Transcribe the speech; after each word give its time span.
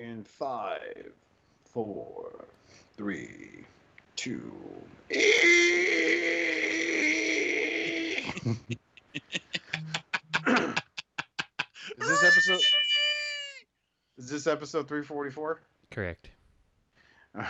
In 0.00 0.24
five, 0.24 1.12
four, 1.66 2.46
three, 2.96 3.66
two. 4.16 4.50
Is 5.10 5.26
this 11.98 12.24
episode? 12.24 12.60
Is 14.16 14.30
this 14.30 14.46
episode 14.46 14.88
three 14.88 15.02
forty 15.02 15.30
four? 15.30 15.60
Correct. 15.90 16.30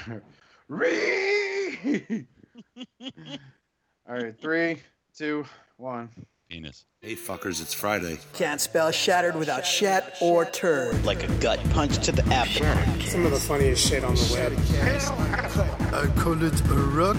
Re. 0.69 1.79
All 4.09 4.17
right, 4.17 4.37
three, 4.41 4.79
two, 5.17 5.45
one. 5.77 6.09
Penis. 6.51 6.85
Hey 7.01 7.15
fuckers, 7.15 7.63
it's 7.63 7.73
Friday. 7.73 8.19
Can't 8.35 8.61
spell 8.61 8.91
shattered 8.91 9.37
without 9.37 9.65
shat 9.65 10.17
or 10.21 10.45
turd. 10.45 11.05
like 11.05 11.23
a 11.23 11.33
gut 11.35 11.61
punch 11.71 11.99
to 12.05 12.11
the 12.11 12.25
abdomen. 12.35 13.01
Some 13.03 13.25
of 13.25 13.31
the 13.31 13.39
funniest 13.39 13.89
shit 13.89 14.03
on 14.03 14.17
the 14.17 15.71
web. 15.71 15.80
I 16.01 16.07
call 16.19 16.43
it 16.43 16.59
a 16.71 16.75
rock 16.75 17.19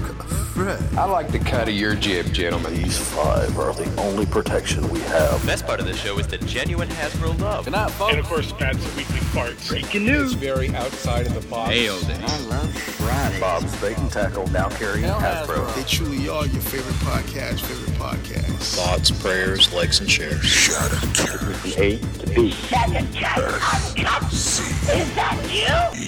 Fred. 0.56 0.82
I 0.98 1.06
like 1.06 1.32
the 1.32 1.38
cut 1.38 1.68
of 1.70 1.76
your 1.76 1.94
jib, 1.94 2.34
gentlemen. 2.34 2.74
These 2.74 2.98
five 2.98 3.56
are 3.60 3.74
the 3.74 4.02
only 4.02 4.26
protection 4.26 4.90
we 4.90 5.00
have. 5.02 5.46
Best 5.46 5.68
part 5.68 5.80
of 5.80 5.86
the 5.86 5.94
show 5.94 6.18
is 6.18 6.26
the 6.26 6.40
genuine 6.40 6.90
Hasbro 6.90 7.40
love. 7.40 7.66
Good 7.66 7.74
night, 7.74 7.92
folks. 7.92 8.14
And 8.14 8.20
of 8.20 8.26
course, 8.26 8.52
Pat's 8.54 8.84
weekly 8.96 9.20
farts. 9.20 9.70
Breaking 9.70 10.06
news. 10.06 10.32
It's 10.34 10.42
very 10.42 10.70
outside 10.76 11.28
of 11.28 11.36
the 11.36 11.48
box. 11.48 11.70
Hail 11.70 12.02
day. 12.02 12.20
I 12.24 12.40
love 12.48 12.74
Friday. 12.74 13.40
Bob's 13.40 13.80
Bait 13.80 13.98
and 14.00 14.12
Tackle 14.12 14.48
now 14.48 14.70
carrying 14.70 15.06
Hasbro. 15.06 15.76
They 15.76 15.84
truly 15.84 16.28
are 16.28 16.48
your 16.48 16.62
favorite 16.62 16.96
podcast, 16.96 17.60
favorite 17.60 17.96
podcast. 18.00 18.76
Thoughts, 18.76 19.12
prayers, 19.12 19.72
likes, 19.74 20.00
and 20.00 20.10
shares. 20.10 20.44
Shut 20.44 20.92
up, 20.92 21.00
From 21.16 21.72
A 21.84 21.98
to 22.00 22.28
B. 22.34 22.50
Shut 22.50 22.90
up, 22.90 24.32
Is 24.34 25.14
that 25.14 25.38
you. 25.52 26.02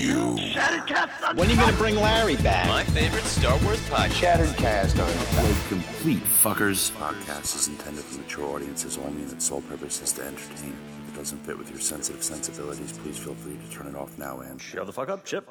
When 1.36 1.48
are 1.48 1.52
you 1.52 1.58
gonna 1.58 1.78
bring 1.78 1.96
Larry 1.96 2.36
back? 2.38 2.63
My 2.68 2.84
favorite 2.86 3.24
Star 3.26 3.58
Wars 3.64 3.80
podcast. 3.90 4.14
Shattered 4.14 4.56
cast 4.58 5.00
on 5.00 5.10
it. 5.10 5.18
Complete 5.68 6.24
fuckers. 6.24 6.92
Podcast 6.92 7.56
is 7.56 7.68
intended 7.68 8.04
for 8.04 8.20
mature 8.20 8.46
audiences 8.56 8.98
only 8.98 9.22
and 9.24 9.32
its 9.32 9.46
sole 9.46 9.62
purpose 9.62 10.02
is 10.02 10.12
to 10.14 10.24
entertain. 10.24 10.76
If 11.08 11.14
it 11.14 11.18
doesn't 11.18 11.40
fit 11.46 11.58
with 11.58 11.70
your 11.70 11.80
sensitive 11.80 12.24
sensibilities, 12.24 12.92
please 12.94 13.18
feel 13.18 13.36
free 13.36 13.58
to 13.58 13.70
turn 13.72 13.88
it 13.88 13.96
off 13.96 14.18
now 14.18 14.40
and 14.40 14.62
Shut 14.62 14.86
the 14.86 14.94
fuck 14.94 15.10
up, 15.10 15.26
Chip. 15.26 15.48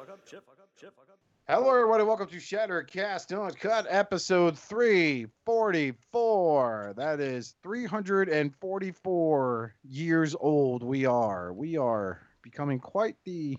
Hello, 1.47 1.69
everybody. 1.75 2.03
Welcome 2.03 2.27
to 2.29 2.39
Shattered 2.39 2.89
Shattercast 2.89 3.37
Uncut, 3.47 3.85
episode 3.89 4.57
344. 4.57 6.93
That 6.97 7.19
is 7.19 7.55
344 7.63 9.75
years 9.83 10.35
old. 10.39 10.83
We 10.83 11.05
are. 11.05 11.53
We 11.53 11.77
are 11.77 12.21
becoming 12.41 12.79
quite 12.79 13.17
the 13.25 13.57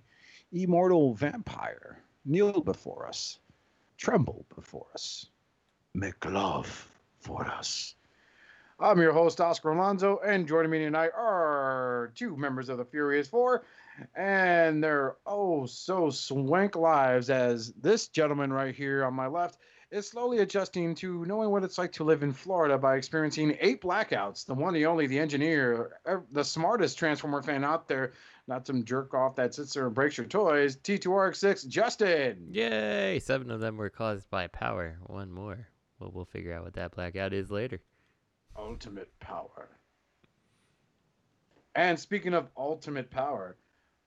immortal 0.52 1.14
vampire. 1.14 2.00
Kneel 2.26 2.62
before 2.62 3.06
us, 3.06 3.38
tremble 3.96 4.46
before 4.54 4.86
us, 4.94 5.26
make 5.94 6.24
love 6.24 6.88
for 7.20 7.46
us. 7.46 7.94
I'm 8.80 9.00
your 9.00 9.12
host, 9.12 9.40
Oscar 9.40 9.70
Alonso, 9.70 10.18
and 10.24 10.48
joining 10.48 10.70
me 10.70 10.78
tonight 10.80 11.12
are 11.16 12.12
two 12.16 12.36
members 12.36 12.68
of 12.68 12.78
the 12.78 12.84
Furious 12.84 13.28
Four 13.28 13.64
and 14.16 14.82
their 14.82 15.16
oh 15.26 15.66
so 15.66 16.10
swank 16.10 16.76
lives 16.76 17.30
as 17.30 17.72
this 17.74 18.08
gentleman 18.08 18.52
right 18.52 18.74
here 18.74 19.04
on 19.04 19.14
my 19.14 19.26
left 19.26 19.58
is 19.90 20.08
slowly 20.08 20.38
adjusting 20.38 20.94
to 20.96 21.24
knowing 21.24 21.50
what 21.50 21.62
it's 21.62 21.78
like 21.78 21.92
to 21.92 22.02
live 22.04 22.24
in 22.24 22.32
Florida 22.32 22.76
by 22.76 22.96
experiencing 22.96 23.56
eight 23.60 23.80
blackouts. 23.80 24.44
The 24.44 24.54
one, 24.54 24.74
the 24.74 24.86
only, 24.86 25.06
the 25.06 25.20
engineer, 25.20 26.00
er, 26.06 26.24
the 26.32 26.44
smartest 26.44 26.98
Transformer 26.98 27.42
fan 27.42 27.62
out 27.62 27.86
there, 27.86 28.12
not 28.46 28.66
some 28.66 28.84
jerk 28.84 29.14
off 29.14 29.36
that 29.36 29.54
sits 29.54 29.72
there 29.74 29.86
and 29.86 29.94
breaks 29.94 30.18
your 30.18 30.26
toys. 30.26 30.76
T2RX6, 30.76 31.66
Justin. 31.68 32.48
Yay! 32.50 33.18
Seven 33.20 33.50
of 33.50 33.60
them 33.60 33.76
were 33.76 33.90
caused 33.90 34.28
by 34.30 34.46
power. 34.48 34.98
One 35.06 35.30
more. 35.32 35.66
Well, 35.98 36.10
we'll 36.12 36.24
figure 36.26 36.52
out 36.54 36.64
what 36.64 36.74
that 36.74 36.92
blackout 36.92 37.32
is 37.32 37.50
later. 37.50 37.80
ultimate 38.56 39.08
power. 39.20 39.68
And 41.74 41.98
speaking 41.98 42.34
of 42.34 42.48
ultimate 42.56 43.10
power, 43.10 43.56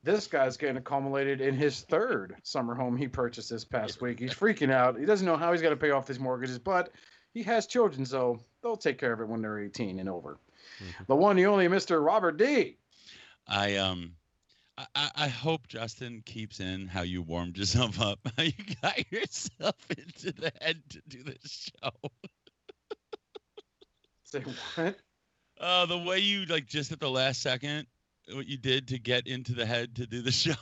this 0.04 0.28
guy's 0.28 0.56
getting 0.56 0.78
accumulated 0.78 1.42
in 1.42 1.56
his 1.56 1.82
third 1.82 2.36
summer 2.44 2.76
home 2.76 2.96
he 2.96 3.08
purchased 3.08 3.50
this 3.50 3.66
past 3.66 4.02
week. 4.02 4.20
He's 4.20 4.34
freaking 4.34 4.72
out. 4.72 4.98
He 4.98 5.06
doesn't 5.06 5.26
know 5.26 5.36
how 5.36 5.52
he's 5.52 5.62
got 5.62 5.72
to 5.72 5.76
pay 5.76 5.92
off 5.92 6.08
these 6.08 6.20
mortgages, 6.20 6.60
but 6.60 6.92
he 7.34 7.44
has 7.44 7.68
children, 7.68 8.06
so 8.06 8.40
they'll 8.64 8.78
take 8.78 8.98
care 9.00 9.12
of 9.12 9.20
it 9.20 9.28
when 9.28 9.42
they're 9.42 9.60
18 9.60 10.00
and 10.00 10.08
over. 10.08 10.40
The 11.08 11.16
one, 11.16 11.36
the 11.36 11.46
only 11.48 11.68
Mr. 11.68 12.04
Robert 12.06 12.38
D. 12.38 12.78
I 13.48 13.76
um 13.78 14.14
I- 14.78 14.86
I, 14.96 15.12
I 15.16 15.28
hope 15.28 15.68
Justin 15.68 16.22
keeps 16.26 16.60
in 16.60 16.88
how 16.88 17.02
you 17.02 17.22
warmed 17.22 17.58
yourself 17.58 18.00
up, 18.00 18.20
how 18.38 18.44
you 18.44 18.52
got 18.82 19.12
yourself 19.12 19.76
into 19.90 20.32
the 20.34 20.52
head 20.62 20.82
to 20.90 21.02
do 21.08 21.24
this 21.24 21.72
show. 21.84 21.92
Say 24.24 24.42
what? 24.76 24.96
Uh, 25.60 25.86
the 25.88 25.98
way 25.98 26.20
you 26.20 26.46
like 26.46 26.68
just 26.68 26.92
at 26.92 27.00
the 27.00 27.10
last 27.10 27.42
second, 27.42 27.88
what 28.32 28.46
you 28.46 28.58
did 28.58 28.90
to 28.90 29.00
get 29.00 29.26
into 29.26 29.54
the 29.54 29.66
head 29.66 29.96
to 29.96 30.06
do 30.06 30.22
the 30.22 30.32
show. 30.34 30.54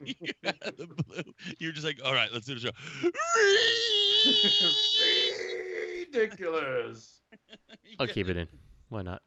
you 0.00 0.14
the 0.42 0.86
blue. 1.06 1.22
You're 1.58 1.72
just 1.72 1.86
like, 1.86 1.98
all 2.04 2.12
right, 2.12 2.28
let's 2.32 2.46
do 2.46 2.54
the 2.54 2.60
show. 2.60 2.70
Ridiculous. 6.12 7.20
I'll 7.98 8.06
keep 8.06 8.28
it 8.28 8.36
in. 8.36 8.48
Why 8.88 9.02
not? 9.02 9.22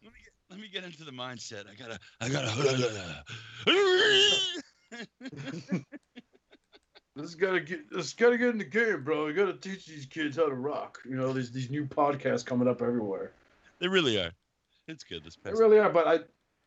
Let 0.52 0.60
me 0.60 0.68
get, 0.68 0.84
let 0.84 0.84
me 0.84 0.84
get 0.84 0.84
into 0.84 1.06
the 1.06 1.12
mindset. 1.12 1.64
I 1.70 1.76
gotta, 1.76 2.00
I 2.20 2.30
gotta. 2.30 3.24
This 7.16 7.36
gotta 7.36 7.60
get 7.60 7.92
this 7.92 8.14
gotta 8.14 8.38
get 8.38 8.50
in 8.50 8.58
the 8.58 8.64
game, 8.64 9.04
bro. 9.04 9.28
You 9.28 9.34
gotta 9.34 9.54
teach 9.54 9.86
these 9.86 10.06
kids 10.06 10.38
how 10.38 10.48
to 10.48 10.56
rock. 10.56 11.00
You 11.06 11.18
know, 11.18 11.34
these 11.34 11.52
these 11.52 11.70
new 11.70 11.86
podcasts 11.86 12.46
coming 12.46 12.70
up 12.70 12.82
everywhere. 12.82 13.32
they 13.80 13.90
really 13.90 14.18
are. 14.18 14.32
It's 14.88 15.04
good 15.04 15.24
this 15.24 15.36
past. 15.36 15.56
They 15.56 15.62
really 15.62 15.78
are, 15.78 15.90
but 15.90 16.08
I, 16.08 16.20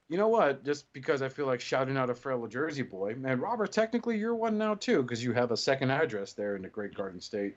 you 0.08 0.18
know 0.18 0.28
what? 0.28 0.64
Just 0.64 0.92
because 0.92 1.22
I 1.22 1.30
feel 1.30 1.46
like 1.46 1.60
shouting 1.60 1.96
out 1.96 2.10
a 2.10 2.14
fellow 2.14 2.46
Jersey 2.46 2.82
boy, 2.82 3.16
and 3.24 3.40
Robert, 3.40 3.72
technically 3.72 4.18
you're 4.18 4.34
one 4.34 4.58
now 4.58 4.74
too, 4.74 5.02
because 5.02 5.24
you 5.24 5.32
have 5.32 5.50
a 5.50 5.56
second 5.56 5.90
address 5.90 6.34
there 6.34 6.56
in 6.56 6.62
the 6.62 6.68
Great 6.68 6.94
Garden 6.94 7.20
State. 7.20 7.56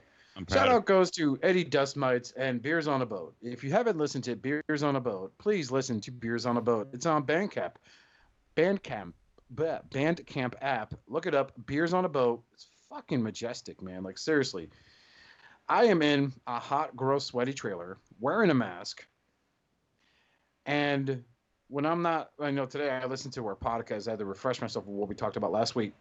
Shout 0.50 0.70
out 0.70 0.86
goes 0.86 1.10
to 1.12 1.40
Eddie 1.42 1.64
Dustmites 1.64 2.32
and 2.38 2.62
Beers 2.62 2.88
on 2.88 3.02
a 3.02 3.06
Boat. 3.06 3.36
If 3.42 3.64
you 3.64 3.72
haven't 3.72 3.98
listened 3.98 4.24
to 4.26 4.36
Beers 4.36 4.84
on 4.84 4.96
a 4.96 5.00
Boat, 5.00 5.34
please 5.38 5.72
listen 5.72 6.00
to 6.02 6.12
Beers 6.12 6.46
on 6.46 6.58
a 6.58 6.62
Boat. 6.62 6.90
It's 6.94 7.06
on 7.06 7.26
Bandcamp, 7.26 7.74
Bandcamp, 8.56 9.14
Bandcamp 9.54 10.54
app. 10.62 10.94
Look 11.08 11.26
it 11.26 11.34
up. 11.34 11.54
Beers 11.66 11.94
on 11.94 12.06
a 12.06 12.10
Boat. 12.10 12.44
It's 12.54 12.68
fucking 12.90 13.22
majestic, 13.22 13.82
man. 13.82 14.04
Like 14.04 14.18
seriously, 14.18 14.70
I 15.68 15.86
am 15.86 16.02
in 16.02 16.34
a 16.46 16.60
hot, 16.60 16.96
gross, 16.96 17.26
sweaty 17.26 17.54
trailer 17.54 17.98
wearing 18.20 18.52
a 18.52 18.56
mask, 18.56 19.06
and 20.66 21.24
when 21.70 21.86
I'm 21.86 22.02
not, 22.02 22.32
I 22.40 22.52
know 22.52 22.66
today 22.66 22.90
I 22.90 23.06
listened 23.06 23.34
to 23.34 23.46
our 23.48 23.56
podcast. 23.56 24.08
I 24.08 24.12
had 24.12 24.20
to 24.20 24.26
refresh 24.26 24.62
myself 24.62 24.86
with 24.86 24.96
what 24.96 25.10
we 25.10 25.16
talked 25.16 25.38
about 25.38 25.52
last 25.52 25.76
week. 25.76 25.94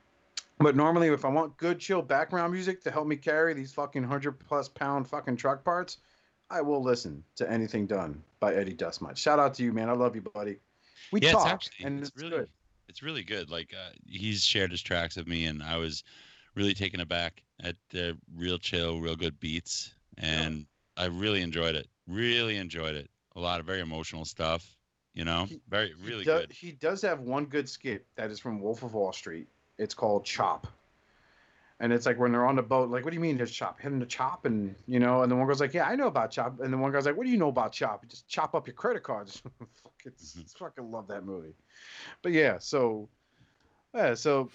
But 0.59 0.75
normally, 0.75 1.09
if 1.09 1.25
I 1.25 1.28
want 1.28 1.56
good, 1.59 1.78
chill 1.78 2.00
background 2.00 2.53
music 2.53 2.83
to 2.84 2.91
help 2.91 3.06
me 3.06 3.17
carry 3.17 3.53
these 3.53 3.72
fucking 3.72 4.03
hundred 4.03 4.39
plus 4.41 4.69
pound 4.69 5.06
fucking 5.06 5.37
truck 5.37 5.65
parts, 5.65 5.99
I 6.50 6.62
will 6.62 6.83
listen 6.83 7.22
to 7.37 7.50
anything 7.50 7.87
done 7.87 8.22
by 8.41 8.55
Eddie 8.55 8.75
Dustmite. 8.75 9.19
Shout 9.19 9.39
out 9.39 9.53
to 9.55 9.62
you, 9.62 9.72
man. 9.72 9.91
I 9.91 9.93
love 9.93 10.15
you, 10.15 10.22
buddy. 10.22 10.56
We 11.12 11.21
yeah, 11.21 11.33
it's 11.33 11.44
actually 11.44 11.87
and 11.87 11.99
it's, 12.00 12.09
it's, 12.09 12.22
really 12.22 12.37
good. 12.39 12.49
it's 12.89 13.03
really 13.03 13.22
good. 13.22 13.50
Like 13.50 13.75
uh, 13.75 13.91
he's 14.06 14.44
shared 14.44 14.71
his 14.71 14.83
tracks 14.83 15.17
with 15.17 15.27
me, 15.27 15.44
and 15.44 15.62
I 15.62 15.77
was 15.77 16.05
really 16.55 16.75
taken 16.75 17.00
aback 17.00 17.43
at 17.62 17.77
the 17.91 18.17
real 18.34 18.59
chill, 18.59 19.00
real 19.00 19.17
good 19.17 19.38
beats, 19.38 19.94
and 20.17 20.67
I 20.97 21.06
really 21.06 21.43
enjoyed 21.43 21.75
it. 21.75 21.87
Really 22.09 22.56
enjoyed 22.56 22.94
it. 22.94 23.11
A 23.34 23.41
lot 23.41 23.61
of 23.61 23.67
very 23.67 23.81
emotional 23.81 24.25
stuff. 24.25 24.67
You 25.12 25.25
know, 25.25 25.44
He- 25.44 25.61
very 25.69 25.94
really 26.03 26.21
he, 26.21 26.25
do- 26.25 26.31
good. 26.31 26.53
he 26.53 26.73
does 26.73 27.03
have 27.03 27.21
one 27.21 27.44
good 27.44 27.69
skit 27.69 28.06
that 28.17 28.31
is 28.31 28.38
from 28.38 28.61
Wolf 28.61 28.83
of 28.83 28.94
Wall 28.94 29.12
Street. 29.12 29.49
It's 29.78 29.94
called 29.94 30.25
Chop. 30.25 30.67
And 31.78 31.93
it's 31.93 32.06
like 32.06 32.19
when 32.19 32.32
they're 32.32 32.46
on 32.46 32.56
the 32.56 32.62
boat, 32.62 32.88
like, 32.88 33.05
what 33.05 33.11
do 33.11 33.17
you 33.17 33.20
mean 33.20 33.37
there's 33.37 33.50
chop? 33.52 33.78
Hit 33.78 33.93
him 33.93 34.00
to 34.00 34.06
chop, 34.06 34.46
and 34.46 34.75
you 34.87 34.99
know, 34.99 35.20
and 35.23 35.31
the 35.31 35.37
one 35.37 35.46
goes 35.46 35.61
like, 35.61 35.75
yeah, 35.75 35.87
I 35.87 35.94
know 35.94 36.06
about 36.06 36.31
chop, 36.31 36.58
and 36.61 36.73
the 36.73 36.78
one 36.78 36.90
guy's 36.90 37.05
like, 37.05 37.19
what 37.19 37.26
do 37.26 37.31
you 37.31 37.37
know 37.37 37.49
about 37.49 37.73
chop? 37.73 38.08
Just 38.08 38.26
chop 38.26 38.55
up 38.55 38.67
your 38.67 38.73
credit 38.73 39.02
cards. 39.02 39.43
Fuck, 39.58 39.93
it's, 40.06 40.37
Mhm. 40.37 40.40
it's 40.40 40.55
fucking 40.55 40.90
love 40.90 41.06
that 41.08 41.25
movie. 41.26 41.52
But 42.23 42.32
yeah, 42.32 42.56
so 42.58 43.11
yeah, 43.94 44.14
so 44.14 44.49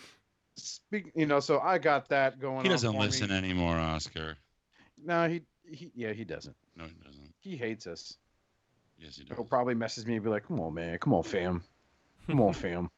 speak, 0.55 1.11
you 1.13 1.27
know, 1.27 1.39
so 1.39 1.59
I 1.59 1.77
got 1.77 2.09
that 2.09 2.39
going. 2.39 2.63
He 2.63 2.69
doesn't 2.69 2.91
for 2.91 2.97
me. 2.99 3.05
listen 3.05 3.29
anymore, 3.29 3.75
Oscar. 3.75 4.35
No, 5.05 5.29
he, 5.29 5.43
he, 5.63 5.91
yeah, 5.93 6.13
he 6.13 6.23
doesn't. 6.23 6.55
No, 6.75 6.85
he 6.85 6.95
doesn't. 7.05 7.33
He 7.39 7.55
hates 7.55 7.85
us. 7.85 8.17
Yes, 8.97 9.17
he 9.17 9.25
does. 9.25 9.37
He'll 9.37 9.45
probably 9.45 9.75
message 9.75 10.07
me 10.07 10.15
and 10.15 10.23
be 10.23 10.31
like, 10.31 10.47
"Come 10.47 10.59
on, 10.59 10.73
man, 10.73 10.97
come 10.97 11.13
on, 11.13 11.21
fam, 11.21 11.63
come 12.25 12.41
on, 12.41 12.53
fam." 12.55 12.89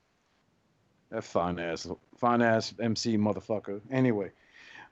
That 1.11 1.25
fine 1.25 1.59
ass, 1.59 1.85
fine 2.23 2.41
ass 2.41 2.73
MC 2.79 3.17
motherfucker. 3.17 3.81
Anyway, 3.91 4.31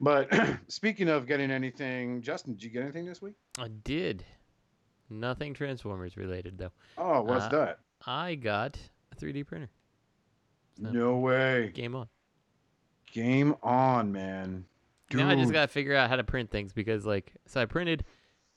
but 0.02 0.30
speaking 0.68 1.08
of 1.08 1.26
getting 1.28 1.50
anything, 1.50 2.22
Justin, 2.22 2.52
did 2.56 2.62
you 2.64 2.70
get 2.70 2.84
anything 2.84 3.06
this 3.06 3.22
week? 3.22 3.36
I 3.58 3.70
did. 3.70 4.26
Nothing 5.10 5.54
Transformers 5.54 6.18
related 6.18 6.58
though. 6.58 6.72
Oh, 6.98 7.22
what's 7.22 7.46
Uh, 7.46 7.50
that? 7.50 7.80
I 8.06 8.36
got 8.36 8.78
a 9.14 9.16
3D 9.16 9.48
printer. 9.48 9.70
No. 10.78 10.92
No 10.92 11.18
way. 11.20 11.72
Game 11.74 11.96
on. 11.96 12.10
Game 13.14 13.56
on, 13.64 14.12
man. 14.12 14.66
Now 15.14 15.30
I 15.30 15.36
just 15.36 15.54
gotta 15.54 15.70
figure 15.70 15.96
out 15.96 16.10
how 16.10 16.18
to 16.18 16.26
print 16.26 16.52
things 16.52 16.74
because 16.74 17.06
like 17.06 17.32
so 17.46 17.62
I 17.62 17.66
printed 17.66 18.04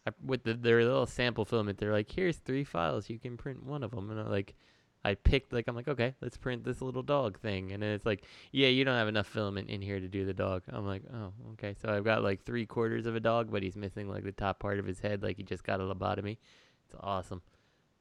I, 0.05 0.11
with 0.25 0.43
the, 0.43 0.55
their 0.55 0.83
little 0.83 1.07
sample 1.07 1.45
filament. 1.45 1.79
They're 1.79 1.93
like, 1.93 2.11
here's 2.11 2.39
three 2.39 2.65
files. 2.65 3.09
You 3.09 3.21
can 3.21 3.37
print 3.37 3.65
one 3.65 3.85
of 3.85 3.93
them, 3.93 4.11
and 4.11 4.19
I'm 4.19 4.31
like. 4.31 4.57
I 5.05 5.15
picked 5.15 5.53
like 5.53 5.67
I'm 5.69 5.77
like 5.77 5.89
okay 5.89 6.15
let's 6.23 6.37
print 6.37 6.65
this 6.65 6.81
little 6.81 7.03
dog 7.03 7.39
thing. 7.39 7.73
And 7.73 7.83
then 7.83 7.91
it's 7.93 8.07
like 8.07 8.25
yeah 8.53 8.69
you 8.69 8.85
don't 8.85 8.97
have 8.97 9.09
enough 9.09 9.27
filament 9.27 9.69
in 9.69 9.83
here 9.83 10.01
to 10.01 10.09
do 10.09 10.25
the 10.25 10.33
dog. 10.35 10.63
I'm 10.69 10.87
like 10.87 11.03
oh 11.13 11.33
okay. 11.53 11.75
So 11.83 11.89
I've 11.91 12.05
got 12.05 12.23
like 12.23 12.45
three 12.45 12.65
quarters 12.67 13.07
of 13.07 13.15
a 13.15 13.21
dog 13.21 13.51
but 13.51 13.63
he's 13.63 13.77
missing 13.77 14.09
like 14.09 14.25
the 14.25 14.33
top 14.33 14.59
part 14.59 14.79
of 14.79 14.87
his 14.87 14.99
head 15.01 15.23
like 15.23 15.37
he 15.37 15.43
just 15.43 15.65
got 15.65 15.81
a 15.81 15.85
lobotomy. 15.85 16.39
It's 16.87 16.95
awesome. 17.01 17.43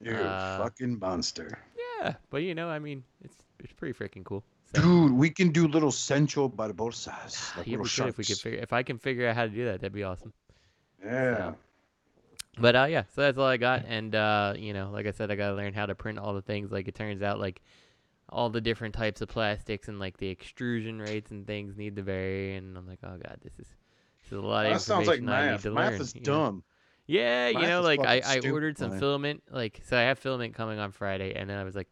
You 0.01 0.13
Uh, 0.15 0.57
a 0.59 0.63
fucking 0.63 0.99
monster. 0.99 1.59
yeah 2.01 2.13
but 2.29 2.37
you 2.43 2.55
know 2.55 2.69
I 2.69 2.79
mean 2.79 3.03
it's 3.23 3.35
it's 3.59 3.73
pretty 3.73 3.93
freaking 3.93 4.23
cool. 4.23 4.43
So, 4.75 4.81
Dude, 4.81 5.11
we 5.11 5.29
can 5.29 5.49
do 5.51 5.67
little 5.67 5.91
Sancho 5.91 6.49
Barbosas. 6.49 7.55
Like 7.57 7.67
yeah, 7.67 7.77
little 7.77 7.83
we 7.83 7.89
could 7.89 8.07
if 8.07 8.17
we 8.17 8.23
could 8.23 8.37
figure 8.39 8.59
if 8.59 8.73
I 8.73 8.81
can 8.83 8.97
figure 8.97 9.27
out 9.27 9.35
how 9.35 9.43
to 9.43 9.49
do 9.49 9.65
that 9.65 9.81
that'd 9.81 9.93
be 9.93 10.03
awesome. 10.03 10.33
Yeah. 11.03 11.37
So- 11.37 11.55
But 12.57 12.75
uh, 12.75 12.85
yeah, 12.85 13.03
so 13.15 13.21
that's 13.21 13.37
all 13.37 13.47
I 13.47 13.57
got, 13.57 13.85
and 13.87 14.13
uh, 14.13 14.53
you 14.57 14.73
know, 14.73 14.91
like 14.91 15.07
I 15.07 15.11
said, 15.11 15.31
I 15.31 15.35
gotta 15.35 15.55
learn 15.55 15.73
how 15.73 15.87
to 15.87 15.95
print 15.95 16.19
all 16.19 16.33
the 16.33 16.41
things. 16.41 16.71
Like 16.71 16.87
it 16.87 16.93
turns 16.95 17.21
out, 17.23 17.39
like 17.39 17.61
all 18.29 18.49
the 18.49 18.61
different 18.61 18.93
types 18.93 19.21
of 19.21 19.29
plastics 19.29 19.87
and 19.87 19.99
like 19.99 20.17
the 20.17 20.29
extrusion 20.29 20.99
rates 20.99 21.31
and 21.31 21.47
things 21.47 21.75
need 21.77 21.95
to 21.95 22.03
vary, 22.03 22.55
and 22.55 22.77
I'm 22.77 22.87
like, 22.87 22.99
oh 23.03 23.17
god, 23.17 23.39
this 23.43 23.53
is 23.53 23.67
this 24.21 24.31
is 24.31 24.37
a 24.37 24.41
lot 24.41 24.67
of 24.67 24.73
That 24.73 24.81
sounds 24.81 25.07
like 25.07 25.19
information 25.19 25.29
I 25.29 25.45
need 25.45 25.51
math. 25.53 25.61
to 25.63 25.71
Math 25.71 25.91
learn. 25.93 26.01
is 26.01 26.15
you 26.15 26.21
know? 26.21 26.25
dumb. 26.25 26.63
Yeah, 27.07 27.49
you 27.49 27.61
know, 27.63 27.81
like 27.81 27.99
I, 28.01 28.21
I 28.23 28.39
ordered 28.49 28.77
some 28.77 28.91
man. 28.91 28.99
filament, 28.99 29.43
like 29.49 29.81
so 29.85 29.97
I 29.97 30.01
have 30.01 30.19
filament 30.19 30.53
coming 30.53 30.79
on 30.79 30.91
Friday, 30.91 31.33
and 31.35 31.49
then 31.49 31.57
I 31.57 31.63
was 31.63 31.75
like, 31.75 31.89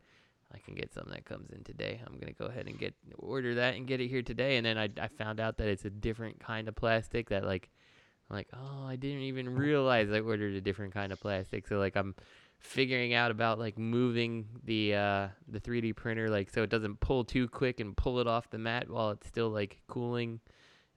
I 0.53 0.59
can 0.59 0.75
get 0.75 0.93
something 0.93 1.11
that 1.13 1.25
comes 1.25 1.49
in 1.49 1.63
today. 1.63 1.99
I'm 2.05 2.19
gonna 2.19 2.33
go 2.33 2.45
ahead 2.45 2.67
and 2.67 2.77
get 2.77 2.93
order 3.17 3.55
that 3.55 3.75
and 3.75 3.87
get 3.87 3.99
it 3.99 4.09
here 4.09 4.21
today, 4.21 4.57
and 4.57 4.65
then 4.65 4.77
I 4.77 4.89
I 5.01 5.07
found 5.07 5.39
out 5.39 5.57
that 5.57 5.67
it's 5.67 5.85
a 5.85 5.89
different 5.89 6.39
kind 6.39 6.67
of 6.67 6.75
plastic 6.75 7.29
that 7.29 7.45
like 7.45 7.63
I'm 7.63 7.80
like, 8.31 8.47
oh, 8.53 8.85
I 8.87 8.95
didn't 8.95 9.21
even 9.21 9.53
realize 9.55 10.11
I 10.11 10.19
ordered 10.19 10.53
a 10.55 10.61
different 10.61 10.93
kind 10.93 11.11
of 11.11 11.19
plastic. 11.19 11.67
So 11.67 11.77
like 11.79 11.95
I'm 11.95 12.15
figuring 12.59 13.13
out 13.15 13.31
about 13.31 13.57
like 13.57 13.77
moving 13.77 14.45
the 14.65 14.93
uh 14.93 15.27
the 15.47 15.59
3D 15.59 15.95
printer 15.95 16.29
like 16.29 16.47
so 16.51 16.61
it 16.61 16.69
doesn't 16.69 16.99
pull 16.99 17.23
too 17.23 17.47
quick 17.47 17.79
and 17.79 17.97
pull 17.97 18.19
it 18.19 18.27
off 18.27 18.51
the 18.51 18.57
mat 18.59 18.87
while 18.89 19.09
it's 19.11 19.27
still 19.27 19.49
like 19.49 19.81
cooling. 19.87 20.39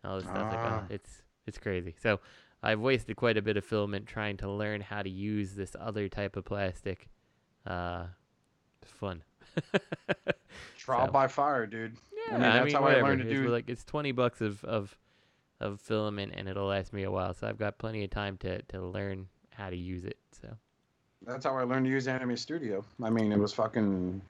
All 0.04 0.16
this 0.16 0.25
stuff 0.25 0.36
like 0.52 0.54
Ah. 0.54 0.82
oh, 0.82 0.86
it's 0.94 1.22
it's 1.46 1.58
crazy. 1.58 1.94
So 2.02 2.20
I've 2.62 2.81
wasted 2.81 3.16
quite 3.16 3.37
a 3.37 3.42
bit 3.42 3.56
of 3.56 3.64
filament 3.64 4.06
trying 4.06 4.37
to 4.38 4.50
learn 4.50 4.80
how 4.80 5.02
to 5.02 5.10
use 5.10 5.54
this 5.54 5.75
other 5.80 6.08
type 6.08 6.37
of 6.37 6.44
plastic. 6.44 7.08
Uh, 7.66 8.06
it's 8.82 8.90
fun. 8.92 9.22
Trial 10.78 11.06
So- 11.06 11.12
by 11.12 11.28
fire, 11.28 11.66
dude. 11.66 11.96
Yeah, 12.28 12.34
I 12.37 12.38
mean, 12.38 12.40
that's 12.42 12.72
how 12.75 12.82
whatever. 12.82 13.04
I 13.06 13.08
learned 13.08 13.22
to 13.22 13.28
It's 13.30 13.40
do. 13.40 13.48
like 13.48 13.69
it's 13.69 13.84
twenty 13.84 14.12
bucks 14.12 14.40
of 14.40 14.64
of 14.64 14.96
of 15.64 15.81
filament, 15.81 16.32
and 16.37 16.49
it'll 16.49 16.66
last 16.66 16.93
me 16.93 17.02
a 17.05 17.11
while. 17.11 17.34
So 17.34 17.46
I've 17.49 17.58
got 17.58 17.78
plenty 17.78 18.05
of 18.05 18.11
time 18.11 18.37
to 18.38 18.62
to 18.62 18.81
learn 18.82 19.26
how 19.50 19.70
to 19.70 19.76
use 19.76 20.05
it. 20.05 20.19
So 20.40 20.49
That's 21.26 21.44
how 21.44 21.56
I 21.56 21.62
learned 21.62 21.87
to 21.87 21.90
use 21.90 22.06
Anime 22.06 22.37
Studio. 22.37 22.84
I 23.02 23.11
mean, 23.11 23.32
it 23.32 23.38
was 23.38 23.52
fucking 23.52 24.20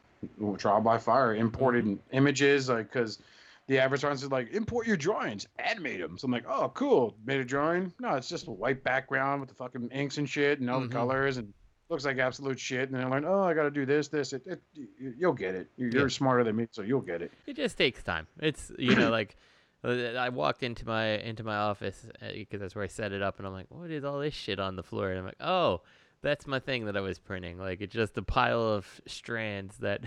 trial 0.58 0.80
by 0.80 0.96
fire. 0.98 1.34
Imported 1.34 1.84
Mm-hmm. 1.84 2.16
images, 2.16 2.68
like, 2.68 2.90
because 2.92 3.18
the 3.66 3.78
advertisers 3.78 4.20
said, 4.20 4.30
like, 4.32 4.52
import 4.52 4.86
your 4.86 4.96
drawings, 4.96 5.46
animate 5.58 6.00
them. 6.00 6.16
So 6.18 6.26
I'm 6.26 6.32
like, 6.32 6.44
oh, 6.48 6.70
cool. 6.74 7.16
Made 7.26 7.40
a 7.40 7.44
drawing. 7.44 7.92
No, 7.98 8.14
it's 8.14 8.28
just 8.28 8.46
a 8.46 8.50
white 8.50 8.84
background 8.84 9.40
with 9.40 9.48
the 9.48 9.54
fucking 9.56 9.88
inks 9.90 10.18
and 10.18 10.28
shit 10.28 10.60
and 10.60 10.70
all 10.70 10.80
Mhm. 10.80 10.88
the 10.88 10.94
colors 10.94 11.36
and 11.38 11.52
looks 11.88 12.04
like 12.04 12.18
absolute 12.18 12.60
shit. 12.60 12.90
And 12.90 12.98
then 12.98 13.06
I 13.06 13.10
learned, 13.10 13.26
oh, 13.26 13.42
I 13.42 13.54
got 13.54 13.62
to 13.64 13.70
do 13.70 13.84
this, 13.86 14.08
this. 14.08 14.32
It, 14.32 14.46
it, 14.46 14.62
you- 14.74 15.14
you'll 15.18 15.32
get 15.32 15.54
it. 15.54 15.68
You're 15.76 16.02
Yeah. 16.02 16.08
smarter 16.08 16.44
than 16.44 16.56
me, 16.56 16.68
so 16.70 16.82
you'll 16.82 17.00
get 17.00 17.22
it. 17.22 17.32
it 17.46 17.56
just 17.56 17.76
takes 17.78 18.02
time. 18.02 18.26
It's 18.40 18.70
you 18.78 18.94
know 18.94 19.10
like. 19.20 19.36
Uh, 19.84 20.16
I 20.18 20.30
walked 20.30 20.62
into 20.62 20.86
my 20.86 21.18
into 21.18 21.44
my 21.44 21.56
office 21.56 22.06
because 22.32 22.60
that's 22.60 22.74
where 22.74 22.84
I 22.84 22.88
set 22.88 23.12
it 23.12 23.22
up, 23.22 23.38
and 23.38 23.46
I'm 23.46 23.52
like, 23.52 23.66
"What 23.68 23.90
is 23.90 24.04
all 24.04 24.18
this 24.18 24.34
shit 24.34 24.58
on 24.58 24.76
the 24.76 24.82
floor?" 24.82 25.10
And 25.10 25.18
I'm 25.18 25.24
like, 25.26 25.40
"Oh, 25.40 25.82
that's 26.22 26.46
my 26.46 26.58
thing 26.58 26.86
that 26.86 26.96
I 26.96 27.00
was 27.00 27.18
printing. 27.18 27.58
Like 27.58 27.80
it's 27.80 27.94
just 27.94 28.16
a 28.16 28.22
pile 28.22 28.62
of 28.62 29.00
strands 29.06 29.76
that 29.78 30.02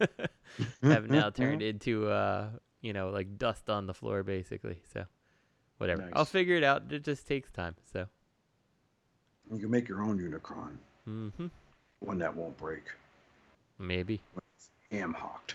have 0.82 1.08
now 1.08 1.30
turned 1.30 1.62
into 1.62 2.08
uh, 2.08 2.50
you 2.82 2.92
know, 2.92 3.08
like 3.10 3.38
dust 3.38 3.70
on 3.70 3.86
the 3.86 3.94
floor, 3.94 4.22
basically. 4.22 4.80
So, 4.92 5.06
whatever. 5.78 6.08
I'll 6.12 6.24
figure 6.26 6.56
it 6.56 6.64
out. 6.64 6.92
It 6.92 7.02
just 7.02 7.26
takes 7.26 7.50
time. 7.50 7.76
So, 7.92 8.06
You 9.50 9.58
can 9.58 9.70
make 9.70 9.88
your 9.88 10.02
own 10.02 10.18
Unicron, 10.18 10.76
Mm-hmm. 11.08 11.46
one 12.00 12.18
that 12.18 12.34
won't 12.36 12.56
break. 12.58 12.82
maybe. 13.78 14.20
ham 14.90 15.14
hawked. 15.14 15.54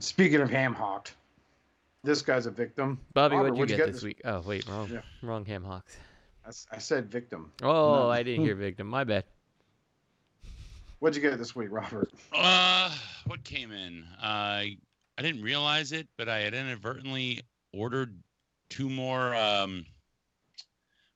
Speaking 0.00 0.40
of 0.40 0.50
ham 0.50 0.74
hawked, 0.74 1.14
this 2.04 2.22
guy's 2.22 2.46
a 2.46 2.50
victim. 2.50 2.98
Bobby, 3.14 3.36
Robert, 3.36 3.52
what'd 3.54 3.70
you 3.70 3.76
what'd 3.76 3.86
get 3.86 3.92
this 3.92 4.02
week? 4.02 4.20
Oh, 4.24 4.40
wait, 4.40 4.66
wrong, 4.68 4.88
Yeah. 4.90 5.00
wrong 5.22 5.44
ham 5.44 5.64
hawks. 5.64 5.96
I, 6.44 6.48
s- 6.48 6.66
I 6.72 6.78
said 6.78 7.10
victim. 7.10 7.52
Oh, 7.62 7.94
No. 8.04 8.10
I 8.10 8.22
didn't 8.22 8.44
hear 8.44 8.54
victim. 8.68 8.86
My 8.86 9.04
bad. 9.04 9.24
What'd 10.98 11.16
you 11.20 11.28
get 11.28 11.36
this 11.38 11.56
week, 11.56 11.68
Robert? 11.70 12.12
Uh, 12.32 12.94
what 13.26 13.42
came 13.44 13.72
in? 13.72 14.04
Uh, 14.22 14.24
I 14.24 14.76
didn't 15.18 15.42
realize 15.42 15.90
it, 15.92 16.06
but 16.16 16.28
I 16.28 16.38
had 16.40 16.54
inadvertently 16.54 17.40
ordered 17.72 18.16
two 18.68 18.88
more. 18.88 19.34
Um, 19.34 19.84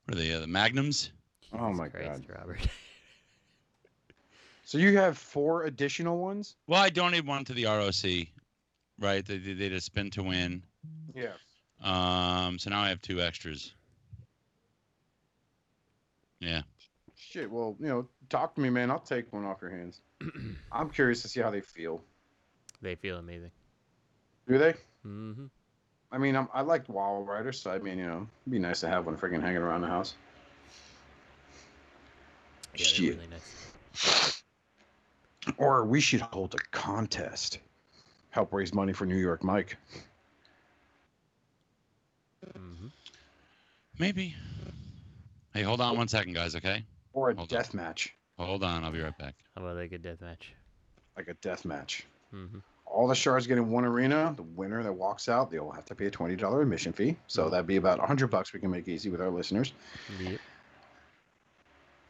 what 0.06 0.16
are 0.16 0.20
they? 0.20 0.32
Uh, 0.32 0.40
the 0.40 0.46
Magnums. 0.48 1.12
Oh 1.52 1.72
my 1.72 1.88
Christ, 1.88 2.26
god! 2.26 2.36
Robert. 2.36 2.58
So 4.64 4.78
you 4.78 4.96
have 4.98 5.16
four 5.16 5.62
additional 5.64 6.18
ones? 6.18 6.56
Well, 6.66 6.82
I 6.82 6.90
donated 6.90 7.24
one 7.24 7.44
to 7.44 7.54
the 7.54 7.66
ROC, 7.66 8.26
right? 8.98 9.24
They 9.24 9.38
they 9.38 9.54
did 9.54 9.72
a 9.72 9.80
spin 9.80 10.10
to 10.10 10.24
win. 10.24 10.64
Yeah. 11.14 11.32
Um, 11.82 12.58
so 12.58 12.70
now 12.70 12.80
I 12.82 12.88
have 12.88 13.00
two 13.00 13.20
extras. 13.20 13.74
Yeah. 16.40 16.62
Shit. 17.16 17.50
Well, 17.50 17.76
you 17.80 17.88
know, 17.88 18.08
talk 18.28 18.54
to 18.54 18.60
me, 18.60 18.70
man. 18.70 18.90
I'll 18.90 18.98
take 18.98 19.32
one 19.32 19.44
off 19.44 19.58
your 19.62 19.70
hands. 19.70 20.00
I'm 20.72 20.90
curious 20.90 21.22
to 21.22 21.28
see 21.28 21.40
how 21.40 21.50
they 21.50 21.60
feel. 21.60 22.02
they 22.82 22.94
feel 22.94 23.18
amazing. 23.18 23.50
Do 24.48 24.58
they? 24.58 24.72
Mm-hmm. 25.06 25.46
I 26.12 26.18
mean, 26.18 26.36
I'm, 26.36 26.48
I 26.54 26.60
liked 26.60 26.88
Wild 26.88 27.26
Rider, 27.26 27.52
so 27.52 27.70
I 27.70 27.78
mean, 27.78 27.98
you 27.98 28.06
know, 28.06 28.26
it'd 28.44 28.52
be 28.52 28.58
nice 28.58 28.80
to 28.80 28.88
have 28.88 29.06
one 29.06 29.16
freaking 29.16 29.40
hanging 29.40 29.58
around 29.58 29.80
the 29.80 29.88
house. 29.88 30.14
Yeah, 32.76 32.84
Shit. 32.84 33.14
really 33.16 33.28
nice. 33.28 34.42
Or 35.56 35.84
we 35.84 36.00
should 36.00 36.20
hold 36.20 36.54
a 36.54 36.58
contest. 36.76 37.58
Help 38.30 38.52
raise 38.52 38.74
money 38.74 38.92
for 38.92 39.06
New 39.06 39.16
York 39.16 39.42
Mike. 39.42 39.76
hmm 42.54 42.86
Maybe. 43.98 44.34
Hey, 45.54 45.62
hold 45.62 45.80
on 45.80 45.96
one 45.96 46.08
second, 46.08 46.34
guys. 46.34 46.54
Okay. 46.54 46.84
Or 47.12 47.30
a 47.30 47.34
Hold 47.34 47.50
on. 47.52 47.58
death 47.58 47.72
match. 47.74 48.14
Hold 48.38 48.62
on. 48.62 48.84
I'll 48.84 48.92
be 48.92 49.00
right 49.00 49.16
back. 49.16 49.34
How 49.54 49.62
about 49.62 49.76
like 49.76 49.92
a 49.92 49.98
death 49.98 50.20
match? 50.20 50.52
Like 51.16 51.28
a 51.28 51.34
death 51.34 51.64
match. 51.64 52.04
hmm 52.30 52.58
All 52.84 53.08
the 53.08 53.14
shards 53.14 53.46
get 53.46 53.56
in 53.56 53.70
one 53.70 53.84
arena. 53.86 54.34
The 54.36 54.42
winner 54.42 54.82
that 54.82 54.92
walks 54.92 55.28
out, 55.30 55.50
they'll 55.50 55.70
have 55.70 55.86
to 55.86 55.94
pay 55.94 56.06
a 56.06 56.10
twenty 56.10 56.36
dollar 56.36 56.60
admission 56.60 56.92
fee. 56.92 57.16
So 57.26 57.48
that'd 57.48 57.66
be 57.66 57.76
about 57.76 57.98
hundred 58.00 58.26
bucks. 58.28 58.52
We 58.52 58.60
can 58.60 58.70
make 58.70 58.86
easy 58.86 59.08
with 59.08 59.20
our 59.22 59.30
listeners, 59.30 59.72
Yep. 60.20 60.38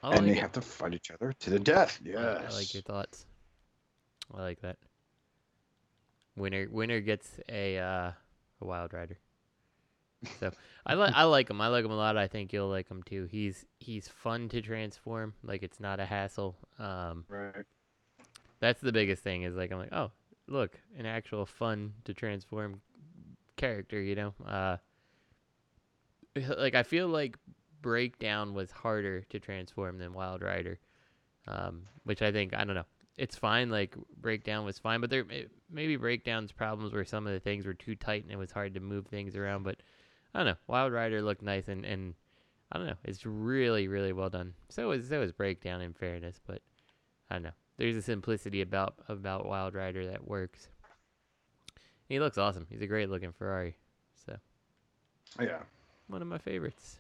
I 0.03 0.09
and 0.11 0.17
like 0.19 0.25
they 0.27 0.33
it. 0.39 0.41
have 0.41 0.53
to 0.53 0.61
fight 0.61 0.95
each 0.95 1.11
other 1.13 1.33
to 1.33 1.51
the 1.51 1.59
death. 1.61 2.01
I- 2.05 2.09
Yes. 2.09 2.53
I 2.53 2.57
like 2.57 2.75
your 2.75 2.83
thoughts. 2.83 3.27
I 4.35 4.41
like 4.43 4.61
that. 4.63 4.77
Winner 6.37 6.67
winner 6.69 7.01
gets 7.01 7.31
a 7.49 7.79
uh, 7.79 8.11
a 8.61 8.65
wild 8.65 8.93
rider. 8.93 9.19
So 10.41 10.51
I 10.85 10.95
like 10.95 11.15
I 11.15 11.25
like 11.25 11.51
him. 11.51 11.61
I 11.61 11.69
like 11.69 11.85
him 11.85 11.91
a 11.91 11.97
lot. 11.97 12.17
I 12.17 12.27
think 12.27 12.53
you'll 12.53 12.69
like 12.69 12.89
him 12.89 13.03
too. 13.03 13.27
He's 13.31 13.65
he's 13.81 14.09
fun 14.09 14.49
to 14.51 14.61
transform. 14.63 15.35
Like 15.43 15.63
it's 15.63 15.79
not 15.81 16.01
a 16.01 16.05
hassle. 16.07 16.57
Um, 16.79 17.25
Right. 17.29 17.65
that's 18.61 18.81
the 18.81 18.93
biggest 18.93 19.23
thing. 19.23 19.43
Is 19.43 19.55
like 19.57 19.71
I'm 19.73 19.79
like 19.79 19.93
oh 19.93 20.11
look 20.49 20.79
an 20.99 21.07
actual 21.07 21.45
fun 21.47 21.93
to 22.05 22.15
transform 22.15 22.81
character. 23.57 24.01
You 24.01 24.15
know. 24.15 24.35
Uh, 24.47 24.77
like 26.59 26.75
I 26.75 26.83
feel 26.83 27.09
like 27.09 27.37
breakdown 27.83 28.55
was 28.55 28.71
harder 28.71 29.23
to 29.31 29.41
transform 29.41 29.99
than 29.99 30.13
wild 30.13 30.43
rider 30.43 30.79
um, 31.49 31.83
which 32.05 32.23
I 32.23 32.33
think 32.33 32.55
I 32.55 32.65
don't 32.65 32.75
know. 32.75 32.85
It's 33.17 33.37
fine. 33.37 33.71
Like 33.71 33.95
breakdown 34.21 34.65
was 34.65 34.79
fine, 34.81 35.01
but 35.01 35.11
there 35.11 35.25
may- 35.25 35.47
maybe 35.71 35.97
breakdown's 35.97 36.51
problems 36.53 36.93
where 36.93 37.05
some 37.05 37.27
of 37.27 37.33
the 37.33 37.41
things 37.41 37.65
were 37.65 37.73
too 37.75 37.95
tight 37.95 38.25
and 38.25 38.33
it 38.33 38.37
was 38.37 38.51
hard 38.51 38.75
to 38.75 38.81
move 38.81 39.07
things 39.07 39.37
around. 39.37 39.63
But 39.63 39.77
I 40.37 40.41
don't 40.41 40.47
know. 40.49 40.57
Wild 40.67 40.93
Rider 40.93 41.23
looked 41.23 41.41
nice 41.41 41.67
and 41.69 41.87
and 41.87 42.13
I 42.71 42.77
don't 42.77 42.87
know. 42.87 42.97
It's 43.05 43.25
really 43.25 43.89
really 43.89 44.13
well 44.13 44.29
done. 44.29 44.53
So 44.69 44.91
is 44.91 45.09
so 45.09 45.23
is 45.23 45.33
breakdown 45.33 45.81
in 45.81 45.95
fairness, 45.95 46.39
but 46.47 46.61
I 47.31 47.37
don't 47.37 47.45
know. 47.45 47.51
There's 47.79 47.97
a 47.97 48.03
simplicity 48.03 48.61
about 48.61 48.95
about 49.09 49.47
Wild 49.47 49.75
Rider 49.75 50.07
that 50.11 50.29
works. 50.29 50.69
He 52.07 52.21
looks 52.21 52.37
awesome. 52.37 52.67
He's 52.69 52.83
a 52.83 52.87
great 52.87 53.09
looking 53.09 53.33
Ferrari. 53.33 53.77
So 54.27 54.37
Yeah. 55.41 55.61
one 56.09 56.21
of 56.21 56.29
my 56.29 56.39
favorites. 56.39 56.99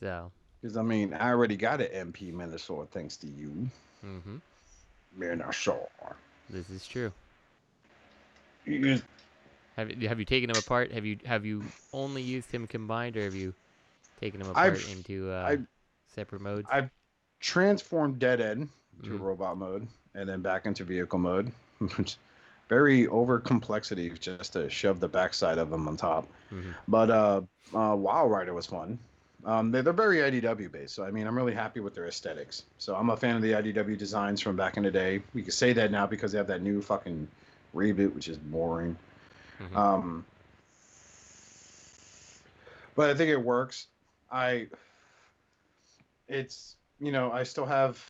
So. 0.00 0.32
Because 0.62 0.76
I 0.78 0.82
mean, 0.82 1.12
I 1.12 1.28
already 1.28 1.56
got 1.56 1.82
an 1.82 2.10
MP 2.12 2.32
Minnesota 2.32 2.88
thanks 2.90 3.16
to 3.18 3.26
you, 3.26 3.68
Mm-hmm. 4.04 4.36
Minnesota. 5.14 5.88
This 6.48 6.70
is 6.70 6.86
true. 6.86 7.12
Have 9.78 10.02
you 10.02 10.08
have 10.08 10.18
you 10.18 10.24
taken 10.24 10.50
him 10.50 10.56
apart? 10.56 10.90
Have 10.90 11.06
you 11.06 11.18
have 11.24 11.46
you 11.46 11.62
only 11.92 12.20
used 12.20 12.50
him 12.50 12.66
combined, 12.66 13.16
or 13.16 13.22
have 13.22 13.36
you 13.36 13.54
taken 14.20 14.40
him 14.40 14.48
apart 14.50 14.72
I've- 14.72 14.90
into 14.90 15.30
uh, 15.30 15.44
I've- 15.46 15.64
separate 16.16 16.42
modes? 16.42 16.66
I've 16.70 16.90
transformed 17.38 18.18
Dead 18.18 18.40
End 18.40 18.68
to 19.04 19.10
Mhm. 19.10 19.20
robot 19.20 19.56
mode 19.56 19.86
and 20.16 20.28
then 20.28 20.42
back 20.42 20.66
into 20.66 20.82
vehicle 20.82 21.20
mode. 21.20 21.52
which 21.96 22.16
Very 22.68 23.06
over 23.06 23.38
complexity 23.38 24.10
just 24.10 24.52
to 24.54 24.68
shove 24.68 24.98
the 25.00 25.08
backside 25.08 25.56
of 25.58 25.70
them 25.70 25.86
on 25.88 25.96
top. 25.96 26.28
Mhm. 26.52 26.74
But 26.88 27.10
uh, 27.10 27.40
uh, 27.72 27.94
Wild 27.96 28.30
Rider 28.32 28.52
was 28.52 28.66
fun. 28.66 28.98
Um, 29.44 29.70
they, 29.70 29.80
they're 29.80 29.92
very 29.92 30.18
IDW 30.18 30.70
based, 30.72 30.94
so 30.96 31.04
I 31.04 31.12
mean, 31.12 31.26
I'm 31.28 31.36
really 31.36 31.54
happy 31.54 31.78
with 31.78 31.94
their 31.94 32.08
aesthetics. 32.08 32.64
So 32.78 32.96
I'm 32.96 33.08
a 33.10 33.16
fan 33.16 33.36
of 33.36 33.42
the 33.42 33.52
IDW 33.52 33.96
designs 33.96 34.40
from 34.40 34.56
back 34.56 34.76
in 34.76 34.82
the 34.82 34.90
day. 34.90 35.22
We 35.34 35.42
can 35.42 35.52
say 35.52 35.72
that 35.74 35.92
now 35.92 36.06
because 36.08 36.32
they 36.32 36.38
have 36.38 36.48
that 36.48 36.60
new 36.62 36.82
fucking 36.82 37.28
reboot, 37.74 38.12
which 38.14 38.26
is 38.28 38.36
boring. 38.36 38.96
Mhm. 39.60 39.76
Um, 39.76 40.24
but 42.94 43.10
I 43.10 43.14
think 43.14 43.30
it 43.30 43.42
works. 43.42 43.86
I, 44.30 44.66
it's 46.28 46.76
you 47.00 47.12
know, 47.12 47.30
I 47.30 47.42
still 47.44 47.66
have 47.66 48.04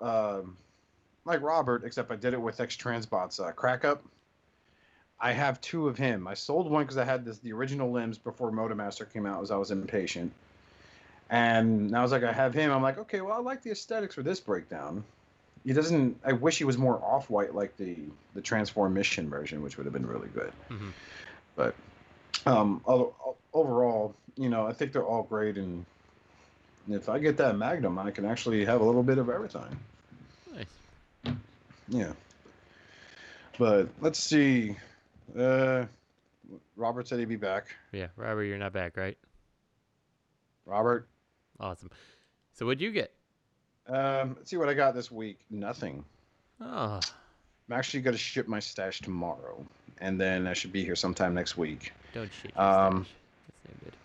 um, 0.00 0.56
like 1.24 1.42
Robert, 1.42 1.84
except 1.84 2.10
I 2.10 2.16
did 2.16 2.34
it 2.34 2.40
with 2.40 2.60
X 2.60 2.76
Transbots 2.76 3.40
uh, 3.40 3.52
crack 3.52 3.84
up. 3.84 4.04
I 5.20 5.32
have 5.32 5.60
two 5.60 5.88
of 5.88 5.96
him. 5.96 6.26
I 6.26 6.34
sold 6.34 6.70
one 6.70 6.84
because 6.84 6.98
I 6.98 7.04
had 7.04 7.24
this 7.24 7.38
the 7.38 7.52
original 7.52 7.90
limbs 7.90 8.18
before 8.18 8.50
Motomaster 8.50 9.06
came 9.06 9.26
out, 9.26 9.42
as 9.42 9.50
I 9.50 9.56
was 9.56 9.70
impatient. 9.70 10.32
And 11.30 11.96
I 11.96 12.02
was 12.02 12.12
like, 12.12 12.22
I 12.22 12.32
have 12.32 12.52
him. 12.52 12.70
I'm 12.70 12.82
like, 12.82 12.98
okay, 12.98 13.22
well, 13.22 13.32
I 13.32 13.40
like 13.40 13.62
the 13.62 13.70
aesthetics 13.70 14.14
for 14.14 14.22
this 14.22 14.40
breakdown. 14.40 15.02
He 15.64 15.72
doesn't. 15.72 16.20
I 16.24 16.32
wish 16.32 16.58
he 16.58 16.64
was 16.64 16.76
more 16.76 17.02
off 17.02 17.30
white 17.30 17.54
like 17.54 17.76
the 17.76 17.96
the 18.34 18.40
Transform 18.40 18.92
Mission 18.94 19.30
version, 19.30 19.62
which 19.62 19.76
would 19.76 19.86
have 19.86 19.92
been 19.92 20.06
really 20.06 20.28
good. 20.28 20.52
Mhm. 20.68 20.92
But 21.56 21.74
um, 22.46 22.82
overall, 23.52 24.14
you 24.36 24.48
know, 24.48 24.66
I 24.66 24.72
think 24.72 24.92
they're 24.92 25.04
all 25.04 25.22
great. 25.22 25.56
And 25.56 25.86
if 26.88 27.08
I 27.08 27.18
get 27.18 27.36
that 27.38 27.56
Magnum, 27.56 27.98
I 27.98 28.10
can 28.10 28.24
actually 28.26 28.64
have 28.64 28.80
a 28.80 28.84
little 28.84 29.02
bit 29.02 29.18
of 29.18 29.30
everything. 29.30 29.78
Nice. 30.54 31.34
Yeah. 31.88 32.12
But 33.58 33.88
let's 34.00 34.18
see. 34.18 34.76
Uh, 35.38 35.86
Robert 36.76 37.08
said 37.08 37.20
he'd 37.20 37.28
be 37.28 37.36
back. 37.36 37.68
Yeah, 37.92 38.08
Robert, 38.16 38.44
you're 38.44 38.58
not 38.58 38.72
back, 38.72 38.96
right? 38.96 39.16
Robert, 40.66 41.08
Awesome. 41.60 41.90
So 42.52 42.66
what'd 42.66 42.80
you 42.80 42.90
get? 42.90 43.13
Um, 43.88 44.34
let's 44.36 44.50
see 44.50 44.56
what 44.56 44.68
I 44.68 44.74
got 44.74 44.94
this 44.94 45.10
week. 45.10 45.38
Nothing. 45.50 46.04
Oh, 46.60 47.00
I'm 47.68 47.76
actually 47.78 48.00
going 48.00 48.14
to 48.14 48.18
ship 48.18 48.46
my 48.48 48.60
stash 48.60 49.00
tomorrow, 49.00 49.64
and 50.00 50.20
then 50.20 50.46
I 50.46 50.52
should 50.52 50.72
be 50.72 50.84
here 50.84 50.96
sometime 50.96 51.34
next 51.34 51.56
week. 51.56 51.92
don't 52.12 52.30
shit 52.42 52.52
your 52.54 52.64
Um, 52.64 53.04
stash. 53.04 53.14
That's 53.64 53.80
no 53.82 53.84
good. 53.84 53.96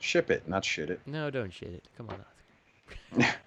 Ship 0.00 0.30
it, 0.30 0.48
not 0.48 0.64
shit 0.64 0.90
it. 0.90 1.00
No, 1.06 1.30
don't 1.30 1.52
shit 1.52 1.68
it. 1.70 1.84
Come 1.96 2.08
on, 2.10 2.16
Oscar. 3.20 3.36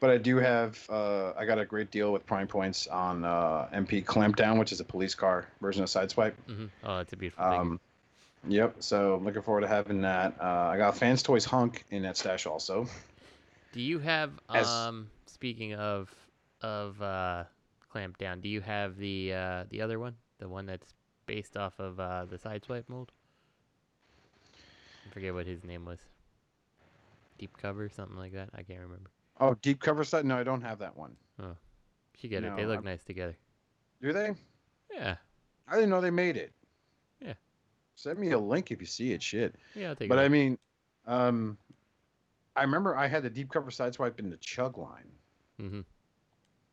But 0.00 0.10
I 0.10 0.18
do 0.18 0.36
have. 0.36 0.78
Uh, 0.90 1.32
I 1.32 1.46
got 1.46 1.58
a 1.58 1.64
great 1.64 1.90
deal 1.90 2.12
with 2.12 2.26
Prime 2.26 2.46
Points 2.46 2.86
on 2.88 3.24
uh, 3.24 3.68
MP 3.72 4.04
Clampdown, 4.04 4.58
which 4.58 4.70
is 4.70 4.80
a 4.80 4.84
police 4.84 5.14
car 5.14 5.46
version 5.62 5.82
of 5.82 5.88
Sideswipe. 5.88 6.34
hmm 6.46 6.66
Oh, 6.82 6.98
it's 6.98 7.14
a 7.14 7.16
beautiful 7.16 7.42
thing. 7.48 7.58
Um, 7.60 7.80
yep. 8.46 8.76
So 8.80 9.18
looking 9.24 9.40
forward 9.40 9.62
to 9.62 9.68
having 9.68 10.02
that. 10.02 10.34
Uh, 10.38 10.44
I 10.44 10.76
got 10.76 10.98
Fans 10.98 11.22
Toys 11.22 11.46
Hunk 11.46 11.86
in 11.90 12.02
that 12.02 12.18
stash 12.18 12.44
also. 12.44 12.86
Do 13.74 13.80
you 13.80 13.98
have 13.98 14.30
as- 14.48 14.68
um 14.68 15.10
speaking 15.26 15.74
of 15.74 16.08
of 16.62 17.02
uh 17.02 17.44
clamp 17.90 18.18
down, 18.18 18.40
do 18.40 18.48
you 18.48 18.60
have 18.60 18.96
the 18.96 19.34
uh 19.34 19.64
the 19.68 19.82
other 19.82 19.98
one? 19.98 20.14
The 20.38 20.48
one 20.48 20.64
that's 20.64 20.94
based 21.26 21.56
off 21.56 21.78
of 21.80 21.98
uh 21.98 22.24
the 22.26 22.38
sideswipe 22.38 22.88
mold? 22.88 23.10
I 24.54 25.12
forget 25.12 25.34
what 25.34 25.46
his 25.46 25.64
name 25.64 25.84
was. 25.84 25.98
Deep 27.38 27.56
cover, 27.60 27.88
something 27.88 28.16
like 28.16 28.32
that. 28.32 28.50
I 28.54 28.62
can't 28.62 28.80
remember. 28.80 29.10
Oh, 29.40 29.54
deep 29.60 29.80
cover 29.80 30.04
set? 30.04 30.24
No, 30.24 30.36
I 30.38 30.44
don't 30.44 30.60
have 30.62 30.78
that 30.78 30.96
one. 30.96 31.16
You 31.40 31.56
should 32.16 32.30
get 32.30 32.44
it. 32.44 32.54
They 32.56 32.64
look 32.64 32.76
I'm- 32.76 32.84
nice 32.84 33.02
together. 33.02 33.36
Do 34.00 34.12
they? 34.12 34.34
Yeah. 34.92 35.16
I 35.66 35.74
didn't 35.74 35.90
know 35.90 36.00
they 36.00 36.10
made 36.12 36.36
it. 36.36 36.52
Yeah. 37.20 37.32
Send 37.96 38.20
me 38.20 38.30
a 38.30 38.38
link 38.38 38.70
if 38.70 38.80
you 38.80 38.86
see 38.86 39.12
it. 39.12 39.20
Shit. 39.22 39.56
Yeah, 39.74 39.88
I'll 39.90 39.96
take 39.96 40.08
But 40.08 40.18
it. 40.18 40.22
I 40.22 40.28
mean, 40.28 40.58
um, 41.06 41.58
I 42.56 42.62
remember 42.62 42.96
I 42.96 43.08
had 43.08 43.22
the 43.22 43.30
deep 43.30 43.50
cover 43.50 43.70
sideswipe 43.70 44.18
in 44.18 44.30
the 44.30 44.36
chug 44.36 44.78
line. 44.78 45.10
Mm-hmm. 45.60 45.80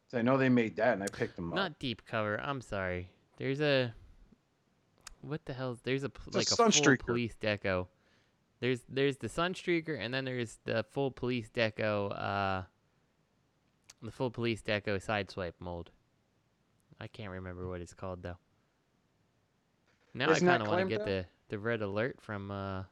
So 0.08 0.18
I 0.18 0.22
know 0.22 0.38
they 0.38 0.50
made 0.50 0.76
that, 0.76 0.94
and 0.94 1.04
I 1.04 1.08
picked 1.08 1.36
them 1.36 1.52
up. 1.52 1.56
Not 1.56 1.80
deep 1.80 2.04
cover. 2.06 2.40
I'm 2.42 2.62
sorry. 2.62 3.10
There's 3.38 3.62
a 3.62 3.94
what 5.22 5.46
the 5.46 5.54
hell? 5.54 5.78
there's 5.84 6.04
a 6.04 6.12
It's 6.28 6.36
like 6.36 6.52
a 6.52 6.56
full 6.56 6.66
Sunstreaker. 6.66 7.06
police 7.06 7.36
deco. 7.42 7.88
There's 8.60 8.82
there's 8.90 9.18
the 9.18 9.28
Sunstreaker 9.28 10.00
and 10.00 10.14
then 10.14 10.26
there's 10.26 10.60
the 10.66 10.84
full 10.92 11.12
police 11.12 11.50
deco 11.50 12.12
uh 12.12 12.64
the 14.02 14.12
full 14.12 14.32
police 14.32 14.62
deco 14.62 15.04
sideswipe 15.04 15.54
mold. 15.60 15.92
I 17.00 17.08
can't 17.08 17.32
remember 17.32 17.68
what 17.68 17.82
it's 17.82 17.94
called 17.94 18.22
though. 18.22 18.38
Now 20.14 20.30
Isn't 20.32 20.48
I 20.48 20.52
kind 20.52 20.64
of 20.64 20.68
want 20.68 20.90
to 20.90 20.98
get 20.98 21.06
the 21.06 21.26
the 21.50 21.58
red 21.58 21.82
alert 21.82 22.18
from 22.22 22.52
uh 22.52 22.84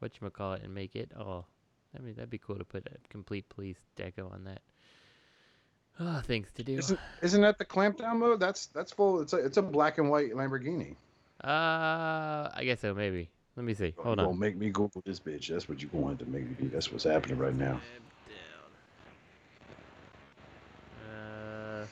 what 0.00 0.12
you 0.20 0.28
call 0.30 0.54
it 0.54 0.62
and 0.62 0.74
make 0.74 0.96
it 0.96 1.12
oh 1.16 1.44
I 1.96 2.02
mean 2.02 2.14
that'd 2.14 2.30
be 2.30 2.38
cool 2.38 2.56
to 2.56 2.64
put 2.64 2.86
a 2.86 3.08
complete 3.08 3.48
police 3.48 3.78
deco 3.96 4.32
on 4.32 4.44
that. 4.44 4.60
Oh, 5.98 6.20
things 6.20 6.48
to 6.56 6.62
do. 6.62 6.78
Isn't 6.78 7.00
isn't 7.22 7.40
that 7.40 7.58
the 7.58 7.64
clampdown 7.64 8.18
mode? 8.18 8.40
That's 8.40 8.66
that's 8.66 8.92
full. 8.92 9.20
It's 9.22 9.32
a 9.32 9.38
it's 9.38 9.56
a 9.56 9.62
black 9.62 9.98
and 9.98 10.10
white 10.10 10.32
Lamborghini. 10.32 10.94
Uh, 11.42 12.50
I 12.54 12.62
guess 12.64 12.80
so. 12.80 12.92
Maybe. 12.92 13.30
Let 13.56 13.64
me 13.64 13.72
see. 13.72 13.94
Hold 13.98 14.18
on. 14.18 14.26
Gonna 14.26 14.38
make 14.38 14.56
me 14.56 14.68
Google 14.68 15.02
this 15.06 15.18
bitch. 15.18 15.48
That's 15.48 15.68
what 15.68 15.80
you 15.80 15.88
going 15.88 16.18
to 16.18 16.26
make 16.26 16.46
me 16.46 16.54
do. 16.60 16.68
That's 16.68 16.92
what's 16.92 17.04
happening 17.04 17.38
right 17.38 17.54
now. 17.54 17.80
Uh, 21.08 21.86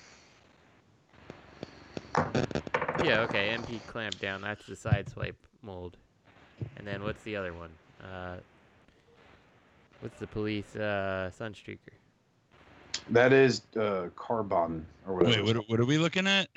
yeah. 3.03 3.21
Okay. 3.21 3.57
MP 3.57 3.85
clamp 3.87 4.19
down. 4.19 4.43
That's 4.43 4.67
the 4.67 4.77
side 4.77 5.09
swipe 5.09 5.37
mold. 5.63 5.97
And 6.77 6.87
then 6.87 7.03
what's 7.03 7.23
the 7.23 7.37
other 7.37 7.55
one? 7.55 7.71
Uh, 8.03 8.37
what's 10.05 10.21
the 10.21 10.27
police 10.27 10.77
uh 10.77 11.31
sunstreaker? 11.37 11.97
That 13.11 13.33
is 13.33 13.63
uh, 13.77 14.09
carbon 14.17 14.87
or 15.07 15.15
whatever. 15.15 15.43
Wait, 15.43 15.57
what, 15.57 15.69
what 15.69 15.81
are 15.81 15.85
we 15.85 15.99
looking 15.99 16.27
at? 16.27 16.49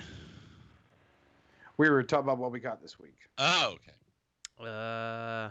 We 1.78 1.90
were 1.90 2.04
talking 2.04 2.26
about 2.26 2.38
what 2.38 2.52
we 2.52 2.60
got 2.60 2.82
this 2.82 3.00
week. 3.00 3.16
Oh, 3.38 3.76
okay. 3.76 4.70
Uh, 4.70 5.50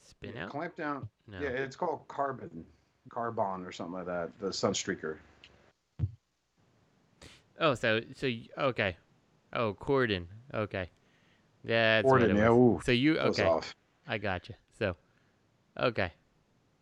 spin 0.00 0.36
out. 0.36 0.50
Clamp 0.50 0.76
down. 0.76 1.08
No. 1.28 1.40
Yeah, 1.40 1.48
it's 1.48 1.76
called 1.76 2.06
carbon, 2.08 2.64
carbon 3.08 3.64
or 3.64 3.72
something 3.72 3.94
like 3.94 4.06
that. 4.06 4.30
The 4.38 4.48
sunstreaker. 4.48 5.16
Oh, 7.58 7.74
so 7.74 8.00
so 8.16 8.30
okay. 8.58 8.96
Oh, 9.52 9.74
cordon. 9.74 10.28
Okay. 10.54 10.88
That's 11.64 12.04
what 12.04 12.20
Cordon, 12.20 12.36
it 12.36 12.40
yeah, 12.40 12.50
ooh, 12.50 12.80
so 12.84 12.92
you 12.92 13.18
okay? 13.18 13.44
off. 13.44 13.74
I 14.08 14.18
gotcha. 14.18 14.54
So, 14.78 14.96
okay. 15.78 16.12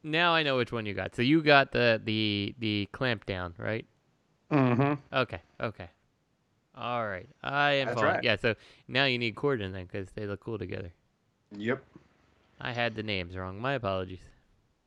Now 0.02 0.32
I 0.34 0.42
know 0.42 0.56
which 0.56 0.72
one 0.72 0.86
you 0.86 0.94
got. 0.94 1.14
So 1.16 1.22
you 1.22 1.42
got 1.42 1.72
the 1.72 2.00
the 2.04 2.54
the 2.58 2.88
clamp 2.92 3.26
down, 3.26 3.54
right? 3.58 3.84
Mm-hmm. 4.50 4.94
Okay. 5.16 5.40
Okay. 5.60 5.88
All 6.76 7.06
right. 7.06 7.28
I 7.42 7.72
am 7.72 7.86
That's 7.88 7.96
following. 7.96 8.14
right. 8.16 8.24
Yeah. 8.24 8.36
So 8.36 8.54
now 8.86 9.04
you 9.06 9.18
need 9.18 9.34
cordon 9.34 9.72
then, 9.72 9.84
because 9.90 10.08
they 10.12 10.26
look 10.26 10.40
cool 10.40 10.58
together. 10.58 10.92
Yep. 11.56 11.82
I 12.60 12.72
had 12.72 12.94
the 12.94 13.02
names 13.02 13.36
wrong. 13.36 13.60
My 13.60 13.74
apologies. 13.74 14.20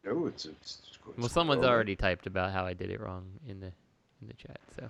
No, 0.06 0.26
it's 0.28 0.46
it's. 0.46 0.80
it's 0.86 1.18
Well, 1.18 1.30
someone's 1.30 1.66
already 1.66 1.96
typed 1.96 2.26
about 2.28 2.52
how 2.54 2.66
I 2.66 2.74
did 2.74 2.90
it 2.90 3.00
wrong 3.00 3.26
in 3.48 3.60
the 3.60 3.68
in 4.22 4.28
the 4.28 4.34
chat. 4.34 4.60
So 4.80 4.90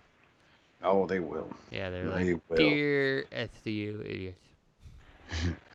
Oh, 0.84 1.06
they 1.06 1.20
will. 1.20 1.48
yeah, 1.72 1.90
they're 1.90 2.10
They 2.10 2.34
like, 2.34 2.42
will. 2.50 2.58
dear 2.58 3.26
SCU 3.32 4.06
idiots. 4.06 4.48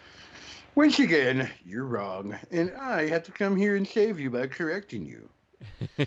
Once 0.77 0.99
again, 0.99 1.51
you're 1.65 1.87
wrong, 1.87 2.37
and 2.51 2.71
I 2.79 3.09
have 3.09 3.23
to 3.25 3.33
come 3.33 3.57
here 3.57 3.77
and 3.77 3.89
save 3.89 4.21
you 4.21 4.31
by 4.31 4.47
correcting 4.47 5.05
you. 5.05 5.29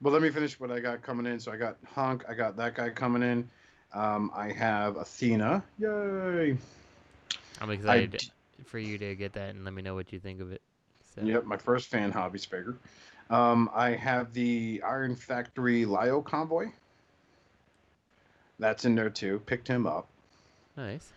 But 0.00 0.12
let 0.12 0.22
me 0.22 0.30
finish 0.30 0.60
what 0.60 0.70
I 0.70 0.78
got 0.78 1.02
coming 1.02 1.26
in. 1.26 1.40
So 1.40 1.50
I 1.50 1.56
got 1.56 1.76
Hunk, 1.84 2.24
I 2.28 2.34
got 2.34 2.56
that 2.56 2.76
guy 2.76 2.88
coming 2.90 3.22
in. 3.22 3.50
Um, 3.92 4.30
I 4.32 4.52
have 4.52 4.96
Athena. 4.96 5.62
Yay! 5.80 6.56
I'm 7.60 7.70
excited 7.70 8.12
d- 8.12 8.30
for 8.64 8.78
you 8.78 8.96
to 8.98 9.16
get 9.16 9.32
that 9.32 9.56
and 9.56 9.64
let 9.64 9.74
me 9.74 9.82
know 9.82 9.96
what 9.96 10.12
you 10.12 10.20
think 10.20 10.40
of 10.40 10.52
it. 10.52 10.62
So. 11.16 11.22
Yep, 11.22 11.46
my 11.46 11.56
first 11.56 11.88
fan 11.88 12.12
hobby 12.12 12.38
figure. 12.38 12.76
Um, 13.28 13.68
I 13.74 13.90
have 13.90 14.32
the 14.32 14.80
Iron 14.86 15.16
Factory 15.16 15.84
Lio 15.84 16.22
convoy. 16.22 16.68
That's 18.60 18.84
in 18.84 18.94
there 18.94 19.10
too. 19.10 19.42
Picked 19.46 19.66
him 19.66 19.84
up. 19.84 20.06
Nice. 20.76 21.10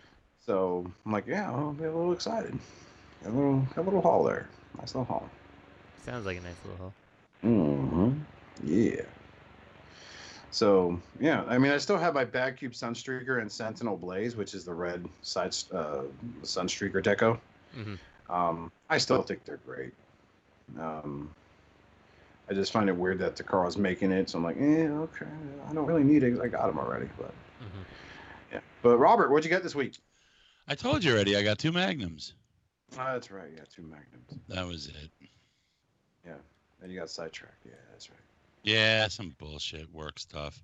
So 0.44 0.90
I'm 1.06 1.12
like, 1.12 1.26
yeah, 1.26 1.50
I'll 1.50 1.72
be 1.72 1.84
a 1.84 1.92
little 1.92 2.12
excited. 2.12 2.58
A 3.24 3.28
little, 3.28 3.60
got 3.74 3.78
a 3.78 3.82
little 3.82 4.00
haul 4.02 4.24
there. 4.24 4.48
Nice 4.78 4.94
little 4.94 5.04
haul. 5.04 5.28
Sounds 6.04 6.26
like 6.26 6.38
a 6.38 6.40
nice 6.40 6.56
little 6.64 6.78
haul. 6.78 6.94
Mm-hmm. 7.44 8.12
Yeah. 8.64 9.02
So 10.50 11.00
yeah, 11.20 11.44
I 11.46 11.58
mean, 11.58 11.72
I 11.72 11.78
still 11.78 11.96
have 11.96 12.14
my 12.14 12.24
Badcube 12.24 12.72
Sunstreaker 12.72 13.40
and 13.40 13.50
Sentinel 13.50 13.96
Blaze, 13.96 14.36
which 14.36 14.54
is 14.54 14.64
the 14.64 14.74
red 14.74 15.08
side 15.22 15.54
uh, 15.72 16.02
Sunstreaker 16.42 17.02
deco. 17.02 17.38
Mm-hmm. 17.76 18.32
Um, 18.32 18.70
I 18.90 18.98
still 18.98 19.22
think 19.22 19.44
they're 19.44 19.60
great. 19.64 19.92
Um, 20.78 21.30
I 22.50 22.54
just 22.54 22.72
find 22.72 22.88
it 22.88 22.96
weird 22.96 23.18
that 23.20 23.36
Takara's 23.36 23.78
making 23.78 24.12
it, 24.12 24.28
so 24.28 24.38
I'm 24.38 24.44
like, 24.44 24.56
eh, 24.58 24.88
okay, 24.88 25.26
I 25.68 25.72
don't 25.72 25.86
really 25.86 26.04
need 26.04 26.22
it. 26.22 26.38
I 26.40 26.48
got 26.48 26.66
them 26.66 26.78
already, 26.78 27.08
but 27.16 27.30
Mhm. 27.60 27.84
yeah. 28.52 28.60
But 28.82 28.98
Robert, 28.98 29.30
what'd 29.30 29.44
you 29.44 29.50
get 29.50 29.62
this 29.62 29.74
week? 29.74 29.98
I 30.68 30.74
told 30.74 31.04
you 31.04 31.12
already. 31.12 31.36
I 31.36 31.42
got 31.42 31.58
two 31.58 31.72
magnums. 31.72 32.34
Ah, 32.98 33.12
that's 33.14 33.30
right. 33.30 33.50
Yeah, 33.54 33.64
two 33.74 33.82
magnums. 33.82 34.40
That 34.48 34.66
was 34.66 34.86
it. 34.88 35.28
Yeah, 36.26 36.34
and 36.82 36.92
you 36.92 36.98
got 36.98 37.10
sidetracked. 37.10 37.64
Yeah, 37.64 37.72
that's 37.90 38.10
right. 38.10 38.18
Yeah, 38.62 39.08
some 39.08 39.34
bullshit 39.38 39.92
work 39.92 40.18
stuff. 40.18 40.62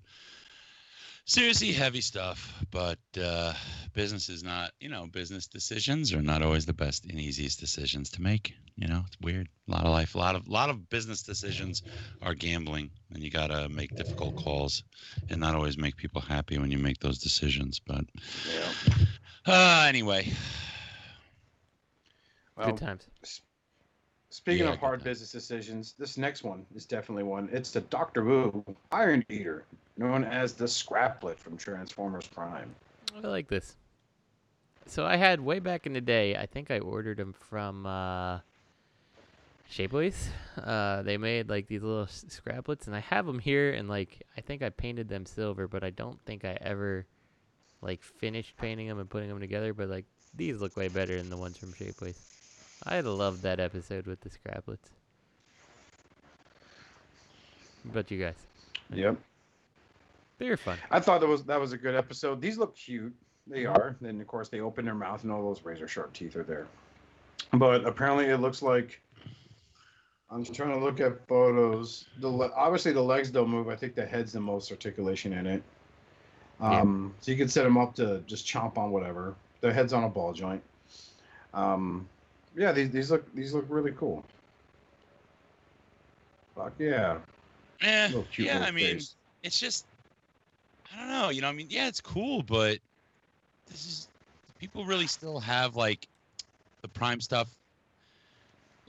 Seriously, 1.25 1.71
heavy 1.71 2.01
stuff, 2.01 2.63
but 2.71 2.97
uh, 3.21 3.53
business 3.93 4.29
is 4.29 4.41
not, 4.43 4.71
you 4.79 4.89
know, 4.89 5.05
business 5.05 5.45
decisions 5.45 6.11
are 6.11 6.23
not 6.23 6.41
always 6.41 6.65
the 6.65 6.73
best 6.73 7.05
and 7.05 7.19
easiest 7.19 7.59
decisions 7.59 8.09
to 8.11 8.21
make. 8.21 8.55
You 8.77 8.87
know, 8.87 9.03
it's 9.05 9.17
weird. 9.21 9.47
A 9.67 9.71
lot 9.71 9.83
of 9.83 9.91
life, 9.91 10.15
a 10.15 10.17
lot 10.17 10.35
of, 10.35 10.47
lot 10.47 10.71
of 10.71 10.89
business 10.89 11.21
decisions 11.21 11.83
are 12.23 12.33
gambling, 12.33 12.89
and 13.13 13.21
you 13.21 13.29
gotta 13.29 13.69
make 13.69 13.93
difficult 13.95 14.35
calls, 14.35 14.83
and 15.29 15.39
not 15.39 15.53
always 15.53 15.77
make 15.77 15.97
people 15.97 16.21
happy 16.21 16.57
when 16.57 16.71
you 16.71 16.79
make 16.79 16.99
those 16.99 17.19
decisions. 17.19 17.79
But 17.79 18.05
Yeah. 18.51 18.71
Uh, 19.45 19.85
anyway, 19.87 20.27
Well, 22.55 22.67
Good 22.67 22.77
times. 22.77 23.07
Speaking 24.31 24.65
Yeah, 24.65 24.73
of 24.73 24.79
hard 24.79 24.99
time. 24.99 25.05
business 25.05 25.31
decisions, 25.31 25.95
this 25.97 26.17
next 26.17 26.43
one 26.43 26.65
is 26.75 26.85
definitely 26.85 27.23
one. 27.23 27.49
It's 27.51 27.71
the 27.71 27.81
Doctor 27.81 28.23
Wu 28.23 28.63
Iron 28.91 29.25
Eater, 29.29 29.63
known 29.97 30.23
as 30.23 30.53
the 30.53 30.67
Scraplet 30.67 31.39
from 31.39 31.57
Transformers 31.57 32.27
Prime. 32.27 32.73
I 33.23 33.27
like 33.27 33.47
this. 33.47 33.75
So 34.85 35.05
I 35.05 35.15
had 35.15 35.39
way 35.41 35.59
back 35.59 35.85
in 35.87 35.93
the 35.93 36.01
day. 36.01 36.35
I 36.35 36.45
think 36.45 36.69
I 36.69 36.79
ordered 36.79 37.17
them 37.17 37.33
from 37.33 37.85
uh, 37.85 38.39
Shapeways. 39.71 40.27
Uh, 40.61 41.01
they 41.03 41.17
made 41.17 41.49
like 41.49 41.67
these 41.67 41.81
little 41.81 42.05
scraplets, 42.05 42.87
and 42.87 42.95
I 42.95 42.99
have 42.99 43.25
them 43.25 43.39
here. 43.39 43.71
And 43.71 43.87
like, 43.89 44.23
I 44.37 44.41
think 44.41 44.61
I 44.61 44.69
painted 44.69 45.09
them 45.09 45.25
silver, 45.25 45.67
but 45.67 45.83
I 45.83 45.89
don't 45.89 46.19
think 46.25 46.45
I 46.45 46.57
ever 46.61 47.05
like 47.81 48.01
finished 48.01 48.57
painting 48.57 48.87
them 48.87 48.99
and 48.99 49.09
putting 49.09 49.29
them 49.29 49.39
together. 49.39 49.73
But 49.73 49.89
like, 49.89 50.05
these 50.35 50.59
look 50.59 50.75
way 50.77 50.87
better 50.87 51.17
than 51.17 51.29
the 51.29 51.37
ones 51.37 51.57
from 51.57 51.73
Shapeways. 51.73 52.17
I 52.83 53.01
loved 53.01 53.41
that 53.43 53.59
episode 53.59 54.05
with 54.05 54.21
the 54.21 54.29
scraplets. 54.29 54.77
But 57.85 58.11
you 58.11 58.19
guys, 58.19 58.35
Yep. 58.91 59.17
they're 60.37 60.57
fun. 60.57 60.77
I 60.91 60.99
thought 60.99 61.21
that 61.21 61.27
was 61.27 61.43
that 61.45 61.59
was 61.59 61.73
a 61.73 61.77
good 61.77 61.95
episode. 61.95 62.41
These 62.41 62.57
look 62.57 62.75
cute. 62.75 63.13
They 63.47 63.63
mm-hmm. 63.63 63.75
are. 63.75 63.95
Then 64.01 64.19
of 64.21 64.27
course 64.27 64.49
they 64.49 64.59
open 64.59 64.85
their 64.85 64.95
mouth 64.95 65.23
and 65.23 65.31
all 65.31 65.43
those 65.43 65.63
razor 65.63 65.87
sharp 65.87 66.13
teeth 66.13 66.35
are 66.35 66.43
there. 66.43 66.67
But 67.53 67.85
apparently 67.85 68.25
it 68.25 68.37
looks 68.37 68.61
like 68.61 69.01
I'm 70.29 70.43
just 70.43 70.55
trying 70.55 70.73
to 70.77 70.83
look 70.83 70.99
at 70.99 71.27
photos. 71.27 72.05
The 72.19 72.27
le- 72.27 72.51
obviously 72.55 72.93
the 72.93 73.01
legs 73.01 73.31
don't 73.31 73.49
move. 73.49 73.69
I 73.69 73.75
think 73.75 73.95
the 73.95 74.05
head's 74.05 74.33
the 74.33 74.39
most 74.39 74.71
articulation 74.71 75.33
in 75.33 75.47
it. 75.47 75.63
Yeah. 76.61 76.81
Um, 76.81 77.13
so 77.21 77.31
you 77.31 77.37
can 77.37 77.47
set 77.47 77.63
them 77.63 77.77
up 77.77 77.95
to 77.95 78.21
just 78.27 78.45
chomp 78.45 78.77
on 78.77 78.91
whatever. 78.91 79.35
Their 79.61 79.73
head's 79.73 79.93
on 79.93 80.03
a 80.03 80.09
ball 80.09 80.33
joint. 80.33 80.61
Um, 81.53 82.07
yeah, 82.55 82.71
these 82.71 82.89
these 82.89 83.11
look 83.11 83.33
these 83.33 83.53
look 83.53 83.65
really 83.69 83.93
cool. 83.97 84.23
Fuck 86.55 86.73
yeah, 86.77 87.17
eh, 87.81 88.09
yeah. 88.09 88.53
little 88.53 88.63
I 88.63 88.71
mean, 88.71 88.95
face. 88.95 89.15
it's 89.43 89.59
just 89.59 89.85
I 90.93 90.99
don't 90.99 91.09
know, 91.09 91.29
you 91.29 91.41
know, 91.41 91.47
I 91.47 91.51
mean, 91.53 91.67
yeah, 91.69 91.87
it's 91.87 92.01
cool, 92.01 92.43
but 92.43 92.79
this 93.69 93.85
is 93.85 94.07
people 94.59 94.83
really 94.85 95.07
still 95.07 95.39
have 95.39 95.75
like 95.75 96.07
the 96.81 96.87
prime 96.87 97.21
stuff 97.21 97.47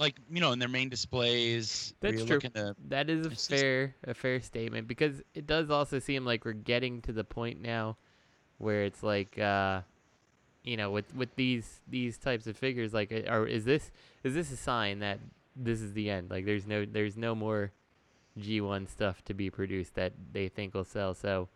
like, 0.01 0.17
you 0.31 0.41
know, 0.41 0.53
in 0.53 0.59
their 0.59 0.69
main 0.69 0.89
displays. 0.89 1.95
That's 2.01 2.25
true. 2.25 2.35
looking 2.37 2.51
to- 2.53 2.75
That 2.89 3.09
is 3.11 3.27
a 3.27 3.31
It's 3.31 3.47
just- 3.47 3.61
fair 3.61 3.95
a 4.05 4.15
fair 4.15 4.41
statement 4.41 4.89
because 4.89 5.23
it 5.35 5.47
does 5.47 5.71
also 5.71 5.99
seem 5.99 6.25
like 6.25 6.45
we're 6.45 6.55
getting 6.55 7.03
to 7.03 7.13
the 7.13 7.23
point 7.23 7.61
now 7.61 7.97
where 8.59 8.83
it's 8.85 9.03
like 9.03 9.39
uh 9.39 9.83
you 10.65 10.77
know 10.77 10.91
with 10.91 11.15
with 11.15 11.35
these 11.37 11.81
these 11.89 12.19
types 12.19 12.47
of 12.47 12.57
figures 12.57 12.93
like 12.93 13.13
uh, 13.13 13.31
or 13.31 13.47
is 13.47 13.65
this 13.65 13.91
is 14.25 14.35
this 14.35 14.51
a 14.51 14.57
sign 14.57 14.99
that 15.01 15.19
this 15.55 15.81
is 15.81 15.93
the 15.93 16.11
end 16.11 16.31
like 16.31 16.45
there's 16.47 16.67
no 16.67 16.85
there's 16.85 17.17
no 17.17 17.35
more 17.35 17.73
G1 18.39 18.89
stuff 18.89 19.23
to 19.25 19.35
be 19.35 19.51
produced 19.51 19.95
that 19.97 20.13
they 20.33 20.49
think 20.49 20.75
will 20.75 20.85
sell 20.85 21.15
so 21.15 21.49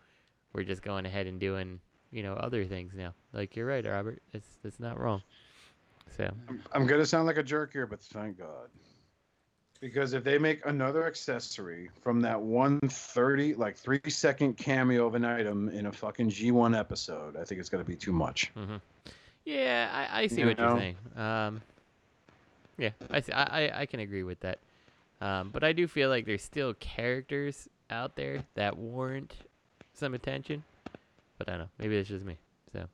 we're 0.52 0.64
just 0.64 0.82
going 0.82 1.06
ahead 1.06 1.26
and 1.26 1.38
doing 1.40 1.80
you 2.10 2.22
know 2.22 2.34
other 2.34 2.64
things 2.64 2.92
now 2.94 3.14
like 3.32 3.56
you're 3.56 3.66
right 3.66 3.84
Robert 3.86 4.22
it's 4.32 4.48
it's 4.64 4.80
not 4.80 4.98
wrong 4.98 5.22
so 6.16 6.30
I'm, 6.48 6.62
I'm 6.72 6.86
gonna 6.86 7.06
sound 7.06 7.26
like 7.26 7.36
a 7.38 7.42
jerk 7.42 7.72
here, 7.72 7.86
but 7.86 8.00
thank 8.00 8.38
God. 8.38 8.68
Because 9.80 10.12
if 10.14 10.24
they 10.24 10.38
make 10.38 10.64
another 10.64 11.06
accessory 11.06 11.90
from 12.02 12.20
that 12.22 12.40
130, 12.40 13.54
like 13.54 13.76
three 13.76 14.00
second 14.08 14.56
cameo 14.56 15.06
of 15.06 15.14
an 15.14 15.24
item 15.24 15.68
in 15.68 15.86
a 15.86 15.92
fucking 15.92 16.30
G1 16.30 16.78
episode, 16.78 17.36
I 17.36 17.44
think 17.44 17.60
it's 17.60 17.68
gonna 17.68 17.84
be 17.84 17.96
too 17.96 18.12
much. 18.12 18.50
Yeah, 19.44 19.90
I, 19.92 20.22
I 20.22 20.26
see 20.28 20.40
You 20.40 20.46
what 20.46 20.58
know? 20.58 20.68
you're 20.70 20.78
saying. 20.78 20.96
Um, 21.16 21.60
yeah, 22.78 22.90
I, 23.10 23.20
see, 23.20 23.32
I, 23.32 23.66
I- 23.66 23.80
I 23.80 23.86
can 23.86 24.00
agree 24.00 24.22
with 24.22 24.40
that. 24.40 24.58
Um, 25.20 25.50
but 25.50 25.62
I 25.64 25.72
do 25.72 25.86
feel 25.86 26.08
like 26.08 26.24
there's 26.26 26.42
still 26.42 26.72
characters 26.74 27.68
out 27.90 28.16
there 28.16 28.42
that 28.54 28.76
warrant 28.78 29.34
some 29.92 30.14
attention. 30.14 30.64
But 31.38 31.48
I 31.48 31.52
don't 31.52 31.60
know. 31.62 31.68
Maybe 31.78 31.96
it's 31.96 32.08
just 32.08 32.24
me. 32.24 32.36
So 32.72 32.86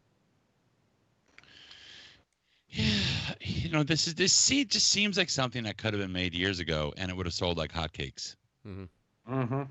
Yeah, 2.70 2.99
you 3.40 3.70
know, 3.70 3.82
this 3.82 4.06
is 4.06 4.14
this 4.14 4.32
see 4.32 4.64
just 4.64 4.90
seems 4.90 5.16
like 5.16 5.30
something 5.30 5.64
that 5.64 5.76
could 5.78 5.94
have 5.94 6.02
been 6.02 6.12
made 6.12 6.34
years 6.34 6.60
ago 6.60 6.92
and 6.96 7.10
it 7.10 7.16
would 7.16 7.26
have 7.26 7.34
sold 7.34 7.56
like 7.58 7.72
hotcakes. 7.72 8.36
Mm-hmm. 8.66 9.32
mm-hmm 9.32 9.62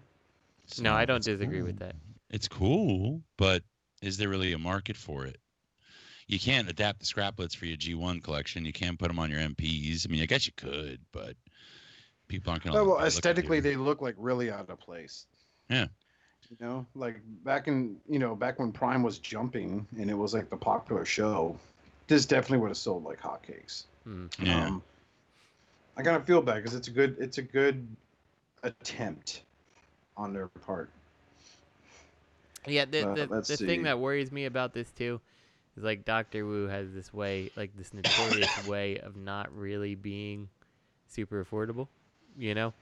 no, 0.79 0.93
I 0.93 1.05
don't 1.05 1.17
it's 1.17 1.25
disagree 1.25 1.62
with 1.62 1.79
that. 1.79 1.95
It's 2.29 2.47
cool, 2.47 3.21
but 3.38 3.63
is 4.01 4.17
there 4.17 4.29
really 4.29 4.53
a 4.53 4.58
market 4.58 4.95
for 4.95 5.25
it? 5.25 5.38
You 6.27 6.39
can't 6.39 6.69
adapt 6.69 6.99
the 6.99 7.05
scraplets 7.05 7.55
for 7.55 7.65
your 7.65 7.77
G1 7.77 8.23
collection. 8.23 8.65
You 8.65 8.73
can't 8.73 8.99
put 8.99 9.08
them 9.08 9.17
on 9.17 9.32
your 9.32 9.39
MPs. 9.39 10.08
I 10.08 10.12
mean, 10.12 10.21
I 10.21 10.27
guess 10.27 10.45
you 10.45 10.53
could, 10.55 10.99
but 11.12 11.36
people 12.27 12.51
aren't 12.51 12.63
going 12.63 12.75
to. 12.75 12.79
Oh, 12.82 12.86
well, 12.86 13.05
aesthetically, 13.05 13.60
they 13.60 13.75
look 13.75 14.01
like 14.01 14.13
really 14.17 14.51
out 14.51 14.69
of 14.69 14.79
place. 14.79 15.25
Yeah. 15.69 15.88
You 16.51 16.58
know, 16.60 16.86
like 16.95 17.21
back 17.43 17.67
in 17.67 17.97
you 18.08 18.17
know 18.17 18.36
back 18.36 18.60
when 18.60 18.71
Prime 18.71 19.03
was 19.03 19.19
jumping 19.19 19.88
and 19.99 20.10
it 20.10 20.15
was 20.15 20.34
like 20.34 20.49
the 20.49 20.58
popular 20.58 21.05
show, 21.05 21.60
this 22.09 22.25
definitely 22.25 22.59
would 22.59 22.71
have 22.71 22.77
sold 22.77 23.05
like 23.05 23.21
hotcakes. 23.21 23.85
Mm. 24.07 24.29
Yeah. 24.39 24.67
Um, 24.67 24.83
I 25.97 26.01
kind 26.03 26.15
of 26.17 26.25
feel 26.25 26.41
bad 26.41 26.55
because 26.57 26.73
it's 26.73 26.87
a 26.87 26.91
good 26.91 27.17
it's 27.19 27.37
a 27.37 27.43
good 27.43 27.87
attempt 28.63 29.43
on 30.17 30.33
their 30.33 30.49
part. 30.65 30.91
Yeah, 32.67 32.85
the 32.85 33.05
Uh, 33.05 33.15
the, 33.15 33.31
the 33.47 33.57
thing 33.57 33.83
that 33.83 33.99
worries 33.99 34.31
me 34.31 34.45
about 34.45 34.73
this 34.73 34.91
too 34.91 35.21
is 35.77 35.83
like 35.83 36.05
Doctor 36.05 36.45
Wu 36.45 36.67
has 36.67 36.93
this 36.93 37.13
way, 37.13 37.51
like 37.55 37.75
this 37.77 37.93
notorious 37.93 38.57
way 38.59 38.99
of 38.99 39.15
not 39.17 39.55
really 39.55 39.95
being 39.95 40.49
super 41.07 41.43
affordable, 41.45 41.89
you 42.37 42.55
know. 42.55 42.73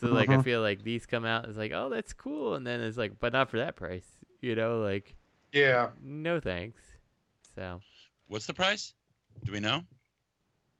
So 0.00 0.12
like 0.12 0.32
I 0.32 0.38
Mhm. 0.38 0.44
feel 0.44 0.62
like 0.62 0.84
these 0.84 1.06
come 1.06 1.24
out 1.26 1.46
it's 1.48 1.58
like 1.58 1.72
oh 1.74 1.90
that's 1.90 2.14
cool, 2.14 2.56
and 2.56 2.66
then 2.66 2.80
it's 2.80 2.98
like 2.98 3.20
but 3.20 3.32
not 3.32 3.50
for 3.50 3.58
that 3.58 3.76
price, 3.76 4.06
you 4.42 4.56
know, 4.56 4.80
like 4.80 5.16
Yeah. 5.52 5.90
no 6.02 6.40
thanks. 6.40 6.82
So 7.56 7.82
What's 8.28 8.46
the 8.46 8.54
price? 8.54 8.94
Do 9.44 9.52
we 9.52 9.60
know? 9.60 9.82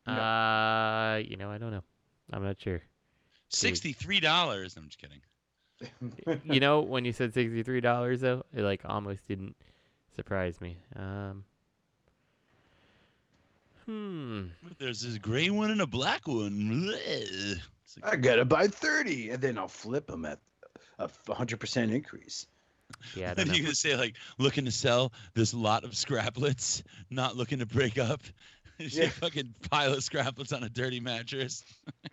uh, 0.07 1.21
you 1.25 1.37
know 1.37 1.51
I 1.51 1.59
don't 1.59 1.71
know, 1.71 1.83
I'm 2.33 2.45
not 2.45 2.61
sure. 2.61 2.83
Sixty-three 3.49 4.21
dollars. 4.21 4.77
I'm 4.77 4.89
just 4.89 4.99
kidding. 4.99 5.21
you 6.53 6.61
know 6.61 6.81
when 6.81 7.05
you 7.05 7.13
said 7.13 7.35
sixty 7.35 7.63
three 7.63 7.81
dollars 7.81 8.21
though, 8.21 8.45
it 8.55 8.63
like 8.63 8.83
almost 8.85 9.27
didn't 9.29 9.57
surprise 10.15 10.61
me. 10.61 10.79
Um. 10.97 11.45
Hmm. 13.87 14.45
There's 14.79 15.03
this 15.03 15.19
gray 15.19 15.51
one 15.51 15.71
and 15.71 15.83
a 15.83 15.87
black 15.87 16.27
one. 16.27 16.87
Like, 16.87 18.13
I 18.13 18.17
gotta 18.17 18.45
buy 18.45 18.67
thirty, 18.67 19.31
and 19.31 19.43
then 19.43 19.59
I'll 19.59 19.69
flip 19.69 20.07
them 20.07 20.25
at 20.25 20.41
a 20.99 21.09
hundred 21.33 21.61
percent 21.61 21.93
increase. 21.93 22.47
Yeah, 23.15 23.31
I 23.31 23.35
don't 23.45 23.51
are 23.51 23.55
you 23.55 23.63
gonna 23.63 23.75
say? 23.75 23.97
Like 23.97 24.17
looking 24.39 24.65
to 24.67 24.71
sell 24.71 25.13
this 25.35 25.55
lot 25.55 25.85
of 25.85 25.91
scraplets, 25.93 26.83
not 27.11 27.37
looking 27.37 27.59
to 27.61 27.67
break 27.67 27.99
up. 27.99 28.21
Just 28.81 28.97
Yeah. 28.97 29.09
fucking 29.09 29.55
pile 29.71 29.93
of 29.93 30.01
scraplets 30.01 30.53
on 30.53 30.65
a 30.65 30.69
dirty 30.69 30.99
mattress. 30.99 31.63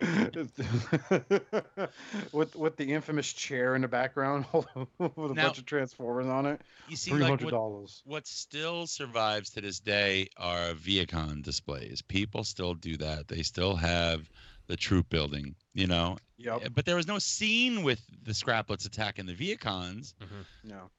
with 2.32 2.54
with 2.56 2.76
the 2.76 2.92
infamous 2.92 3.32
chair 3.32 3.74
in 3.74 3.82
the 3.82 3.88
background 3.88 4.44
with 4.52 4.66
a 4.98 5.34
Now- 5.34 5.46
bunch 5.46 5.58
of 5.58 5.66
transformers 5.66 6.26
on 6.26 6.46
it. 6.46 6.60
You 6.88 6.96
see, 6.96 7.10
Three 7.12 7.20
like 7.22 7.40
what, 7.40 7.90
what 8.04 8.26
still 8.26 8.86
survives 8.86 9.50
to 9.50 9.60
this 9.60 9.80
day 9.80 10.28
are 10.36 10.72
Vehicon 10.74 11.42
displays. 11.42 12.02
People 12.02 12.44
still 12.44 12.74
do 12.74 12.96
that. 12.98 13.28
They 13.28 13.42
still 13.42 13.76
have 13.76 14.28
the 14.66 14.76
troop 14.76 15.08
building. 15.08 15.54
You 15.74 15.86
know, 15.86 16.18
Yep. 16.38 16.60
Eh, 16.64 16.68
but 16.74 16.84
there 16.84 16.96
was 16.96 17.06
no 17.06 17.18
scene 17.18 17.82
with 17.82 18.00
the 18.24 18.32
scraplets 18.32 18.84
attacking 18.86 19.26
the 19.26 19.34
Vehicons. 19.34 20.14
Mm-hmm. 20.22 20.68
No. 20.68 20.90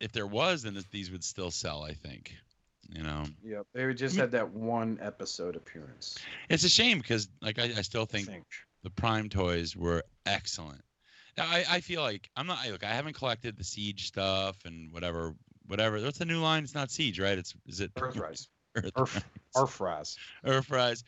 If 0.00 0.12
there 0.12 0.26
was, 0.26 0.62
then 0.62 0.78
these 0.90 1.10
would 1.10 1.24
still 1.24 1.50
sell. 1.50 1.82
I 1.82 1.92
think. 1.94 2.34
You 2.90 3.02
know, 3.02 3.24
Yep. 3.44 3.66
They 3.74 3.92
just 3.94 4.16
had 4.16 4.30
that 4.32 4.50
one 4.50 4.98
episode 5.02 5.56
appearance. 5.56 6.16
it's 6.48 6.64
a 6.64 6.68
shame 6.70 6.98
because 6.98 7.28
like 7.42 7.58
I, 7.58 7.64
I 7.64 7.82
still 7.82 8.02
I 8.02 8.06
think 8.06 8.28
think. 8.28 8.44
the 8.82 8.90
Prime 8.90 9.28
toys 9.28 9.76
were 9.76 10.04
excellent. 10.24 10.80
Now, 11.36 11.44
I, 11.46 11.64
I 11.68 11.80
feel 11.80 12.00
like 12.00 12.30
I'm 12.36 12.46
not. 12.46 12.58
I, 12.64 12.70
look, 12.70 12.82
I 12.84 12.88
haven't 12.94 13.12
collected 13.14 13.56
the 13.58 13.64
Siege 13.64 14.06
stuff 14.08 14.56
and 14.64 14.90
whatever, 14.92 15.34
whatever. 15.66 16.00
What's 16.00 16.18
the 16.18 16.24
new 16.24 16.40
line? 16.40 16.64
It's 16.64 16.74
not 16.74 16.90
Siege, 16.90 17.20
right? 17.20 17.36
It's 17.38 17.54
is 17.66 17.80
it 17.80 17.92
Earthrise. 17.94 18.48
Earth, 18.76 18.90
Earth, 18.96 19.24
Earthrise. 19.56 20.16
Earthrise. 20.46 21.02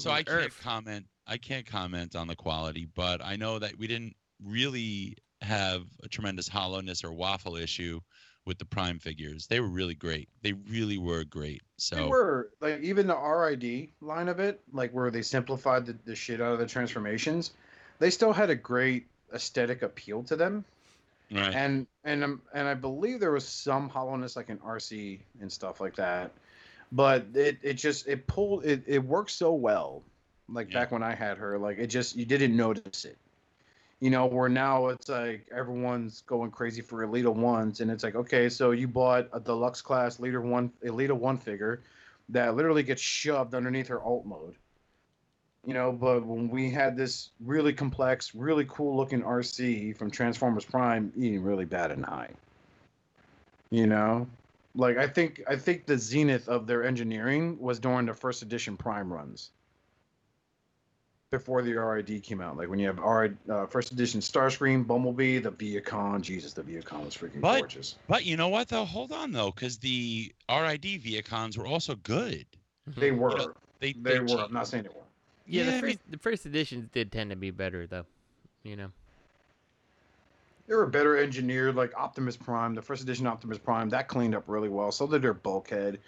So 0.00 0.10
I 0.10 0.22
can't 0.22 0.28
Earth. 0.46 0.60
comment. 0.62 1.06
I 1.30 1.36
can't 1.36 1.64
comment 1.64 2.16
on 2.16 2.26
the 2.26 2.34
quality, 2.34 2.88
but 2.92 3.24
I 3.24 3.36
know 3.36 3.60
that 3.60 3.78
we 3.78 3.86
didn't 3.86 4.16
really 4.44 5.16
have 5.42 5.84
a 6.02 6.08
tremendous 6.08 6.48
hollowness 6.48 7.04
or 7.04 7.12
waffle 7.12 7.56
issue 7.56 8.00
with 8.46 8.58
the 8.58 8.64
Prime 8.64 8.98
figures. 8.98 9.46
They 9.46 9.60
were 9.60 9.68
really 9.68 9.94
great. 9.94 10.28
They 10.42 10.54
really 10.68 10.98
were 10.98 11.22
great. 11.22 11.62
So 11.78 11.94
They 11.94 12.04
were 12.04 12.50
like 12.60 12.80
even 12.80 13.06
the 13.06 13.16
RID 13.16 13.90
line 14.00 14.28
of 14.28 14.40
it, 14.40 14.60
like 14.72 14.90
where 14.90 15.10
they 15.12 15.22
simplified 15.22 15.86
the, 15.86 15.96
the 16.04 16.16
shit 16.16 16.40
out 16.40 16.52
of 16.52 16.58
the 16.58 16.66
transformations. 16.66 17.52
They 18.00 18.10
still 18.10 18.32
had 18.32 18.50
a 18.50 18.56
great 18.56 19.06
aesthetic 19.32 19.82
appeal 19.82 20.24
to 20.24 20.34
them, 20.34 20.64
right. 21.30 21.54
and 21.54 21.86
and 22.02 22.24
um, 22.24 22.42
and 22.54 22.66
I 22.66 22.74
believe 22.74 23.20
there 23.20 23.30
was 23.30 23.46
some 23.46 23.88
hollowness 23.88 24.34
like 24.34 24.48
in 24.48 24.58
Arcee 24.58 25.20
and 25.40 25.52
stuff 25.52 25.80
like 25.80 25.94
that, 25.96 26.32
but 26.90 27.26
it 27.34 27.58
it 27.62 27.74
just 27.74 28.08
it 28.08 28.26
pulled 28.26 28.64
it 28.64 28.82
it 28.86 29.04
worked 29.04 29.30
so 29.30 29.52
well, 29.52 30.02
like 30.52 30.70
Yeah. 30.70 30.80
back 30.80 30.92
when 30.92 31.02
I 31.02 31.14
had 31.14 31.38
her, 31.38 31.58
like 31.58 31.78
it 31.78 31.88
just 31.88 32.16
you 32.16 32.24
didn't 32.26 32.56
notice 32.56 33.04
it. 33.04 33.18
You 34.00 34.10
know, 34.10 34.26
where 34.26 34.48
now 34.48 34.88
it's 34.88 35.08
like 35.08 35.46
everyone's 35.54 36.22
going 36.22 36.50
crazy 36.50 36.80
for 36.82 37.06
Elita 37.06 37.34
ones, 37.34 37.80
and 37.80 37.90
it's 37.90 38.02
like, 38.02 38.14
okay, 38.14 38.48
so 38.48 38.70
you 38.70 38.88
bought 38.88 39.28
a 39.32 39.40
deluxe 39.40 39.82
class 39.82 40.18
leader 40.20 40.40
one 40.40 40.72
Elita 40.84 41.12
one 41.12 41.36
figure 41.38 41.82
that 42.30 42.56
literally 42.56 42.82
gets 42.82 43.02
shoved 43.02 43.54
underneath 43.54 43.88
her 43.88 44.02
alt 44.02 44.26
mode. 44.26 44.56
You 45.66 45.74
know, 45.74 45.92
but 45.92 46.24
when 46.26 46.48
we 46.48 46.70
had 46.70 46.96
this 46.96 47.30
really 47.40 47.74
complex, 47.74 48.34
really 48.34 48.64
cool 48.66 48.96
looking 48.96 49.22
Arcee 49.22 49.94
from 49.96 50.10
Transformers 50.10 50.64
Prime, 50.64 51.12
didn't 51.16 51.42
really 51.42 51.66
bad 51.66 51.90
an 51.90 52.02
high. 52.02 52.30
You 53.70 53.86
know, 53.86 54.26
like 54.74 54.96
I 54.96 55.06
think 55.06 55.42
I 55.48 55.56
think 55.56 55.86
the 55.86 55.98
zenith 55.98 56.48
of 56.48 56.66
their 56.66 56.84
engineering 56.84 57.58
was 57.60 57.78
during 57.78 58.06
the 58.06 58.14
first 58.14 58.42
edition 58.42 58.76
Prime 58.76 59.12
runs. 59.12 59.50
Before 61.30 61.62
the 61.62 61.74
RID 61.74 62.24
came 62.24 62.40
out, 62.40 62.56
like 62.56 62.68
when 62.68 62.80
you 62.80 62.88
have 62.88 62.98
RID, 62.98 63.36
uh, 63.48 63.64
first 63.66 63.92
edition 63.92 64.18
Starscream, 64.20 64.84
Bumblebee, 64.84 65.38
the 65.38 65.52
Vehicon, 65.52 66.22
Jesus, 66.22 66.54
the 66.54 66.62
Vehicon 66.62 67.04
was 67.04 67.16
freaking 67.16 67.40
But- 67.40 67.60
gorgeous. 67.60 67.94
But 68.08 68.24
you 68.24 68.36
know 68.36 68.48
what 68.48 68.66
though? 68.66 68.84
Hold 68.84 69.12
on 69.12 69.30
though, 69.30 69.52
because 69.52 69.78
the 69.78 70.32
RID 70.48 70.82
Vehicons 71.00 71.56
were 71.56 71.68
also 71.68 71.94
good. 71.94 72.44
They 72.96 73.12
were, 73.12 73.30
know, 73.36 73.52
They 73.78 73.92
they 73.92 74.14
they 74.14 74.18
were. 74.20 74.40
I'm 74.40 74.52
not 74.52 74.66
saying 74.66 74.82
they 74.82 74.88
were. 74.88 75.04
Yeah, 75.46 75.62
Yeah, 75.62 75.62
I 75.62 75.64
the 75.66 75.72
mean- 75.72 75.80
first 75.82 76.10
the 76.10 76.18
first 76.18 76.46
editions 76.46 76.88
did 76.92 77.12
tend 77.12 77.30
to 77.30 77.36
be 77.36 77.52
better 77.52 77.86
though. 77.86 78.06
You 78.64 78.74
know. 78.74 78.88
They 80.66 80.74
were 80.74 80.86
better 80.86 81.16
engineered, 81.16 81.76
like 81.76 81.94
Optimus 81.96 82.36
Prime, 82.36 82.74
the 82.74 82.82
first 82.82 83.02
edition 83.04 83.28
Optimus 83.28 83.58
Prime, 83.58 83.88
that 83.90 84.08
cleaned 84.08 84.34
up 84.34 84.44
really 84.48 84.68
well. 84.68 84.90
So 84.90 85.06
did 85.06 85.22
their 85.22 85.34
bulkhead. 85.34 86.00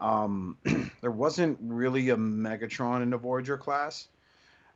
Um, 0.00 0.56
there 1.02 1.10
wasn't 1.10 1.58
really 1.60 2.08
a 2.08 2.16
Megatron 2.16 3.02
in 3.02 3.10
the 3.10 3.18
Voyager 3.18 3.58
class. 3.58 4.08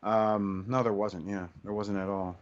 Um, 0.02 0.64
no, 0.68 0.82
there 0.82 0.92
wasn't. 0.92 1.26
Yeah, 1.28 1.46
there 1.62 1.72
wasn't 1.72 1.98
at 1.98 2.08
all. 2.08 2.36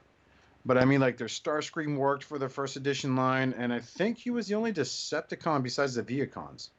But 0.65 0.79
I 0.79 0.85
mean, 0.85 1.01
like 1.01 1.17
their 1.17 1.29
Starscream 1.29 1.97
worked 1.97 2.25
for 2.25 2.39
the 2.39 2.49
first 2.49 2.77
edition 2.77 3.17
line, 3.17 3.55
and 3.57 3.73
I 3.73 3.81
think 3.81 4.19
he 4.19 4.31
was 4.31 4.47
the 4.49 4.55
only 4.55 4.73
Decepticon 4.73 5.63
besides 5.63 5.95
the 5.95 6.03
Vehicons. 6.03 6.71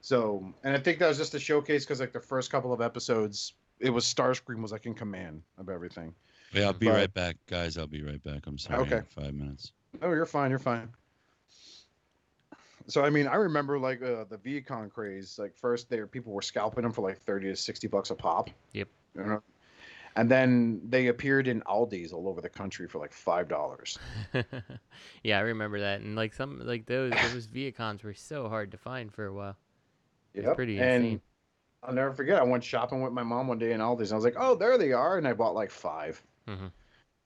So, 0.00 0.52
and 0.62 0.76
I 0.76 0.78
think 0.78 0.98
that 1.00 1.08
was 1.08 1.18
just 1.18 1.34
a 1.34 1.40
showcase 1.40 1.84
because 1.84 1.98
like 2.00 2.12
the 2.12 2.20
first 2.20 2.50
couple 2.50 2.72
of 2.72 2.80
episodes, 2.80 3.54
it 3.80 3.90
was 3.90 4.04
Starscream 4.04 4.62
was 4.62 4.70
like 4.72 4.86
in 4.86 4.94
command 4.94 5.42
of 5.58 5.68
everything. 5.68 6.14
Yeah, 6.52 6.66
I'll 6.66 6.72
be 6.72 6.86
But- 6.86 6.94
right 6.94 7.14
back, 7.14 7.36
guys. 7.48 7.76
I'll 7.76 7.86
be 7.88 8.02
right 8.02 8.22
back. 8.22 8.46
I'm 8.46 8.58
sorry. 8.58 8.80
Okay. 8.82 9.02
Five 9.08 9.34
minutes. 9.34 9.72
Oh, 10.00 10.12
you're 10.12 10.26
fine. 10.26 10.50
You're 10.50 10.58
fine. 10.60 10.88
So 12.86 13.02
I 13.04 13.10
mean, 13.10 13.26
I 13.26 13.34
remember 13.36 13.78
like 13.78 14.00
uh, 14.00 14.24
the 14.28 14.38
Vehicon 14.38 14.90
craze. 14.92 15.38
Like 15.38 15.56
first, 15.56 15.90
there 15.90 16.06
people 16.06 16.32
were 16.32 16.42
scalping 16.42 16.82
them 16.84 16.92
for 16.92 17.02
like 17.02 17.18
thirty 17.22 17.48
to 17.48 17.56
sixty 17.56 17.88
bucks 17.88 18.10
a 18.10 18.14
pop. 18.14 18.48
Yep. 18.72 18.88
You 19.16 19.24
know? 19.24 19.42
And 20.16 20.30
then 20.30 20.80
they 20.82 21.08
appeared 21.08 21.46
in 21.46 21.60
Aldi's 21.62 22.12
all 22.12 22.26
over 22.26 22.40
the 22.40 22.48
country 22.48 22.88
for 22.88 22.98
like 22.98 23.12
five 23.12 23.48
dollars. 23.48 23.98
yeah, 25.22 25.38
I 25.38 25.42
remember 25.42 25.78
that, 25.80 26.00
and 26.00 26.16
like 26.16 26.32
some 26.32 26.60
like 26.64 26.86
those 26.86 27.12
those 27.32 27.46
Vehicons 27.46 28.02
were 28.02 28.14
so 28.14 28.48
hard 28.48 28.72
to 28.72 28.78
find 28.78 29.12
for 29.12 29.26
a 29.26 29.32
while. 29.32 29.56
Yep. 30.34 30.56
pretty 30.56 30.78
and 30.78 31.04
insane. 31.04 31.20
I'll 31.82 31.94
never 31.94 32.12
forget. 32.12 32.40
I 32.40 32.44
went 32.44 32.64
shopping 32.64 33.02
with 33.02 33.12
my 33.12 33.22
mom 33.22 33.46
one 33.46 33.58
day 33.58 33.72
in 33.72 33.80
Aldi's, 33.80 34.10
and 34.10 34.12
I 34.12 34.16
was 34.16 34.24
like, 34.24 34.36
"Oh, 34.38 34.54
there 34.54 34.78
they 34.78 34.92
are!" 34.92 35.18
And 35.18 35.28
I 35.28 35.34
bought 35.34 35.54
like 35.54 35.70
5 35.70 36.22
Mhm. 36.48 36.72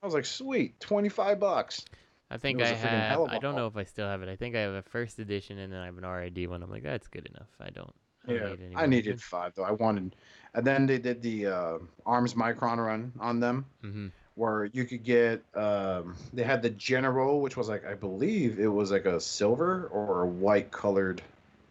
I 0.01 0.05
was 0.05 0.13
like, 0.13 0.25
"Sweet, 0.25 0.79
twenty 0.79 1.09
five 1.09 1.39
bucks." 1.39 1.85
I 2.29 2.37
think 2.37 2.61
I 2.61 2.67
have. 2.67 3.21
I 3.29 3.39
don't 3.39 3.55
know 3.55 3.67
if 3.67 3.75
I 3.75 3.83
still 3.83 4.07
have 4.07 4.21
it. 4.21 4.29
I 4.29 4.35
think 4.35 4.55
I 4.55 4.59
have 4.59 4.73
a 4.73 4.81
first 4.81 5.19
edition, 5.19 5.57
and 5.59 5.71
then 5.71 5.79
I 5.79 5.85
have 5.85 5.97
an 5.97 6.05
RID 6.05 6.47
one. 6.47 6.63
I'm 6.63 6.69
like, 6.69 6.83
that's 6.83 7.07
good 7.07 7.27
enough. 7.27 7.49
I 7.59 7.69
don't. 7.69 7.93
I 8.27 8.31
Yeah, 8.33 8.49
need 8.49 8.59
I 8.75 8.85
needed 8.85 9.21
five 9.21 9.53
though. 9.55 9.63
I 9.63 9.71
wanted, 9.71 10.15
and 10.53 10.65
then 10.65 10.85
they 10.85 10.97
did 10.99 11.21
the 11.21 11.47
uh, 11.47 11.77
Arms 12.05 12.33
Micron 12.35 12.77
run 12.77 13.11
on 13.19 13.39
them. 13.39 13.65
hmm 13.81 14.07
where 14.35 14.63
you 14.71 14.85
could 14.85 15.03
get 15.03 15.43
um, 15.55 16.15
they 16.31 16.41
had 16.43 16.61
the 16.61 16.69
general 16.69 17.41
which 17.41 17.57
was 17.57 17.67
like 17.67 17.85
i 17.85 17.93
believe 17.93 18.59
it 18.59 18.67
was 18.67 18.89
like 18.89 19.05
a 19.05 19.19
silver 19.19 19.89
or 19.91 20.21
a 20.21 20.25
white 20.25 20.71
colored 20.71 21.21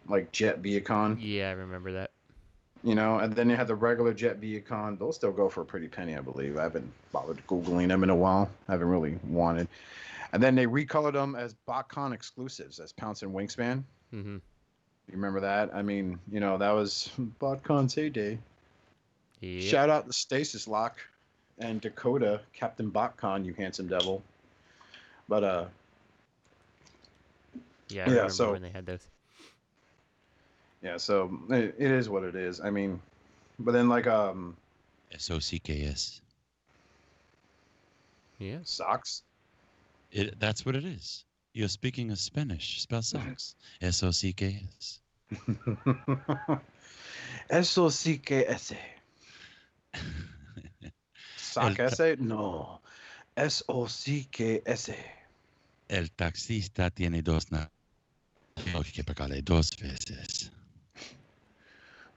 like 0.08 0.30
jet 0.30 0.60
Vehicon 0.60 1.16
Yeah, 1.18 1.48
I 1.48 1.52
remember 1.52 1.92
that. 1.92 2.10
you 2.84 2.94
know 2.94 3.18
and 3.18 3.32
then 3.34 3.48
they 3.48 3.56
had 3.56 3.66
the 3.66 3.74
regular 3.74 4.12
jet 4.12 4.40
Vehicon 4.42 4.98
those 4.98 5.16
still 5.16 5.32
go 5.32 5.48
for 5.48 5.62
a 5.62 5.64
pretty 5.64 5.88
penny 5.88 6.14
i 6.14 6.20
believe. 6.20 6.58
I 6.58 6.64
haven't 6.64 6.92
bothered 7.12 7.40
googling 7.46 7.88
them 7.88 8.04
in 8.04 8.10
a 8.10 8.16
while. 8.16 8.50
I 8.68 8.72
haven't 8.72 8.88
really 8.88 9.18
wanted. 9.26 9.66
And 10.34 10.42
then 10.42 10.54
they 10.54 10.66
recolored 10.66 11.14
them 11.14 11.34
as 11.34 11.54
botcon 11.66 12.12
exclusives 12.12 12.78
as 12.78 12.92
pounce 12.92 13.22
and 13.22 13.32
wingspan. 13.34 13.84
Hmm 14.10 14.36
you 15.10 15.16
remember 15.16 15.40
that 15.40 15.74
i 15.74 15.82
mean 15.82 16.18
you 16.30 16.40
know 16.40 16.56
that 16.58 16.70
was 16.70 17.10
botcon's 17.40 17.94
heyday 17.94 18.38
Yeah. 19.40 19.60
Shout 19.70 19.88
out 19.90 20.06
to 20.06 20.12
Stasis 20.12 20.68
Lock 20.68 20.98
and 21.58 21.80
Dakota, 21.80 22.40
Captain 22.52 22.90
Botcon, 22.90 23.44
you 23.44 23.54
handsome 23.54 23.88
devil. 23.88 24.22
But 25.28 25.44
uh 25.44 25.64
Yeah, 27.88 28.02
I 28.04 28.06
Yeah, 28.06 28.12
remember 28.12 28.30
so- 28.30 28.52
when 28.52 28.62
they 28.62 28.70
had 28.70 28.84
those. 28.86 29.06
yeah, 30.82 30.98
so 30.98 31.30
it, 31.50 31.74
it 31.78 31.90
is 31.90 32.08
what 32.08 32.22
it 32.22 32.34
is. 32.36 32.60
I 32.60 32.70
mean, 32.70 33.00
but 33.58 33.72
then 33.72 33.88
like 33.88 34.06
um 34.06 34.56
S 35.12 35.30
O 35.30 35.38
C 35.38 35.58
K 35.58 35.84
S. 35.86 36.20
Yeah. 38.38 38.58
socks. 38.64 39.22
It. 40.12 40.38
That's 40.38 40.64
what 40.66 40.76
it 40.76 40.84
is. 40.84 41.24
You're 41.52 41.68
speaking 41.68 42.10
of 42.10 42.18
Spanish. 42.18 42.80
Spell 42.82 43.02
socks. 43.02 43.56
S 43.80 44.02
O 44.02 44.12
C 44.12 44.32
K 44.32 44.62
S. 44.78 45.00
S 47.48 47.78
O 47.78 47.90
C 47.90 48.18
K 48.18 48.44
S 48.48 48.72
A. 48.72 49.00
Sock 51.36 51.78
El- 51.78 51.86
essay? 51.86 52.16
No. 52.18 52.80
S 53.36 53.64
O 53.66 53.88
C 53.88 54.28
K 54.30 54.62
S 54.64 54.92
A. 54.92 54.96
El 55.88 56.10
taxista 56.12 56.90
tiene 56.90 57.22
dos 57.22 57.50
na. 57.50 57.68
Tengo 58.54 58.82
que 58.84 59.02
pagarle 59.02 59.42
dos 59.42 59.70
veces. 59.80 60.52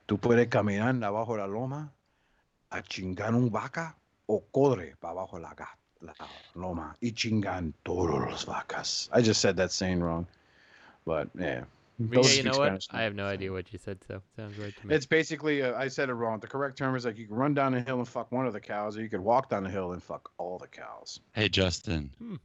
Tú 0.06 0.18
puedes 0.18 0.46
caminar 0.48 1.02
abajo 1.02 1.36
la 1.36 1.46
loma 1.48 1.92
a 2.70 2.82
chingar 2.82 3.34
un 3.34 3.50
vaca 3.50 3.96
o 4.26 4.44
corre 4.46 4.94
para 4.96 5.12
abajo 5.12 5.38
la, 5.40 5.54
ga- 5.56 5.76
la 6.04 6.12
loma 6.54 6.96
y 7.02 7.10
chingan 7.10 7.72
todos 7.84 8.20
los 8.20 8.44
vacas. 8.44 9.08
I 9.12 9.22
just 9.22 9.40
said 9.40 9.56
that 9.56 9.72
saying 9.72 10.02
wrong. 10.02 10.26
But 11.04 11.28
yeah. 11.38 11.64
But 11.98 12.16
Those 12.16 12.24
yeah, 12.24 12.42
you 12.42 12.42
speak 12.42 12.52
know 12.52 12.58
what? 12.58 12.82
Spanish 12.82 12.88
I 12.90 13.02
have 13.02 13.14
no 13.14 13.26
idea 13.26 13.52
what 13.52 13.72
you 13.72 13.78
said, 13.78 13.98
so 14.08 14.20
sounds 14.36 14.58
right 14.58 14.74
to 14.80 14.86
me. 14.86 14.94
It's 14.94 15.06
basically, 15.06 15.62
uh, 15.62 15.76
I 15.76 15.86
said 15.86 16.08
it 16.08 16.14
wrong. 16.14 16.40
The 16.40 16.48
correct 16.48 16.76
term 16.76 16.96
is 16.96 17.04
like 17.04 17.16
you 17.16 17.26
can 17.26 17.36
run 17.36 17.54
down 17.54 17.72
the 17.72 17.80
hill 17.80 17.98
and 17.98 18.08
fuck 18.08 18.32
one 18.32 18.46
of 18.46 18.52
the 18.52 18.60
cows, 18.60 18.96
or 18.96 19.02
you 19.02 19.08
could 19.08 19.20
walk 19.20 19.48
down 19.48 19.62
the 19.62 19.70
hill 19.70 19.92
and 19.92 20.02
fuck 20.02 20.30
all 20.36 20.58
the 20.58 20.66
cows. 20.66 21.20
Hey 21.32 21.48
Justin. 21.48 22.10
Hmm. 22.18 22.36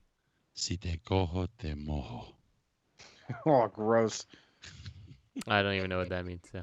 Si 0.53 0.77
te 0.77 0.99
cojo 1.03 1.47
te 1.57 1.73
mojo. 1.73 2.33
oh, 3.45 3.67
gross. 3.67 4.25
I 5.47 5.63
don't 5.63 5.73
even 5.73 5.89
know 5.89 5.97
what 5.97 6.09
that 6.09 6.25
means. 6.25 6.43
So 6.51 6.61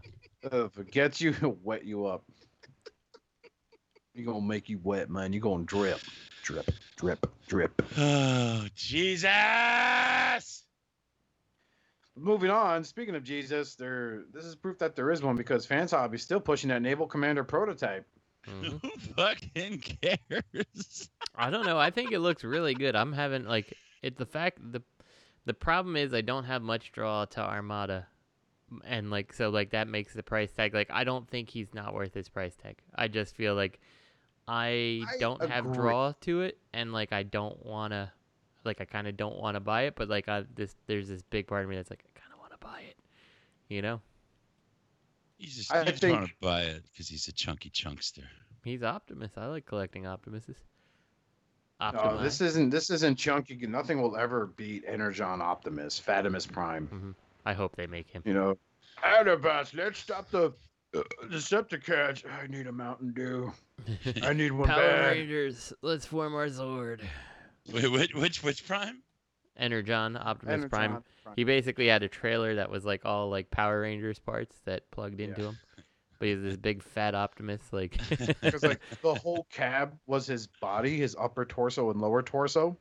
Uh, 0.53 0.67
if 0.67 0.79
it 0.79 0.91
gets 0.91 1.21
you, 1.21 1.31
it'll 1.37 1.59
wet 1.63 1.85
you 1.85 2.07
up. 2.07 2.25
You're 4.15 4.27
going 4.27 4.43
to 4.43 4.47
make 4.47 4.69
you 4.69 4.81
wet, 4.83 5.11
man. 5.11 5.33
You're 5.33 5.43
going 5.43 5.67
to 5.67 5.77
drip, 5.77 6.01
drip, 6.47 6.71
drip, 6.97 7.27
drip. 7.49 7.83
Oh 7.99 8.67
Jesus! 8.77 9.27
Moving 12.15 12.51
on, 12.51 12.85
speaking 12.85 13.17
of 13.17 13.25
Jesus, 13.25 13.75
there 13.75 14.23
this 14.33 14.45
is 14.45 14.55
proof 14.55 14.79
that 14.79 14.95
there 14.95 15.11
is 15.11 15.23
one 15.23 15.35
because 15.37 15.67
Fans 15.67 15.91
Hobby's 15.91 16.23
still 16.23 16.39
pushing 16.41 16.69
that 16.69 16.83
Naval 16.83 17.09
Commander 17.09 17.43
prototype. 17.43 18.07
Mhm. 18.49 18.81
Who 18.83 18.91
fucking 19.15 19.81
cares? 19.81 21.11
I 21.35 21.51
don't 21.51 21.67
know. 21.67 21.79
I 21.79 21.91
think 21.91 22.13
it 22.13 22.21
looks 22.21 22.45
really 22.45 22.75
good. 22.75 22.95
I'm 22.95 23.13
having 23.13 23.45
like 23.45 23.75
it. 24.03 24.17
The 24.17 24.25
fact 24.25 24.61
the 24.73 24.83
the 25.47 25.55
problem 25.55 25.97
is 25.97 26.15
I 26.15 26.21
don't 26.21 26.45
have 26.45 26.63
much 26.63 26.93
draw 26.93 27.25
to 27.25 27.41
Armada, 27.41 28.07
and 28.85 29.11
like 29.11 29.33
so 29.33 29.51
like 29.51 29.71
that 29.71 29.89
makes 29.89 30.15
the 30.15 30.23
price 30.23 30.53
tag 30.53 30.75
like 30.75 30.91
I 30.93 31.03
don't 31.03 31.29
think 31.29 31.51
he's 31.51 31.75
not 31.75 31.93
worth 31.93 32.15
his 32.15 32.29
price 32.29 32.55
tag. 32.55 32.77
I 32.95 33.09
just 33.09 33.35
feel 33.35 33.57
like 33.57 33.81
I, 34.49 35.03
I 35.09 35.19
don't 35.19 35.43
have 35.49 35.73
draw 35.73 36.13
to 36.23 36.43
it, 36.43 36.59
and 36.73 36.93
like 36.93 37.13
I 37.13 37.23
don't 37.25 37.65
wanna 37.65 38.13
like 38.65 38.81
I 38.81 38.85
kind 38.85 39.09
of 39.09 39.17
don't 39.17 39.37
want 39.39 39.55
to 39.55 39.61
buy 39.61 39.83
it, 39.83 39.95
but 39.97 40.09
like 40.09 40.29
I 40.29 40.45
this 40.55 40.75
there's 40.87 41.09
this 41.09 41.23
big 41.23 41.47
part 41.47 41.65
of 41.65 41.71
me 41.71 41.77
that's 41.77 41.91
like 41.91 42.05
I 42.05 42.19
kind 42.21 42.33
of 42.33 42.41
want 42.41 42.53
to 42.53 42.59
buy 42.59 42.81
it, 42.81 42.97
you 43.69 43.83
know. 43.83 44.01
You 45.39 45.49
just, 45.49 45.73
I 45.73 45.81
you 45.81 45.87
just 45.87 46.01
think- 46.01 46.19
want 46.19 46.29
to 46.29 46.35
buy 46.41 46.63
it 46.63 46.83
because 46.91 47.09
he's 47.09 47.29
a 47.29 47.33
chunky 47.33 47.71
chunkster. 47.71 48.23
He's 48.65 48.83
Optimus. 48.83 49.33
I 49.37 49.47
like 49.47 49.67
collecting 49.67 50.05
Optimuses. 50.05 50.57
No, 51.81 52.19
this 52.23 52.41
isn't 52.41 52.71
this 52.71 52.91
isn't 52.91 53.17
chunky. 53.17 53.55
Nothing 53.67 54.01
will 54.01 54.17
ever 54.17 54.47
beat 54.47 54.85
Energon 54.87 55.43
Optimus, 55.43 56.01
Fatimus 56.05 56.51
Prime. 56.51 56.87
Mm-hmm. 56.87 57.11
I 57.45 57.53
hope 57.53 57.77
they 57.77 57.87
make 57.87 58.11
him. 58.11 58.23
You 58.25 58.33
know, 58.33 58.59
Autobots, 59.05 59.75
let's 59.75 59.99
stop 59.99 60.31
the 60.31 60.53
uh, 61.01 61.27
Decepticons. 61.27 62.25
I 62.31 62.47
need 62.47 62.67
a 62.67 62.73
Mountain 62.73 63.13
Dew. 63.13 63.53
I 64.23 64.33
need 64.33 64.53
one 64.53 64.69
Power 64.69 64.81
bad. 64.81 65.11
Rangers, 65.13 65.73
let's 65.83 66.07
form 66.07 66.35
our 66.35 66.47
Zord. 66.49 67.01
Wait, 67.73 67.91
which 67.91 68.15
which 68.15 68.43
which 68.43 68.67
prime? 68.67 69.03
Energon, 69.57 70.17
Optimus 70.17 70.69
Prime. 70.69 70.85
Energon 70.85 71.05
Prime. 71.25 71.35
He 71.37 71.45
basically 71.45 71.89
had 71.89 72.03
a 72.03 72.09
trailer 72.09 72.57
that 72.57 72.71
was 72.71 72.85
like 72.85 73.05
all 73.05 73.31
like 73.31 73.51
Power 73.51 73.81
Rangers 73.81 74.19
parts 74.19 74.57
that 74.65 74.91
plugged 74.91 75.21
into 75.21 75.41
Yeah. 75.41 75.49
him. 75.49 75.59
But 76.19 76.29
he's 76.29 76.41
this 76.43 76.57
big 76.57 76.83
fat 76.83 77.15
Optimus, 77.15 77.61
like. 77.73 77.99
because 78.41 78.63
like 78.63 78.81
the 79.03 79.15
whole 79.15 79.47
cab 79.51 79.99
was 80.07 80.27
his 80.27 80.47
body, 80.47 80.97
his 80.97 81.15
upper 81.19 81.45
torso 81.45 81.91
and 81.91 82.01
lower 82.01 82.23
torso, 82.23 82.77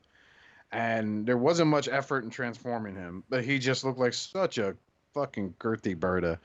and 0.71 1.25
there 1.25 1.37
wasn't 1.37 1.69
much 1.69 1.87
effort 1.89 2.23
in 2.23 2.29
transforming 2.29 2.95
him. 2.95 3.23
But 3.29 3.43
he 3.43 3.59
just 3.59 3.83
looked 3.83 3.99
like 3.99 4.13
such 4.13 4.57
a 4.57 4.75
fucking 5.13 5.55
girthy 5.59 5.95
birda. 5.97 6.37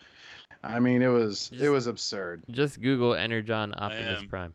I 0.63 0.79
mean, 0.81 1.03
it 1.03 1.09
was 1.09 1.51
it 1.59 1.69
was 1.69 1.87
absurd. 1.87 2.43
just 2.51 2.81
Google 2.81 3.15
Energon 3.15 3.73
Optimus 3.77 4.21
am. 4.21 4.29
Prime 4.29 4.55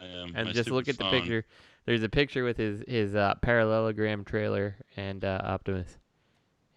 I 0.00 0.04
am. 0.06 0.32
and 0.34 0.46
my 0.48 0.52
just 0.52 0.70
look 0.70 0.84
stupid 0.84 1.00
at 1.00 1.04
the 1.04 1.10
phone. 1.10 1.20
picture. 1.20 1.46
There's 1.86 2.02
a 2.02 2.08
picture 2.08 2.44
with 2.44 2.56
his 2.56 2.82
his 2.88 3.14
uh, 3.14 3.34
parallelogram 3.42 4.24
trailer 4.24 4.76
and 4.96 5.24
uh, 5.24 5.40
Optimus, 5.44 5.98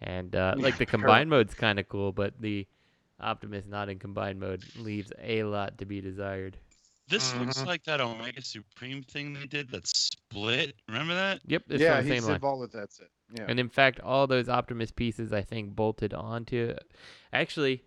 and 0.00 0.34
uh, 0.36 0.54
like 0.58 0.78
the 0.78 0.86
combined 0.94 1.30
mode's 1.30 1.54
kind 1.54 1.78
of 1.78 1.88
cool, 1.88 2.12
but 2.12 2.34
the 2.40 2.66
Optimus 3.20 3.64
not 3.66 3.88
in 3.88 3.98
combined 3.98 4.38
mode 4.40 4.62
leaves 4.76 5.12
a 5.22 5.42
lot 5.44 5.76
to 5.78 5.84
be 5.86 6.00
desired. 6.00 6.56
This 7.08 7.34
looks 7.36 7.56
Mhm. 7.62 7.66
like 7.66 7.84
that 7.84 8.02
Omega 8.02 8.42
Supreme 8.42 9.02
thing 9.02 9.32
they 9.32 9.46
did 9.46 9.70
that 9.70 9.86
split. 9.86 10.74
Remember 10.88 11.14
that? 11.14 11.40
Yep, 11.46 11.62
it's 11.70 11.80
yeah, 11.82 11.96
from 11.96 12.06
the 12.06 12.14
he's 12.14 12.22
same 12.22 12.26
line. 12.28 12.34
involved 12.36 12.60
with 12.60 12.72
that. 12.72 12.92
Set. 12.92 13.08
Yeah, 13.34 13.46
And 13.48 13.58
in 13.58 13.70
fact, 13.70 13.98
all 14.00 14.26
those 14.26 14.50
Optimus 14.50 14.90
pieces, 14.90 15.32
I 15.32 15.40
think, 15.40 15.74
bolted 15.74 16.12
onto. 16.12 16.74
Actually, 17.32 17.82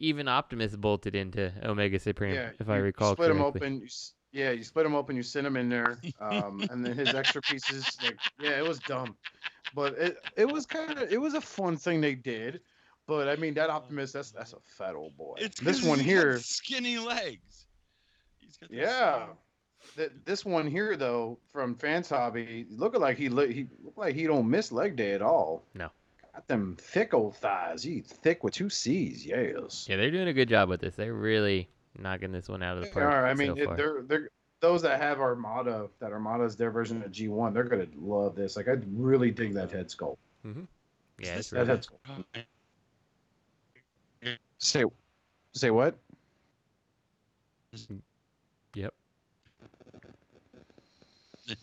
even 0.00 0.26
Optimus 0.28 0.74
bolted 0.74 1.14
into 1.14 1.52
Omega 1.62 1.98
Supreme, 2.00 2.34
yeah. 2.34 2.50
if 2.58 2.68
I 2.68 2.76
recall. 2.76 2.78
you 2.78 2.82
recall 2.84 3.12
split 3.14 3.28
them 3.28 3.40
open. 3.42 3.78
You, 3.80 3.84
s- 3.86 4.14
yeah, 4.32 4.50
you 4.50 4.64
split 4.64 4.84
them 4.84 4.94
open. 4.94 5.14
You 5.16 5.22
send 5.22 5.46
them 5.46 5.56
in 5.56 5.68
there, 5.68 5.98
um, 6.20 6.60
and 6.70 6.84
then 6.84 6.96
his 6.96 7.14
extra 7.14 7.40
pieces. 7.42 7.96
Like, 8.02 8.18
yeah, 8.40 8.58
it 8.58 8.66
was 8.66 8.78
dumb, 8.80 9.16
but 9.74 9.94
it 9.98 10.16
it 10.36 10.50
was 10.50 10.66
kind 10.66 10.98
of 10.98 11.12
it 11.12 11.20
was 11.20 11.34
a 11.34 11.40
fun 11.40 11.76
thing 11.76 12.00
they 12.00 12.14
did. 12.16 12.60
But 13.06 13.28
I 13.28 13.36
mean, 13.36 13.54
that 13.54 13.70
Optimus, 13.70 14.12
that's 14.12 14.30
that's 14.30 14.52
a 14.52 14.58
fat 14.66 14.94
old 14.94 15.16
boy. 15.16 15.34
It's 15.38 15.60
this 15.60 15.80
'cause 15.80 15.88
one 15.88 15.98
he's 15.98 16.14
got 16.14 16.20
here. 16.22 16.38
skinny 16.38 16.98
legs. 16.98 17.66
He's 18.38 18.56
got 18.56 18.70
Yeah. 18.70 19.14
small- 19.24 19.38
Th- 19.96 20.12
this 20.26 20.44
one 20.44 20.66
here 20.66 20.94
though 20.96 21.38
from 21.50 21.74
Fans 21.74 22.08
Hobby, 22.10 22.66
looking 22.70 23.00
like 23.00 23.16
he 23.16 23.28
look 23.30 23.50
he 23.50 23.66
look 23.82 23.96
like 23.96 24.14
he 24.14 24.24
don't 24.26 24.48
miss 24.48 24.70
leg 24.70 24.94
day 24.94 25.12
at 25.12 25.22
all. 25.22 25.64
No. 25.74 25.90
Got 26.34 26.46
them 26.46 26.76
thick 26.80 27.12
old 27.12 27.36
thighs. 27.36 27.82
He 27.82 28.00
thick 28.00 28.44
with 28.44 28.54
two 28.54 28.70
C's. 28.70 29.26
Yes. 29.26 29.86
Yeah, 29.88 29.96
they're 29.96 30.10
doing 30.10 30.28
a 30.28 30.32
good 30.32 30.48
job 30.48 30.68
with 30.68 30.80
this. 30.80 30.94
They're 30.94 31.14
really 31.14 31.68
knocking 31.98 32.30
this 32.30 32.48
one 32.48 32.62
out 32.62 32.76
of 32.76 32.82
the 32.82 32.88
They 32.88 32.92
park. 32.92 33.06
are. 33.06 33.26
I 33.26 33.34
mean, 33.34 33.56
so 33.56 33.62
it, 33.62 33.64
far. 33.66 33.76
they're 33.76 34.02
they're 34.02 34.28
those 34.60 34.82
that 34.82 35.00
have 35.00 35.18
Armada. 35.18 35.88
That 35.98 36.12
Armada 36.12 36.44
is 36.44 36.56
their 36.56 36.70
version 36.70 37.02
of 37.02 37.10
G1. 37.10 37.52
They're 37.52 37.64
gonna 37.64 37.86
love 37.96 38.36
this. 38.36 38.56
Like 38.56 38.68
I 38.68 38.76
really 38.92 39.30
dig 39.30 39.54
that 39.54 39.72
head 39.72 39.88
sculpt. 39.88 40.18
Mm-hmm. 40.46 40.62
yeah, 41.18 41.34
it's 41.34 41.50
that 41.50 41.66
really, 41.66 41.70
head 41.70 41.86
sculpt. 44.22 44.38
Say 44.58 44.84
say 45.52 45.70
what? 45.70 45.98
yep. 48.74 48.94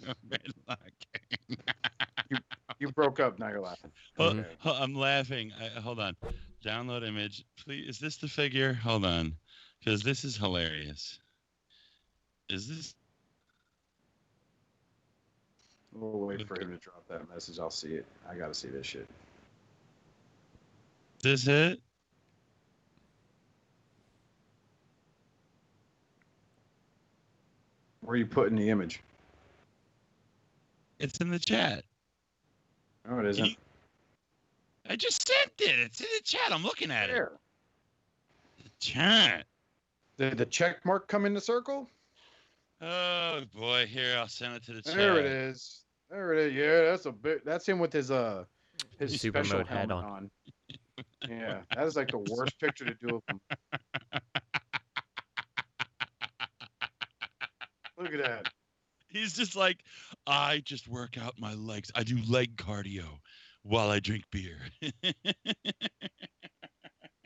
Red 2.80 2.88
lock. 2.88 2.90
You 2.90 2.90
broke 2.94 3.20
up. 3.20 3.40
Now 3.40 3.50
you're 3.50 3.62
laughing. 3.62 3.92
Ho- 4.18 4.32
Mhm. 4.34 4.46
ho- 4.60 4.78
I'm 4.80 4.94
laughing. 4.96 5.52
I, 5.60 5.80
hold 5.80 6.00
on. 6.00 6.16
Download 6.64 7.06
image. 7.08 7.46
Please. 7.58 7.88
Is 7.88 8.00
this 8.00 8.18
the 8.18 8.28
figure? 8.28 8.74
Hold 8.74 9.06
on. 9.06 9.36
Because 9.80 10.04
this 10.04 10.24
is 10.24 10.36
hilarious. 10.36 11.20
Is 12.50 12.68
this? 12.68 12.96
We'll 15.94 16.20
wait 16.20 16.48
for 16.48 16.60
him 16.60 16.72
to 16.72 16.78
drop 16.78 17.08
that 17.10 17.28
message. 17.34 17.60
I'll 17.60 17.70
see 17.70 17.96
it. 17.96 18.06
I 18.30 18.36
gotta 18.36 18.54
see 18.54 18.68
this 18.68 18.86
shit. 18.86 19.08
This 21.24 21.48
it? 21.48 21.82
Where 28.02 28.14
are 28.14 28.18
you 28.18 28.26
putting 28.28 28.56
the 28.56 28.70
image? 28.70 29.02
It's 31.00 31.20
in 31.20 31.30
the 31.30 31.40
chat. 31.40 31.84
Oh, 33.10 33.20
it 33.20 33.26
isn't. 33.26 33.46
you- 33.46 33.56
I 34.90 34.96
just 34.96 35.28
sent 35.28 35.52
it. 35.60 35.80
It's 35.80 36.00
in 36.00 36.08
the 36.18 36.24
chat. 36.24 36.52
I'm 36.54 36.64
looking 36.64 36.92
at 36.92 37.10
it. 37.10 37.22
The 38.64 38.70
chat. 38.80 39.46
Did 40.18 40.38
the 40.38 40.46
check 40.46 40.86
mark 40.86 41.08
come 41.10 41.26
in 41.26 41.34
the 41.34 41.42
circle? 41.42 41.90
Oh 42.82 43.42
boy. 43.54 43.86
Here, 43.86 44.16
I'll 44.18 44.28
send 44.30 44.56
it 44.56 44.64
to 44.66 44.74
the 44.74 44.82
chat. 44.82 44.96
There 44.96 45.18
it 45.20 45.26
is. 45.26 45.82
There 46.10 46.34
it 46.34 46.40
is. 46.48 46.54
Yeah, 46.54 46.92
that's 46.92 47.06
a 47.06 47.12
bit. 47.12 47.44
That's 47.46 47.68
him 47.68 47.80
with 47.80 47.92
his 47.92 48.12
uh 48.12 48.46
his 48.98 49.20
Super 49.20 49.44
special 49.44 49.60
mode 49.60 49.68
hat 49.68 49.90
helmet 49.90 50.06
on. 50.06 50.12
on. 50.14 50.32
Yeah, 51.30 51.62
that 51.76 51.86
is 51.86 51.96
like 51.98 52.10
the 52.10 52.20
worst 52.20 52.58
picture 52.62 52.86
to 52.86 52.94
do 52.94 53.18
of 53.18 53.24
him. 53.28 53.42
Look 57.98 58.14
at 58.14 58.24
that. 58.24 58.48
He's 59.08 59.34
just 59.34 59.56
like, 59.56 59.78
I 60.26 60.62
just 60.66 60.88
work 60.88 61.18
out 61.18 61.34
my 61.40 61.54
legs. 61.54 61.92
I 61.96 62.04
do 62.04 62.18
leg 62.28 62.56
cardio 62.58 63.06
while 63.64 63.90
I 63.90 64.00
drink 64.00 64.24
beer. 64.32 64.58
This 64.82 64.94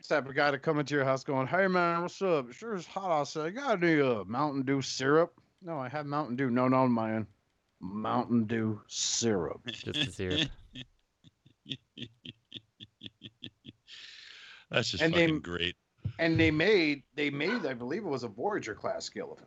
type 0.08 0.28
of 0.28 0.34
guy 0.34 0.50
to 0.50 0.58
come 0.58 0.78
into 0.78 0.94
your 0.94 1.04
house 1.04 1.22
going, 1.24 1.46
"Hey 1.46 1.66
man, 1.68 2.02
what's 2.02 2.20
up? 2.22 2.50
It 2.50 2.54
sure 2.54 2.74
is 2.74 2.86
hot 2.86 3.10
outside. 3.10 3.54
Got 3.54 3.82
any 3.82 4.00
uh, 4.00 4.24
Mountain 4.24 4.62
Dew 4.62 4.82
syrup?" 4.82 5.32
No, 5.62 5.78
I 5.78 5.88
have 5.88 6.06
Mountain 6.06 6.36
Dew. 6.36 6.50
No, 6.50 6.66
no, 6.68 6.88
man. 6.88 7.26
Mountain 7.80 8.44
Dew 8.46 8.80
syrup. 8.88 9.60
Just 9.72 9.94
the 9.94 10.12
syrup. 10.12 10.48
That's 14.70 14.90
just 14.90 15.02
And 15.02 15.12
they- 15.12 15.26
fucking 15.26 15.40
great. 15.40 15.76
And 16.18 16.38
they 16.38 16.50
made, 16.50 17.02
they 17.14 17.30
made, 17.30 17.64
I 17.66 17.74
believe 17.74 18.04
it 18.04 18.08
was 18.08 18.22
a 18.24 18.28
Voyager 18.28 18.74
class 18.74 19.04
skeleton. 19.04 19.46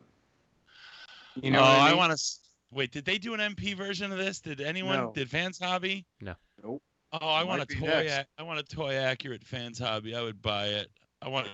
You 1.42 1.50
know 1.50 1.58
oh, 1.58 1.62
what 1.62 1.70
I, 1.70 1.90
I, 1.90 1.94
want 1.94 2.16
to. 2.16 2.24
Wait, 2.70 2.92
did 2.92 3.04
they 3.04 3.18
do 3.18 3.34
an 3.34 3.40
MP 3.40 3.76
version 3.76 4.12
of 4.12 4.18
this? 4.18 4.40
Did 4.40 4.60
anyone? 4.60 4.96
No. 4.96 5.12
Did 5.14 5.30
Fans 5.30 5.58
Hobby? 5.58 6.04
No. 6.20 6.34
Nope. 6.62 6.82
Oh, 7.12 7.28
I 7.28 7.44
want 7.44 7.62
a 7.62 7.66
toy. 7.66 7.86
next. 7.86 8.28
I 8.38 8.42
want 8.42 8.58
a 8.58 8.62
toy 8.62 8.94
accurate 8.94 9.44
Fans 9.44 9.78
Hobby. 9.78 10.14
I 10.14 10.22
would 10.22 10.42
buy 10.42 10.66
it. 10.66 10.88
I 11.22 11.28
want. 11.28 11.48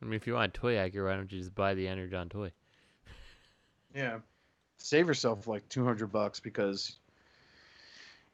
I 0.00 0.04
mean, 0.04 0.14
if 0.14 0.26
you 0.26 0.34
want 0.34 0.56
a 0.56 0.60
toy 0.60 0.76
accurate, 0.76 1.10
why 1.10 1.16
don't 1.16 1.30
you 1.30 1.38
just 1.38 1.54
buy 1.54 1.74
the 1.74 1.86
Energon 1.86 2.28
toy? 2.28 2.50
Yeah. 3.94 4.18
Save 4.78 5.06
yourself 5.06 5.46
like 5.46 5.68
200 5.68 6.10
bucks 6.10 6.40
because 6.40 6.96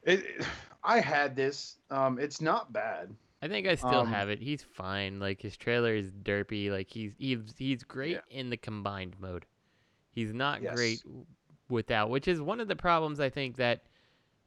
it, 0.03 0.43
I 0.83 0.99
had 0.99 1.35
this. 1.35 1.75
Um, 1.91 2.17
it's 2.19 2.41
not 2.41 2.73
bad. 2.73 3.13
I 3.41 3.47
think 3.47 3.67
I 3.67 3.75
still 3.75 4.01
Um, 4.01 4.07
have 4.07 4.29
it. 4.29 4.39
He's 4.39 4.63
fine. 4.63 5.19
Like 5.19 5.41
his 5.41 5.55
trailer 5.55 5.93
is 5.93 6.11
derpy. 6.11 6.71
Like 6.71 6.89
he's 6.89 7.13
he's 7.17 7.39
he's 7.57 7.83
great 7.83 8.19
in 8.29 8.49
the 8.49 8.57
combined 8.57 9.15
mode. 9.19 9.45
He's 10.19 10.33
not 10.33 10.59
great 10.61 10.99
Yes. 10.99 11.01
w- 11.03 11.25
without, 11.69 12.09
which 12.09 12.27
is 12.27 12.41
one 12.41 12.59
of 12.59 12.67
the 12.67 12.75
problems 12.75 13.19
I 13.19 13.29
think 13.29 13.55
that 13.57 13.83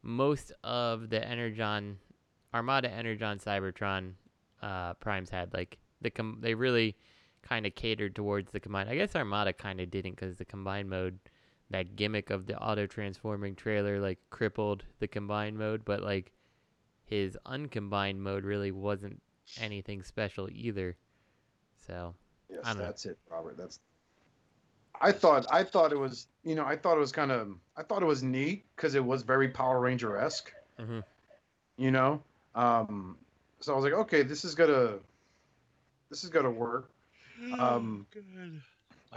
most 0.03 0.53
of 0.65 1.09
the 1.09 1.27
Energon 1.27 1.99
Armada 2.53 2.91
Energon 2.91 3.39
Cybertron 3.39 4.13
uh, 4.61 4.93
primes 4.95 5.31
had. 5.31 5.53
Like 5.55 5.79
the 6.03 6.11
com- 6.11 6.39
they 6.41 6.55
really 6.55 6.95
kind 7.43 7.65
of 7.67 7.75
catered 7.75 8.15
towards 8.15 8.51
the 8.53 8.61
combined. 8.61 8.91
I 8.91 8.97
guess 8.97 9.17
Armada 9.17 9.53
kind 9.53 9.81
of 9.81 9.91
didn't 9.91 10.17
because 10.17 10.37
the 10.37 10.45
combined 10.45 10.91
mode, 10.91 11.19
that 11.71 11.97
gimmick 11.97 12.29
of 12.31 12.47
the 12.47 12.59
auto 12.59 12.87
transforming 12.87 13.55
trailer, 13.57 13.99
like 13.99 14.19
crippled 14.31 14.85
the 14.99 15.09
combined 15.09 15.57
mode. 15.59 15.85
But 15.85 16.03
like 16.03 16.33
his 17.05 17.39
uncombined 17.47 18.23
mode 18.23 18.45
really 18.45 18.73
wasn't 18.73 19.23
anything 19.59 20.03
special 20.03 20.49
either. 20.53 20.97
So 21.87 22.15
Yes, 22.51 22.61
don't 22.65 22.79
know. 22.79 22.85
that's 22.85 23.07
it, 23.07 23.19
Robert. 23.31 23.57
That's 23.57 23.81
I 25.01 25.13
thought 25.13 25.47
I 25.51 25.65
thought 25.65 25.93
it 25.93 25.99
was 25.99 26.27
you 26.45 26.55
know 26.55 26.65
I 26.65 26.77
thought 26.77 26.97
it 26.97 27.01
was 27.01 27.13
kind 27.13 27.33
of 27.33 27.49
I 27.77 27.83
thought 27.83 28.03
it 28.03 28.07
was 28.07 28.23
neat 28.23 28.65
because 28.77 28.95
it 28.95 29.05
was 29.05 29.23
very 29.23 29.49
Power 29.49 29.81
Ranger 29.81 30.17
esque. 30.17 30.53
Mm-hmm. 30.79 31.01
You 31.77 31.91
know, 31.91 32.23
um, 32.55 33.17
so 33.61 33.73
I 33.73 33.77
was 33.77 33.85
like, 33.85 33.95
okay, 33.95 34.23
this 34.23 34.45
is 34.45 34.55
gonna 34.55 34.95
this 36.11 36.25
is 36.25 36.31
gonna 36.31 36.51
work. 36.51 36.91
Um, 37.59 38.07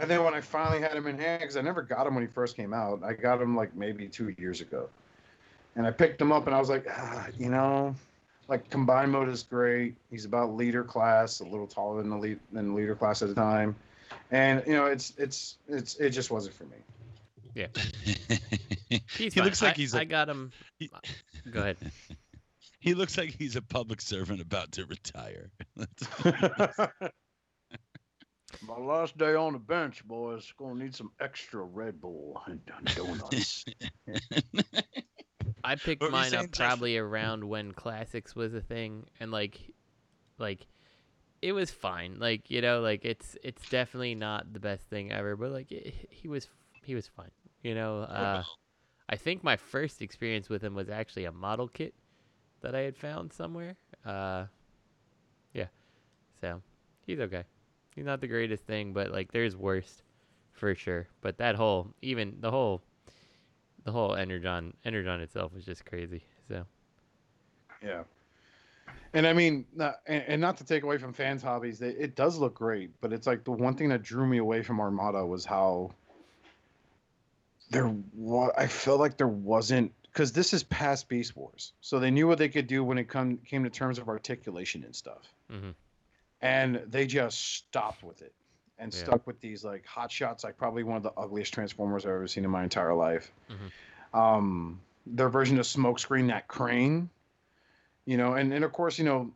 and 0.00 0.10
then 0.10 0.24
when 0.24 0.34
I 0.34 0.40
finally 0.40 0.80
had 0.80 0.92
him 0.92 1.06
in 1.06 1.18
hand, 1.18 1.40
because 1.40 1.56
I 1.56 1.60
never 1.60 1.82
got 1.82 2.06
him 2.06 2.14
when 2.14 2.26
he 2.26 2.32
first 2.32 2.56
came 2.56 2.74
out, 2.74 3.02
I 3.04 3.12
got 3.12 3.40
him 3.40 3.54
like 3.56 3.74
maybe 3.76 4.08
two 4.08 4.34
years 4.38 4.60
ago, 4.60 4.88
and 5.76 5.86
I 5.86 5.90
picked 5.90 6.20
him 6.20 6.32
up 6.32 6.46
and 6.46 6.54
I 6.54 6.58
was 6.58 6.68
like, 6.68 6.86
ah, 6.90 7.28
you 7.38 7.48
know, 7.48 7.94
like 8.48 8.68
combined 8.70 9.12
mode 9.12 9.28
is 9.28 9.42
great. 9.42 9.94
He's 10.10 10.24
about 10.24 10.54
leader 10.54 10.84
class, 10.84 11.40
a 11.40 11.44
little 11.44 11.66
taller 11.66 12.02
than 12.02 12.10
the 12.10 12.16
lead, 12.16 12.40
than 12.52 12.74
leader 12.74 12.94
class 12.94 13.22
at 13.22 13.28
the 13.28 13.34
time, 13.34 13.76
and 14.30 14.62
you 14.66 14.72
know, 14.74 14.86
it's 14.86 15.12
it's 15.18 15.56
it's 15.68 15.96
it 15.96 16.10
just 16.10 16.30
wasn't 16.30 16.54
for 16.54 16.64
me. 16.64 16.76
Yeah. 17.54 17.68
he 19.16 19.30
fine. 19.30 19.44
looks 19.44 19.62
like 19.62 19.74
I- 19.74 19.76
he's 19.76 19.94
I 19.94 20.02
a, 20.02 20.04
got 20.04 20.28
him. 20.28 20.52
Uh, 20.82 20.98
go 21.50 21.60
ahead. 21.60 21.78
he 22.80 22.94
looks 22.94 23.16
like 23.16 23.30
he's 23.30 23.56
a 23.56 23.62
public 23.62 24.00
servant 24.00 24.40
about 24.40 24.72
to 24.72 24.84
retire. 24.86 25.50
My 28.62 28.78
last 28.78 29.18
day 29.18 29.34
on 29.34 29.52
the 29.54 29.58
bench, 29.58 30.06
boys. 30.06 30.52
Gonna 30.56 30.82
need 30.82 30.94
some 30.94 31.10
extra 31.20 31.62
Red 31.62 32.00
Bull 32.00 32.40
and 32.46 32.60
donuts. 32.94 33.64
I 35.64 35.74
picked 35.76 36.02
What 36.02 36.12
mine 36.12 36.34
up 36.34 36.52
probably 36.52 36.96
around 36.96 37.44
when 37.44 37.72
classics 37.72 38.36
was 38.36 38.54
a 38.54 38.60
thing, 38.60 39.06
and 39.18 39.30
like, 39.32 39.60
like, 40.38 40.66
it 41.46 41.52
was 41.52 41.70
fine. 41.70 42.16
Like 42.18 42.50
you 42.50 42.60
know, 42.60 42.80
like 42.80 43.04
it's 43.04 43.36
it's 43.40 43.68
definitely 43.68 44.16
not 44.16 44.52
the 44.52 44.58
best 44.58 44.90
thing 44.90 45.12
ever, 45.12 45.36
but 45.36 45.52
like 45.52 45.70
it, 45.70 45.94
he 46.10 46.26
was 46.26 46.48
he 46.82 46.96
was 46.96 47.06
fine. 47.06 47.30
You 47.62 47.76
know, 47.76 48.00
uh, 48.00 48.42
I 49.08 49.16
think 49.16 49.44
my 49.44 49.56
first 49.56 50.02
experience 50.02 50.48
with 50.48 50.60
him 50.60 50.74
was 50.74 50.88
actually 50.88 51.24
a 51.24 51.32
model 51.32 51.68
kit 51.68 51.94
that 52.62 52.74
I 52.74 52.80
had 52.80 52.96
found 52.96 53.32
somewhere. 53.32 53.76
Uh, 54.04 54.46
yeah, 55.54 55.68
so 56.40 56.62
he's 57.06 57.20
okay. 57.20 57.44
He's 57.94 58.04
not 58.04 58.20
the 58.20 58.26
greatest 58.26 58.64
thing, 58.64 58.92
but 58.92 59.12
like 59.12 59.30
there's 59.30 59.54
worst 59.56 60.02
for 60.52 60.74
sure. 60.74 61.06
But 61.20 61.38
that 61.38 61.54
whole 61.54 61.94
even 62.02 62.38
the 62.40 62.50
whole 62.50 62.82
the 63.84 63.92
whole 63.92 64.16
Energon 64.16 64.74
Energon 64.84 65.20
itself 65.20 65.52
was 65.54 65.64
just 65.64 65.86
crazy. 65.86 66.24
So 66.48 66.66
Yeah. 67.80 68.02
And 69.12 69.26
I 69.26 69.32
mean, 69.32 69.64
not, 69.74 69.96
and, 70.06 70.22
and 70.26 70.40
not 70.40 70.58
to 70.58 70.64
take 70.64 70.82
away 70.82 70.98
from 70.98 71.12
fans' 71.12 71.42
hobbies, 71.42 71.80
it, 71.80 71.96
it 71.98 72.16
does 72.16 72.36
look 72.38 72.54
great, 72.54 72.90
but 73.00 73.12
it's 73.12 73.26
like 73.26 73.44
the 73.44 73.50
one 73.52 73.74
thing 73.74 73.88
that 73.88 74.02
drew 74.02 74.26
me 74.26 74.38
away 74.38 74.62
from 74.62 74.80
Armada 74.80 75.24
was 75.24 75.44
how 75.44 75.90
there 77.70 77.94
was. 78.14 78.52
I 78.56 78.66
felt 78.66 79.00
like 79.00 79.16
there 79.16 79.28
wasn't 79.28 79.92
because 80.04 80.32
this 80.32 80.52
is 80.52 80.62
past 80.64 81.08
Beast 81.08 81.36
Wars, 81.36 81.72
so 81.80 81.98
they 81.98 82.10
knew 82.10 82.26
what 82.26 82.38
they 82.38 82.48
could 82.48 82.66
do 82.66 82.84
when 82.84 82.98
it 82.98 83.04
come 83.08 83.38
came 83.38 83.64
to 83.64 83.70
terms 83.70 83.98
of 83.98 84.08
articulation 84.08 84.84
and 84.84 84.94
stuff, 84.94 85.22
mhm. 85.50 85.74
and 86.42 86.82
they 86.86 87.06
just 87.06 87.56
stopped 87.56 88.02
with 88.02 88.22
it 88.22 88.34
and 88.78 88.92
Yeah. 88.92 89.00
stuck 89.00 89.26
with 89.26 89.40
these 89.40 89.64
like 89.64 89.86
hot 89.86 90.12
shots, 90.12 90.44
like 90.44 90.58
probably 90.58 90.82
one 90.82 90.96
of 90.96 91.02
the 91.02 91.12
ugliest 91.12 91.54
Transformers 91.54 92.04
I've 92.04 92.12
ever 92.12 92.28
seen 92.28 92.44
in 92.44 92.50
my 92.50 92.62
entire 92.62 92.94
life. 92.94 93.32
Mhm. 93.48 94.18
Um, 94.18 94.80
their 95.06 95.28
version 95.28 95.58
of 95.58 95.64
Smokescreen, 95.66 96.28
that 96.28 96.48
crane, 96.48 97.10
you 98.06 98.16
know, 98.16 98.34
and, 98.34 98.52
and 98.52 98.64
of 98.64 98.72
course, 98.72 98.98
you 98.98 99.04
know, 99.04 99.32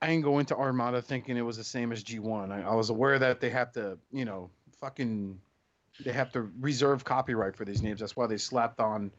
I, 0.00 0.06
didn't 0.06 0.22
go 0.22 0.38
into 0.38 0.56
Armada 0.56 1.02
thinking 1.02 1.36
it 1.36 1.42
was 1.42 1.56
the 1.56 1.64
same 1.64 1.92
as 1.92 2.02
G1. 2.04 2.52
I, 2.52 2.62
I 2.62 2.74
was 2.74 2.90
aware 2.90 3.18
that 3.18 3.40
they 3.40 3.50
have 3.50 3.72
to, 3.72 3.98
you 4.12 4.24
know, 4.24 4.48
fucking, 4.80 5.38
they 6.04 6.12
have 6.12 6.32
to 6.32 6.50
reserve 6.60 7.04
copyright 7.04 7.56
for 7.56 7.64
these 7.64 7.82
names. 7.82 8.00
That's 8.00 8.16
why 8.16 8.28
they 8.28 8.38
slapped 8.38 8.78
on, 8.80 9.10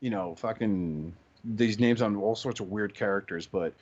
you 0.00 0.10
know, 0.10 0.34
fucking 0.34 1.14
these 1.42 1.78
names 1.80 2.02
on 2.02 2.16
all 2.16 2.36
sorts 2.36 2.60
of 2.60 2.68
weird 2.68 2.94
characters. 2.94 3.46
But 3.46 3.72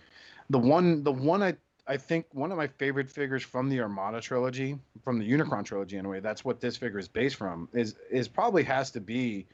the 0.48 0.58
one, 0.58 1.02
the 1.02 1.12
one 1.12 1.42
I, 1.42 1.56
I 1.88 1.96
think 1.96 2.26
one 2.32 2.52
of 2.52 2.58
my 2.58 2.66
favorite 2.66 3.10
figures 3.10 3.42
from 3.42 3.68
the 3.68 3.80
Armada 3.80 4.20
trilogy, 4.20 4.78
from 5.02 5.18
the 5.18 5.28
Unicron 5.28 5.64
trilogy 5.64 5.96
anyway, 5.96 6.20
that's 6.20 6.44
what 6.44 6.60
this 6.60 6.76
figure 6.76 6.98
is 6.98 7.08
based 7.08 7.36
from, 7.36 7.68
is 7.72 7.96
is 8.10 8.28
probably 8.28 8.62
has 8.64 8.90
to 8.90 9.00
be 9.00 9.46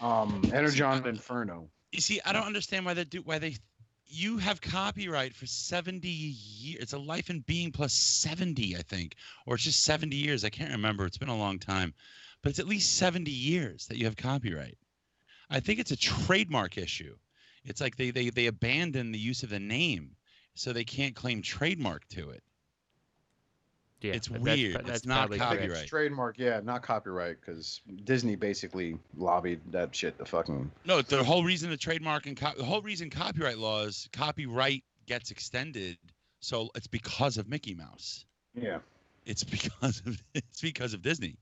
um 0.00 0.42
Energon 0.52 1.06
Inferno. 1.06 1.68
You 1.90 2.00
see, 2.00 2.20
I 2.24 2.32
don't 2.34 2.44
understand 2.44 2.84
why 2.84 2.94
they 2.94 3.04
do 3.04 3.22
why 3.22 3.38
they 3.38 3.56
you 4.12 4.36
have 4.36 4.60
copyright 4.60 5.34
for 5.34 5.46
70 5.46 6.06
years. 6.06 6.82
It's 6.82 6.92
a 6.92 6.98
life 6.98 7.30
and 7.30 7.44
being 7.46 7.72
plus 7.72 7.94
70, 7.94 8.76
I 8.76 8.82
think, 8.82 9.14
or 9.46 9.54
it's 9.54 9.64
just 9.64 9.84
70 9.84 10.14
years. 10.14 10.44
I 10.44 10.50
can't 10.50 10.72
remember. 10.72 11.06
It's 11.06 11.18
been 11.18 11.28
a 11.28 11.36
long 11.36 11.58
time, 11.58 11.94
but 12.42 12.50
it's 12.50 12.58
at 12.58 12.68
least 12.68 12.96
70 12.96 13.30
years 13.30 13.86
that 13.86 13.96
you 13.96 14.04
have 14.04 14.16
copyright. 14.16 14.76
I 15.48 15.60
think 15.60 15.78
it's 15.78 15.92
a 15.92 15.96
trademark 15.96 16.76
issue. 16.76 17.16
It's 17.64 17.80
like 17.80 17.96
they 17.96 18.10
they 18.10 18.30
they 18.30 18.46
abandon 18.46 19.12
the 19.12 19.18
use 19.18 19.42
of 19.42 19.50
the 19.50 19.60
name, 19.60 20.16
so 20.54 20.72
they 20.72 20.84
can't 20.84 21.14
claim 21.14 21.40
trademark 21.40 22.06
to 22.08 22.30
it. 22.30 22.42
Yeah, 24.02 24.12
It's 24.14 24.28
but 24.28 24.42
that's 24.44 24.56
weird. 24.58 24.72
pro- 24.74 24.80
It's 24.80 24.90
that's 24.90 25.06
not 25.06 25.18
probably 25.28 25.40
I 25.40 25.48
think 25.50 25.60
correct. 25.70 25.82
it's 25.82 25.90
trademark, 25.90 26.38
yeah, 26.38 26.60
not 26.62 26.82
copyright, 26.82 27.36
because 27.40 27.80
Disney 28.04 28.36
basically 28.36 28.98
lobbied 29.16 29.60
that 29.70 29.94
shit 29.94 30.18
The 30.18 30.24
fucking. 30.24 30.70
No, 30.84 31.02
the 31.02 31.22
whole 31.22 31.44
reason 31.44 31.70
the 31.70 31.76
trademark 31.76 32.26
and 32.26 32.36
co- 32.36 32.54
the 32.56 32.64
whole 32.64 32.82
reason 32.82 33.10
copyright 33.10 33.58
laws 33.58 34.08
copyright 34.12 34.84
gets 35.06 35.30
extended, 35.30 35.96
so 36.40 36.70
it's 36.74 36.86
because 36.86 37.36
of 37.38 37.48
Mickey 37.48 37.74
Mouse. 37.74 38.24
Yeah, 38.54 38.78
It's 39.24 39.44
because 39.44 40.02
of 40.06 40.22
it's 40.34 40.60
because 40.60 40.94
of 40.94 41.02
Disney. 41.02 41.36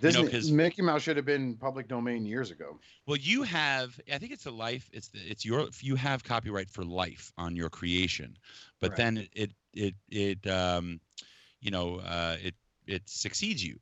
Disney. 0.00 0.20
You 0.20 0.26
know, 0.26 0.30
'cause- 0.32 0.50
Mickey 0.52 0.82
Mouse 0.82 1.02
should 1.02 1.16
have 1.16 1.26
been 1.26 1.56
public 1.56 1.88
domain 1.88 2.24
years 2.24 2.50
ago. 2.52 2.78
Well, 3.06 3.16
you 3.16 3.42
have 3.42 3.98
I 4.12 4.18
think 4.18 4.32
it's 4.32 4.46
a 4.46 4.50
life. 4.50 4.88
It's 4.92 5.08
the, 5.08 5.18
it's 5.20 5.44
your 5.44 5.68
you 5.80 5.96
have 5.96 6.22
copyright 6.24 6.70
for 6.70 6.84
life 6.84 7.32
on 7.36 7.54
your 7.56 7.68
creation, 7.68 8.36
but 8.80 8.90
Right. 8.90 8.96
then 8.96 9.16
it 9.18 9.52
it 9.74 9.94
it, 10.10 10.40
it 10.44 10.50
um, 10.50 11.00
you 11.60 11.70
know 11.70 11.96
uh, 12.00 12.36
it 12.42 12.54
it 12.86 13.02
succeeds 13.08 13.64
you. 13.64 13.78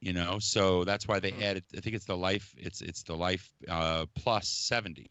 You 0.00 0.12
know, 0.12 0.38
so 0.38 0.84
that's 0.84 1.08
why 1.08 1.20
they 1.20 1.32
Hmm. 1.32 1.40
added. 1.40 1.64
I 1.76 1.80
think 1.80 1.96
it's 1.96 2.04
the 2.06 2.16
life. 2.16 2.54
It's 2.58 2.80
it's 2.82 3.02
the 3.02 3.16
life 3.16 3.50
uh, 3.68 4.06
plus 4.14 4.48
seventy. 4.48 5.10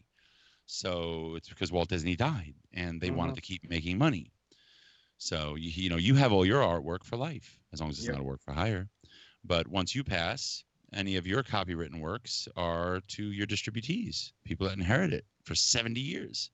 So 0.67 1.35
it's 1.35 1.49
because 1.49 1.71
Walt 1.71 1.89
Disney 1.89 2.15
died, 2.15 2.55
and 2.73 3.01
they 3.01 3.11
wanted 3.11 3.35
Mhm. 3.35 3.35
to 3.35 3.41
keep 3.41 3.69
making 3.69 3.97
money. 3.97 4.31
So 5.17 5.55
you 5.55 5.69
you 5.71 5.89
know 5.89 5.97
you 5.97 6.15
have 6.15 6.31
all 6.31 6.45
your 6.45 6.61
artwork 6.61 7.03
for 7.03 7.17
life 7.17 7.59
as 7.73 7.81
long 7.81 7.89
as 7.89 7.99
it's 7.99 8.07
Yep. 8.07 8.09
not 8.09 8.21
a 8.21 8.23
work 8.23 8.41
for 8.41 8.53
hire. 8.53 8.89
But 9.43 9.67
once 9.67 9.95
you 9.95 10.03
pass, 10.03 10.63
any 10.93 11.15
of 11.17 11.27
your 11.27 11.43
copywritten 11.43 11.99
works 12.01 12.47
are 12.55 13.01
to 13.09 13.31
your 13.31 13.45
distributees, 13.47 14.33
people 14.45 14.67
that 14.67 14.77
inherit 14.77 15.13
it 15.13 15.25
for 15.43 15.55
70 15.55 16.01
years. 16.01 16.51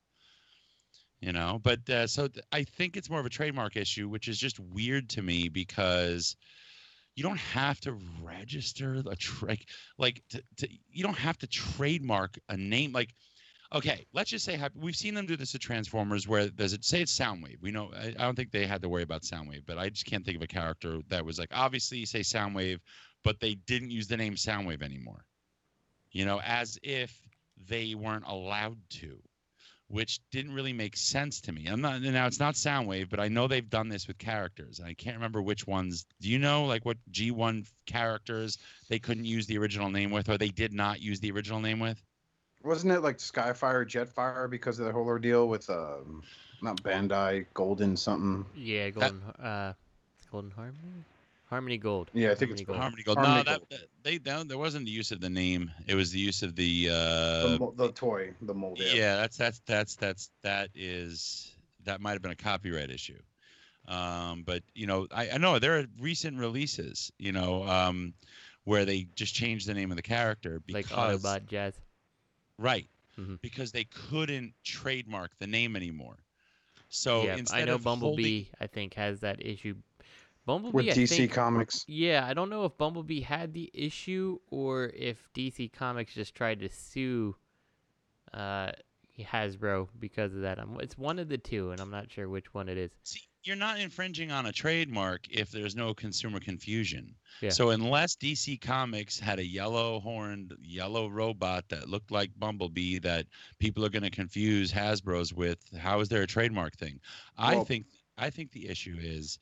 You 1.22 1.34
know, 1.34 1.60
but 1.62 1.88
uh, 1.88 2.08
so 2.08 2.28
th- 2.28 2.44
I 2.52 2.64
think 2.64 2.98
it's 2.98 3.10
more 3.10 3.20
of 3.20 3.28
a 3.28 3.30
trademark 3.30 3.78
issue, 3.78 4.10
which 4.10 4.28
is 4.28 4.40
just 4.40 4.60
weird 4.60 5.08
to 5.12 5.22
me 5.22 5.50
because 5.50 6.36
you 7.16 7.24
don't 7.24 7.38
have 7.38 7.80
to 7.82 7.98
register 8.24 9.02
a 9.10 9.16
tra- 9.16 9.50
like 9.50 9.66
like 9.98 10.24
to, 10.30 10.44
to, 10.58 10.70
you 10.92 11.04
don't 11.04 11.18
have 11.18 11.38
to 11.40 11.48
trademark 11.48 12.38
a 12.50 12.58
name 12.58 12.92
like 12.94 13.14
okay 13.74 14.06
let's 14.14 14.30
just 14.30 14.46
say 14.46 14.60
we've 14.76 14.96
seen 14.96 15.14
them 15.14 15.26
do 15.26 15.36
this 15.36 15.52
to 15.52 15.60
transformers 15.60 16.28
where 16.28 16.48
there's 16.48 16.74
it 16.74 16.84
say 16.86 17.02
it's 17.02 17.18
soundwave 17.18 17.62
we 17.62 17.72
know 17.72 17.92
I, 17.96 18.08
I 18.08 18.24
don't 18.24 18.36
think 18.36 18.52
they 18.52 18.66
had 18.66 18.82
to 18.82 18.90
worry 18.90 19.04
about 19.04 19.24
soundwave 19.24 19.66
but 19.66 19.78
i 19.78 19.90
just 19.90 20.06
can't 20.06 20.26
think 20.26 20.38
of 20.38 20.44
a 20.44 20.48
character 20.48 21.00
that 21.10 21.26
was 21.26 21.38
like 21.40 21.50
obviously 21.54 22.00
you 22.00 22.06
say 22.06 22.22
soundwave 22.22 22.80
but 23.24 23.40
they 23.40 23.56
didn't 23.56 23.92
use 23.92 24.08
the 24.08 24.18
name 24.18 24.36
soundwave 24.36 24.82
anymore 24.82 25.26
you 26.12 26.26
know 26.26 26.42
as 26.42 26.80
if 26.84 27.14
they 27.68 27.94
weren't 27.96 28.26
allowed 28.28 28.78
to 28.90 29.22
which 29.92 30.20
didn't 30.32 30.54
really 30.54 30.74
make 30.74 30.96
sense 30.96 31.42
to 31.42 31.52
me. 31.52 31.68
I'm 31.68 31.82
not 31.82 32.02
now 32.02 32.28
it's 32.28 32.40
not 32.40 32.56
soundwave 32.56 33.10
but 33.10 33.20
i 33.20 33.28
know 33.28 33.48
they've 33.48 33.70
done 33.70 33.90
this 33.90 34.08
with 34.08 34.18
characters 34.18 34.80
and 34.80 34.88
i 34.88 34.94
can't 34.94 35.16
remember 35.16 35.42
which 35.42 35.68
ones. 35.68 36.06
Do 36.20 36.30
you 36.30 36.40
know 36.40 36.66
like 36.66 36.86
what 36.86 36.98
g1 37.12 37.68
characters 37.86 38.58
they 38.90 39.00
couldn't 39.00 39.26
use 39.26 39.46
the 39.48 39.58
original 39.58 39.90
name 39.90 40.12
with 40.12 40.30
or 40.30 40.38
they 40.38 40.50
did 40.50 40.74
not 40.74 41.02
use 41.02 41.20
the 41.20 41.32
original 41.32 41.60
name 41.60 41.80
with? 41.80 42.02
Wasn't 42.64 42.94
it 42.94 43.02
like 43.02 43.18
Skyfire, 43.18 43.86
Jetfire 43.88 44.50
because 44.50 44.78
of 44.80 44.86
the 44.86 44.92
whole 44.92 45.06
ordeal 45.06 45.48
with 45.48 45.68
um, 45.70 46.22
not 46.62 46.82
Bandai, 46.84 47.46
Golden 47.56 47.98
something? 47.98 48.46
Yeah, 48.56 48.92
golden 48.92 49.24
uh, 49.24 49.74
golden 50.32 50.52
harmony, 50.52 51.04
harmony 51.52 51.78
gold. 51.78 52.10
Yeah, 52.14 52.32
I 52.32 52.36
think 52.36 52.52
it's 52.52 52.62
Harmony 52.62 52.66
gold. 52.66 52.78
harmony 52.80 53.04
gold 53.04 53.18
Harmony 53.20 53.38
no 53.40 53.44
that, 53.44 53.60
Gold. 53.60 53.68
that- 53.72 53.88
they 54.04 54.20
no, 54.26 54.44
there 54.44 54.58
wasn't 54.58 54.86
the 54.86 54.92
use 54.92 55.12
of 55.12 55.20
the 55.22 55.30
name 55.30 55.72
it 55.88 55.96
was 55.96 56.12
the 56.12 56.20
use 56.20 56.42
of 56.42 56.56
the 56.56 56.90
uh 56.90 57.48
the, 57.48 57.58
mo- 57.60 57.74
the 57.78 57.92
toy, 57.92 58.34
the 58.42 58.54
mold. 58.54 58.80
yeah 58.80 59.18
that's 59.18 59.38
that's 59.38 59.60
that's 59.68 59.96
that's 59.96 60.32
that 60.44 60.70
is 60.76 61.52
that 61.84 62.02
might 62.02 62.14
have 62.14 62.22
been 62.22 62.32
a 62.32 62.36
copyright 62.36 62.90
issue 62.90 63.20
um 63.88 64.44
but 64.46 64.64
you 64.76 64.88
know 64.88 65.08
i, 65.12 65.30
I 65.32 65.38
know 65.38 65.60
there 65.60 65.78
are 65.80 65.86
recent 66.00 66.38
releases 66.38 67.12
you 67.20 67.32
know 67.32 67.64
um 67.68 68.14
where 68.64 68.86
they 68.86 69.08
just 69.16 69.34
changed 69.34 69.68
the 69.68 69.74
name 69.74 69.92
of 69.92 69.98
the 69.98 70.04
character 70.04 70.62
because 70.66 70.92
like 70.92 71.22
because 71.22 71.24
Autobot 71.24 71.48
Jazz. 71.48 71.74
right 72.58 72.88
Mhm. 73.20 73.40
because 73.42 73.72
they 73.72 73.84
couldn't 73.86 74.54
trademark 74.64 75.32
the 75.40 75.48
name 75.48 75.76
anymore 75.76 76.18
so 76.90 77.24
yeah, 77.26 77.36
instead 77.38 77.64
I 77.64 77.66
know 77.66 77.76
of 77.76 77.84
Bumblebee. 77.84 78.46
holding- 78.46 78.46
I 78.60 78.68
think 78.68 78.94
has 78.96 79.20
that 79.22 79.44
issue 79.46 79.76
Bumblebee 80.46 80.76
with 80.76 80.96
DC 80.96 81.18
think- 81.18 81.32
Comics. 81.32 81.86
Yeah, 81.88 82.26
I 82.28 82.34
don't 82.34 82.50
know 82.50 82.66
if 82.66 82.78
Bumblebee 82.78 83.22
had 83.22 83.54
the 83.54 83.70
issue 83.74 84.40
or 84.50 84.92
if 84.96 85.18
DC 85.34 85.72
Comics 85.72 86.14
just 86.14 86.36
tried 86.36 86.60
to 86.62 86.70
sue 86.70 87.36
uh, 88.34 88.72
Hasbro 89.20 89.88
because 90.00 90.34
of 90.34 90.42
that. 90.42 90.60
I'm, 90.60 90.80
it's 90.80 90.98
one 90.98 91.20
of 91.20 91.30
the 91.30 91.38
two, 91.38 91.72
and 91.72 91.80
I'm 91.80 91.92
not 91.92 92.12
sure 92.12 92.28
which 92.28 92.54
one 92.54 92.70
it 92.70 92.78
is. 92.78 92.92
See, 93.04 93.22
you're 93.44 93.56
not 93.56 93.80
infringing 93.80 94.32
on 94.32 94.46
a 94.46 94.52
trademark 94.52 95.28
if 95.30 95.52
there's 95.52 95.76
no 95.76 95.94
consumer 95.94 96.40
confusion. 96.40 97.16
Yeah. 97.42 97.50
So 97.50 97.72
unless 97.72 98.16
DC 98.16 98.62
Comics 98.62 99.20
had 99.20 99.40
a 99.40 99.46
yellow 99.46 100.00
horned 100.00 100.54
yellow 100.62 101.08
robot 101.08 101.66
that 101.70 101.90
looked 101.90 102.12
like 102.12 102.32
Bumblebee 102.38 103.00
that 103.00 103.26
people 103.60 103.84
are 103.84 103.90
going 103.90 104.04
to 104.04 104.12
confuse 104.12 104.72
Hasbro's 104.72 105.34
with, 105.34 105.58
how 105.78 106.00
is 106.02 106.10
there 106.10 106.22
a 106.22 106.28
trademark 106.28 106.78
thing? 106.78 107.00
I 107.38 107.64
think 107.64 107.88
I 108.18 108.30
think 108.30 108.52
the 108.52 108.70
issue 108.70 108.98
is 109.00 109.40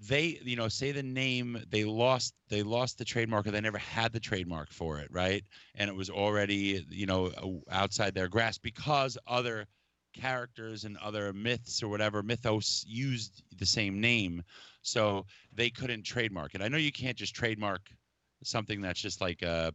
they 0.00 0.38
you 0.42 0.56
know 0.56 0.68
say 0.68 0.92
the 0.92 1.02
name 1.02 1.62
they 1.70 1.84
lost 1.84 2.34
they 2.48 2.62
lost 2.62 2.98
the 2.98 3.04
trademark 3.04 3.46
or 3.46 3.50
they 3.50 3.60
never 3.60 3.78
had 3.78 4.12
the 4.12 4.20
trademark 4.20 4.70
for 4.72 4.98
it 4.98 5.08
right 5.10 5.44
and 5.76 5.88
it 5.88 5.94
was 5.94 6.10
already 6.10 6.84
you 6.90 7.06
know 7.06 7.30
outside 7.70 8.14
their 8.14 8.28
grasp 8.28 8.62
because 8.62 9.16
other 9.26 9.66
characters 10.12 10.84
and 10.84 10.96
other 10.98 11.32
myths 11.32 11.82
or 11.82 11.88
whatever 11.88 12.22
mythos 12.22 12.84
used 12.88 13.42
the 13.58 13.66
same 13.66 14.00
name 14.00 14.42
so 14.82 15.24
they 15.52 15.70
couldn't 15.70 16.02
trademark 16.02 16.54
it 16.54 16.62
i 16.62 16.68
know 16.68 16.76
you 16.76 16.92
can't 16.92 17.16
just 17.16 17.34
trademark 17.34 17.82
something 18.42 18.80
that's 18.80 19.00
just 19.00 19.20
like 19.20 19.42
a 19.42 19.72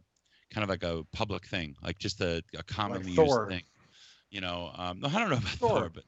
kind 0.50 0.64
of 0.64 0.68
like 0.68 0.82
a 0.82 1.02
public 1.12 1.46
thing 1.46 1.74
like 1.82 1.98
just 1.98 2.20
a, 2.20 2.42
a 2.58 2.62
commonly 2.64 3.12
Thor. 3.12 3.24
used 3.26 3.48
thing 3.48 3.62
you 4.30 4.40
know 4.40 4.70
um, 4.76 5.00
i 5.04 5.18
don't 5.18 5.30
know 5.30 5.36
about 5.36 5.48
Thor. 5.50 5.80
thor, 5.80 5.90
but 5.92 6.04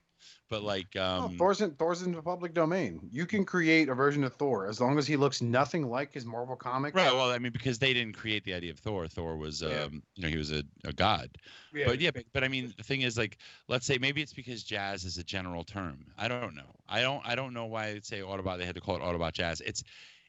but 0.52 0.62
like 0.62 0.88
Oh, 0.96 1.22
um 1.24 1.38
Thor's 1.38 1.62
in 1.62 1.70
Thor's 1.72 2.02
in 2.02 2.12
the 2.12 2.20
public 2.22 2.52
domain. 2.52 3.08
You 3.10 3.24
can 3.24 3.44
create 3.44 3.88
a 3.88 3.94
version 3.94 4.22
of 4.22 4.34
Thor 4.34 4.66
as 4.68 4.80
long 4.82 4.98
as 4.98 5.06
he 5.06 5.16
looks 5.16 5.40
nothing 5.40 5.88
like 5.88 6.12
his 6.12 6.26
Marvel 6.26 6.56
comic. 6.56 6.94
Right. 6.94 7.10
Well, 7.12 7.30
I 7.30 7.38
mean, 7.38 7.52
because 7.52 7.78
they 7.78 7.94
didn't 7.94 8.12
create 8.16 8.44
the 8.44 8.52
idea 8.52 8.70
of 8.70 8.78
Thor. 8.78 9.08
Thor 9.08 9.36
was, 9.38 9.62
Yeah. 9.62 9.84
um, 9.84 10.02
you 10.14 10.22
know, 10.22 10.28
he 10.28 10.36
was 10.36 10.52
a, 10.52 10.62
a 10.84 10.92
god. 10.92 11.30
Yeah, 11.74 11.86
But 11.86 12.00
yeah, 12.00 12.10
but, 12.10 12.24
but 12.34 12.44
I 12.44 12.48
mean, 12.48 12.74
the 12.76 12.82
thing 12.84 13.00
is, 13.00 13.16
like, 13.16 13.38
let's 13.68 13.86
say 13.86 13.96
maybe 13.98 14.20
it's 14.20 14.34
because 14.34 14.62
jazz 14.62 15.04
is 15.04 15.16
a 15.16 15.24
general 15.24 15.64
term. 15.64 16.04
I 16.18 16.28
don't 16.28 16.54
know. 16.54 16.70
I 16.88 17.00
don't. 17.00 17.22
I 17.26 17.34
don't 17.34 17.54
know 17.54 17.64
why 17.64 17.94
they'd 17.94 18.04
say 18.04 18.20
Autobot. 18.20 18.58
They 18.58 18.66
had 18.66 18.74
to 18.74 18.82
call 18.82 18.96
it 18.96 19.02
Autobot 19.02 19.32
Jazz. 19.32 19.62
It's, 19.62 19.82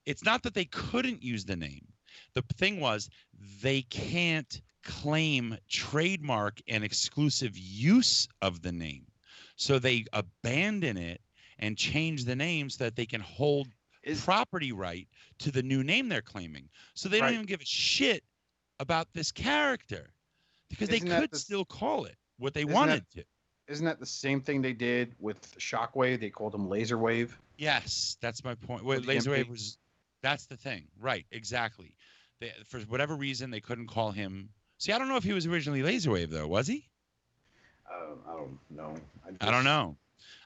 it's 0.05 0.24
not 0.24 0.41
that 0.43 0.53
they 0.53 0.65
couldn't 0.65 1.21
use 1.21 1.43
the 1.43 1.57
name. 1.57 1.86
The 2.34 2.43
thing 2.55 2.80
was 2.80 3.09
they 3.61 3.82
can't 3.82 4.61
claim 4.84 5.57
trademark 5.69 6.61
and 6.69 6.84
exclusive 6.84 7.57
use 7.57 8.28
of 8.41 8.61
the 8.61 8.71
name, 8.71 9.05
so 9.64 9.80
they 9.80 10.05
abandon 10.14 10.97
it 10.97 11.22
and 11.59 11.78
change 11.78 12.26
the 12.26 12.36
name 12.36 12.70
so 12.70 12.84
that 12.84 12.95
they 12.95 13.05
can 13.05 13.22
hold 13.22 13.68
property 14.24 14.72
right 14.74 15.07
to 15.39 15.51
the 15.51 15.64
new 15.64 15.84
name 15.84 16.09
they're 16.09 16.22
claiming. 16.22 16.68
So 16.93 17.07
they 17.07 17.22
Right. 17.22 17.28
don't 17.28 17.36
even 17.36 17.45
give 17.45 17.61
a 17.61 17.66
shit 17.66 18.24
about 18.80 19.07
this 19.14 19.32
character 19.32 20.11
because 20.70 20.89
Isn't 20.89 21.07
they 21.07 21.20
could 21.22 21.32
the- 21.32 21.39
still 21.39 21.64
call 21.64 22.03
it 22.05 22.18
what 22.38 22.53
they 22.53 22.66
wanted 22.66 23.05
that- 23.14 23.22
to. 23.22 23.26
Isn't 23.70 23.86
that 23.86 23.99
the 24.01 24.05
same 24.05 24.41
thing 24.41 24.61
they 24.61 24.74
did 24.74 25.16
with 25.20 25.55
Shockwave? 25.57 26.20
They 26.20 26.30
called 26.30 26.53
him 26.53 26.68
Laser 26.68 26.97
Wave. 26.97 27.39
Yes, 27.57 28.18
that's 28.20 28.43
my 28.43 28.55
point. 28.55 28.84
Wait, 28.84 29.03
Laserwave 29.03 29.47
was 29.47 29.78
that's 30.22 30.47
the 30.47 30.57
thing. 30.57 30.89
Right, 30.99 31.26
exactly. 31.32 31.95
They, 32.41 32.51
for 32.66 32.82
whatever 32.82 33.16
reason 33.16 33.51
they 33.51 33.61
couldn't 33.61 33.88
call 33.88 34.11
him. 34.11 34.49
See, 34.80 34.91
I 34.91 34.97
don't 34.97 35.07
know 35.07 35.16
if 35.16 35.24
he 35.24 35.32
was 35.32 35.47
originally 35.47 35.82
Laserwave 35.82 36.30
though, 36.30 36.47
was 36.47 36.68
he? 36.68 36.89
Uh, 37.89 38.15
I 38.27 38.36
don't 38.36 38.57
know. 38.69 38.95
I 39.41 39.51
don't 39.51 39.63
know. 39.63 39.97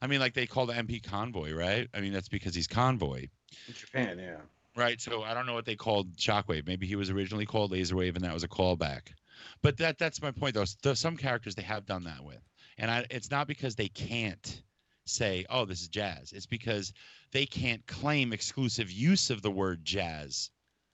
I 0.02 0.08
mean, 0.08 0.20
like 0.20 0.34
they 0.34 0.46
called 0.46 0.70
the 0.70 0.74
MP 0.74 1.02
Convoy, 1.02 1.54
right? 1.54 1.88
I 1.94 2.02
mean, 2.02 2.14
that's 2.14 2.30
because 2.30 2.54
he's 2.54 2.68
Convoy. 2.68 3.28
In 3.68 3.74
Japan, 3.74 4.20
yeah. 4.20 4.38
Right. 4.76 5.02
So 5.02 5.24
I 5.24 5.34
don't 5.34 5.46
know 5.46 5.54
what 5.54 5.66
they 5.66 5.76
called 5.76 6.16
Shockwave. 6.18 6.68
Maybe 6.68 6.86
he 6.86 6.96
was 6.96 7.10
originally 7.10 7.46
called 7.46 7.72
Laserwave, 7.72 8.16
and 8.16 8.24
that 8.24 8.34
was 8.34 8.44
a 8.44 8.48
callback. 8.48 9.14
But 9.62 9.78
that 9.78 9.98
that's 9.98 10.22
my 10.22 10.32
point, 10.32 10.56
though. 10.56 10.94
Some 10.94 11.18
characters 11.18 11.56
they 11.56 11.64
have 11.64 11.86
done 11.86 12.04
that 12.04 12.24
with, 12.24 12.42
and 12.78 12.92
I, 12.92 13.06
it's 13.10 13.32
not 13.32 13.48
because 13.48 13.76
they 13.76 13.88
can't 13.88 14.62
say, 15.06 15.46
"Oh, 15.50 15.66
this 15.66 15.82
is 15.82 15.88
jazz." 15.88 16.32
It's 16.32 16.46
because 16.46 16.94
they 17.32 17.46
can't 17.46 17.86
claim 17.88 18.34
exclusive 18.34 18.92
use 18.92 19.30
of 19.30 19.42
the 19.42 19.52
word 19.52 19.84
jazz. 19.84 20.52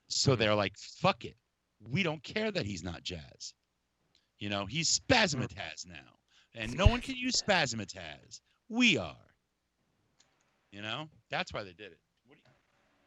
So 0.08 0.36
they're 0.36 0.54
like, 0.54 0.76
"Fuck 0.78 1.24
it, 1.24 1.36
we 1.90 2.02
don't 2.02 2.22
care 2.22 2.50
that 2.50 2.66
he's 2.66 2.84
not 2.84 3.02
jazz." 3.02 3.54
You 4.38 4.48
know, 4.48 4.66
he's 4.66 4.98
Spasmataz 4.98 5.86
now, 5.86 6.13
and 6.54 6.76
no 6.76 6.86
one 6.86 7.00
can 7.00 7.16
use 7.16 7.40
Spasmataz. 7.42 8.40
We 8.68 8.96
are. 8.98 9.16
You 10.70 10.82
know, 10.82 11.08
that's 11.30 11.52
why 11.52 11.62
they 11.62 11.72
did 11.72 11.92
it. 11.92 11.98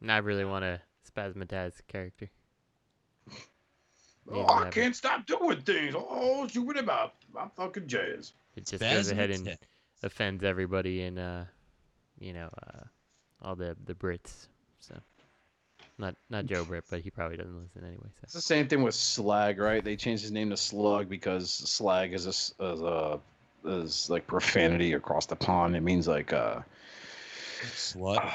And 0.01 0.11
I 0.11 0.17
really 0.17 0.45
want 0.45 0.63
a 0.63 0.79
Spasmataz 1.11 1.73
character. 1.87 2.29
Oh, 4.29 4.45
I 4.45 4.69
can't 4.69 4.95
stop 4.95 5.25
doing 5.25 5.61
things. 5.61 5.95
Oh, 5.97 6.47
shoot 6.47 6.71
it 6.71 6.77
about. 6.77 7.13
I'm 7.37 7.49
fucking 7.51 7.87
jazz. 7.87 8.33
It 8.55 8.65
just 8.65 8.81
goes 8.81 9.09
ahead 9.09 9.31
and 9.31 9.57
offends 10.03 10.43
everybody 10.43 11.03
in, 11.03 11.17
uh, 11.17 11.45
you 12.19 12.33
know, 12.33 12.49
uh, 12.67 12.81
all 13.41 13.55
the 13.55 13.75
the 13.85 13.93
Brits. 13.95 14.47
So, 14.79 14.95
not 15.97 16.15
not 16.29 16.45
Joe 16.45 16.65
Britt, 16.65 16.83
but 16.89 16.99
he 16.99 17.09
probably 17.09 17.37
doesn't 17.37 17.57
listen 17.57 17.83
anyway. 17.85 18.07
It's 18.23 18.33
So 18.33 18.37
the 18.39 18.43
same 18.43 18.67
thing 18.67 18.83
with 18.83 18.95
Slag, 18.95 19.59
right? 19.59 19.83
They 19.83 19.95
changed 19.95 20.23
his 20.23 20.31
name 20.31 20.49
to 20.49 20.57
Slug 20.57 21.07
because 21.07 21.49
Slag 21.49 22.13
is 22.13 22.25
a, 22.25 22.29
s- 22.29 22.53
is 22.59 22.81
a 22.81 23.19
is 23.67 24.09
like 24.09 24.25
profanity 24.27 24.93
across 24.93 25.25
the 25.25 25.35
pond. 25.35 25.75
It 25.75 25.81
means 25.81 26.07
like 26.07 26.33
uh 26.33 26.61
Slut. 27.73 28.31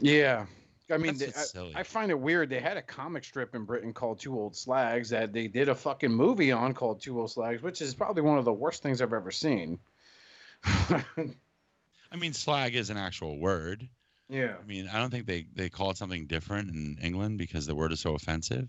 yeah. 0.00 0.46
I 0.90 0.98
mean, 0.98 1.16
they- 1.16 1.32
I. 1.74 1.80
I 1.80 1.82
find 1.82 2.10
it 2.10 2.18
weird. 2.20 2.50
They 2.50 2.60
had 2.60 2.76
a 2.76 2.82
comic 2.82 3.24
strip 3.24 3.54
in 3.54 3.64
Britain 3.64 3.92
called 3.94 4.20
Two 4.20 4.38
Old 4.38 4.54
Slags 4.54 5.08
that 5.10 5.32
they 5.32 5.48
did 5.48 5.68
a 5.70 5.74
fucking 5.74 6.12
movie 6.12 6.52
on 6.52 6.74
called 6.74 7.00
Two 7.00 7.18
Old 7.20 7.30
Slags, 7.30 7.62
which 7.62 7.80
is 7.80 7.94
probably 7.94 8.22
one 8.22 8.38
of 8.38 8.44
the 8.44 8.52
worst 8.52 8.82
things 8.82 9.00
I've 9.00 9.12
ever 9.14 9.30
seen. 9.30 9.78
I 10.64 12.16
mean, 12.16 12.32
slag 12.32 12.74
is 12.74 12.90
an 12.90 12.96
actual 12.96 13.38
word. 13.38 13.88
yeah. 14.28 14.54
I 14.62 14.66
mean, 14.66 14.88
I 14.92 14.98
don't 14.98 15.10
think 15.10 15.26
they 15.26 15.46
they 15.54 15.68
call 15.68 15.90
it 15.90 15.96
something 15.96 16.26
different 16.26 16.70
in 16.70 16.98
England 17.02 17.38
because 17.38 17.66
the 17.66 17.74
word 17.74 17.92
is 17.92 18.00
so 18.00 18.14
offensive. 18.14 18.68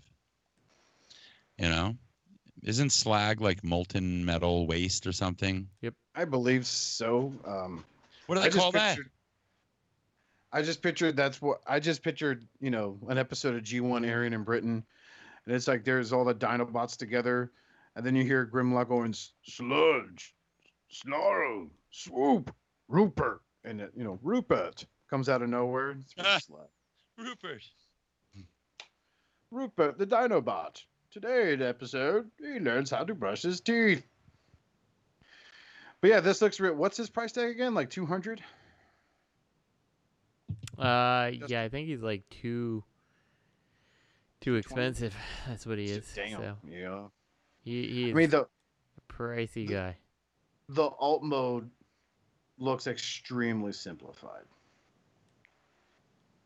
You 1.58 1.68
know, 1.68 1.96
isn't 2.62 2.90
slag 2.90 3.40
like 3.40 3.62
molten 3.64 4.24
metal 4.24 4.66
waste 4.66 5.06
or 5.06 5.12
something? 5.12 5.68
Yep, 5.82 5.94
I 6.14 6.24
believe 6.24 6.66
so. 6.66 7.32
Um, 7.44 7.84
What 8.26 8.36
do 8.36 8.40
I 8.40 8.44
they 8.44 8.48
just 8.50 8.58
call 8.58 8.72
that? 8.72 8.96
pictured- 8.96 9.10
I 10.52 10.62
just 10.62 10.80
pictured 10.82 11.16
that's 11.16 11.42
what 11.42 11.60
I 11.66 11.78
just 11.80 12.02
pictured. 12.02 12.46
You 12.60 12.70
know, 12.70 12.98
an 13.08 13.18
episode 13.18 13.54
of 13.56 13.62
G1 13.62 14.06
airing 14.06 14.32
in 14.32 14.42
Britain, 14.42 14.84
and 15.44 15.54
it's 15.54 15.68
like 15.68 15.84
there's 15.84 16.12
all 16.12 16.24
the 16.24 16.34
Dinobots 16.34 16.96
together, 16.96 17.50
and 17.94 18.06
then 18.06 18.14
you 18.16 18.24
hear 18.24 18.46
Grimlock 18.46 18.88
going 18.88 19.14
sludge, 19.42 20.34
snarl, 20.88 21.68
swoop, 21.90 22.54
Rupert, 22.88 23.42
and 23.64 23.80
it, 23.82 23.92
you 23.96 24.04
know 24.04 24.18
Rupert 24.22 24.86
comes 25.10 25.28
out 25.28 25.42
of 25.42 25.50
nowhere. 25.50 25.90
It's 25.90 26.16
really 26.16 26.28
Ah. 26.30 26.38
sly. 26.38 26.64
Rupert. 27.18 27.62
Rupert 29.50 29.98
the 29.98 30.06
Dinobot. 30.06 30.84
Today 31.16 31.54
in 31.54 31.62
episode, 31.62 32.30
he 32.38 32.60
learns 32.60 32.90
how 32.90 33.02
to 33.02 33.14
brush 33.14 33.40
his 33.40 33.62
teeth. 33.62 34.04
But 36.02 36.10
yeah, 36.10 36.20
this 36.20 36.42
looks 36.42 36.60
real. 36.60 36.74
What's 36.74 36.98
his 36.98 37.08
price 37.08 37.32
tag 37.32 37.48
again? 37.48 37.72
Like 37.72 37.88
two 37.88 38.04
hundred? 38.04 38.42
Uh, 40.78 41.30
yeah, 41.48 41.62
I 41.62 41.70
think 41.70 41.88
he's 41.88 42.02
like 42.02 42.28
too 42.28 42.84
too 44.42 44.56
expensive. 44.56 45.16
That's 45.48 45.64
what 45.64 45.78
he 45.78 45.86
is. 45.86 46.06
Damn. 46.14 46.38
So 46.38 46.56
Yeah. 46.68 47.04
he 47.64 47.86
he 47.88 48.10
I 48.10 48.12
mean 48.12 48.28
the 48.28 48.42
a 48.42 48.46
pricey 49.10 49.66
guy. 49.66 49.96
the 50.68 50.84
alt 50.84 51.22
mode 51.22 51.70
looks 52.58 52.86
extremely 52.86 53.72
simplified. 53.72 54.44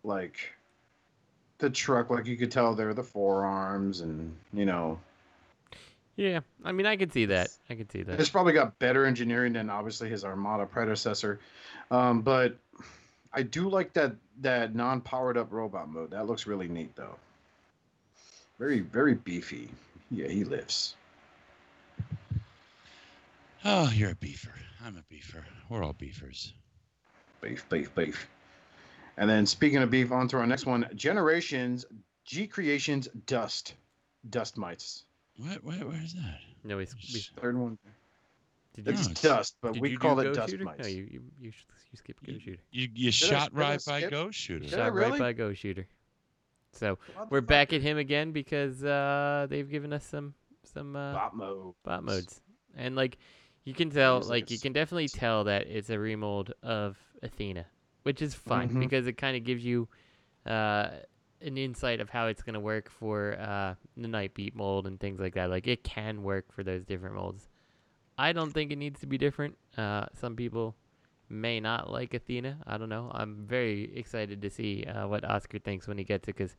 Like 0.04 0.38
the 1.60 1.70
truck, 1.70 2.10
like 2.10 2.26
you 2.26 2.36
could 2.36 2.50
tell 2.50 2.74
they're 2.74 2.94
the 2.94 3.02
forearms, 3.02 4.00
and 4.00 4.34
you 4.52 4.64
know, 4.64 4.98
Yeah, 6.16 6.40
I 6.64 6.72
mean, 6.72 6.86
I 6.86 6.96
could 6.96 7.12
see 7.12 7.26
that. 7.26 7.50
I 7.68 7.74
could 7.74 7.90
see 7.92 8.02
that. 8.02 8.18
it's 8.18 8.28
probably 8.30 8.52
got 8.52 8.78
better 8.78 9.04
engineering 9.06 9.52
than 9.52 9.70
obviously 9.70 10.08
his 10.10 10.24
Armada 10.24 10.66
predecessor. 10.66 11.38
Um, 11.90 12.22
but 12.22 12.56
I 13.32 13.42
do 13.42 13.68
like 13.68 13.92
that 13.94 14.14
that 14.40 14.74
non-powered 14.74 15.36
up 15.36 15.52
robot 15.52 15.88
mode. 15.88 16.10
That 16.10 16.26
looks 16.26 16.46
really 16.46 16.68
neat, 16.68 16.96
though. 16.96 17.16
Very 18.58 18.80
very 18.80 19.14
beefy. 19.14 19.68
Yeah, 20.10 20.28
he 20.28 20.44
lives. 20.44 20.96
Oh, 23.64 23.90
you're 23.94 24.10
a 24.10 24.14
beefer. 24.14 24.52
I'm 24.84 24.96
a 24.96 25.14
beefer. 25.14 25.42
We're 25.68 25.84
all 25.84 25.92
beefers. 25.92 26.54
Beef, 27.42 27.68
beef, 27.68 27.94
beef. 27.94 28.28
And 29.20 29.28
then 29.28 29.44
speaking 29.46 29.78
of 29.82 29.90
beef, 29.90 30.10
on 30.12 30.26
to 30.28 30.38
our 30.38 30.46
next 30.46 30.64
one. 30.66 30.88
Generations 30.94 31.84
G 32.24 32.46
Creations 32.46 33.06
Dust. 33.26 33.74
Dust 34.30 34.56
mites. 34.56 35.04
What? 35.36 35.62
Where, 35.62 35.76
where's 35.86 36.14
that? 36.14 36.38
No, 36.64 36.78
he's, 36.78 36.94
he's 36.98 37.30
Third 37.40 37.56
one. 37.58 37.78
Did 38.74 38.88
It's 38.88 39.02
it's- 39.06 39.20
dust, 39.22 39.56
but 39.60 39.74
did 39.74 39.82
we 39.82 39.90
you 39.90 39.98
call 39.98 40.14
do 40.16 40.22
it 40.22 40.24
Ghost 40.24 40.36
dust 40.38 40.50
shooter? 40.52 40.64
mites. 40.64 40.80
No, 40.80 40.86
you 40.86 41.06
you 41.10 41.22
you, 41.38 41.50
sh- 41.50 41.64
you 41.92 41.96
skipped 41.98 42.24
Ghost 42.26 42.40
shooter. 42.42 42.58
You 42.72 42.82
you 42.82 42.88
Did 42.88 43.06
I- 43.06 43.10
shot 43.10 43.50
did 43.54 43.58
I 43.58 43.70
right 43.70 43.84
by 43.86 43.98
skip? 44.00 44.10
Ghost 44.10 44.38
Shooter. 44.38 44.60
Did 44.64 44.70
Shot 44.70 44.80
I 44.80 44.86
really? 44.86 45.10
right 45.12 45.18
by 45.20 45.32
Ghost 45.34 45.60
shooter. 45.60 45.86
So 46.72 46.98
we're 47.30 47.40
back 47.42 47.72
at 47.72 47.82
him 47.82 47.98
again 47.98 48.32
because 48.32 48.82
uh, 48.84 49.46
they've 49.50 49.68
given 49.68 49.92
us 49.92 50.04
some 50.06 50.32
some 50.62 50.96
uh, 50.96 51.12
bot 51.12 51.36
mode. 51.36 51.74
bot 51.84 52.04
modes, 52.04 52.40
and 52.76 52.94
like 52.96 53.18
you 53.64 53.74
can 53.74 53.90
tell, 53.90 54.20
like 54.20 54.28
like 54.28 54.50
you 54.50 54.58
can 54.58 54.72
definitely 54.72 55.08
tell 55.08 55.44
that 55.44 55.66
it's 55.66 55.90
a 55.90 55.98
remold 55.98 56.52
of 56.62 56.96
Athena, 57.22 57.66
which 58.02 58.22
is 58.22 58.34
fine 58.34 58.70
Mhm. 58.70 58.80
because 58.80 59.06
it 59.06 59.14
kind 59.14 59.36
of 59.36 59.44
gives 59.44 59.64
you 59.64 59.88
uh, 60.46 60.88
an 61.42 61.56
insight 61.58 62.00
of 62.00 62.08
how 62.10 62.26
it's 62.26 62.42
gonna 62.42 62.60
work 62.60 62.90
for 62.90 63.38
uh, 63.38 63.74
the 63.96 64.08
night 64.08 64.34
beat 64.34 64.54
mold 64.54 64.86
and 64.86 64.98
things 64.98 65.20
like 65.20 65.34
that. 65.34 65.50
Like 65.50 65.66
it 65.66 65.84
can 65.84 66.22
work 66.22 66.50
for 66.52 66.62
those 66.62 66.84
different 66.84 67.14
molds. 67.14 67.48
I 68.18 68.32
don't 68.32 68.50
think 68.52 68.70
it 68.72 68.76
needs 68.76 69.00
to 69.00 69.06
be 69.06 69.16
different. 69.18 69.56
Uh, 69.76 70.06
some 70.14 70.36
people 70.36 70.76
may 71.28 71.60
not 71.60 71.90
like 71.90 72.12
Athena. 72.12 72.58
I 72.66 72.76
don't 72.76 72.88
know. 72.88 73.10
I'm 73.14 73.46
very 73.46 73.94
excited 73.96 74.42
to 74.42 74.50
see 74.50 74.84
uh, 74.84 75.06
what 75.08 75.24
Oscar 75.24 75.58
thinks 75.58 75.86
when 75.88 75.96
he 75.98 76.04
gets 76.04 76.28
it 76.28 76.34
because 76.36 76.56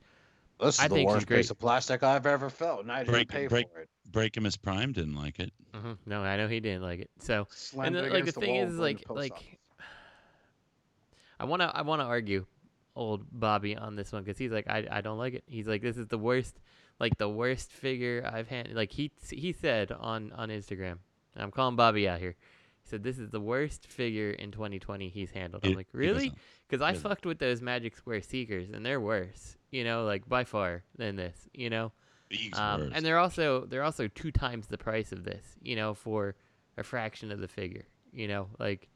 This 0.59 0.75
is 0.75 0.79
I 0.79 0.87
the 0.87 0.95
think 0.95 1.09
she's 1.09 1.15
worst 1.15 1.27
great. 1.27 1.37
piece 1.37 1.49
of 1.51 1.59
plastic 1.59 2.03
I've 2.03 2.25
ever 2.25 2.49
felt, 2.49 2.81
and 2.81 2.91
I 2.91 2.99
didn't 2.99 3.13
Break- 3.13 3.29
pay 3.29 3.47
break- 3.47 3.69
for 3.71 3.79
it. 3.81 3.89
Breakimus 4.11 4.59
Prime 4.61 4.91
didn't 4.93 5.15
like 5.15 5.39
it. 5.39 5.51
no, 6.05 6.21
I 6.21 6.37
know 6.37 6.47
he 6.47 6.59
didn't 6.59 6.81
like 6.83 6.99
it. 7.01 7.09
So 7.19 7.47
Slammed 7.51 7.87
and 7.87 7.95
the, 7.95 8.01
like 8.03 8.11
the 8.11 8.17
against 8.19 8.39
thing 8.39 8.55
is 8.55 8.77
like 8.77 9.03
like 9.09 9.31
office. 9.33 9.45
I 11.41 11.45
want 11.45 11.63
to 11.63 11.75
I 11.75 11.81
want 11.81 12.01
to 12.01 12.05
argue 12.05 12.45
old 12.95 13.25
Bobby 13.31 13.75
on 13.75 13.95
this 13.95 14.11
one 14.11 14.23
because 14.23 14.37
he's 14.37 14.51
like 14.51 14.67
I, 14.67 14.85
I 14.89 15.01
don't 15.01 15.17
like 15.17 15.33
it. 15.33 15.43
He's 15.47 15.67
like 15.67 15.81
this 15.81 15.97
is 15.97 16.07
the 16.07 16.19
worst 16.19 16.59
like 16.99 17.17
the 17.17 17.27
worst 17.27 17.71
figure 17.71 18.29
I've 18.31 18.47
had. 18.47 18.71
Like 18.73 18.91
he 18.91 19.11
he 19.31 19.51
said 19.51 19.91
on 19.91 20.31
on 20.33 20.49
Instagram. 20.49 20.99
I'm 21.35 21.49
calling 21.49 21.75
Bobby 21.75 22.07
out 22.07 22.19
here. 22.19 22.35
He 22.83 22.89
said 22.89 23.03
this 23.03 23.17
is 23.17 23.31
the 23.31 23.39
worst 23.39 23.87
figure 23.87 24.29
in 24.29 24.51
2020 24.51 25.09
he's 25.09 25.31
handled. 25.31 25.65
I'm 25.65 25.73
like 25.73 25.87
really? 25.93 26.31
Because 26.69 26.83
I 26.83 26.93
fucked 26.93 27.25
with 27.25 27.39
those 27.39 27.59
Magic 27.59 27.97
Square 27.97 28.21
Seekers 28.21 28.69
and 28.69 28.85
they're 28.85 29.01
worse. 29.01 29.57
You 29.71 29.83
know, 29.83 30.05
like 30.05 30.29
by 30.29 30.43
far 30.43 30.83
than 30.95 31.15
this. 31.15 31.49
You 31.53 31.71
know. 31.71 31.91
Um, 32.53 32.91
and 32.93 33.03
they're 33.03 33.17
also 33.17 33.65
they're 33.65 33.83
also 33.83 34.07
two 34.07 34.31
times 34.31 34.67
the 34.67 34.77
price 34.77 35.11
of 35.11 35.23
this, 35.23 35.43
you 35.61 35.75
know, 35.75 35.95
for 35.95 36.35
a 36.77 36.83
fraction 36.83 37.31
of 37.31 37.39
the 37.39 37.47
figure. 37.47 37.87
You 38.13 38.27
know, 38.27 38.49
like 38.59 38.89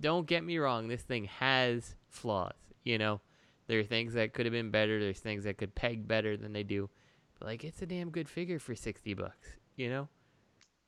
don't 0.00 0.26
get 0.26 0.44
me 0.44 0.58
wrong, 0.58 0.88
this 0.88 1.02
thing 1.02 1.24
has 1.24 1.94
flaws. 2.08 2.54
You 2.84 2.98
know, 2.98 3.20
there 3.66 3.78
are 3.78 3.84
things 3.84 4.14
that 4.14 4.32
could 4.32 4.46
have 4.46 4.52
been 4.52 4.70
better. 4.70 4.98
There's 4.98 5.20
things 5.20 5.44
that 5.44 5.58
could 5.58 5.74
peg 5.74 6.06
better 6.08 6.36
than 6.36 6.52
they 6.52 6.62
do, 6.62 6.90
but 7.38 7.48
like 7.48 7.64
it's 7.64 7.82
a 7.82 7.86
damn 7.86 8.10
good 8.10 8.28
figure 8.28 8.58
for 8.58 8.74
sixty 8.74 9.14
bucks. 9.14 9.48
You 9.76 9.88
know, 9.90 10.08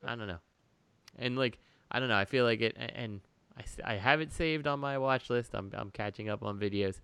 I 0.03 0.15
don't 0.15 0.27
know, 0.27 0.39
and 1.17 1.37
like 1.37 1.59
I 1.91 1.99
don't 1.99 2.09
know. 2.09 2.17
I 2.17 2.25
feel 2.25 2.45
like 2.45 2.61
it, 2.61 2.75
And 2.77 3.21
I, 3.57 3.93
I 3.93 3.95
have 3.95 4.21
it 4.21 4.31
saved 4.31 4.67
on 4.67 4.79
my 4.79 4.97
watch 4.97 5.29
list. 5.29 5.51
I'm 5.53 5.71
I'm 5.73 5.91
catching 5.91 6.29
up 6.29 6.43
on 6.43 6.59
videos. 6.59 7.01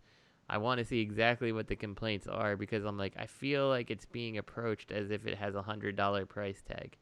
I 0.49 0.57
want 0.57 0.79
to 0.79 0.85
see 0.85 0.99
exactly 0.99 1.53
what 1.53 1.67
the 1.67 1.77
complaints 1.77 2.27
are 2.27 2.57
because 2.57 2.83
I'm 2.83 2.97
like 2.97 3.13
I 3.17 3.25
feel 3.25 3.69
like 3.69 3.89
it's 3.89 4.05
being 4.05 4.37
approached 4.37 4.91
as 4.91 5.09
if 5.09 5.25
it 5.25 5.37
has 5.37 5.55
a 5.55 5.61
hundred 5.61 5.95
dollar 5.95 6.25
price 6.25 6.61
tag, 6.61 6.97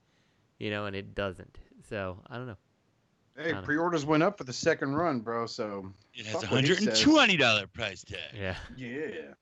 you 0.59 0.69
know, 0.69 0.85
and 0.85 0.95
it 0.95 1.15
doesn't. 1.15 1.57
So 1.89 2.19
I 2.29 2.37
don't 2.37 2.47
know. 2.47 2.57
Hey, 3.39 3.53
pre-orders 3.63 4.05
went 4.05 4.21
up 4.21 4.37
for 4.37 4.43
the 4.43 4.53
second 4.53 4.95
run, 4.95 5.19
bro. 5.19 5.45
So 5.45 5.91
it 6.13 6.25
has 6.25 6.35
a 6.35 6.39
fuck 6.41 6.51
what 6.51 6.61
he 6.61 6.67
hundred 6.67 6.79
and 6.79 6.89
says. 6.89 7.01
twenty 7.01 7.37
dollar 7.37 7.67
price 7.67 8.03
tag. 8.03 8.19
Yeah. 8.35 8.55
yeah. 8.75 9.33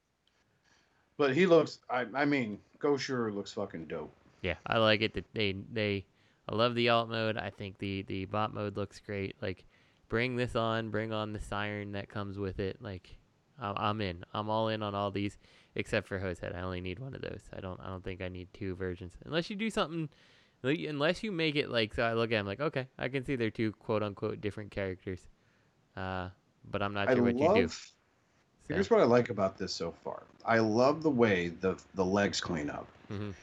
But 1.18 1.36
he 1.36 1.48
looks. 1.48 1.80
I. 1.90 2.06
I 2.14 2.26
mean, 2.26 2.60
Ghost 2.80 3.06
Shooter 3.06 3.32
looks 3.32 3.52
fucking 3.54 3.86
dope. 3.86 4.14
Yeah, 4.42 4.56
I 4.68 4.78
like 4.78 5.02
it. 5.02 5.14
That 5.16 5.26
they 5.34 5.56
they 5.74 6.06
I 6.48 6.56
love 6.56 6.76
the 6.76 6.90
alt 6.90 7.10
mode. 7.10 7.38
I 7.38 7.50
think 7.50 7.80
the 7.80 8.04
the 8.04 8.26
bot 8.26 8.54
mode 8.54 8.78
looks 8.78 9.00
great. 9.00 9.36
Like, 9.42 9.66
bring 10.10 10.36
this 10.36 10.56
on. 10.56 10.90
Bring 10.92 11.12
on 11.12 11.34
the 11.34 11.42
siren 11.42 11.94
that 11.94 12.08
comes 12.08 12.38
with 12.38 12.60
it. 12.60 12.78
Like, 12.80 13.18
I'm, 13.60 13.74
I'm 13.78 14.02
in. 14.02 14.24
I'm 14.34 14.50
all 14.50 14.70
in 14.70 14.84
on 14.84 14.94
all 14.94 15.10
these 15.10 15.38
except 15.76 16.08
for 16.08 16.20
Hosehead. 16.20 16.56
I 16.56 16.62
only 16.62 16.82
need 16.82 17.00
one 17.00 17.14
of 17.14 17.22
those. 17.22 17.42
I 17.56 17.62
don't 17.62 17.80
I 17.80 17.88
don't 17.88 18.04
think 18.04 18.22
I 18.22 18.28
need 18.28 18.48
two 18.54 18.76
versions 18.76 19.14
unless 19.26 19.50
you 19.50 19.56
do 19.56 19.70
something. 19.70 20.10
Like, 20.64 20.80
Unless 20.80 21.24
you 21.24 21.32
make 21.32 21.56
it 21.56 21.70
like 21.70 21.94
so, 21.94 22.04
I 22.04 22.14
look 22.14 22.32
at 22.32 22.38
them 22.38 22.46
like 22.46 22.60
okay, 22.60 22.88
I 22.98 23.08
can 23.08 23.24
see 23.24 23.36
they're 23.36 23.50
two 23.50 23.72
quote 23.74 24.04
unquote 24.04 24.42
different 24.42 24.72
characters. 24.72 25.22
Uh, 25.96 26.30
but 26.70 26.82
I'm 26.82 26.94
not 26.94 27.10
I 27.10 27.16
sure 27.16 27.24
what 27.24 27.36
love. 27.36 27.58
you 27.58 27.64
do. 27.64 27.68
So, 27.70 28.74
Here's 28.74 28.90
what 28.90 29.00
I 29.00 29.04
like 29.04 29.30
about 29.30 29.58
this 29.58 29.74
so 29.74 29.94
far. 30.04 30.24
I 30.46 30.60
love 30.60 31.04
the 31.04 31.10
way 31.10 31.50
the 31.50 31.78
the 31.96 32.06
legs 32.06 32.42
clean 32.42 32.70
up, 32.70 32.88
mhm. 33.10 33.34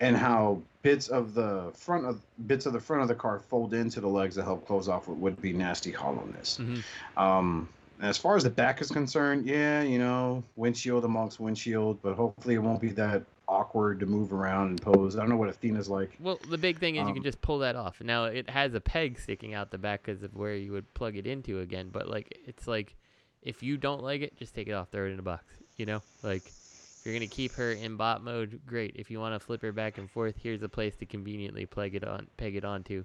and 0.00 0.16
how 0.16 0.60
bits 0.82 1.08
of 1.08 1.34
the 1.34 1.70
front 1.74 2.06
of 2.06 2.20
bits 2.46 2.66
of 2.66 2.72
the 2.72 2.80
front 2.80 3.02
of 3.02 3.08
the 3.08 3.14
car 3.14 3.40
fold 3.40 3.74
into 3.74 4.00
the 4.00 4.08
legs 4.08 4.36
to 4.36 4.42
help 4.42 4.66
close 4.66 4.88
off 4.88 5.08
what 5.08 5.18
would 5.18 5.40
be 5.42 5.52
nasty 5.52 5.90
hollowness. 5.90 6.58
Mhm. 6.60 6.82
Um, 7.18 7.68
as 8.00 8.16
far 8.16 8.36
as 8.36 8.44
the 8.44 8.50
back 8.50 8.80
is 8.80 8.90
concerned, 8.90 9.46
yeah, 9.46 9.82
you 9.82 9.98
know, 9.98 10.42
windshield 10.56 11.04
amongst 11.04 11.38
windshield, 11.38 12.00
but 12.00 12.14
hopefully 12.14 12.54
it 12.54 12.58
won't 12.62 12.80
be 12.80 12.88
that 12.90 13.22
awkward 13.50 13.98
to 14.00 14.06
move 14.06 14.32
around 14.32 14.68
and 14.68 14.80
pose. 14.80 15.16
I 15.16 15.20
don't 15.20 15.28
know 15.28 15.36
what 15.36 15.48
Athena's 15.50 15.88
like. 15.88 16.16
Well, 16.20 16.38
the 16.48 16.56
big 16.56 16.78
thing 16.78 16.96
is 16.96 17.00
you 17.00 17.12
can 17.14 17.18
Um, 17.18 17.24
just 17.24 17.40
pull 17.40 17.58
that 17.58 17.74
off. 17.76 18.00
Now 18.00 18.24
it 18.26 18.48
has 18.48 18.72
a 18.74 18.80
peg 18.80 19.18
sticking 19.18 19.52
out 19.54 19.70
the 19.70 19.78
back 19.78 20.02
because 20.04 20.22
of 20.22 20.34
where 20.36 20.54
you 20.54 20.72
would 20.72 20.92
plug 20.94 21.16
it 21.16 21.26
into 21.26 21.58
again. 21.60 21.88
But 21.90 22.08
like, 22.08 22.38
it's 22.46 22.66
like, 22.68 22.94
if 23.42 23.62
you 23.62 23.76
don't 23.76 24.02
like 24.02 24.20
it, 24.22 24.36
just 24.36 24.54
take 24.54 24.68
it 24.68 24.72
off, 24.72 24.88
throw 24.90 25.06
it 25.06 25.10
in 25.10 25.18
a 25.18 25.22
box. 25.22 25.44
You 25.76 25.86
know, 25.86 26.02
like 26.22 26.46
if 26.46 27.00
you're 27.04 27.14
gonna 27.14 27.26
keep 27.26 27.52
her 27.54 27.72
in 27.72 27.96
bot 27.96 28.22
mode, 28.22 28.60
great. 28.66 28.92
If 28.96 29.10
you 29.10 29.18
want 29.18 29.34
to 29.34 29.40
flip 29.40 29.62
her 29.62 29.72
back 29.72 29.98
and 29.98 30.10
forth, 30.10 30.36
here's 30.40 30.62
a 30.62 30.68
place 30.68 30.94
to 30.96 31.06
conveniently 31.06 31.66
plug 31.66 31.94
it 31.94 32.04
on, 32.04 32.28
peg 32.36 32.54
it 32.56 32.64
onto, 32.64 33.04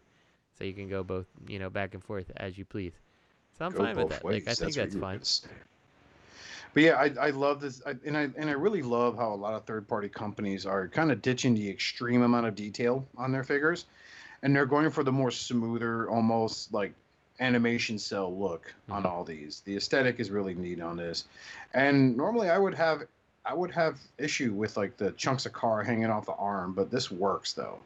so 0.58 0.64
you 0.64 0.74
can 0.74 0.90
go 0.90 1.04
both, 1.04 1.26
you 1.48 1.58
know, 1.60 1.70
back 1.70 1.94
and 1.94 2.04
forth 2.04 2.30
as 2.38 2.58
you 2.58 2.66
please. 2.66 2.94
So 3.58 3.66
I'm 3.66 3.72
Go 3.72 3.80
fine 3.80 3.96
with 3.96 4.10
both 4.10 4.10
that. 4.10 4.26
Like 4.26 4.44
I 4.48 4.52
ways. 4.52 4.60
think 4.60 4.74
that's 4.76 4.94
you 4.94 5.00
were 5.02 5.08
fine. 5.08 5.22
But 6.76 6.84
yeah, 6.84 6.96
I, 6.98 7.28
I 7.28 7.30
love 7.30 7.62
this, 7.62 7.82
I, 7.86 7.96
and 8.06 8.18
I 8.18 8.30
and 8.38 8.50
I 8.50 8.54
really 8.54 8.82
love 8.82 9.16
how 9.16 9.34
a 9.34 9.36
lot 9.36 9.54
of 9.54 9.64
third 9.64 9.88
party 9.88 10.10
companies 10.10 10.66
are 10.66 10.90
kind 10.90 11.10
of 11.10 11.22
ditching 11.22 11.56
the 11.56 11.70
extreme 11.70 12.22
amount 12.22 12.48
of 12.48 12.54
detail 12.54 13.08
on 13.18 13.32
their 13.32 13.46
figures, 13.46 13.86
and 14.44 14.54
they're 14.54 14.66
going 14.66 14.90
for 14.90 15.02
the 15.04 15.12
more 15.12 15.32
smoother, 15.32 16.10
almost 16.10 16.74
like 16.74 16.94
animation 17.40 17.98
cell 17.98 18.38
look 18.38 18.74
on 18.90 19.04
Mhm. 19.04 19.10
all 19.10 19.24
these. 19.24 19.62
The 19.62 19.78
aesthetic 19.78 20.20
is 20.20 20.30
really 20.32 20.54
neat 20.54 20.82
on 20.82 20.98
this, 20.98 21.24
and 21.74 22.18
normally 22.18 22.50
I 22.50 22.58
would 22.58 22.74
have 22.76 23.04
I 23.46 23.54
would 23.54 23.72
have 23.72 23.98
issue 24.18 24.52
with 24.52 24.76
like 24.76 24.98
the 24.98 25.12
chunks 25.14 25.46
of 25.46 25.54
car 25.54 25.82
hanging 25.82 26.08
off 26.10 26.26
the 26.26 26.34
arm, 26.34 26.74
but 26.74 26.92
this 26.92 27.10
works 27.10 27.54
though. 27.54 27.80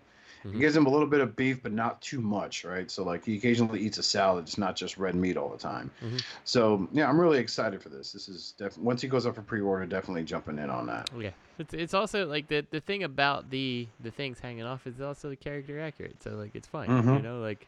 Mhm. 0.45 0.55
It 0.55 0.59
gives 0.59 0.75
him 0.75 0.85
a 0.85 0.89
little 0.89 1.07
bit 1.07 1.19
of 1.19 1.35
beef, 1.35 1.61
but 1.61 1.71
not 1.73 2.01
too 2.01 2.21
much, 2.21 2.63
right? 2.63 2.89
So 2.89 3.03
like 3.03 3.25
he 3.25 3.35
occasionally 3.37 3.81
eats 3.81 3.97
a 3.97 4.03
salad, 4.03 4.43
it's 4.45 4.57
not 4.57 4.75
just 4.75 4.97
red 4.97 5.15
meat 5.15 5.35
all 5.37 5.49
the 5.49 5.57
time. 5.57 5.91
Mhm. 6.01 6.23
So 6.45 6.87
yeah, 6.91 7.09
I'm 7.09 7.19
really 7.19 7.39
excited 7.39 7.81
for 7.81 7.89
this. 7.89 8.11
This 8.11 8.29
is 8.29 8.53
definitely 8.57 8.83
once 8.85 9.01
he 9.01 9.07
goes 9.07 9.25
up 9.25 9.35
for 9.35 9.41
pre-order, 9.41 9.85
definitely 9.85 10.23
jumping 10.23 10.57
in 10.57 10.69
on 10.69 10.87
that. 10.87 11.09
Yeah, 11.17 11.31
it's 11.57 11.73
it's 11.73 11.93
also 11.93 12.25
like 12.25 12.47
the 12.47 12.65
the 12.71 12.79
thing 12.79 13.03
about 13.03 13.49
the 13.49 13.87
the 13.99 14.11
things 14.11 14.39
hanging 14.39 14.63
off 14.63 14.87
is 14.87 15.01
also 15.01 15.29
the 15.29 15.35
character 15.35 15.79
accurate. 15.79 16.23
So 16.23 16.31
like 16.31 16.55
it's 16.55 16.67
fine, 16.67 16.89
you 16.89 16.95
Mhm. 17.01 17.23
know. 17.23 17.39
Like 17.39 17.67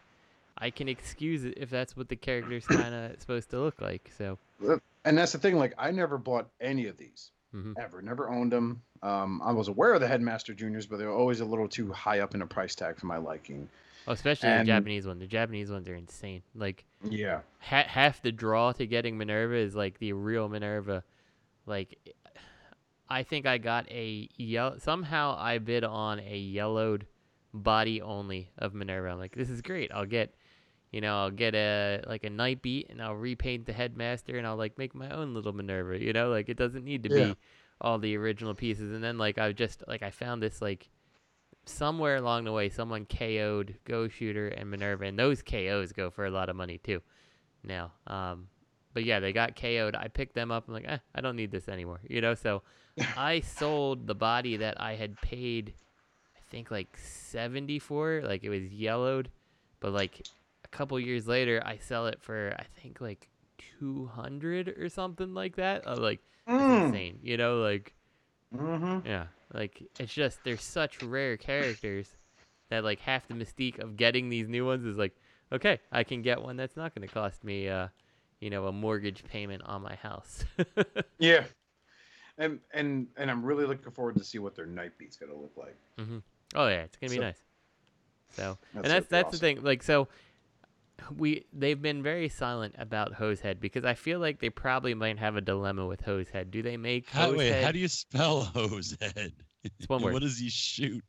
I 0.58 0.70
can 0.70 0.88
excuse 0.88 1.44
it 1.44 1.56
if 1.58 1.70
that's 1.70 1.98
what 1.98 2.08
the 2.08 2.16
character's 2.16 2.66
kind 2.68 2.94
of 2.94 3.20
supposed 3.20 3.50
to 3.50 3.60
look 3.60 3.82
like. 3.82 4.12
So 4.18 4.38
And 5.04 5.18
that's 5.18 5.32
the 5.32 5.40
thing. 5.40 5.58
Like 5.58 5.74
I 5.78 5.92
never 5.92 6.18
bought 6.18 6.48
any 6.62 6.88
of 6.88 6.98
these 6.98 7.32
mm-hmm. 7.54 7.74
ever. 7.78 8.02
Never 8.02 8.30
owned 8.30 8.52
them. 8.52 8.82
Um, 9.04 9.42
I 9.44 9.52
was 9.52 9.68
aware 9.68 9.94
of 9.94 10.02
the 10.02 10.08
Headmaster 10.08 10.54
Juniors, 10.54 10.86
but 10.86 10.98
they 10.98 11.06
were 11.06 11.12
always 11.14 11.40
a 11.40 11.46
little 11.46 11.68
too 11.68 11.92
high 11.92 12.20
up 12.20 12.34
in 12.34 12.40
the 12.40 12.46
price 12.46 12.76
tag 12.76 13.00
for 13.00 13.08
my 13.08 13.18
liking. 13.18 13.68
oh, 14.08 14.12
especially 14.14 14.50
And- 14.50 14.62
the 14.68 14.72
Japanese 14.72 15.06
one. 15.08 15.20
The 15.20 15.28
Japanese 15.28 15.72
ones 15.72 15.88
are 15.90 15.96
insane. 15.96 16.42
Like 16.56 16.86
Yeah. 17.04 17.42
ha- 17.60 17.86
half 17.88 18.22
the 18.22 18.32
draw 18.32 18.72
to 18.74 18.86
getting 18.88 19.18
Minerva 19.18 19.56
is 19.56 19.76
like 19.76 19.98
the 20.00 20.14
real 20.14 20.50
Minerva. 20.50 21.04
Like 21.66 21.98
I 23.10 23.24
think 23.24 23.46
I 23.46 23.58
got 23.58 23.90
a 23.92 24.30
yellow. 24.38 24.78
Somehow 24.78 25.36
I 25.38 25.58
bid 25.58 25.84
on 25.84 26.20
a 26.20 26.38
yellowed 26.38 27.06
body 27.54 28.02
only 28.02 28.50
of 28.58 28.74
Minerva. 28.74 29.10
I'm 29.10 29.20
like, 29.20 29.36
this 29.36 29.50
is 29.50 29.62
great. 29.62 29.92
I'll 29.92 30.06
get, 30.06 30.34
you 30.92 31.02
know, 31.02 31.18
I'll 31.18 31.30
get 31.32 31.54
a 31.54 32.02
like 32.08 32.24
a 32.24 32.30
night 32.30 32.62
beat 32.62 32.88
and 32.90 33.02
I'll 33.02 33.16
repaint 33.16 33.66
the 33.66 33.74
headmaster 33.74 34.38
and 34.38 34.48
I'll 34.48 34.56
like 34.58 34.78
make 34.78 34.96
my 34.96 35.10
own 35.10 35.34
little 35.34 35.52
Minerva. 35.54 36.00
You 36.02 36.14
know, 36.14 36.30
like 36.30 36.50
it 36.50 36.56
doesn't 36.58 36.86
need 36.86 37.04
to 37.04 37.10
Yeah. 37.10 37.26
be 37.26 37.36
all 37.82 37.98
the 37.98 38.16
original 38.16 38.54
pieces. 38.54 38.94
And 38.94 39.04
then 39.04 39.18
like 39.18 39.38
I 39.38 39.52
just 39.52 39.84
like 39.88 40.04
I 40.04 40.12
found 40.12 40.42
this 40.42 40.62
like 40.62 40.90
somewhere 41.66 42.16
along 42.16 42.46
the 42.46 42.52
way 42.52 42.70
someone 42.70 43.06
KO'd 43.06 43.76
Go 43.86 44.08
Shooter 44.08 44.48
and 44.48 44.70
Minerva, 44.70 45.06
and 45.06 45.18
those 45.18 45.42
KOs 45.42 45.92
go 45.92 46.10
for 46.10 46.26
a 46.26 46.32
lot 46.32 46.50
of 46.50 46.56
money 46.56 46.78
too. 46.78 47.02
Now, 47.64 47.92
um, 48.08 48.48
but 48.94 49.04
yeah, 49.04 49.20
they 49.20 49.34
got 49.34 49.56
KO'd. 49.56 49.96
I 49.96 50.08
picked 50.08 50.36
them 50.36 50.52
up. 50.52 50.68
I'm 50.68 50.74
like, 50.74 50.88
eh, 50.88 50.98
I 51.14 51.22
don't 51.22 51.36
need 51.36 51.52
this 51.52 51.70
anymore, 51.70 52.02
you 52.08 52.22
know. 52.22 52.36
So 52.36 52.64
I 53.18 53.42
sold 53.42 54.08
the 54.08 54.16
body 54.16 54.58
that 54.58 54.80
I 54.82 54.96
had 54.96 55.20
paid, 55.22 55.74
I 56.36 56.40
think 56.50 56.72
like 56.72 56.98
seventy 56.98 57.80
for. 57.80 58.22
Like 58.24 58.44
it 58.44 58.50
was 58.50 58.72
yellowed, 58.72 59.30
but 59.80 59.92
like 59.92 60.26
a 60.64 60.68
couple 60.70 61.00
years 61.00 61.28
later, 61.28 61.62
I 61.66 61.78
sell 61.78 62.08
it 62.08 62.22
for 62.22 62.56
I 62.58 62.66
think 62.82 63.02
like 63.02 63.30
two 63.80 64.10
hundred 64.14 64.70
or 64.70 64.90
something 64.90 65.34
like 65.34 65.56
that. 65.58 65.84
I'm 65.86 65.98
like, 65.98 66.20
Mm. 66.48 66.86
insane, 66.88 67.20
you 67.22 67.38
know, 67.38 67.58
like. 67.58 67.94
Mm-hmm. 68.56 69.08
Yeah, 69.08 69.28
like 69.54 69.82
it's 70.00 70.14
just 70.14 70.44
they're 70.44 70.58
such 70.58 71.02
rare 71.04 71.38
characters 71.38 72.10
that 72.70 72.84
like 72.84 73.00
half 73.00 73.26
the 73.28 73.34
mystique 73.34 73.80
of 73.80 73.96
getting 73.96 74.28
these 74.28 74.50
new 74.50 74.66
ones 74.66 74.86
is 74.86 74.98
like, 74.98 75.16
okay, 75.54 75.80
I 75.92 76.04
can 76.04 76.22
get 76.22 76.42
one 76.42 76.58
that's 76.58 76.76
not 76.76 76.94
going 76.94 77.08
to 77.08 77.14
cost 77.14 77.44
me, 77.46 77.70
uh, 77.70 77.88
you 78.42 78.50
know, 78.50 78.68
a 78.68 78.72
mortgage 78.74 79.24
payment 79.24 79.62
on 79.66 79.82
my 79.82 79.96
house. 79.96 80.44
Yeah. 81.20 81.46
And 82.38 82.60
and 82.74 83.08
and 83.18 83.30
I'm 83.30 83.44
really 83.44 83.66
looking 83.66 83.92
forward 83.92 84.16
to 84.18 84.24
see 84.24 84.40
what 84.40 84.56
their 84.56 84.66
night 84.66 84.98
beat's 84.98 85.16
gonna 85.16 85.36
look 85.36 85.52
like. 85.56 85.78
Mm-hmm. 86.00 86.18
Oh 86.56 86.68
yeah, 86.68 86.82
it's 86.82 86.98
gonna 86.98 87.12
be 87.12 87.18
So- 87.18 87.22
nice. 87.22 87.42
So, 88.34 88.58
That's 88.74 88.86
and 88.86 88.92
that's 88.94 89.08
that's 89.08 89.28
awesome. 89.28 89.32
the 89.32 89.38
thing. 89.40 89.62
Like, 89.62 89.84
so 89.84 90.08
we 91.18 91.46
they've 91.54 91.82
been 91.82 92.04
very 92.04 92.30
silent 92.30 92.76
about 92.78 93.14
Hosehead 93.14 93.60
because 93.60 93.84
I 93.86 93.94
feel 93.94 94.20
like 94.20 94.40
they 94.40 94.50
probably 94.50 94.94
might 94.94 95.20
have 95.20 95.36
a 95.36 95.42
dilemma 95.42 95.86
with 95.86 96.02
Hosehead. 96.04 96.52
Do 96.52 96.62
they 96.62 96.78
make 96.78 97.10
How, 97.10 97.32
wait, 97.34 97.52
Hosehead? 97.52 97.64
how 97.64 97.72
do 97.72 97.80
you 97.80 97.88
spell 97.88 98.44
Hosehead? 98.56 99.32
It's 99.64 99.88
one 99.90 100.02
word. 100.02 100.14
What 100.14 100.22
does 100.22 100.38
he 100.38 100.50
shoot? 100.50 101.04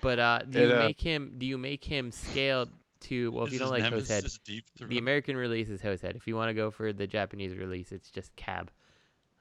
But 0.00 0.18
uh, 0.18 0.40
do 0.48 0.58
It, 0.60 0.68
you 0.68 0.74
uh, 0.74 0.78
make 0.78 1.00
him? 1.00 1.34
Do 1.38 1.46
you 1.46 1.58
make 1.58 1.84
him 1.84 2.10
scaled 2.10 2.70
to? 3.02 3.30
Well, 3.32 3.46
if 3.46 3.52
you 3.52 3.58
don't 3.58 3.70
like 3.70 3.82
Hosehead, 3.84 4.38
Deep 4.44 4.64
the 4.80 4.98
American 4.98 5.36
release 5.36 5.68
is 5.68 5.80
Hosehead. 5.80 6.16
If 6.16 6.26
you 6.26 6.36
want 6.36 6.50
to 6.50 6.54
go 6.54 6.70
for 6.70 6.92
the 6.92 7.06
Japanese 7.06 7.56
release, 7.56 7.92
it's 7.92 8.10
just 8.10 8.34
Cab. 8.36 8.70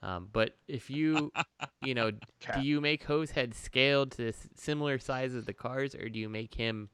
Um, 0.03 0.30
but 0.34 0.55
if 0.67 0.89
you, 0.89 1.32
you 1.84 1.93
know, 1.93 2.11
Cab. 2.39 2.55
do 2.61 2.67
you 2.67 2.82
make 2.82 3.05
Hosehead 3.05 3.53
scaled 3.53 4.11
to 4.13 4.30
s- 4.30 4.47
similar 4.55 4.97
size 4.97 5.36
as 5.36 5.45
the 5.45 5.53
cars, 5.53 5.93
or 5.93 6.09
do 6.09 6.17
you 6.19 6.28
make 6.28 6.55
him 6.55 6.89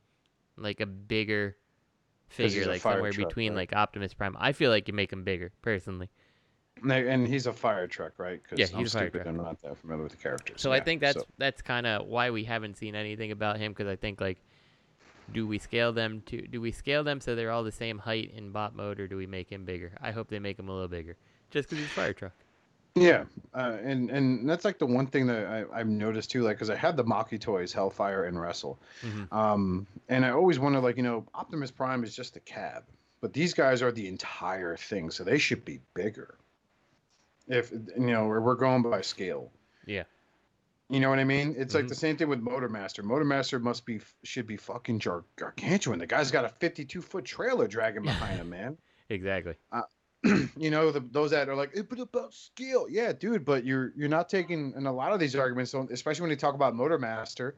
like 0.57 0.79
a 0.81 0.85
bigger 0.85 1.51
'Cause 1.51 1.55
he's 1.55 1.66
figure, 2.29 2.65
like 2.65 2.81
somewhere 2.81 3.11
truck, 3.11 3.29
between 3.29 3.51
right? 3.53 3.69
like 3.71 3.73
Optimus 3.73 4.13
Prime? 4.13 4.35
I 4.39 4.51
feel 4.51 4.69
like 4.71 4.87
you 4.87 4.93
make 4.93 5.11
him 5.11 5.23
bigger, 5.23 5.51
personally. 5.61 6.09
And 6.87 7.27
he's 7.27 7.47
a 7.47 7.53
fire 7.53 7.87
truck, 7.87 8.19
right? 8.19 8.39
'Cause 8.47 8.59
Yeah, 8.59 8.67
I'm 8.73 8.79
he's 8.79 8.93
a 8.93 8.97
fire 8.99 9.07
stupid. 9.09 9.23
truck. 9.23 9.27
I'm 9.35 9.37
not 9.43 9.61
that 9.63 9.77
familiar 9.77 10.03
with 10.03 10.11
the 10.11 10.17
characters. 10.19 10.61
So 10.61 10.71
I 10.71 10.79
think 10.79 11.01
that's 11.01 11.19
so- 11.19 11.27
that's 11.37 11.61
kind 11.61 11.87
of 11.87 12.05
why 12.05 12.29
we 12.29 12.43
haven't 12.43 12.77
seen 12.77 12.93
anything 12.93 13.31
about 13.31 13.57
him 13.57 13.71
because 13.71 13.87
I 13.87 13.95
think 13.95 14.21
like, 14.21 14.37
do 15.31 15.47
we 15.47 15.57
scale 15.57 15.91
them 15.91 16.21
to? 16.27 16.41
Do 16.47 16.61
we 16.61 16.71
scale 16.71 17.03
them 17.03 17.19
so 17.19 17.35
they're 17.35 17.51
all 17.51 17.63
the 17.63 17.71
same 17.71 17.97
height 17.97 18.31
in 18.31 18.51
bot 18.51 18.75
mode, 18.75 18.99
or 18.99 19.07
do 19.07 19.17
we 19.17 19.25
make 19.25 19.49
him 19.51 19.65
bigger? 19.65 19.91
I 19.99 20.11
hope 20.11 20.29
they 20.29 20.39
make 20.39 20.59
him 20.59 20.69
a 20.69 20.71
little 20.71 20.87
bigger, 20.87 21.17
just 21.49 21.67
because 21.67 21.79
he's 21.83 21.91
a 21.91 21.95
fire 21.95 22.13
truck. 22.13 22.33
Yeah, 23.01 23.25
uh, 23.53 23.77
and 23.83 24.09
and 24.09 24.49
that's 24.49 24.65
like 24.65 24.79
the 24.79 24.85
one 24.85 25.07
thing 25.07 25.27
that 25.27 25.45
I, 25.45 25.65
I've 25.73 25.87
noticed 25.87 26.31
too, 26.31 26.43
like 26.43 26.57
because 26.57 26.69
I 26.69 26.75
had 26.75 26.97
the 26.97 27.03
Maketoys, 27.03 27.71
Hellfire 27.73 28.25
and 28.25 28.39
Wrestle, 28.39 28.79
Mhm. 29.03 29.31
um, 29.33 29.87
and 30.09 30.25
I 30.25 30.31
always 30.31 30.59
wonder, 30.59 30.79
like 30.79 30.97
you 30.97 31.03
know, 31.03 31.25
Optimus 31.33 31.71
Prime 31.71 32.03
is 32.03 32.15
just 32.15 32.35
a 32.35 32.39
cab, 32.41 32.83
but 33.21 33.33
these 33.33 33.53
guys 33.53 33.81
are 33.81 33.91
the 33.91 34.07
entire 34.07 34.75
thing, 34.77 35.09
so 35.11 35.23
they 35.23 35.37
should 35.37 35.63
be 35.65 35.79
bigger. 35.93 36.35
If 37.47 37.71
you 37.71 37.81
know, 37.97 38.25
we're, 38.27 38.41
we're 38.41 38.55
going 38.55 38.81
by 38.83 39.01
scale. 39.01 39.51
Yeah. 39.85 40.03
You 40.89 40.99
know 41.01 41.09
what 41.09 41.19
I 41.19 41.23
mean? 41.25 41.53
It's 41.57 41.73
like 41.73 41.85
Mhm. 41.85 41.89
the 41.89 41.95
same 41.95 42.15
thing 42.17 42.29
with 42.29 42.41
Motormaster. 42.41 43.03
Motormaster 43.03 43.61
must 43.61 43.85
be 43.85 43.99
should 44.23 44.47
be 44.47 44.55
fucking 44.57 44.99
jar- 44.99 45.23
gargantuan. 45.35 45.99
The 45.99 46.07
guy's 46.07 46.31
got 46.31 46.45
a 46.45 46.49
52 46.49 47.01
foot 47.01 47.25
trailer 47.25 47.67
dragging 47.67 48.03
behind 48.03 48.39
him, 48.41 48.49
man. 48.49 48.77
Exactly. 49.09 49.55
you 50.57 50.69
know 50.71 50.91
the, 50.91 50.99
those 51.11 51.31
that 51.31 51.49
are 51.49 51.55
like 51.55 51.71
"Eh, 51.75 51.81
but 51.89 51.99
about 51.99 52.33
skill 52.33 52.87
yeah 52.89 53.11
dude 53.13 53.45
but 53.45 53.65
you're 53.65 53.93
you're 53.95 54.09
not 54.09 54.29
taking 54.29 54.73
in 54.75 54.85
a 54.85 54.91
lot 54.93 55.11
of 55.11 55.19
these 55.19 55.35
arguments 55.35 55.73
especially 55.91 56.21
when 56.21 56.29
you 56.29 56.35
talk 56.35 56.55
about 56.55 56.75
Motor 56.75 56.97
Master, 56.99 57.55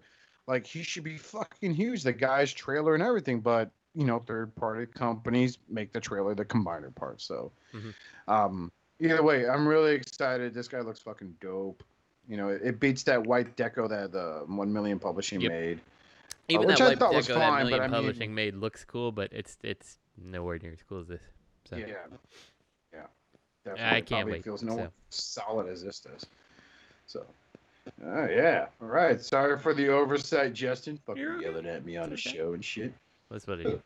like 0.48 0.66
he 0.66 0.84
should 0.84 1.04
be 1.04 1.18
fucking 1.18 1.74
huge 1.74 2.04
the 2.04 2.14
guy's 2.14 2.52
trailer 2.54 2.94
and 2.94 3.04
everything 3.04 3.40
but 3.40 3.72
you 3.96 4.06
know 4.06 4.20
third 4.20 4.54
party 4.56 4.86
companies 4.86 5.58
make 5.70 5.92
the 5.94 6.00
trailer 6.00 6.36
the 6.36 6.46
combiner 6.46 6.94
part 6.94 7.20
so 7.22 7.52
Mhm. 7.74 7.94
um 8.28 8.72
either 9.00 9.22
way 9.24 9.48
i'm 9.48 9.68
really 9.68 9.94
excited 9.96 10.54
this 10.54 10.68
guy 10.68 10.82
looks 10.82 11.00
fucking 11.00 11.36
dope 11.42 11.84
you 12.28 12.38
know 12.38 12.50
it, 12.50 12.62
it 12.64 12.80
beats 12.80 13.04
that 13.04 13.26
white 13.26 13.56
deco 13.58 13.90
that 13.90 14.12
the 14.12 14.44
1 14.46 14.72
million 14.74 15.00
publishing 15.00 15.42
Yep. 15.42 15.52
made 15.52 15.80
Even 16.50 16.68
which 16.68 16.78
that 16.78 16.84
I 16.84 16.88
white 16.90 17.00
thought 17.00 17.14
was 17.14 17.28
that 17.28 17.36
fine, 17.36 17.66
but 17.66 17.70
Million 17.70 17.82
I 17.82 17.88
mean- 17.88 17.94
Publishing 17.94 18.36
made 18.36 18.56
looks 18.56 18.84
cool, 18.84 19.12
but 19.12 19.30
it's 19.32 19.58
it's 19.64 19.98
nowhere 20.18 20.58
near 20.62 20.72
as 20.74 20.82
cool 20.88 21.02
as 21.02 21.08
this. 21.08 21.22
So 21.70 21.78
yeah 21.78 21.86
yeah 23.78 23.90
I 23.90 24.02
can't 24.02 24.08
Probably 24.10 24.32
wait, 24.34 24.44
feels 24.44 24.64
no 24.64 24.76
so. 24.78 24.92
solid 25.10 25.68
as 25.70 25.84
this 25.84 26.00
does 26.00 26.26
so 27.08 27.26
oh 28.06 28.26
yeah 28.26 28.68
all 28.82 28.88
right 28.88 29.22
sorry 29.22 29.58
for 29.60 29.74
the 29.74 29.88
oversight 29.90 30.54
justin 30.54 31.00
fucking 31.06 31.22
You're 31.22 31.42
yelling 31.42 31.66
at 31.66 31.86
me 31.86 31.98
on 31.98 32.10
the 32.10 32.14
okay. 32.16 32.36
show 32.38 32.54
and 32.54 32.64
shit 32.64 32.94
that's 33.32 33.46
what 33.48 33.60
I 33.60 33.64
do. 33.64 33.82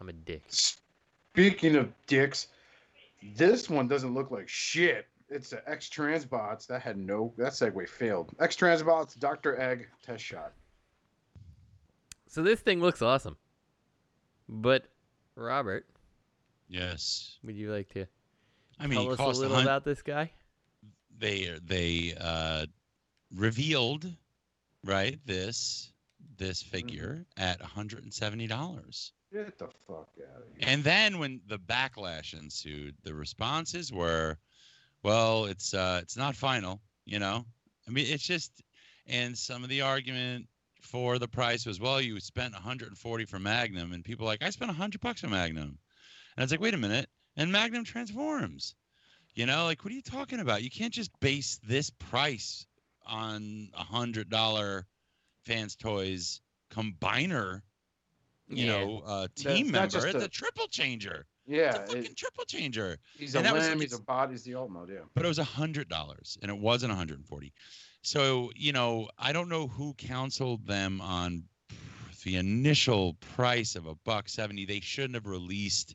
I'm 0.00 0.08
a 0.08 0.12
dick. 0.12 0.42
speaking 0.48 1.76
of 1.76 1.90
dicks 2.06 2.48
this 3.34 3.68
one 3.68 3.86
doesn't 3.88 4.14
look 4.14 4.30
like 4.30 4.48
shit 4.48 5.06
it's 5.28 5.50
the 5.50 5.68
x 5.68 5.88
transbots 5.88 6.66
that 6.66 6.80
had 6.82 6.96
no 6.96 7.32
that 7.36 7.52
segue 7.52 7.88
failed 7.88 8.30
x 8.40 8.56
transbots 8.56 9.18
dr 9.18 9.60
egg 9.60 9.88
test 10.02 10.24
shot 10.24 10.52
So 12.28 12.42
this 12.42 12.60
thing 12.60 12.80
looks 12.80 13.02
awesome, 13.02 13.36
but 14.48 14.84
Robert, 15.34 15.86
Yes. 16.68 17.36
would 17.42 17.56
you 17.56 17.72
like 17.72 17.88
to 17.94 18.06
I 18.80 18.86
mean, 18.86 18.98
tell 18.98 19.12
it 19.12 19.20
us 19.30 19.36
a 19.36 19.40
little 19.40 19.56
hun- 19.56 19.64
about 19.66 19.84
this 19.84 20.02
guy? 20.02 20.32
they 21.18 21.58
they 21.62 22.14
uh, 22.18 22.66
revealed 23.34 24.10
right 24.84 25.18
this 25.26 25.92
this 26.38 26.62
Mm-hmm. 26.62 26.70
figure 26.70 27.26
at 27.36 27.60
170 27.60 28.46
dollars. 28.46 29.12
get 29.32 29.58
the 29.58 29.68
fuck 29.86 30.08
out 30.34 30.42
of 30.42 30.48
here 30.56 30.68
And 30.68 30.82
then 30.84 31.18
when 31.18 31.40
the 31.46 31.58
backlash 31.58 32.32
ensued, 32.34 32.94
the 33.02 33.14
responses 33.14 33.92
were, 33.92 34.38
"Well, 35.02 35.46
it's 35.46 35.74
uh, 35.74 36.00
it's 36.02 36.16
not 36.16 36.36
final." 36.36 36.80
You 37.04 37.18
know, 37.18 37.44
I 37.88 37.90
mean, 37.90 38.06
it's 38.06 38.26
just, 38.26 38.62
and 39.06 39.36
some 39.36 39.64
of 39.64 39.68
the 39.70 39.80
argument 39.80 40.46
for 40.82 41.18
the 41.18 41.28
price 41.28 41.66
was, 41.66 41.80
"Well, 41.80 42.00
you 42.00 42.18
spent 42.20 42.54
140 42.54 43.24
for 43.26 43.38
Magnum," 43.38 43.92
and 43.92 44.04
people 44.04 44.24
are 44.26 44.28
like, 44.32 44.42
"I 44.42 44.50
spent 44.50 44.70
100 44.70 45.00
bucks 45.00 45.20
for 45.20 45.28
Magnum," 45.28 45.78
and 46.36 46.42
it's 46.44 46.52
like, 46.52 46.60
"Wait 46.60 46.74
a 46.74 46.78
minute," 46.78 47.08
and 47.36 47.50
Magnum 47.52 47.84
transforms. 47.84 48.74
You 49.34 49.46
know, 49.46 49.64
like, 49.64 49.84
what 49.84 49.92
are 49.92 49.96
you 49.96 50.02
talking 50.02 50.40
about? 50.40 50.62
You 50.62 50.70
can't 50.70 50.92
just 50.92 51.10
base 51.20 51.60
this 51.66 51.90
price 51.90 52.66
on 53.06 53.70
a 53.74 53.82
hundred 53.84 54.28
dollar 54.28 54.86
fans 55.46 55.76
toys 55.76 56.40
combiner 56.70 57.62
you 58.52 58.66
Yeah. 58.66 58.72
know, 58.84 58.98
uh, 59.06 59.28
team 59.36 59.66
not 59.66 59.72
member. 59.72 59.92
just 59.92 60.06
It's 60.08 60.22
a- 60.24 60.26
a 60.26 60.28
triple 60.28 60.66
changer. 60.68 61.26
yeah 61.46 61.68
It's 61.68 61.78
a 61.78 61.86
fucking 61.86 62.04
it- 62.04 62.16
triple 62.16 62.44
changer. 62.44 62.98
he's 63.16 63.34
and 63.36 63.46
a 63.46 63.48
that 63.48 63.54
was- 63.54 63.66
he's 63.80 63.92
a 63.98 64.28
he's 64.28 64.42
the 64.42 64.54
alt 64.54 64.70
mode 64.70 64.90
yeah 64.90 65.04
But 65.14 65.24
it 65.24 65.28
was 65.28 65.38
a 65.38 65.44
hundred 65.44 65.88
dollars, 65.88 66.36
and 66.42 66.50
it 66.50 66.58
wasn't 66.58 66.90
a 66.92 66.96
140. 66.96 67.52
So 68.02 68.50
you 68.56 68.72
know, 68.72 69.08
I 69.18 69.32
don't 69.32 69.48
know 69.48 69.68
who 69.68 69.94
counseled 69.94 70.66
them 70.66 71.00
on 71.00 71.48
the 72.24 72.36
initial 72.36 73.14
price 73.14 73.76
of 73.76 73.86
a 73.86 73.94
buck 73.94 74.28
seventy. 74.28 74.64
They 74.64 74.80
shouldn't 74.80 75.14
have 75.14 75.26
released 75.26 75.94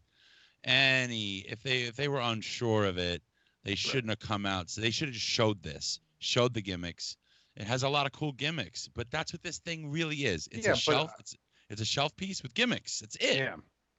any. 0.66 1.38
If 1.48 1.62
they 1.64 1.84
if 1.84 1.96
they 1.96 2.08
were 2.08 2.20
unsure 2.20 2.86
of 2.86 2.98
it, 2.98 3.22
they 3.64 3.76
shouldn't 3.76 4.10
have 4.10 4.20
come 4.20 4.46
out. 4.46 4.70
So 4.70 4.82
they 4.82 4.92
should 4.92 5.08
have 5.08 5.14
just 5.14 5.26
showed 5.26 5.64
this, 5.64 6.00
showed 6.20 6.54
the 6.54 6.62
gimmicks. 6.62 7.18
It 7.56 7.68
has 7.68 7.84
a 7.84 7.90
lot 7.90 8.06
of 8.06 8.12
cool 8.12 8.34
gimmicks, 8.34 8.90
but 8.90 9.10
that's 9.12 9.32
what 9.32 9.42
this 9.42 9.60
thing 9.60 9.90
really 9.90 10.26
is. 10.26 10.50
It's 10.52 10.66
Yeah, 10.66 10.74
a 10.74 10.76
but, 10.76 10.82
shelf. 10.82 11.10
uh, 11.12 11.14
It's 11.20 11.38
it's 11.70 11.82
a 11.82 11.86
shelf 11.86 12.16
piece 12.16 12.44
with 12.44 12.54
gimmicks. 12.54 13.00
That's 13.00 13.16
it. 13.16 13.38
Yeah, 13.38 13.56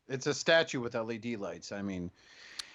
it's 0.09 0.27
a 0.27 0.35
statue 0.35 0.81
with 0.81 0.95
LED 0.95 1.37
lights. 1.37 1.73
I 1.73 1.83
mean, 1.83 2.11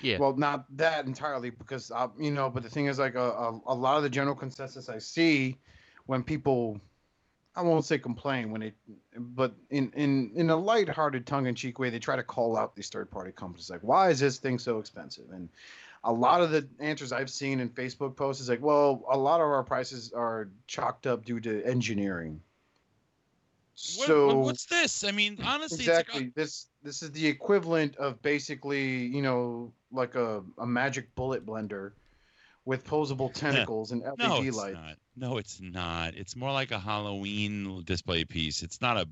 Yeah. 0.01 0.17
well, 0.17 0.35
not 0.35 0.65
that 0.77 1.05
entirely 1.05 1.49
because 1.51 1.91
uh, 1.91 2.07
you 2.19 2.31
know, 2.31 2.49
but 2.49 2.63
the 2.63 2.69
thing 2.69 2.87
is, 2.87 2.97
like 2.99 3.15
a, 3.15 3.19
a, 3.31 3.61
a 3.67 3.75
lot 3.75 3.97
of 3.97 4.03
the 4.03 4.09
general 4.09 4.35
consensus 4.35 4.89
I 4.89 4.97
see 4.97 5.57
when 6.07 6.23
people, 6.23 6.79
I 7.55 7.61
won't 7.61 7.83
say 7.83 7.99
complain 7.99 8.51
when 8.51 8.61
it, 8.61 8.75
but 9.17 9.53
in 9.69 9.91
in 9.93 10.31
in 10.35 10.49
a 10.49 10.55
lighthearted, 10.55 11.25
tongue-in-cheek 11.25 11.79
way, 11.79 11.89
they 11.89 11.99
try 11.99 12.15
to 12.15 12.23
call 12.23 12.55
out 12.55 12.75
these 12.75 12.89
third-party 12.89 13.33
companies, 13.33 13.69
like, 13.69 13.81
why 13.81 14.09
is 14.09 14.19
this 14.19 14.37
thing 14.37 14.57
so 14.57 14.79
expensive? 14.79 15.29
And 15.31 15.49
a 16.05 16.11
lot 16.11 16.41
of 16.41 16.51
the 16.51 16.67
answers 16.79 17.11
I've 17.11 17.29
seen 17.29 17.59
in 17.59 17.69
Facebook 17.69 18.15
posts 18.15 18.41
is 18.41 18.49
like, 18.49 18.61
well, 18.61 19.03
a 19.11 19.17
lot 19.17 19.41
of 19.41 19.47
our 19.47 19.63
prices 19.63 20.13
are 20.13 20.49
chalked 20.67 21.05
up 21.07 21.25
due 21.25 21.39
to 21.41 21.63
engineering. 21.65 22.41
So 23.75 24.27
what- 24.27 24.37
what's 24.45 24.65
this? 24.65 25.03
I 25.03 25.11
mean, 25.11 25.37
honestly, 25.43 25.79
it's 25.79 25.87
like, 25.87 25.99
exactly 25.99 26.31
this 26.35 26.67
this 26.83 27.01
is 27.03 27.11
the 27.11 27.27
equivalent 27.27 27.95
of 27.97 28.21
basically 28.21 29.05
you 29.07 29.21
know 29.21 29.73
like 29.91 30.15
a, 30.15 30.43
a 30.57 30.65
magic 30.65 31.13
bullet 31.15 31.45
blender 31.45 31.91
with 32.65 32.85
posable 32.85 33.33
tentacles 33.33 33.91
and 33.91 34.01
led 34.03 34.17
No, 34.19 34.39
lights 34.39 34.73
not. 34.73 34.97
No, 35.21 35.37
it's 35.37 35.61
not. 35.61 36.15
It's 36.15 36.35
more 36.35 36.51
like 36.51 36.71
a 36.71 36.79
Halloween 36.79 37.83
display 37.85 38.25
piece. 38.25 38.63
It's 38.63 38.81
not 38.81 38.97
a 38.97 39.07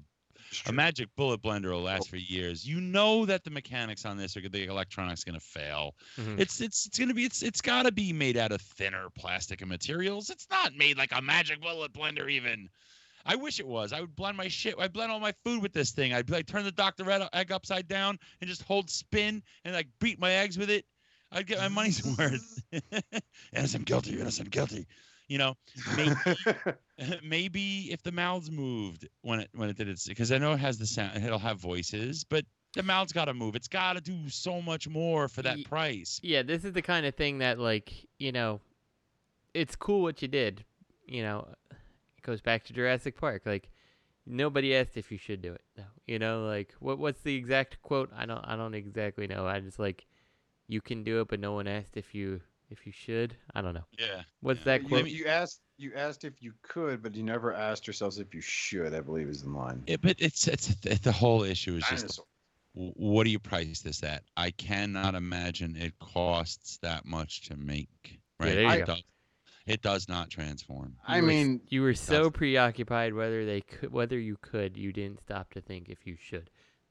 a 0.65 0.71
magic 0.71 1.07
bullet 1.15 1.43
blender 1.43 1.69
will 1.71 1.83
last 1.83 2.09
for 2.09 2.15
years. 2.17 2.67
You 2.67 2.81
know 2.81 3.23
that 3.27 3.43
the 3.43 3.51
mechanics 3.51 4.03
on 4.03 4.17
this 4.17 4.35
are 4.35 4.41
the 4.49 4.65
electronics 4.65 5.23
going 5.23 5.39
to 5.39 5.45
fail. 5.45 5.93
Mhm. 6.17 6.39
It's 6.39 6.59
it's 6.59 6.87
it's 6.87 6.97
going 6.97 7.09
to 7.09 7.13
be 7.13 7.23
it's 7.25 7.43
it's 7.43 7.61
got 7.61 7.83
to 7.83 7.91
be 7.91 8.11
made 8.11 8.35
out 8.35 8.51
of 8.51 8.59
thinner 8.59 9.09
plastic 9.15 9.61
and 9.61 9.69
materials. 9.69 10.31
It's 10.31 10.47
not 10.49 10.73
made 10.75 10.97
like 10.97 11.11
a 11.15 11.21
magic 11.21 11.61
bullet 11.61 11.93
blender 11.93 12.31
even. 12.31 12.67
I 13.27 13.35
wish 13.35 13.59
it 13.59 13.67
was. 13.67 13.93
I 13.93 14.01
would 14.01 14.15
blend 14.15 14.37
my 14.37 14.47
shit. 14.47 14.73
I'd 14.79 14.91
blend 14.93 15.11
all 15.11 15.19
my 15.19 15.33
food 15.43 15.61
with 15.61 15.73
this 15.73 15.91
thing. 15.91 16.13
I'd 16.15 16.25
be 16.25 16.33
like 16.33 16.47
turn 16.47 16.63
the 16.63 16.71
Dr. 16.71 17.03
Red 17.03 17.21
egg 17.33 17.51
upside 17.51 17.87
down 17.87 18.17
and 18.41 18.49
just 18.49 18.63
hold 18.63 18.89
spin 18.89 19.43
and 19.63 19.75
like 19.75 19.87
beat 19.99 20.19
my 20.19 20.31
eggs 20.31 20.57
with 20.57 20.71
it. 20.71 20.85
I'd 21.31 21.45
get 21.45 21.59
my 21.59 21.67
money's 21.67 22.03
worth. 22.17 22.63
innocent 23.53 23.85
guilty, 23.85 24.19
innocent 24.19 24.49
guilty. 24.49 24.87
You 25.29 25.37
know, 25.37 25.55
maybe, 25.95 26.15
maybe 27.23 27.91
if 27.91 28.03
the 28.03 28.11
mouths 28.11 28.51
moved 28.51 29.07
when 29.21 29.39
it 29.39 29.49
when 29.53 29.69
it 29.69 29.77
did 29.77 29.87
its 29.87 30.07
because 30.07 30.31
I 30.31 30.39
know 30.39 30.53
it 30.53 30.59
has 30.59 30.77
the 30.77 30.87
sound, 30.87 31.23
it'll 31.23 31.39
have 31.39 31.59
voices, 31.59 32.25
but 32.25 32.43
the 32.73 32.83
mouth's 32.83 33.13
got 33.13 33.25
to 33.25 33.33
move. 33.33 33.55
It's 33.55 33.67
got 33.67 33.93
to 33.93 34.01
do 34.01 34.29
so 34.29 34.61
much 34.61 34.87
more 34.87 35.27
for 35.27 35.41
that 35.43 35.59
Ye- 35.59 35.63
price. 35.63 36.19
Yeah, 36.21 36.41
this 36.43 36.65
is 36.65 36.73
the 36.73 36.81
kind 36.81 37.05
of 37.05 37.15
thing 37.15 37.39
that 37.39 37.59
like, 37.59 37.93
you 38.17 38.31
know, 38.31 38.59
it's 39.53 39.75
cool 39.75 40.01
what 40.01 40.21
you 40.21 40.27
did. 40.27 40.65
You 41.05 41.23
know, 41.23 41.47
it 41.71 42.23
goes 42.23 42.41
back 42.41 42.63
to 42.65 42.73
Jurassic 42.73 43.15
Park. 43.15 43.43
Like 43.45 43.69
nobody 44.25 44.75
asked 44.75 44.97
if 44.97 45.11
you 45.11 45.17
should 45.17 45.41
do 45.41 45.53
it. 45.53 45.61
No. 45.77 45.83
You 46.05 46.19
know, 46.19 46.45
like 46.45 46.73
what 46.79 46.99
what's 46.99 47.21
the 47.21 47.35
exact 47.35 47.81
quote? 47.81 48.11
I 48.15 48.25
don't 48.25 48.43
I 48.45 48.55
don't 48.55 48.73
exactly 48.73 49.27
know. 49.27 49.47
I 49.47 49.59
just 49.59 49.79
like 49.79 50.05
you 50.67 50.81
can 50.81 51.03
do 51.03 51.21
it 51.21 51.27
but 51.27 51.39
no 51.39 51.53
one 51.53 51.67
asked 51.67 51.97
if 51.97 52.13
you 52.13 52.41
if 52.69 52.85
you 52.85 52.91
should. 52.91 53.35
I 53.55 53.61
don't 53.61 53.73
know. 53.73 53.85
Yeah. 53.97 54.21
What's 54.41 54.59
yeah. 54.61 54.65
that 54.65 54.81
You, 54.83 54.87
quote? 54.87 55.09
you 55.09 55.25
asked 55.27 55.61
you 55.77 55.93
asked 55.95 56.23
if 56.25 56.41
you 56.41 56.53
could, 56.61 57.01
but 57.01 57.15
you 57.15 57.23
never 57.23 57.53
asked 57.53 57.87
yourselves 57.87 58.19
if 58.19 58.33
you 58.33 58.41
should. 58.41 58.93
I 58.93 59.01
believe 59.01 59.27
is 59.29 59.43
the 59.43 59.49
line. 59.49 59.83
It, 59.87 60.01
but 60.01 60.15
it's, 60.19 60.47
it's 60.47 60.75
it's 60.83 60.99
the 60.99 61.11
whole 61.11 61.43
issue 61.43 61.75
is 61.75 61.83
just 61.83 62.03
Dinosaur. 62.03 62.25
w- 62.75 62.93
what 62.95 63.23
do 63.23 63.29
you 63.31 63.39
price 63.39 63.81
this 63.81 64.03
at? 64.03 64.23
I 64.37 64.51
cannot 64.51 65.15
imagine 65.15 65.75
it 65.77 65.97
costs 65.99 66.77
that 66.81 67.05
much 67.05 67.41
to 67.49 67.55
make. 67.57 68.19
Right? 68.39 68.55
there 68.55 68.63
you 68.63 68.69
it, 68.71 68.79
go. 68.79 68.85
does, 68.85 69.03
it 69.65 69.81
does 69.81 70.09
not 70.09 70.29
transform. 70.29 70.95
I 71.07 71.17
You 71.17 71.21
were 71.21 71.27
mean, 71.27 71.61
you 71.69 71.81
were 71.81 71.93
so 71.93 72.13
doesn't. 72.17 72.33
preoccupied 72.33 73.13
whether 73.13 73.45
they 73.45 73.61
could 73.61 73.91
whether 73.91 74.19
you 74.19 74.37
could, 74.41 74.77
you 74.77 74.91
didn't 74.93 75.21
stop 75.21 75.53
to 75.53 75.61
think 75.61 75.89
if 75.89 76.05
you 76.05 76.17
should. 76.21 76.49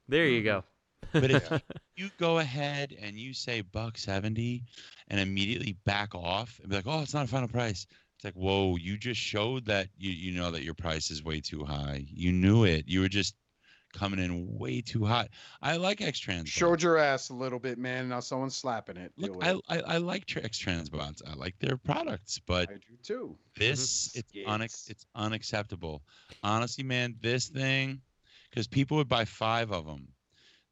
There 0.08 0.26
you 0.26 0.40
mm-hmm. 0.40 0.60
go. 0.60 0.64
But 1.12 1.30
if 1.30 1.62
you 1.96 2.10
go 2.18 2.38
ahead 2.38 2.94
and 3.00 3.18
you 3.18 3.34
say 3.34 3.60
buck 3.60 3.98
seventy, 3.98 4.64
and 5.08 5.20
immediately 5.20 5.76
back 5.84 6.14
off 6.14 6.58
and 6.60 6.70
be 6.70 6.76
like, 6.76 6.86
"Oh, 6.86 7.02
it's 7.02 7.14
not 7.14 7.24
a 7.24 7.28
final 7.28 7.48
price," 7.48 7.86
it's 8.16 8.24
like, 8.24 8.34
"Whoa, 8.34 8.76
you 8.76 8.96
just 8.96 9.20
showed 9.20 9.66
that 9.66 9.88
you 9.96 10.10
you 10.10 10.38
know 10.38 10.50
that 10.50 10.62
your 10.62 10.74
price 10.74 11.10
is 11.10 11.22
way 11.22 11.40
too 11.40 11.64
high. 11.64 12.04
You 12.08 12.32
knew 12.32 12.64
it. 12.64 12.84
You 12.88 13.00
were 13.00 13.08
just 13.08 13.34
coming 13.92 14.18
in 14.18 14.58
way 14.58 14.80
too 14.80 15.04
hot. 15.04 15.28
I 15.62 15.76
like 15.76 16.00
X 16.00 16.18
Trans. 16.18 16.48
showed 16.48 16.82
your 16.82 16.98
ass 16.98 17.30
a 17.30 17.34
little 17.34 17.58
bit, 17.58 17.78
man. 17.78 18.08
Now 18.08 18.20
someone's 18.20 18.56
slapping 18.56 18.96
it. 18.96 19.12
Look, 19.16 19.42
I, 19.42 19.52
it. 19.52 19.60
I 19.68 19.80
I 19.80 19.96
like 19.98 20.26
Tra- 20.26 20.44
X 20.44 20.58
Trans 20.58 20.88
bots. 20.90 21.22
I 21.26 21.34
like 21.34 21.58
their 21.58 21.76
products, 21.76 22.40
but 22.46 22.70
I 22.70 22.74
do 22.74 22.96
too. 23.02 23.36
this 23.56 24.08
mm-hmm. 24.08 24.18
it's 24.18 24.32
unex- 24.48 24.60
Yes. 24.60 24.86
it's 24.90 25.06
unacceptable. 25.14 26.02
Honestly, 26.42 26.84
man, 26.84 27.16
this 27.20 27.48
thing, 27.48 28.00
because 28.50 28.66
people 28.66 28.96
would 28.98 29.08
buy 29.08 29.24
five 29.24 29.72
of 29.72 29.86
them. 29.86 30.08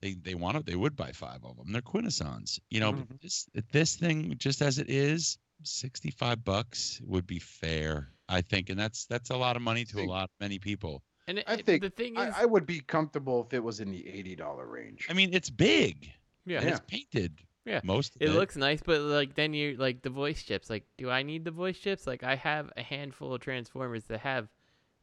They 0.02 0.14
they 0.14 0.34
want 0.34 0.56
to 0.58 0.62
they 0.62 0.76
would 0.76 0.94
buy 0.96 1.12
five 1.12 1.44
of 1.44 1.56
them. 1.56 1.72
They're 1.72 1.80
quintessons, 1.82 2.60
you 2.70 2.80
know. 2.80 2.92
Mhm. 2.92 3.08
But 3.08 3.20
this 3.22 3.48
this 3.72 3.96
thing 3.96 4.34
just 4.36 4.60
as 4.62 4.78
it 4.78 4.90
is, 4.90 5.38
sixty 5.62 6.10
five 6.10 6.44
bucks 6.44 7.00
would 7.04 7.26
be 7.26 7.38
fair, 7.38 8.12
I 8.28 8.42
think, 8.42 8.68
and 8.70 8.78
that's 8.78 9.06
that's 9.06 9.30
a 9.30 9.36
lot 9.36 9.56
of 9.56 9.62
money 9.62 9.84
to 9.86 9.92
a 9.96 10.00
Think- 10.00 10.10
lot 10.10 10.30
many 10.40 10.58
people. 10.58 11.02
And 11.28 11.42
I 11.48 11.56
think 11.56 11.82
the 11.82 11.90
thing 11.90 12.12
is 12.16 12.34
I, 12.36 12.42
I 12.42 12.44
would 12.44 12.66
be 12.66 12.78
comfortable 12.80 13.44
if 13.44 13.52
it 13.52 13.58
was 13.64 13.80
in 13.80 13.90
the 13.90 14.06
eighty 14.06 14.36
dollar 14.36 14.66
range. 14.66 15.06
I 15.10 15.12
mean, 15.12 15.34
it's 15.34 15.50
big 15.50 16.12
yeah. 16.44 16.60
and 16.60 16.68
it's 16.70 16.80
painted. 16.86 17.40
Yeah. 17.64 17.80
most 17.82 18.14
of 18.14 18.22
It 18.22 18.28
it. 18.28 18.32
looks 18.32 18.54
nice, 18.56 18.80
but 18.80 19.00
like 19.00 19.34
then 19.34 19.52
you 19.52 19.76
like 19.76 20.02
the 20.02 20.10
voice 20.10 20.40
chips. 20.44 20.70
Like, 20.70 20.84
do 20.98 21.10
I 21.10 21.24
need 21.24 21.44
the 21.44 21.50
voice 21.50 21.76
chips? 21.76 22.06
Like, 22.06 22.22
I 22.22 22.36
have 22.36 22.70
a 22.76 22.82
handful 22.82 23.34
of 23.34 23.40
Transformers 23.40 24.04
that 24.04 24.20
have 24.20 24.46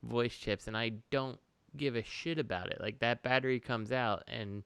voice 0.02 0.34
chips, 0.34 0.68
and 0.68 0.78
I 0.78 0.94
don't 1.12 1.40
give 1.76 1.98
a 1.98 2.04
shit 2.04 2.40
about 2.40 2.70
it. 2.72 2.80
Like 2.80 3.00
that 3.00 3.22
battery 3.22 3.60
comes 3.60 3.92
out, 3.92 4.24
and 4.30 4.64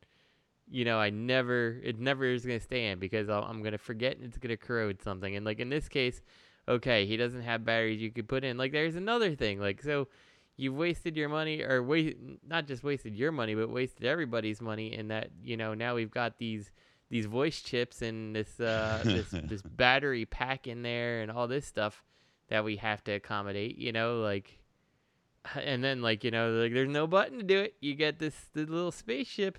you 0.69 0.85
know, 0.85 0.99
I 0.99 1.09
never, 1.09 1.79
it 1.83 1.99
never 1.99 2.25
is 2.25 2.45
gonna 2.45 2.59
stand 2.59 2.99
because 2.99 3.29
I'll, 3.29 3.43
I'm 3.43 3.63
gonna 3.63 3.77
forget 3.77 4.17
and 4.17 4.25
it's 4.25 4.37
gonna 4.37 4.57
corrode 4.57 5.01
something. 5.01 5.35
And 5.35 5.45
like 5.45 5.59
in 5.59 5.69
this 5.69 5.87
case, 5.87 6.21
okay, 6.67 7.05
he 7.05 7.17
doesn't 7.17 7.41
have 7.41 7.65
batteries 7.65 8.01
you 8.01 8.11
could 8.11 8.27
put 8.27 8.43
in. 8.43 8.57
Like, 8.57 8.71
there's 8.71 8.95
another 8.95 9.35
thing. 9.35 9.59
Like, 9.59 9.81
so 9.81 10.07
you've 10.57 10.75
wasted 10.75 11.15
your 11.15 11.29
money, 11.29 11.61
or 11.61 11.81
wait, 11.81 12.17
not 12.47 12.67
just 12.67 12.83
wasted 12.83 13.15
your 13.15 13.31
money, 13.31 13.55
but 13.55 13.69
wasted 13.69 14.05
everybody's 14.05 14.61
money. 14.61 14.93
In 14.93 15.07
that, 15.09 15.29
you 15.43 15.57
know, 15.57 15.73
now 15.73 15.95
we've 15.95 16.11
got 16.11 16.37
these 16.37 16.71
these 17.09 17.25
voice 17.25 17.61
chips 17.61 18.01
and 18.01 18.35
this 18.35 18.59
uh 18.59 18.99
this 19.03 19.27
this 19.45 19.61
battery 19.61 20.25
pack 20.25 20.67
in 20.67 20.81
there 20.81 21.21
and 21.21 21.31
all 21.31 21.47
this 21.47 21.65
stuff 21.65 22.03
that 22.49 22.65
we 22.65 22.75
have 22.75 23.01
to 23.01 23.13
accommodate 23.13 23.77
you 23.77 23.93
know 23.93 24.19
like 24.19 24.59
and 25.55 25.81
then 25.81 26.01
like 26.01 26.25
you 26.25 26.31
know 26.31 26.51
like 26.51 26.73
there's 26.73 26.89
no 26.89 27.07
button 27.07 27.37
to 27.37 27.43
do 27.45 27.59
it 27.59 27.75
you 27.79 27.95
get 27.95 28.19
this 28.19 28.35
the 28.53 28.65
little 28.65 28.91
spaceship 28.91 29.57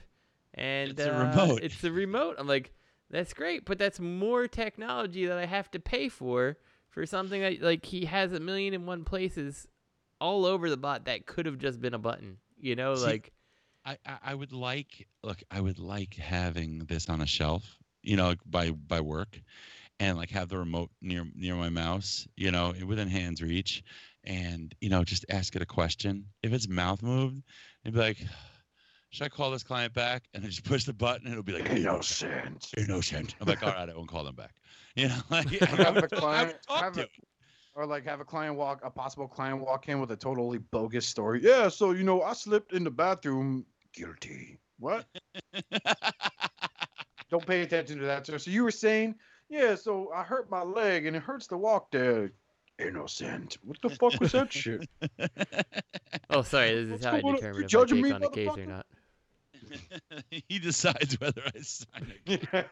and 0.55 0.91
It's 0.93 1.03
a 1.05 1.15
uh, 1.15 1.19
remote. 1.25 1.61
it's 1.63 1.81
the 1.81 1.93
remote 1.93 2.37
i'm 2.39 2.47
like 2.47 2.73
that's 3.11 3.33
great 3.35 3.65
but 3.65 3.79
that's 3.79 4.01
more 4.01 4.47
technology 4.49 5.27
that 5.27 5.39
i 5.39 5.47
have 5.47 5.71
to 5.73 5.81
pay 5.81 6.09
for 6.09 6.57
for 6.91 7.05
something 7.07 7.41
that 7.41 7.61
like 7.63 7.85
he 7.85 8.05
has 8.07 8.33
a 8.33 8.41
million 8.41 8.75
and 8.75 8.87
one 8.87 9.05
places 9.05 9.67
all 10.21 10.45
over 10.45 10.69
the 10.71 10.77
bot 10.77 11.05
that 11.05 11.27
could 11.27 11.47
have 11.47 11.59
just 11.59 11.81
been 11.81 11.95
a 11.95 11.99
button 11.99 12.39
you 12.59 12.75
know 12.75 12.95
See, 12.97 13.05
like 13.05 13.33
I, 13.85 13.97
I 14.05 14.19
I 14.27 14.35
would 14.35 14.53
like 14.53 15.07
look 15.23 15.43
I 15.51 15.61
would 15.61 15.79
like 15.79 16.15
having 16.15 16.81
this 16.81 17.09
on 17.09 17.21
a 17.23 17.27
shelf, 17.27 17.79
you 18.03 18.17
know, 18.17 18.27
like 18.29 18.41
by 18.45 18.73
by 18.73 19.01
work, 19.01 19.41
and 20.01 20.19
like 20.19 20.31
have 20.31 20.49
the 20.49 20.59
remote 20.59 20.91
near 21.01 21.25
near 21.35 21.55
my 21.55 21.69
mouse, 21.71 22.27
you 22.37 22.51
know, 22.51 22.75
within 22.87 23.09
hands 23.09 23.41
reach, 23.41 23.83
and 24.25 24.75
you 24.81 24.91
know 24.91 25.05
just 25.05 25.25
ask 25.31 25.55
it 25.57 25.63
a 25.63 25.67
question. 25.67 26.27
If 26.43 26.53
it's 26.53 26.69
mouth 26.69 27.03
moved, 27.03 27.43
it'd 27.85 27.95
be 27.95 28.01
like, 28.01 28.19
should 29.11 29.25
I 29.25 29.29
call 29.29 29.51
this 29.51 29.63
client 29.63 29.95
back? 29.95 30.25
And 30.35 30.45
I 30.45 30.49
just 30.49 30.65
push 30.65 30.85
the 30.85 30.93
button, 30.93 31.27
and 31.27 31.33
it'll 31.33 31.43
be 31.43 31.53
like 31.55 31.71
Innocent. 31.71 32.71
innocent. 32.77 33.35
I'm 33.41 33.47
like, 33.49 33.63
all 33.63 33.71
right, 33.73 33.89
I 33.89 33.95
won't 33.95 34.09
call 34.09 34.25
them 34.25 34.35
back. 34.35 34.55
You 34.97 35.09
know, 35.09 35.15
like 35.31 35.49
have 35.61 35.79
I 35.81 35.83
a 35.91 35.93
would- 35.93 36.05
I 36.13 36.17
client 36.17 36.57
talk 36.67 36.83
have 36.83 36.93
to 36.95 37.03
a, 37.03 37.07
or 37.75 37.87
like 37.87 38.05
have 38.07 38.19
a 38.19 38.25
client 38.25 38.57
walk 38.57 38.81
a 38.83 38.91
possible 38.91 39.29
client 39.29 39.61
walk 39.61 39.89
in 39.89 40.01
with 40.01 40.11
a 40.11 40.17
totally 40.17 40.59
bogus 40.59 41.07
story. 41.07 41.41
Yeah, 41.41 41.69
so 41.69 41.93
you 41.93 42.03
know, 42.03 42.23
I 42.23 42.33
slipped 42.33 42.73
in 42.73 42.83
the 42.83 42.91
bathroom. 42.91 43.65
Guilty. 43.95 44.59
What? 44.81 45.07
Don't 47.31 47.47
pay 47.47 47.61
attention 47.63 47.99
to 47.99 48.07
that, 48.07 48.27
sir. 48.27 48.39
So 48.39 48.51
you 48.51 48.65
were 48.65 48.71
saying, 48.71 49.15
yeah, 49.49 49.75
so 49.75 50.11
I 50.15 50.23
hurt 50.23 50.51
my 50.51 50.63
leg 50.63 51.07
and 51.07 51.15
it 51.15 51.23
hurts 51.23 51.47
to 51.49 51.57
walk 51.59 51.91
there. 51.93 52.33
Innocent. 52.81 53.59
What 53.63 53.77
the 53.83 53.91
fuck 53.91 54.19
was 54.21 54.33
that 54.33 54.53
shit? 54.53 54.89
oh 56.31 56.43
sorry 56.43 56.75
this 56.75 56.85
is 56.87 56.91
What's 56.93 57.05
how 57.05 57.13
i 57.13 57.21
going 57.21 57.35
on? 57.35 57.41
determine 57.41 57.55
You're 57.55 57.63
if 57.63 57.67
i 57.67 57.69
judging 57.69 58.03
take 58.05 58.15
on 58.15 58.23
a 58.23 58.31
case 58.31 58.49
or 58.57 58.67
not 58.67 58.87
he 60.49 60.59
decides 60.59 61.19
whether 61.21 61.43
I 61.55 61.61
sign 61.61 62.13
it. 62.27 62.43
Yeah. 62.53 62.65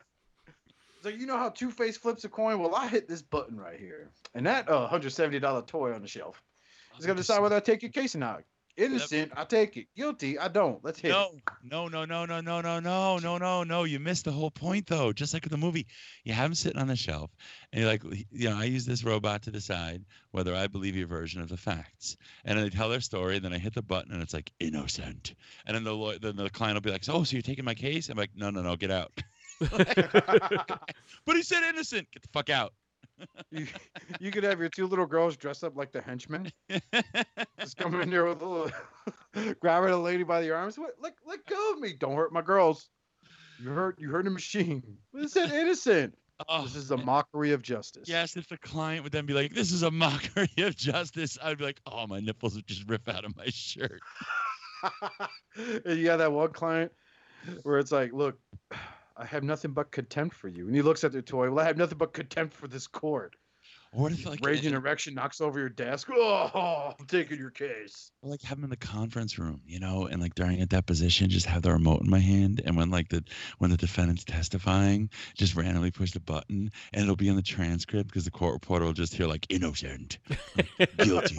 Like 1.05 1.19
you 1.19 1.27
know 1.27 1.37
how 1.37 1.51
Two 1.51 1.71
Face 1.71 1.97
flips 1.97 2.25
a 2.25 2.29
coin. 2.29 2.59
Well, 2.59 2.75
I 2.75 2.89
hit 2.89 3.09
this 3.09 3.23
button 3.23 3.57
right 3.57 3.79
here, 3.79 4.11
and 4.35 4.45
that 4.47 4.69
uh, 4.69 4.89
hundred 4.89 5.11
seventy 5.11 5.39
dollar 5.39 5.63
toy 5.63 5.95
on 5.95 6.03
the 6.03 6.09
shelf 6.09 6.43
is 6.99 7.07
gonna 7.07 7.19
decide 7.19 7.41
whether 7.41 7.57
I 7.57 7.61
take 7.61 7.83
your 7.83 7.93
case 7.93 8.15
or 8.15 8.19
not. 8.19 8.43
Innocent, 8.77 9.33
I 9.35 9.45
take 9.45 9.77
it. 9.79 9.87
Guilty, 9.97 10.39
I 10.39 10.49
don't. 10.49 10.85
Let's 10.85 10.99
hit. 10.99 11.11
No, 11.11 11.31
no, 11.63 11.89
no, 11.89 12.05
no, 12.05 12.27
no, 12.27 12.41
no, 12.41 12.61
no, 12.61 12.81
no, 12.81 13.19
no, 13.19 13.39
no, 13.39 13.65
no. 13.65 13.85
You 13.85 13.99
missed 13.99 14.27
the 14.27 14.33
whole 14.33 14.51
point, 14.51 14.87
though. 14.87 15.13
Just 15.13 15.33
like 15.33 15.47
in 15.47 15.51
the 15.51 15.57
movie, 15.57 15.87
you 16.25 16.35
have 16.35 16.47
him 16.51 16.55
sitting 16.55 16.79
on 16.79 16.87
the 16.87 16.97
shelf, 16.97 17.31
and 17.73 17.81
you're 17.81 17.91
like, 17.91 18.03
you 18.31 18.51
know, 18.51 18.57
I 18.57 18.65
use 18.65 18.85
this 18.85 19.03
robot 19.03 19.43
to 19.45 19.51
decide 19.51 20.05
whether 20.33 20.55
I 20.55 20.67
believe 20.67 20.95
your 20.95 21.07
version 21.07 21.41
of 21.41 21.49
the 21.49 21.57
facts. 21.57 22.19
And 22.45 22.59
then 22.59 22.65
they 22.65 22.71
tell 22.71 22.91
their 22.91 23.01
story, 23.01 23.37
and 23.37 23.45
then 23.45 23.55
I 23.55 23.59
hit 23.59 23.75
the 23.75 23.83
button, 23.83 24.13
and 24.13 24.23
it's 24.23 24.35
like 24.35 24.53
innocent. 24.61 25.35
And 25.65 25.75
then 25.75 25.85
the 25.85 25.95
law- 25.95 26.19
then 26.21 26.37
the 26.37 26.51
client 26.51 26.75
will 26.75 26.83
be 26.83 26.91
like, 26.91 27.09
"Oh, 27.09 27.25
so 27.25 27.33
you're 27.35 27.43
taking 27.43 27.65
my 27.65 27.75
case?" 27.75 28.11
I'm 28.11 28.19
like, 28.19 28.31
"No, 28.37 28.51
no, 28.51 28.61
no, 28.61 28.77
get 28.77 28.91
out." 28.91 29.13
but 29.61 31.37
he 31.37 31.43
said 31.43 31.63
innocent. 31.63 32.09
Get 32.13 32.23
the 32.23 32.29
fuck 32.29 32.51
out. 32.51 32.75
You, 33.51 33.67
you 34.21 34.31
could 34.31 34.45
have 34.45 34.59
your 34.61 34.69
two 34.69 34.87
little 34.87 35.07
girls 35.07 35.37
dressed 35.37 35.65
up 35.65 35.77
like 35.77 35.93
the 35.93 36.01
henchmen, 36.01 36.51
just 37.59 37.77
come 37.77 38.01
in 38.01 38.11
there 38.11 38.25
with 38.25 38.43
a 38.43 38.47
little, 38.47 39.55
grabbing 39.61 39.91
a 39.91 39.97
lady 39.97 40.23
by 40.23 40.41
the 40.41 40.51
arms. 40.55 40.79
What? 40.79 40.95
Let 41.01 41.15
let 41.27 41.45
go 41.47 41.73
of 41.73 41.81
me! 41.81 41.95
Don't 41.99 42.17
hurt 42.17 42.33
my 42.33 42.43
girls. 42.43 42.89
You 43.63 43.71
hurt 43.71 43.99
you 43.99 44.11
hurt 44.11 44.27
a 44.27 44.31
machine. 44.31 44.83
This 45.13 45.37
is 45.37 45.53
innocent. 45.53 46.15
Oh, 46.49 46.65
This 46.65 46.77
is 46.77 46.91
a 46.91 46.99
mockery 46.99 47.53
of 47.53 47.63
justice. 47.63 48.07
Yes, 48.07 48.37
if 48.37 48.47
the 48.47 48.59
client 48.59 49.03
would 49.05 49.13
then 49.13 49.25
be 49.25 49.33
like, 49.33 49.55
"This 49.55 49.73
is 49.73 49.83
a 49.83 49.91
mockery 49.91 50.51
of 50.59 50.77
justice," 50.77 51.39
I'd 51.43 51.57
be 51.57 51.65
like, 51.65 51.81
"Oh, 51.87 52.07
my 52.07 52.21
nipples 52.21 52.55
would 52.57 52.67
just 52.67 52.87
rip 52.89 53.09
out 53.09 53.25
of 53.25 53.35
my 53.37 53.47
shirt." 53.47 54.01
and 55.57 55.99
you 55.99 56.05
got 56.05 56.19
that 56.19 56.33
one 56.33 56.53
client 56.53 56.93
where 57.63 57.79
it's 57.79 57.93
like, 57.93 58.13
look, 58.13 58.39
I 59.17 59.25
have 59.25 59.43
nothing 59.43 59.73
but 59.73 59.91
contempt 59.91 60.37
for 60.37 60.49
you. 60.49 60.67
And 60.67 60.75
he 60.75 60.83
looks 60.83 61.05
at 61.05 61.13
the 61.13 61.23
toy. 61.23 61.51
Well, 61.51 61.65
I 61.65 61.67
have 61.67 61.79
nothing 61.79 61.99
but 61.99 62.13
contempt 62.13 62.55
for 62.55 62.69
this 62.69 62.87
court. 62.87 63.37
Or 63.93 64.03
what 64.03 64.13
if 64.13 64.27
like 64.27 64.45
Raging 64.45 64.75
erection 64.75 65.15
knocks 65.15 65.41
over 65.41 65.59
your 65.59 65.69
desk. 65.69 66.09
Oh, 66.13 66.93
I'm 66.99 67.07
taking 67.07 67.39
your 67.39 67.51
case. 67.51 68.11
Or, 68.23 68.31
like 68.31 68.43
have 68.43 68.59
them 68.59 68.65
in 68.65 68.71
the 68.71 68.77
conference 68.77 69.39
room, 69.39 69.63
you 69.67 69.81
know, 69.81 70.07
and 70.07 70.21
like 70.21 70.35
during 70.35 70.61
a 70.61 70.67
deposition, 70.67 71.31
just 71.31 71.47
have 71.47 71.63
the 71.63 71.73
remote 71.73 72.03
in 72.03 72.11
my 72.11 72.19
hand, 72.19 72.61
and 72.65 72.77
when 72.77 72.91
like 72.91 73.09
the 73.09 73.25
when 73.59 73.71
the 73.71 73.77
defendant's 73.77 74.25
testifying, 74.25 75.09
just 75.35 75.55
randomly 75.55 75.91
push 75.91 76.13
the 76.13 76.21
button, 76.21 76.71
and 76.93 77.03
it'll 77.03 77.17
be 77.17 77.29
in 77.29 77.37
the 77.37 77.43
transcript 77.43 78.09
because 78.09 78.25
the 78.25 78.31
court 78.31 78.55
reporter 78.55 78.85
will 78.85 78.93
just 78.93 79.15
hear 79.15 79.27
like 79.27 79.47
innocent, 79.49 80.19
guilty. 80.99 81.39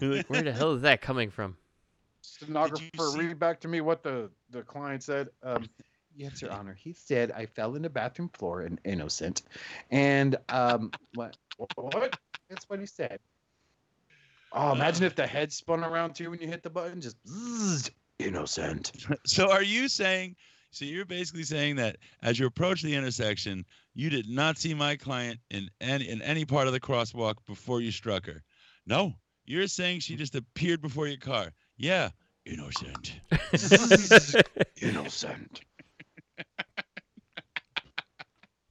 You're 0.00 0.16
like, 0.16 0.30
where 0.30 0.42
the 0.42 0.52
hell 0.52 0.72
is 0.72 0.82
that 0.82 1.00
coming 1.00 1.30
from? 1.30 1.56
Stenographer, 2.20 3.10
read 3.16 3.38
back 3.38 3.60
to 3.60 3.68
me 3.68 3.80
what 3.80 4.02
the, 4.02 4.30
the 4.50 4.62
client 4.62 5.02
said. 5.02 5.28
Um, 5.42 5.66
yes, 6.16 6.42
Your 6.42 6.52
Honor. 6.52 6.76
He 6.78 6.92
said 6.92 7.32
I 7.32 7.46
fell 7.46 7.74
in 7.74 7.82
the 7.82 7.90
bathroom 7.90 8.30
floor 8.30 8.62
and 8.62 8.80
innocent. 8.84 9.42
And 9.90 10.36
um, 10.48 10.90
what? 11.14 11.36
What? 11.76 12.18
That's 12.48 12.68
what 12.68 12.80
he 12.80 12.86
said. 12.86 13.18
Oh, 14.52 14.72
imagine 14.72 15.04
if 15.04 15.16
the 15.16 15.26
head 15.26 15.52
spun 15.52 15.82
around 15.82 16.14
too 16.14 16.30
when 16.30 16.40
you 16.40 16.46
hit 16.46 16.62
the 16.62 16.70
button. 16.70 17.00
Just 17.00 17.16
zzz, 17.26 17.90
innocent. 18.18 18.92
So 19.26 19.50
are 19.50 19.62
you 19.62 19.88
saying? 19.88 20.36
So 20.70 20.84
you're 20.84 21.04
basically 21.04 21.44
saying 21.44 21.76
that 21.76 21.96
as 22.22 22.38
you 22.38 22.46
approach 22.46 22.82
the 22.82 22.94
intersection, 22.94 23.64
you 23.94 24.10
did 24.10 24.28
not 24.28 24.58
see 24.58 24.74
my 24.74 24.96
client 24.96 25.38
in 25.50 25.70
any 25.80 26.08
in 26.08 26.22
any 26.22 26.44
part 26.44 26.66
of 26.66 26.72
the 26.72 26.80
crosswalk 26.80 27.34
before 27.46 27.80
you 27.80 27.90
struck 27.90 28.26
her. 28.26 28.42
No, 28.86 29.14
you're 29.44 29.66
saying 29.66 30.00
she 30.00 30.16
just 30.16 30.34
appeared 30.34 30.82
before 30.82 31.06
your 31.06 31.18
car. 31.18 31.52
Yeah, 31.76 32.10
innocent. 32.46 33.14
Innocent. 34.80 35.62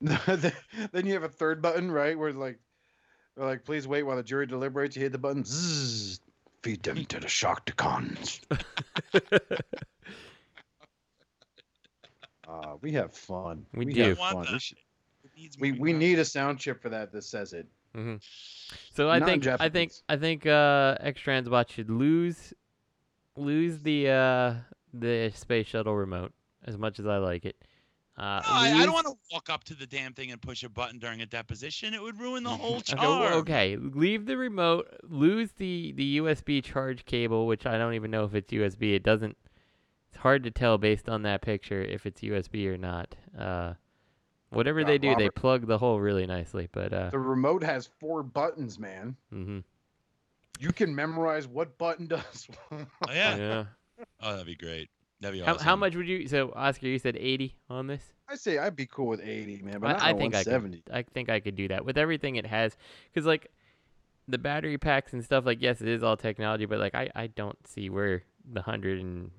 then 0.91 1.05
you 1.05 1.13
have 1.13 1.23
a 1.23 1.29
third 1.29 1.61
button, 1.61 1.89
right? 1.89 2.17
Where 2.17 2.33
like, 2.33 2.59
they're 3.35 3.45
like, 3.45 3.63
please 3.63 3.87
wait 3.87 4.03
while 4.03 4.17
the 4.17 4.23
jury 4.23 4.45
deliberates. 4.45 4.95
You 4.95 5.03
hit 5.03 5.13
the 5.13 5.17
button. 5.17 5.43
Zzz, 5.45 6.19
feed 6.61 6.83
them 6.83 7.05
to 7.05 7.19
the 7.19 7.27
Sharkticons. 7.27 8.41
uh, 12.47 12.75
we 12.81 12.91
have 12.91 13.13
fun. 13.13 13.65
We 13.73 13.85
we 13.85 13.93
do. 13.93 14.03
have 14.09 14.17
fun. 14.17 14.45
We, 14.51 14.59
should, 14.59 14.77
we, 15.59 15.71
we 15.71 15.93
need 15.93 16.19
a 16.19 16.25
sound 16.25 16.59
chip 16.59 16.81
for 16.81 16.89
that 16.89 17.13
that 17.13 17.23
says 17.23 17.53
it. 17.53 17.67
hmm 17.95 18.15
So 18.93 19.09
I 19.09 19.19
think 19.19 19.47
I 19.47 19.69
think 19.69 19.91
Non-Japanese. 19.91 20.03
I 20.09 20.17
think 20.17 20.45
uh, 20.45 20.97
X 20.99 21.21
Transbot 21.21 21.69
should 21.69 21.89
lose 21.89 22.53
lose 23.37 23.79
the 23.79 24.09
uh, 24.09 24.53
the 24.93 25.31
space 25.33 25.67
shuttle 25.67 25.95
remote 25.95 26.33
as 26.65 26.77
much 26.77 26.99
as 26.99 27.07
I 27.07 27.17
like 27.17 27.45
it. 27.45 27.55
Uh, 28.15 28.21
No, 28.45 28.47
I, 28.47 28.73
I 28.77 28.85
don't 28.85 28.93
want 28.93 29.07
to 29.07 29.13
walk 29.31 29.49
up 29.49 29.63
to 29.65 29.73
the 29.75 29.87
damn 29.87 30.13
thing 30.13 30.31
and 30.31 30.39
push 30.41 30.63
a 30.63 30.69
button 30.69 30.99
during 30.99 31.21
a 31.21 31.25
deposition. 31.25 31.93
It 31.93 32.01
would 32.01 32.19
ruin 32.19 32.43
the 32.43 32.49
whole 32.61 32.75
Okay, 32.77 32.93
charm. 32.95 33.19
well, 33.19 33.33
okay, 33.39 33.75
leave 33.77 34.25
the 34.27 34.37
remote, 34.37 34.87
lose 35.03 35.51
the 35.53 35.93
the 35.93 36.17
USB 36.19 36.63
charge 36.63 37.05
cable, 37.05 37.47
which 37.47 37.65
I 37.65 37.77
don't 37.77 37.95
even 37.95 38.11
know 38.11 38.23
if 38.25 38.35
it's 38.35 38.51
USB. 38.51 38.93
It 38.93 39.03
doesn't. 39.03 39.35
It's 40.09 40.17
hard 40.17 40.43
to 40.43 40.51
tell 40.51 40.77
based 40.77 41.09
on 41.09 41.23
that 41.23 41.41
picture 41.41 41.81
if 41.81 42.05
it's 42.05 42.21
USB 42.21 42.67
or 42.67 42.77
not. 42.77 43.15
Uh, 43.35 43.73
whatever 44.51 44.81
God, 44.81 44.87
they 44.89 44.97
do, 44.99 45.15
they 45.15 45.29
plug 45.29 45.65
the 45.65 45.79
hole 45.79 45.99
really 45.99 46.27
nicely. 46.27 46.69
But 46.71 46.93
uh, 46.93 47.09
The 47.09 47.17
remote 47.17 47.63
has 47.63 47.89
four 47.99 48.21
buttons, 48.21 48.77
man. 48.77 49.15
hmm 49.31 49.59
You 50.59 50.71
can 50.71 50.93
memorize 50.93 51.47
what 51.47 51.79
button 51.79 52.05
does. 52.05 52.47
Oh, 52.71 52.85
yeah. 53.11 53.35
yeah. 53.37 53.63
Oh, 54.21 54.31
that'd 54.33 54.45
be 54.45 54.55
great. 54.55 54.89
That'd 55.23 55.39
be 55.39 55.45
How, 55.45 55.53
awesome. 55.55 55.65
how 55.65 55.75
much 55.75 55.95
would 55.95 56.07
you? 56.07 56.27
So 56.27 56.51
Oscar, 56.55 56.87
you 56.87 56.99
said 56.99 57.15
eighty 57.17 57.55
on 57.69 57.87
this. 57.87 58.03
I 58.29 58.35
say 58.35 58.57
I'd 58.57 58.75
be 58.75 58.85
cool 58.85 59.07
with 59.07 59.21
80, 59.21 59.61
man, 59.63 59.79
but 59.79 59.87
not 59.89 60.01
I, 60.01 60.09
I 60.09 60.13
think 60.13 60.33
I 60.33 60.39
170. 60.39 60.81
could. 60.81 60.93
I 60.93 61.03
think 61.03 61.29
I 61.29 61.39
could 61.39 61.55
do 61.55 61.67
that 61.67 61.83
with 61.85 61.97
everything 61.97 62.35
it 62.37 62.45
has, 62.45 62.75
because 63.11 63.25
like 63.25 63.51
the 64.27 64.37
battery 64.37 64.77
packs 64.77 65.13
and 65.13 65.23
stuff. 65.23 65.45
Like 65.45 65.61
yes, 65.61 65.81
it 65.81 65.87
is 65.87 66.03
all 66.03 66.17
technology, 66.17 66.65
but 66.65 66.79
like 66.79 66.95
I, 66.95 67.09
I 67.15 67.27
don't 67.27 67.57
see 67.67 67.89
where 67.89 68.23
the 68.51 68.61
hundred 68.61 68.99
and 69.01 69.31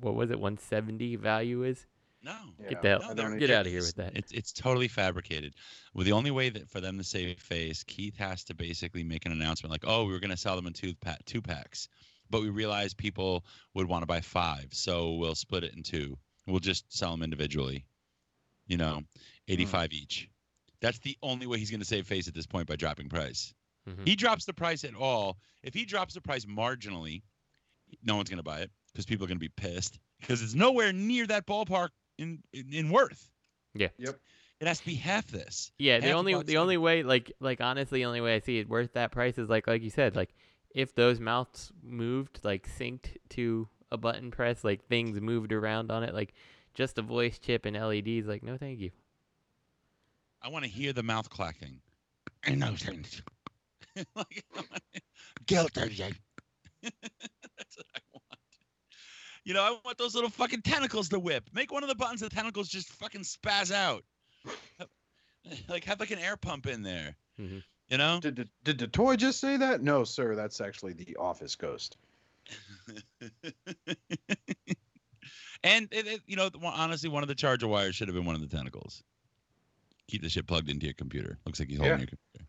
what 0.00 0.14
was 0.14 0.30
it, 0.30 0.38
one 0.40 0.58
seventy 0.58 1.16
value 1.16 1.64
is. 1.64 1.86
No. 2.22 2.36
Get 2.68 2.82
the 2.82 2.88
hell- 2.88 3.02
I 3.20 3.36
get 3.36 3.50
out 3.50 3.66
of 3.66 3.72
here 3.72 3.80
with 3.80 3.94
that. 3.96 4.16
It's 4.16 4.32
it's 4.32 4.52
totally 4.52 4.88
fabricated. 4.88 5.54
Well, 5.94 6.04
the 6.04 6.12
only 6.12 6.30
way 6.32 6.48
that 6.50 6.68
for 6.68 6.80
them 6.80 6.98
to 6.98 7.04
save 7.04 7.38
face, 7.38 7.84
Keith 7.84 8.16
has 8.16 8.42
to 8.44 8.54
basically 8.54 9.04
make 9.04 9.24
an 9.24 9.32
announcement 9.32 9.70
like, 9.70 9.84
"Oh, 9.86 10.04
we 10.04 10.12
were 10.12 10.18
going 10.20 10.30
to 10.32 10.36
sell 10.36 10.56
them 10.56 10.66
in 10.66 10.72
two 10.72 10.94
pa- 10.94 11.16
two 11.26 11.40
packs, 11.40 11.88
but 12.30 12.42
we 12.42 12.48
realized 12.50 12.96
people 12.96 13.44
would 13.74 13.88
want 13.88 14.02
to 14.02 14.06
buy 14.06 14.20
five, 14.20 14.68
so 14.72 15.12
we'll 15.14 15.34
split 15.34 15.64
it 15.64 15.74
in 15.74 15.82
two. 15.82 16.16
We'll 16.46 16.60
just 16.60 16.84
sell 16.96 17.10
them 17.10 17.22
individually. 17.22 17.84
You 18.66 18.76
know, 18.76 19.02
eighty-five 19.48 19.92
each. 19.92 20.28
That's 20.80 20.98
the 21.00 21.16
only 21.22 21.46
way 21.46 21.58
he's 21.58 21.70
going 21.70 21.80
to 21.80 21.86
save 21.86 22.06
face 22.06 22.28
at 22.28 22.34
this 22.34 22.46
point 22.46 22.68
by 22.68 22.76
dropping 22.76 23.08
price. 23.08 23.52
Mhm. 23.88 24.06
He 24.06 24.14
drops 24.16 24.44
the 24.44 24.52
price 24.52 24.84
at 24.84 24.94
all. 24.94 25.38
If 25.62 25.74
he 25.74 25.84
drops 25.84 26.14
the 26.14 26.20
price 26.20 26.44
marginally, 26.44 27.22
no 28.02 28.16
one's 28.16 28.28
going 28.28 28.38
to 28.38 28.42
buy 28.44 28.60
it 28.60 28.70
because 28.92 29.06
people 29.06 29.24
are 29.24 29.28
going 29.28 29.38
to 29.38 29.40
be 29.40 29.48
pissed 29.48 29.98
because 30.20 30.42
it's 30.42 30.54
nowhere 30.54 30.92
near 30.92 31.26
that 31.26 31.46
ballpark 31.46 31.88
in 32.18 32.42
in, 32.52 32.72
in 32.72 32.90
worth. 32.90 33.30
Yeah. 33.74 33.88
Yep. 33.98 34.18
It 34.60 34.66
has 34.66 34.80
to 34.80 34.86
be 34.86 34.94
half 34.96 35.26
this. 35.28 35.70
Yeah, 35.78 36.00
the 36.00 36.10
only 36.12 36.34
bucks 36.34 36.46
the 36.46 36.56
only 36.58 36.76
way 36.76 37.02
like 37.04 37.32
like 37.40 37.60
honestly 37.60 38.00
the 38.00 38.06
only 38.06 38.20
way 38.20 38.34
I 38.34 38.40
see 38.40 38.58
it 38.58 38.68
worth 38.68 38.92
that 38.94 39.12
price 39.12 39.38
is 39.38 39.48
like 39.48 39.66
like 39.66 39.82
you 39.82 39.90
said 39.90 40.16
like 40.16 40.34
if 40.74 40.94
those 40.94 41.18
mouths 41.20 41.72
moved 41.82 42.40
like 42.42 42.68
synced 42.68 43.16
to 43.30 43.68
a 43.90 43.96
button 43.96 44.30
press 44.30 44.64
like 44.64 44.84
things 44.86 45.20
moved 45.20 45.52
around 45.52 45.90
on 45.90 46.02
it 46.02 46.14
like 46.14 46.34
just 46.74 46.98
a 46.98 47.02
voice 47.02 47.38
chip 47.38 47.64
and 47.64 47.76
LEDs 47.76 48.26
like 48.26 48.42
no 48.42 48.56
thank 48.56 48.78
you. 48.78 48.90
I 50.42 50.48
want 50.48 50.64
to 50.64 50.70
hear 50.70 50.92
the 50.92 51.02
mouth 51.02 51.28
clacking. 51.30 51.80
Innocent. 52.46 53.22
like, 54.14 54.44
guilty. 55.46 55.80
That's 56.82 57.76
what 57.76 57.86
I 57.96 58.00
want. 58.12 58.38
You 59.44 59.54
know, 59.54 59.62
I 59.62 59.76
want 59.84 59.98
those 59.98 60.14
little 60.14 60.30
fucking 60.30 60.62
tentacles 60.62 61.08
to 61.08 61.18
whip. 61.18 61.48
Make 61.52 61.72
one 61.72 61.82
of 61.82 61.88
the 61.88 61.96
buttons 61.96 62.20
the 62.20 62.28
tentacles 62.28 62.68
just 62.68 62.90
fucking 62.90 63.22
spaz 63.22 63.72
out. 63.72 64.04
Like 65.68 65.84
have 65.84 65.98
like 65.98 66.10
an 66.10 66.18
air 66.18 66.36
pump 66.36 66.66
in 66.66 66.82
there. 66.82 67.16
Mhm. 67.40 67.62
You 67.88 67.96
know? 67.98 68.20
Did, 68.20 68.34
did, 68.34 68.48
did 68.64 68.78
the 68.78 68.86
toy 68.86 69.16
just 69.16 69.40
say 69.40 69.56
that? 69.56 69.82
No, 69.82 70.04
sir. 70.04 70.34
That's 70.34 70.60
actually 70.60 70.92
the 70.92 71.16
office 71.16 71.54
ghost. 71.56 71.96
and 75.64 75.88
it, 75.92 76.06
it- 76.06 76.22
you 76.26 76.36
know, 76.36 76.50
honestly, 76.62 77.08
one 77.08 77.22
of 77.22 77.28
the 77.28 77.34
charger 77.34 77.66
wires 77.68 77.94
should 77.96 78.08
have 78.08 78.14
been 78.14 78.24
one 78.26 78.34
of 78.34 78.40
the 78.40 78.54
tentacles. 78.56 79.02
Keep 80.08 80.22
the 80.22 80.28
shit 80.28 80.46
plugged 80.46 80.70
into 80.70 80.86
your 80.86 80.94
computer. 80.94 81.38
Looks 81.44 81.58
like 81.60 81.68
he's 81.68 81.78
holding 81.78 81.98
Yeah. 81.98 82.06
your 82.06 82.08
computer. 82.08 82.46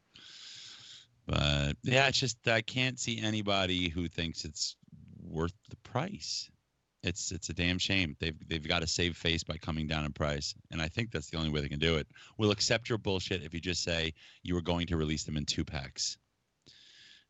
But 1.26 1.78
yeah, 1.84 2.08
it's 2.08 2.20
just 2.20 2.48
I 2.48 2.62
can't 2.62 3.00
see 3.00 3.20
anybody 3.22 3.90
who 3.90 4.08
thinks 4.08 4.46
it's 4.46 4.76
worth 5.22 5.54
the 5.70 5.76
price. 5.78 6.50
It's 7.04 7.32
it's 7.32 7.50
a 7.50 7.54
damn 7.54 7.78
shame. 7.78 8.16
They've 8.20 8.36
they've 8.48 8.68
got 8.68 8.80
to 8.80 8.88
save 8.88 9.16
face 9.16 9.44
by 9.44 9.58
coming 9.58 9.88
down 9.88 10.06
in 10.06 10.12
price, 10.12 10.54
and 10.72 10.82
I 10.82 10.88
think 10.88 11.12
that's 11.12 11.30
the 11.30 11.38
only 11.38 11.50
way 11.50 11.62
they 11.62 11.70
can 11.70 11.80
do 11.80 11.96
it. 11.98 12.08
We'll 12.38 12.52
accept 12.52 12.90
your 12.90 12.98
bullshit 12.98 13.44
if 13.44 13.54
you 13.54 13.60
just 13.60 13.84
say 13.84 14.14
you 14.44 14.54
were 14.54 14.62
going 14.62 14.88
to 14.88 14.98
release 14.98 15.24
them 15.24 15.38
in 15.38 15.46
two 15.46 15.64
packs 15.64 16.18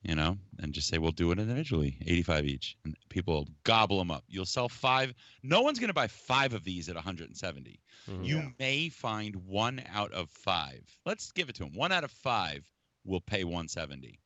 you 0.03 0.15
know, 0.15 0.37
and 0.59 0.73
just 0.73 0.87
say 0.87 0.97
we'll 0.97 1.11
do 1.11 1.31
it 1.31 1.39
individually, 1.39 1.97
85 2.05 2.45
each, 2.45 2.77
and 2.85 2.95
people 3.09 3.33
will 3.33 3.47
gobble 3.63 3.97
them 3.97 4.11
up. 4.11 4.23
You'll 4.29 4.45
sell 4.45 4.69
five. 4.69 5.13
No 5.43 5.61
one's 5.61 5.77
going 5.79 5.89
to 5.89 5.93
buy 5.93 6.07
five 6.07 6.53
of 6.53 6.63
these 6.63 6.87
at 6.87 6.95
170. 6.95 7.79
Mhm. 8.07 8.25
You 8.25 8.53
may 8.59 8.87
find 8.89 9.35
one 9.35 9.83
out 9.89 10.13
of 10.13 10.29
five. 10.29 10.83
Let's 11.05 11.31
give 11.31 11.49
it 11.49 11.55
to 11.55 11.65
them. 11.65 11.73
One 11.73 11.91
out 11.91 12.05
of 12.05 12.11
five 12.11 12.63
will 13.03 13.19
pay 13.19 13.43
170, 13.43 14.19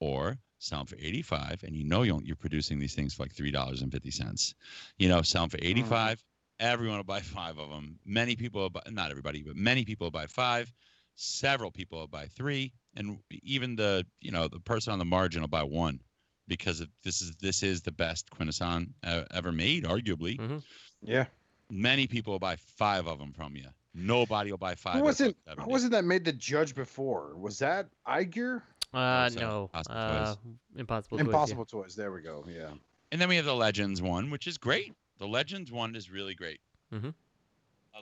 or 0.00 0.38
sell 0.64 0.78
them 0.80 0.86
for 0.86 0.96
85, 0.96 1.62
and 1.64 1.76
you 1.76 1.84
know 1.84 2.02
you're 2.02 2.20
you're 2.22 2.36
producing 2.36 2.78
these 2.78 2.94
things 2.94 3.14
for 3.14 3.22
like 3.24 3.32
three 3.32 3.50
dollars 3.50 3.82
and 3.82 3.92
fifty 3.92 4.10
cents. 4.10 4.54
You 4.98 5.08
know, 5.08 5.22
sell 5.22 5.42
them 5.42 5.50
for 5.50 5.58
85. 5.60 6.24
Everyone 6.60 6.96
will 6.96 7.04
buy 7.04 7.20
five 7.38 7.58
of 7.58 7.70
them. 7.70 7.98
Many 8.04 8.34
people 8.36 8.62
will 8.62 8.70
buy, 8.70 8.82
not 8.90 9.10
everybody, 9.10 9.42
but 9.42 9.56
many 9.56 9.84
people 9.84 10.06
will 10.06 10.10
buy 10.10 10.26
five. 10.26 10.72
Several 11.16 11.70
people 11.70 12.00
will 12.00 12.08
buy 12.08 12.26
three, 12.26 12.72
and 12.96 13.18
even 13.42 13.76
the 13.76 14.06
you 14.20 14.32
know 14.32 14.48
the 14.48 14.60
person 14.60 14.92
on 14.92 14.98
the 14.98 15.04
margin 15.04 15.42
will 15.42 15.48
buy 15.48 15.62
one 15.62 16.00
because 16.48 16.80
of, 16.80 16.88
this 17.04 17.20
is 17.22 17.36
this 17.36 17.62
is 17.62 17.82
the 17.82 17.92
best 17.92 18.30
Quintesson 18.30 18.92
uh, 19.04 19.22
ever 19.32 19.52
made, 19.52 19.84
arguably. 19.84 20.38
Mhm. 20.38 20.62
Yeah. 21.02 21.26
Many 21.70 22.06
people 22.06 22.32
will 22.32 22.38
buy 22.40 22.56
five 22.56 23.06
of 23.06 23.18
them 23.18 23.32
from 23.32 23.56
you. 23.56 23.66
Nobody 23.94 24.50
will 24.50 24.58
buy 24.58 24.74
five. 24.74 24.96
Who 24.96 25.04
wasn't, 25.04 25.36
who 25.58 25.70
wasn't 25.70 25.92
that 25.92 26.04
made 26.04 26.24
the 26.24 26.32
judge 26.32 26.74
before? 26.74 27.36
Was 27.36 27.60
that 27.60 27.86
Iger? 28.08 28.62
Uh 28.94 29.28
so, 29.30 29.40
no. 29.40 29.62
Impossible 29.64 29.96
Uh, 29.96 30.36
impossible. 30.76 31.18
Toys, 31.18 31.24
yeah. 31.24 31.30
Impossible 31.30 31.64
Toys. 31.66 31.94
There 31.96 32.12
we 32.12 32.22
go. 32.22 32.44
Yeah. 32.48 32.72
And 33.12 33.20
then 33.20 33.28
we 33.28 33.36
have 33.36 33.44
the 33.44 33.54
Legends 33.54 34.00
one, 34.02 34.30
which 34.30 34.46
is 34.46 34.58
great. 34.58 34.94
The 35.18 35.26
Legends 35.26 35.70
one 35.70 35.94
is 35.96 36.10
really 36.10 36.34
great. 36.34 36.60
Mhm. 36.92 37.14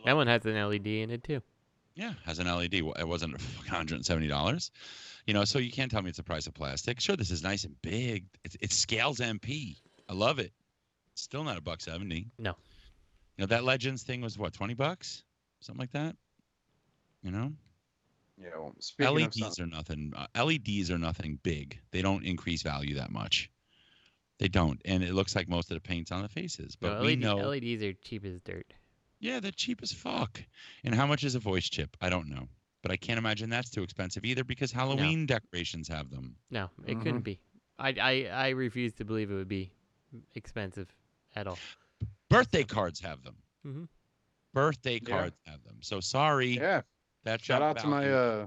That 0.04 0.16
one 0.16 0.26
has 0.26 0.44
an 0.46 0.56
LED 0.56 1.02
in 1.02 1.10
it 1.10 1.22
too. 1.22 1.42
Yeah, 1.94 2.14
has 2.24 2.38
an 2.38 2.46
LED. 2.46 2.74
It 2.98 3.06
wasn't 3.06 3.38
hundred 3.68 4.04
seventy 4.06 4.28
dollars. 4.28 4.70
You 5.26 5.34
know, 5.34 5.44
so 5.44 5.58
you 5.58 5.70
can't 5.70 5.90
tell 5.90 6.02
me 6.02 6.08
it's 6.08 6.16
the 6.16 6.22
price 6.24 6.46
of 6.46 6.54
plastic. 6.54 6.98
Sure, 7.00 7.14
this 7.16 7.30
is 7.30 7.42
nice 7.42 7.64
and 7.64 7.80
big. 7.82 8.24
It, 8.44 8.56
it 8.60 8.72
scales 8.72 9.18
MP. 9.18 9.76
I 10.08 10.14
love 10.14 10.38
it. 10.38 10.52
It's 11.12 11.22
still 11.22 11.44
not 11.44 11.58
a 11.58 11.60
buck 11.60 11.80
seventy. 11.82 12.30
No. 12.38 12.56
You 13.36 13.42
know 13.42 13.46
that 13.46 13.64
Legends 13.64 14.02
thing 14.02 14.20
was 14.22 14.38
what 14.38 14.52
twenty 14.54 14.74
bucks, 14.74 15.22
something 15.60 15.80
like 15.80 15.92
that. 15.92 16.16
You 17.22 17.30
know, 17.30 17.52
You 18.38 18.50
know, 18.50 18.74
speaking 18.80 19.14
LEDs 19.14 19.38
something- 19.38 19.64
are 19.64 19.66
nothing. 19.68 20.12
Uh, 20.16 20.26
LEDs 20.44 20.90
are 20.90 20.98
nothing 20.98 21.38
big. 21.42 21.78
They 21.90 22.02
don't 22.02 22.24
increase 22.24 22.62
value 22.62 22.94
that 22.96 23.10
much. 23.10 23.50
They 24.38 24.48
don't, 24.48 24.80
and 24.84 25.04
it 25.04 25.12
looks 25.12 25.36
like 25.36 25.48
most 25.48 25.70
of 25.70 25.76
the 25.76 25.80
paint's 25.80 26.10
on 26.10 26.22
the 26.22 26.28
faces. 26.28 26.74
But 26.74 26.98
no, 27.00 27.04
we 27.06 27.14
know, 27.16 27.36
LEDs 27.36 27.82
are 27.82 27.92
cheap 27.92 28.24
as 28.24 28.40
dirt. 28.40 28.72
yeah, 29.20 29.38
they're 29.38 29.52
cheap 29.52 29.80
as 29.82 29.92
fuck. 29.92 30.42
And 30.82 30.94
how 30.94 31.06
much 31.06 31.22
is 31.22 31.34
a 31.36 31.38
voice 31.38 31.68
chip? 31.68 31.96
I 32.00 32.08
don't 32.08 32.28
know, 32.28 32.48
but 32.82 32.90
I 32.90 32.96
can't 32.96 33.18
imagine 33.18 33.50
that's 33.50 33.70
too 33.70 33.82
expensive 33.84 34.24
either 34.24 34.42
because 34.42 34.72
Halloween 34.72 35.26
decorations 35.26 35.86
have 35.88 36.10
them. 36.10 36.34
No, 36.50 36.70
it 36.86 36.96
Mhm. 36.96 37.02
couldn't 37.02 37.20
be. 37.20 37.38
I, 37.78 37.90
I 38.00 38.12
I 38.26 38.48
refuse 38.50 38.92
to 38.94 39.04
believe 39.04 39.30
it 39.30 39.34
would 39.34 39.46
be 39.48 39.70
expensive 40.34 40.92
at 41.36 41.46
all. 41.46 41.58
Birthday 42.28 42.64
cards 42.64 42.98
have 43.00 43.22
them. 43.22 43.36
Mhm. 43.64 43.88
Birthday 44.54 44.94
Yeah. 45.02 45.08
cards 45.08 45.36
have 45.46 45.62
them. 45.62 45.78
So 45.82 46.00
sorry. 46.00 46.56
Yeah. 46.56 46.82
That 47.24 47.42
Shout 47.42 47.60
jump 47.60 47.62
out 47.62 47.78
to 47.82 47.86
my 47.86 48.10
uh, 48.10 48.46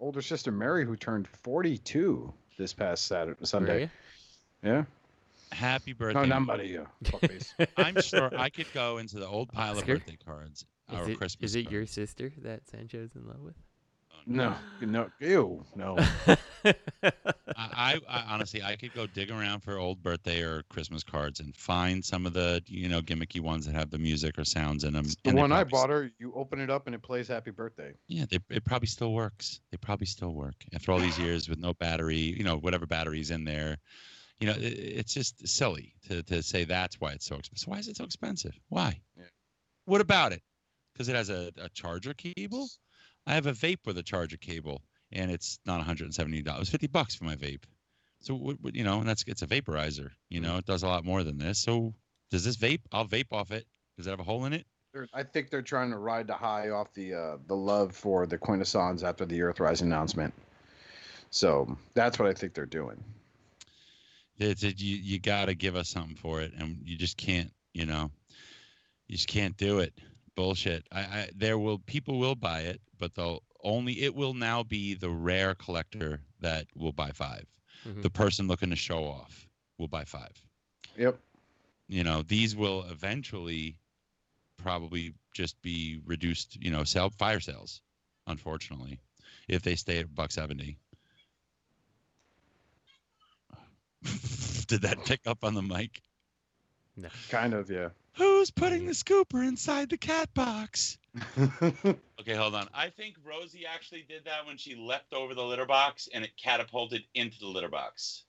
older 0.00 0.22
sister 0.22 0.50
Mary, 0.50 0.84
who 0.84 0.96
turned 0.96 1.28
42 1.28 2.32
this 2.58 2.72
past 2.72 3.06
Saturday, 3.06 3.44
Sunday. 3.44 3.74
Really? 3.74 3.90
Yeah. 4.62 4.84
Happy 5.52 5.92
birthday. 5.92 6.20
No, 6.20 6.26
not 6.26 6.42
Maria. 6.42 6.86
Fuckface. 7.04 7.54
I'm 7.76 8.00
sure 8.02 8.30
I 8.36 8.50
could 8.50 8.66
go 8.74 8.98
into 8.98 9.18
the 9.18 9.26
old 9.26 9.52
pile 9.52 9.78
of 9.78 9.86
birthday 9.86 10.18
cards. 10.24 10.64
Is 10.92 10.98
Our 10.98 11.10
it, 11.10 11.18
Christmas 11.18 11.50
is 11.50 11.56
it 11.56 11.70
your 11.70 11.86
sister 11.86 12.32
that 12.42 12.68
Sancho's 12.68 13.14
in 13.14 13.26
love 13.26 13.40
with? 13.40 13.54
No, 14.26 14.54
no, 14.80 15.08
ew, 15.20 15.64
no. 15.76 15.96
I, 16.26 16.36
I, 17.56 18.00
I 18.08 18.24
honestly, 18.28 18.62
I 18.62 18.74
could 18.74 18.92
go 18.92 19.06
dig 19.06 19.30
around 19.30 19.60
for 19.60 19.78
old 19.78 20.02
birthday 20.02 20.42
or 20.42 20.64
Christmas 20.64 21.04
cards 21.04 21.38
and 21.38 21.56
find 21.56 22.04
some 22.04 22.26
of 22.26 22.32
the, 22.32 22.60
you 22.66 22.88
know, 22.88 23.00
gimmicky 23.00 23.40
ones 23.40 23.66
that 23.66 23.74
have 23.74 23.90
the 23.90 23.98
music 23.98 24.36
or 24.36 24.44
sounds 24.44 24.82
in 24.82 24.92
them. 24.94 25.06
The 25.22 25.34
one 25.34 25.52
I 25.52 25.62
bought 25.62 25.90
her, 25.90 26.10
you 26.18 26.32
open 26.34 26.60
it 26.60 26.70
up 26.70 26.86
and 26.86 26.94
it 26.94 27.02
plays 27.02 27.28
Happy 27.28 27.52
Birthday. 27.52 27.92
Yeah, 28.08 28.24
they, 28.28 28.40
it 28.50 28.64
probably 28.64 28.88
still 28.88 29.12
works. 29.12 29.60
They 29.70 29.76
probably 29.76 30.06
still 30.06 30.34
work 30.34 30.56
after 30.74 30.90
all 30.90 30.98
these 30.98 31.18
years 31.18 31.48
with 31.48 31.58
no 31.58 31.72
battery. 31.74 32.16
You 32.16 32.42
know, 32.42 32.56
whatever 32.56 32.86
battery's 32.86 33.30
in 33.30 33.44
there. 33.44 33.78
You 34.40 34.48
know, 34.48 34.54
it, 34.54 34.74
it's 34.74 35.14
just 35.14 35.46
silly 35.46 35.94
to 36.08 36.22
to 36.24 36.42
say 36.42 36.64
that's 36.64 37.00
why 37.00 37.12
it's 37.12 37.26
so 37.26 37.36
expensive. 37.36 37.68
Why 37.68 37.78
is 37.78 37.88
it 37.88 37.96
so 37.96 38.04
expensive? 38.04 38.58
Why? 38.70 39.00
Yeah. 39.16 39.24
What 39.84 40.00
about 40.00 40.32
it? 40.32 40.42
Because 40.92 41.08
it 41.08 41.14
has 41.14 41.30
a, 41.30 41.52
a 41.60 41.68
charger 41.68 42.14
cable. 42.14 42.68
I 43.26 43.34
have 43.34 43.46
a 43.46 43.52
vape 43.52 43.86
with 43.86 43.98
a 43.98 44.02
charger 44.02 44.36
cable, 44.36 44.82
and 45.12 45.30
it's 45.30 45.58
not 45.66 45.78
170 45.78 46.42
dollars. 46.42 46.68
50 46.68 46.86
bucks 46.88 47.14
for 47.14 47.24
my 47.24 47.36
vape. 47.36 47.64
So 48.20 48.56
you 48.72 48.84
know, 48.84 49.00
and 49.00 49.08
that's 49.08 49.24
it's 49.26 49.42
a 49.42 49.46
vaporizer. 49.46 50.10
You 50.28 50.40
know, 50.40 50.56
it 50.56 50.66
does 50.66 50.82
a 50.82 50.88
lot 50.88 51.04
more 51.04 51.22
than 51.22 51.38
this. 51.38 51.58
So 51.58 51.94
does 52.30 52.44
this 52.44 52.56
vape? 52.56 52.80
I'll 52.92 53.06
vape 53.06 53.32
off 53.32 53.50
it. 53.50 53.66
Does 53.96 54.06
it 54.06 54.10
have 54.10 54.20
a 54.20 54.24
hole 54.24 54.44
in 54.44 54.52
it? 54.52 54.66
I 55.12 55.22
think 55.22 55.50
they're 55.50 55.62
trying 55.62 55.90
to 55.90 55.98
ride 55.98 56.26
the 56.26 56.34
high 56.34 56.70
off 56.70 56.92
the 56.94 57.14
uh, 57.14 57.36
the 57.46 57.56
love 57.56 57.94
for 57.94 58.26
the 58.26 58.38
Quintessons 58.38 59.02
after 59.02 59.26
the 59.26 59.38
Earthrise 59.40 59.82
announcement. 59.82 60.32
So 61.30 61.76
that's 61.94 62.18
what 62.18 62.28
I 62.28 62.32
think 62.32 62.54
they're 62.54 62.66
doing. 62.66 63.02
It's 64.38 64.62
it, 64.62 64.80
you 64.80 64.96
you 64.96 65.18
got 65.18 65.46
to 65.46 65.54
give 65.54 65.76
us 65.76 65.88
something 65.88 66.16
for 66.16 66.40
it, 66.40 66.52
and 66.58 66.78
you 66.84 66.96
just 66.96 67.16
can't. 67.16 67.52
You 67.74 67.86
know, 67.86 68.10
you 69.06 69.16
just 69.16 69.28
can't 69.28 69.56
do 69.56 69.80
it. 69.80 69.92
Bullshit. 70.36 70.86
I, 70.92 71.00
I 71.00 71.30
there 71.34 71.58
will 71.58 71.78
people 71.80 72.18
will 72.18 72.36
buy 72.36 72.60
it, 72.60 72.80
but 72.98 73.14
they'll 73.14 73.42
only 73.64 74.02
it 74.02 74.14
will 74.14 74.34
now 74.34 74.62
be 74.62 74.94
the 74.94 75.10
rare 75.10 75.54
collector 75.54 76.20
that 76.40 76.66
will 76.76 76.92
buy 76.92 77.10
5 77.10 77.44
Mhm. 77.86 78.02
The 78.02 78.10
person 78.10 78.48
looking 78.48 78.70
to 78.70 78.76
show 78.76 79.04
off 79.04 79.48
will 79.78 79.88
buy 79.88 80.04
five. 80.04 80.42
Yep. 80.96 81.18
You 81.88 82.04
know, 82.04 82.22
these 82.22 82.56
will 82.56 82.84
eventually 82.84 83.76
probably 84.56 85.14
just 85.32 85.60
be 85.62 86.00
reduced. 86.04 86.56
You 86.62 86.70
know, 86.70 86.84
sell 86.84 87.10
fire 87.10 87.40
sales. 87.40 87.80
Unfortunately, 88.26 88.98
if 89.48 89.62
they 89.62 89.76
stay 89.76 89.98
at 89.98 90.14
buck 90.14 90.32
seventy. 90.32 90.78
Did 94.66 94.82
that 94.82 95.04
pick 95.04 95.20
up 95.26 95.44
on 95.44 95.54
the 95.54 95.62
mic? 95.62 96.00
No. 96.96 97.08
Kind 97.28 97.54
of, 97.54 97.70
yeah. 97.70 97.90
Who's 98.36 98.50
putting 98.50 98.84
the 98.84 98.92
scooper 98.92 99.48
inside 99.48 99.88
the 99.88 99.96
cat 99.96 100.32
box? 100.34 100.98
Okay, 102.20 102.34
hold 102.34 102.56
on. 102.56 102.68
I 102.74 102.88
think 102.90 103.14
Rosie 103.24 103.64
actually 103.66 104.04
did 104.08 104.24
that 104.24 104.44
when 104.46 104.56
she 104.56 104.74
leapt 104.74 105.12
over 105.12 105.32
the 105.32 105.44
litter 105.44 105.64
box 105.64 106.08
and 106.12 106.24
it 106.24 106.32
catapulted 106.36 107.04
into 107.14 107.38
the 107.38 107.46
litter 107.46 107.68
box. 107.68 108.24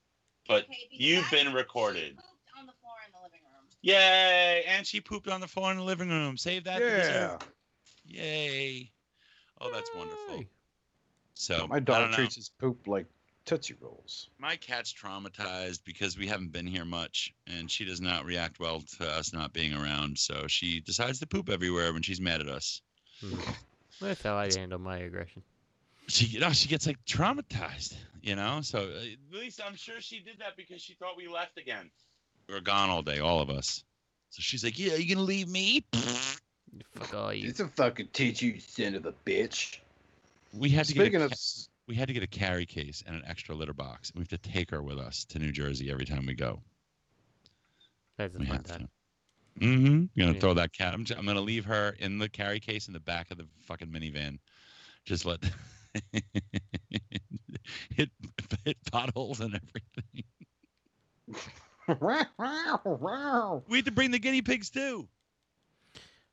But 0.47 0.65
you've 0.91 1.29
been 1.31 1.51
recorded. 1.51 2.15
on 2.59 2.67
the 2.67 2.73
floor 2.73 2.93
in 3.05 3.11
the 3.11 3.17
living 3.23 3.39
room. 3.51 3.65
Yay! 3.81 4.63
And 4.67 4.85
she 4.85 5.01
pooped 5.01 5.27
on 5.27 5.41
the 5.41 5.47
floor 5.47 5.71
in 5.71 5.77
the 5.77 5.83
living 5.83 6.09
room. 6.09 6.37
Save 6.37 6.65
that. 6.65 6.77
for 6.77 6.85
yeah. 6.85 6.97
dessert. 6.97 7.39
Yay! 8.05 8.91
Oh, 9.59 9.71
that's 9.73 9.89
wonderful. 9.95 10.43
So 11.33 11.67
My 11.67 11.77
I 11.77 11.79
dog 11.79 12.13
treats 12.13 12.35
his 12.35 12.49
poop 12.49 12.87
like 12.87 13.07
Tootsie 13.47 13.75
Rolls. 13.79 14.29
My 14.37 14.57
cat's 14.57 14.93
traumatized 14.93 15.79
because 15.85 16.17
we 16.17 16.27
haven't 16.27 16.51
been 16.51 16.67
here 16.67 16.83
much, 16.83 17.33
and 17.47 17.71
she 17.71 17.85
does 17.85 18.01
not 18.01 18.25
react 18.25 18.59
well 18.59 18.81
to 18.99 19.07
us 19.07 19.31
not 19.31 19.53
being 19.53 19.73
around. 19.73 20.19
So 20.19 20.47
she 20.47 20.81
decides 20.81 21.19
to 21.19 21.27
poop 21.27 21.49
everywhere 21.49 21.93
when 21.93 22.01
she's 22.01 22.19
mad 22.19 22.41
at 22.41 22.49
us. 22.49 22.81
Mhm. 23.23 23.55
That's 24.01 24.21
how 24.21 24.35
I 24.35 24.49
handle 24.53 24.79
my 24.79 24.97
aggression. 24.97 25.41
She, 26.07 26.25
you 26.25 26.39
know, 26.41 26.51
she 26.51 26.67
gets 26.67 26.85
like 26.85 27.03
traumatized. 27.05 27.95
You 28.21 28.35
know, 28.35 28.59
so 28.61 28.79
uh, 28.79 29.05
at 29.05 29.39
least 29.39 29.61
I'm 29.65 29.75
sure 29.75 30.01
she 30.01 30.19
did 30.19 30.39
that 30.39 30.57
because 30.57 30.81
she 30.81 30.93
thought 30.95 31.15
we 31.15 31.29
left 31.29 31.57
again. 31.57 31.89
We 32.49 32.53
were 32.55 32.59
gone 32.61 32.89
all 32.89 33.01
day, 33.01 33.19
all 33.19 33.39
of 33.39 33.49
us. 33.49 33.85
So 34.29 34.41
she's 34.41 34.65
like, 34.65 34.77
"Yeah, 34.77 34.95
you 34.95 35.15
gonna 35.15 35.25
leave 35.25 35.47
me?" 35.47 35.85
Fuck 36.95 37.13
all 37.13 37.33
you. 37.33 37.47
It's 37.47 37.61
a 37.61 37.69
fucking 37.69 38.09
teach 38.11 38.41
you, 38.41 38.59
son 38.59 38.95
of 38.95 39.05
a 39.05 39.13
bitch. 39.25 39.77
We 40.51 40.69
had 40.69 40.85
to 40.87 40.91
Speaking 40.91 41.13
get 41.13 41.21
a, 41.21 41.25
of, 41.25 41.31
ca- 41.31 41.67
we 41.87 41.95
had 41.95 42.07
to 42.07 42.13
get 42.13 42.23
a 42.23 42.27
carry 42.27 42.65
case 42.65 43.03
and 43.05 43.15
an 43.15 43.23
extra 43.25 43.55
litter 43.55 43.73
box. 43.73 44.11
We 44.13 44.21
have 44.21 44.27
to 44.29 44.37
take 44.37 44.69
her 44.71 44.83
with 44.83 44.97
us 44.99 45.25
to 45.25 45.39
New 45.39 45.51
Jersey 45.51 45.89
every 45.89 46.05
time 46.05 46.25
we 46.25 46.33
go. 46.33 46.61
That's 48.17 48.35
a 48.35 48.39
We 48.39 48.45
fun 48.45 48.63
time. 48.63 48.89
to. 49.59 49.65
Mm-hmm. 49.65 50.19
Gonna 50.21 50.33
Yeah. 50.33 50.39
throw 50.39 50.53
that 50.55 50.73
cat. 50.73 50.93
I'm, 50.93 51.05
j- 51.05 51.15
I'm 51.15 51.25
gonna 51.25 51.41
leave 51.41 51.65
her 51.65 51.95
in 51.99 52.19
the 52.19 52.29
carry 52.29 52.59
case 52.59 52.87
in 52.87 52.93
the 52.93 52.99
back 52.99 53.31
of 53.31 53.37
the 53.37 53.47
fucking 53.61 53.87
minivan. 53.87 54.37
Just 55.05 55.25
let 55.25 55.39
hit 57.89 58.09
hit 58.65 58.77
potholes 58.91 59.39
and 59.39 59.55
everything. 59.55 60.23
We 63.67 63.77
had 63.77 63.85
to 63.85 63.91
bring 63.91 64.11
the 64.11 64.19
guinea 64.19 64.41
pigs 64.41 64.69
too. 64.69 65.07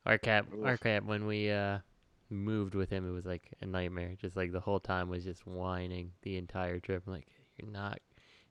Our 0.05 0.19
cat, 0.19 0.47
our 0.65 0.77
cat, 0.77 1.05
when 1.05 1.27
we 1.27 1.51
uh 1.51 1.79
moved 2.35 2.75
with 2.75 2.91
him, 2.91 3.09
it 3.09 3.13
was 3.13 3.25
like 3.25 3.51
a 3.61 3.67
nightmare. 3.67 4.15
Just 4.21 4.37
like 4.37 4.53
the 4.53 4.61
whole 4.61 4.81
time 4.81 5.09
was 5.09 5.25
just 5.25 5.47
whining 5.47 6.13
the 6.23 6.37
entire 6.37 6.79
trip. 6.81 7.03
I'm 7.07 7.13
like, 7.13 7.27
you're 7.57 7.71
not, 7.71 8.01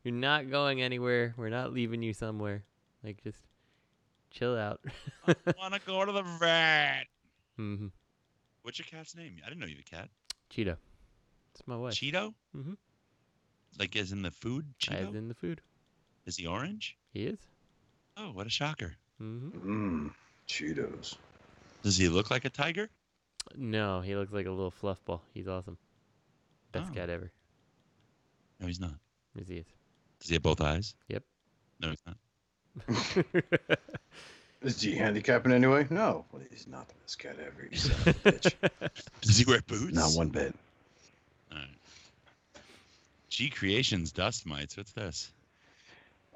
you're 0.04 0.14
not 0.14 0.50
going 0.50 0.82
anywhere. 0.82 1.34
We're 1.38 1.50
not 1.50 1.74
leaving 1.74 2.02
you 2.02 2.14
somewhere. 2.14 2.64
Like, 3.04 3.24
just 3.24 3.40
chill 4.32 4.58
out. 4.58 4.82
I 5.28 5.36
Wanna 5.58 5.80
go 5.86 6.06
to 6.06 6.12
the 6.12 6.24
vet? 6.40 7.06
hmm 7.58 7.88
What's 8.64 8.80
your 8.80 8.86
cat's 8.90 9.16
name? 9.16 9.36
I 9.46 9.50
didn't 9.50 9.60
know 9.60 9.68
you 9.68 9.76
had 9.76 9.86
a 9.86 10.04
cat. 10.04 10.10
Cheeto. 10.50 10.78
It's 11.54 11.68
my 11.68 11.76
wife. 11.76 11.94
Cheeto? 11.94 12.34
Mm-hmm. 12.56 12.74
Like 13.78 13.96
as 13.96 14.12
in 14.12 14.22
the 14.22 14.32
food 14.32 14.66
Cheeto? 14.80 15.10
As 15.10 15.16
in 15.16 15.28
the 15.28 15.34
food. 15.34 15.62
Is 16.26 16.38
he 16.38 16.48
orange? 16.48 16.96
He 17.12 17.26
is. 17.26 17.40
Oh, 18.16 18.32
what 18.32 18.48
a 18.48 18.50
shocker. 18.50 18.94
Mm-hmm. 19.22 19.70
Mmm, 19.70 20.12
Cheetos. 20.48 21.16
Does 21.84 21.98
he 21.98 22.08
look 22.08 22.32
like 22.32 22.46
a 22.46 22.50
tiger? 22.50 22.90
No, 23.56 24.02
he 24.02 24.16
looks 24.16 24.32
like 24.34 24.46
a 24.46 24.52
little 24.52 24.72
fluff 24.72 25.04
ball. 25.06 25.22
He's 25.34 25.48
awesome. 25.48 25.78
Best 26.72 26.92
Oh. 26.92 26.96
cat 26.96 27.10
ever. 27.10 27.32
No, 28.60 28.68
he's 28.68 28.80
not. 28.80 28.94
Yes, 29.36 29.48
he 29.48 29.56
is. 29.58 29.66
Does 30.20 30.30
he 30.30 30.36
have 30.36 30.44
both 30.44 30.62
eyes? 30.62 30.96
Yep. 31.10 31.24
No, 31.80 31.90
he's 31.90 32.04
not. 32.06 32.18
Is 34.62 34.82
he 34.82 34.96
handicapping 34.96 35.52
anyway? 35.52 35.86
No. 35.90 36.24
Well, 36.32 36.42
he's 36.50 36.68
not 36.68 36.88
the 36.88 36.94
best 37.04 37.20
cat 37.20 37.36
ever. 37.40 37.68
You 37.70 37.78
son 37.78 37.92
of 38.00 38.08
a 38.08 38.14
bitch. 38.32 38.54
Does 39.22 39.38
he 39.38 39.44
wear 39.46 39.62
boots? 39.68 39.94
Not 39.94 40.14
one 40.16 40.30
bit. 40.30 40.56
All 41.52 41.58
right. 41.58 41.68
G 43.30 43.50
Creations 43.50 44.12
dust 44.14 44.46
mites. 44.46 44.78
What's 44.78 44.94
this? 44.94 45.32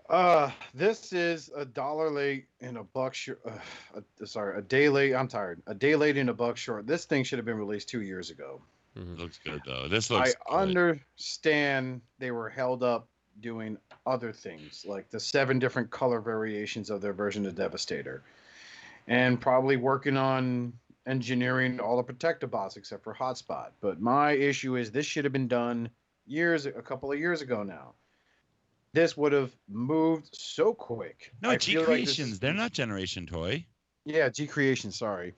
Uh, 0.10 0.50
this 0.74 1.12
is 1.12 1.52
a 1.56 1.66
dollar 1.66 2.10
late 2.10 2.46
and 2.62 2.78
a 2.78 2.84
buck 2.84 3.14
short. 3.14 3.42
Uh, 3.46 4.02
sorry, 4.26 4.58
a 4.58 4.62
day 4.62 4.88
late. 4.90 5.14
I'm 5.14 5.28
tired. 5.28 5.62
A 5.68 5.74
day 5.74 5.96
late 5.96 6.18
and 6.18 6.30
a 6.30 6.34
buck 6.34 6.56
short. 6.58 6.88
This 6.88 7.06
thing 7.06 7.24
should 7.24 7.40
have 7.40 7.46
been 7.46 7.58
released 7.58 7.90
two 7.90 8.02
years 8.02 8.30
ago. 8.30 8.62
Mhm. 8.98 9.18
Looks 9.18 9.38
good 9.38 9.62
though. 9.66 9.88
This 9.88 10.10
looks. 10.10 10.34
I 10.50 10.66
good. 10.66 10.78
understand 10.78 12.02
they 12.20 12.32
were 12.32 12.50
held 12.50 12.84
up 12.84 13.10
doing 13.42 13.78
other 14.06 14.32
things, 14.32 14.86
like 14.88 15.10
the 15.10 15.20
seven 15.20 15.60
different 15.60 15.92
color 15.92 16.22
variations 16.22 16.90
of 16.90 17.02
their 17.02 17.14
version 17.14 17.46
of 17.46 17.56
Devastator, 17.56 18.24
and 19.08 19.40
probably 19.40 19.76
working 19.76 20.18
on 20.18 20.74
engineering 21.06 21.80
all 21.80 22.02
the 22.02 22.14
Protectobots 22.14 22.78
except 22.78 23.04
for 23.04 23.14
Hotspot. 23.14 23.72
But 23.82 24.02
my 24.02 24.32
issue 24.32 24.78
is 24.78 24.92
this 24.92 25.06
should 25.06 25.26
have 25.26 25.34
been 25.34 25.48
done 25.48 25.90
years, 26.26 26.66
a 26.66 26.72
couple 26.82 27.12
of 27.12 27.20
years 27.20 27.42
ago 27.42 27.62
now. 27.64 27.94
This 28.94 29.16
would 29.18 29.32
have 29.34 29.52
moved 29.68 30.30
so 30.34 30.74
quick. 30.74 31.32
No, 31.42 31.50
I 31.52 31.58
G 31.58 31.74
feel 31.74 31.82
like 31.82 31.88
this- 32.06 32.16
Creations. 32.16 32.40
They're 32.40 32.54
not 32.54 32.72
Generation 32.72 33.26
Toy. 33.28 33.66
Yeah, 34.06 34.30
G 34.30 34.48
Creation. 34.48 34.92
Sorry. 34.92 35.34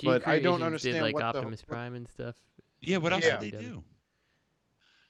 G 0.00 0.06
But 0.06 0.26
I 0.26 0.38
don't 0.40 0.62
understand 0.62 0.94
Did 0.96 1.02
like 1.02 1.14
what 1.14 1.32
the- 1.32 1.38
Optimus 1.38 1.62
Prime 1.62 1.94
and 1.94 2.08
stuff. 2.08 2.36
Yeah. 2.80 2.98
What 2.98 3.12
else 3.12 3.24
Yeah. 3.24 3.38
did 3.38 3.52
they 3.52 3.58
do? 3.58 3.82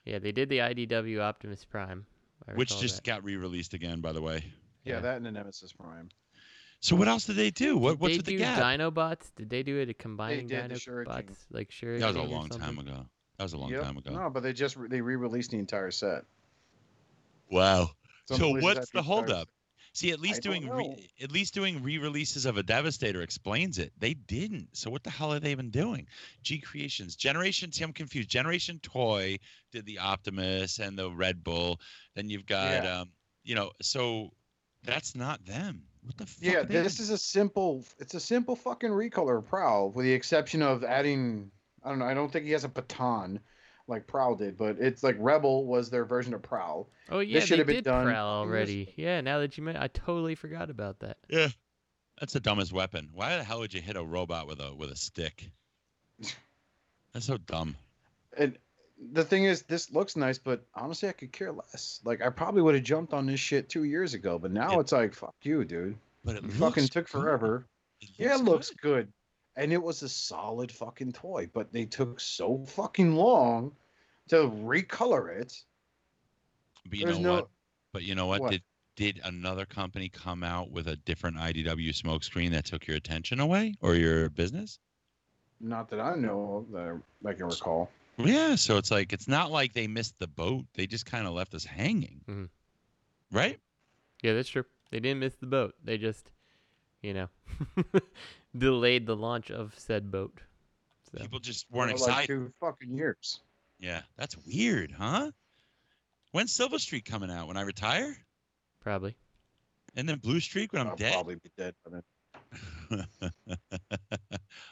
Yeah, 0.05 0.18
they 0.20 0.33
did 0.33 0.49
the 0.49 0.59
IDW 0.61 1.20
Optimus 1.20 1.64
Prime. 1.64 2.07
Which 2.55 2.79
just 2.81 2.97
that. 2.97 3.05
got 3.05 3.24
re-released 3.24 3.74
again, 3.74 4.01
by 4.01 4.12
the 4.12 4.22
way. 4.22 4.45
Yeah, 4.85 4.95
Yeah. 4.95 5.01
that 5.01 5.16
and 5.16 5.27
the 5.27 5.33
Nemesis 5.33 5.72
Prime. 5.72 6.11
So 6.81 6.95
what 6.95 7.09
else 7.09 7.24
did 7.27 7.37
they 7.37 7.51
do? 7.51 7.77
What 7.77 7.93
Did 7.93 8.01
what's 8.01 8.12
they 8.12 8.18
with 8.18 8.27
do 8.27 8.33
the 8.39 8.45
gap? 8.45 8.62
Dinobots? 8.62 9.35
Did 9.35 9.51
they 9.51 9.62
do 9.62 9.79
it 9.79 9.89
a 9.89 9.95
combining 9.95 10.47
did 10.47 10.62
the 10.64 10.68
Dino 10.68 10.79
Shuriken. 10.79 11.05
bots 11.07 11.47
like 11.51 11.72
sure? 11.72 11.99
that 11.99 12.07
was 12.07 12.16
a 12.16 12.22
long 12.22 12.49
time 12.49 12.79
ago. 12.79 13.09
That 13.39 13.43
was 13.45 13.55
a 13.55 13.59
long 13.59 13.70
Yep. 13.70 13.83
time 13.83 13.97
ago. 13.97 14.12
No, 14.12 14.31
but 14.31 14.43
they 14.45 14.53
just 14.53 14.77
they 14.89 15.01
re-released 15.01 15.51
the 15.51 15.59
entire 15.59 15.91
set. 15.91 16.24
Wow. 17.51 17.91
Some 18.29 18.39
so 18.39 18.51
what's 18.61 18.91
the 18.91 19.03
holdup? 19.03 19.49
See, 19.93 20.11
at 20.11 20.21
least 20.21 20.41
I 20.47 20.51
doing 20.51 20.69
re- 20.69 21.09
at 21.23 21.33
least 21.33 21.55
doing 21.55 21.83
re-releases 21.83 22.45
of 22.45 22.59
a 22.59 22.63
Devastator 22.63 23.23
explains 23.23 23.79
it. 23.79 23.93
They 23.99 24.13
didn't. 24.13 24.69
So 24.77 24.91
what 24.91 25.03
the 25.03 25.09
hell 25.11 25.33
are 25.33 25.41
they 25.41 25.53
even 25.53 25.71
doing? 25.71 26.07
G 26.43 26.59
Creations, 26.59 27.17
Generation. 27.17 27.73
See, 27.73 27.83
I'm 27.83 27.95
confused. 27.95 28.29
Generation 28.29 28.79
Toy 28.83 29.39
did 29.73 29.87
the 29.87 29.99
Optimus 29.99 30.81
and 30.81 30.99
the 30.99 31.11
Red 31.11 31.43
Bull. 31.43 31.81
Then 32.15 32.29
you've 32.29 32.45
got, 32.45 32.85
Yeah. 32.85 33.01
um, 33.01 33.13
you 33.43 33.55
know, 33.55 33.71
so 33.81 34.33
That's 34.85 35.17
not 35.17 35.45
them. 35.47 35.83
What 36.03 36.17
the 36.19 36.27
fuck? 36.27 36.45
Yeah, 36.45 36.63
this 36.63 37.01
is 37.01 37.11
a 37.11 37.19
simple. 37.19 37.85
It's 37.99 38.15
a 38.15 38.21
simple 38.21 38.55
fucking 38.55 38.91
recolor 38.91 39.45
Prowl, 39.45 39.91
with 39.91 40.05
the 40.05 40.13
exception 40.13 40.63
of 40.63 40.85
adding. 40.85 41.51
I 41.83 41.89
don't 41.89 41.99
know. 41.99 42.05
I 42.05 42.15
don't 42.15 42.31
think 42.31 42.45
he 42.45 42.53
has 42.53 42.65
a 42.65 42.69
baton 42.69 43.41
like 43.89 44.07
Prowl 44.07 44.34
did, 44.34 44.57
but 44.57 44.76
it's 44.78 45.03
like 45.03 45.16
Rebel 45.18 45.64
was 45.64 45.91
their 45.91 46.05
version 46.05 46.34
of 46.34 46.43
Prowl. 46.43 46.89
Oh 47.11 47.20
yeah, 47.20 47.41
should 47.41 47.55
they 47.55 47.59
have 47.59 47.66
been 47.66 47.76
did 47.76 47.84
done 47.84 48.05
prowl 48.07 48.45
years 48.45 48.51
already. 48.51 48.95
Yeah, 48.97 49.20
now 49.20 49.39
that 49.41 49.57
you 49.57 49.62
mention, 49.62 49.82
I 49.82 49.89
totally 49.89 50.34
forgot 50.34 50.70
about 50.70 51.01
that. 51.01 51.18
Yeah. 51.28 51.49
That's 52.18 52.32
the 52.32 52.41
dumbest 52.41 52.72
weapon. 52.72 53.11
Why 53.12 53.37
the 53.37 53.45
hell 53.45 53.59
would 53.61 53.74
you 53.74 53.82
hit 53.82 53.97
a 53.97 54.03
robot 54.03 54.47
with 54.47 54.61
a 54.61 54.74
with 54.74 54.91
a 54.91 54.97
stick? 54.97 55.51
That's 57.12 57.26
so 57.26 57.37
dumb. 57.37 57.76
And 58.37 58.57
the 59.12 59.24
thing 59.24 59.45
is, 59.45 59.62
this 59.62 59.93
looks 59.93 60.16
nice, 60.16 60.39
but 60.39 60.64
honestly, 60.74 61.09
I 61.09 61.12
could 61.12 61.32
care 61.32 61.53
less. 61.53 62.01
Like, 62.05 62.22
I 62.22 62.30
probably 62.30 62.62
would 62.62 62.74
have 62.74 62.84
jumped 62.84 63.12
on 63.12 63.26
this 63.26 63.41
shit 63.41 63.68
two 63.68 63.84
years 63.84 64.14
ago, 64.14 64.39
but 64.39 64.51
now 64.51 64.72
Yeah. 64.72 64.80
it's 64.80 64.93
like, 64.93 65.14
fuck 65.14 65.34
you, 65.43 65.64
dude. 65.64 65.97
But 66.24 66.37
it 66.37 66.43
You 66.43 66.49
looks 66.49 66.59
fucking 66.59 66.89
took 66.89 67.09
forever. 67.09 67.66
It 68.01 68.11
Yeah, 68.16 68.37
it 68.37 68.45
looks 68.45 68.70
good. 68.70 69.12
And 69.57 69.73
it 69.73 69.83
was 69.83 70.03
a 70.03 70.09
solid 70.09 70.71
fucking 70.71 71.13
toy, 71.13 71.49
but 71.53 71.73
they 71.73 71.87
took 71.87 72.21
so 72.21 72.65
fucking 72.67 73.15
long 73.15 73.73
to 74.29 74.37
recolor 74.51 75.41
it. 75.41 75.63
But 76.89 76.99
you 76.99 77.07
There's 77.07 77.19
know 77.19 77.29
no- 77.29 77.35
what? 77.35 77.49
But 77.93 78.03
you 78.03 78.15
know 78.15 78.27
what? 78.27 78.41
What? 78.43 78.51
Did 78.53 78.63
did 78.97 79.21
another 79.25 79.67
company 79.67 80.09
come 80.09 80.43
out 80.43 80.71
with 80.71 80.89
a 80.89 80.97
different 80.97 81.37
IDW 81.37 81.91
smokescreen 81.91 82.51
that 82.53 82.65
took 82.65 82.87
your 82.87 82.97
attention 82.97 83.41
away 83.41 83.75
or 83.83 83.95
your 83.95 84.31
business? 84.31 84.79
Not 85.61 85.91
that 85.91 86.01
I 86.01 86.15
know 86.15 86.57
of, 86.67 86.73
that 86.73 87.01
I 87.29 87.33
can 87.35 87.47
recall. 87.47 87.91
Yeah, 88.19 88.55
so 88.55 88.79
it's 88.79 88.91
like 88.91 89.13
it's 89.13 89.29
not 89.29 89.51
like 89.51 89.75
they 89.75 89.87
missed 89.87 90.19
the 90.19 90.27
boat. 90.27 90.65
They 90.75 90.87
just 90.87 91.05
kind 91.07 91.27
of 91.27 91.35
left 91.35 91.55
us 91.55 91.65
hanging. 91.65 92.23
Mhm. 92.27 92.49
Right? 93.31 93.61
Yeah, 94.23 94.33
that's 94.35 94.49
true. 94.49 94.65
They 94.91 95.01
didn't 95.01 95.21
miss 95.21 95.35
the 95.37 95.47
boat. 95.47 95.75
They 95.85 95.99
just, 95.99 96.31
you 97.07 97.15
know, 97.15 97.29
delayed 98.59 99.07
the 99.07 99.15
launch 99.17 99.51
of 99.51 99.73
said 99.79 100.11
boat. 100.11 100.41
So 101.13 101.19
People 101.23 101.39
just 101.39 101.67
weren't 101.71 101.93
For 101.93 101.99
like 101.99 102.09
excited. 102.09 102.27
two 102.27 102.53
fucking 102.61 102.97
years. 102.97 103.41
Yeah, 103.79 104.01
that's 104.17 104.37
weird, 104.47 104.91
huh? 104.91 105.31
When's 106.33 106.53
Silver 106.53 106.79
Streak 106.79 107.05
coming 107.05 107.31
out? 107.31 107.47
When 107.49 107.57
I 107.57 107.63
retire? 107.63 108.17
probably. 108.81 109.17
And 109.97 110.09
then 110.09 110.19
Blue 110.19 110.41
Streak 110.41 110.73
when 110.73 110.83
I'm 110.83 110.89
I'll 110.89 110.97
dead? 110.97 111.13
probably 111.15 111.37
be 111.37 111.51
dead 111.57 111.75
by 111.85 112.01
then. 112.91 113.07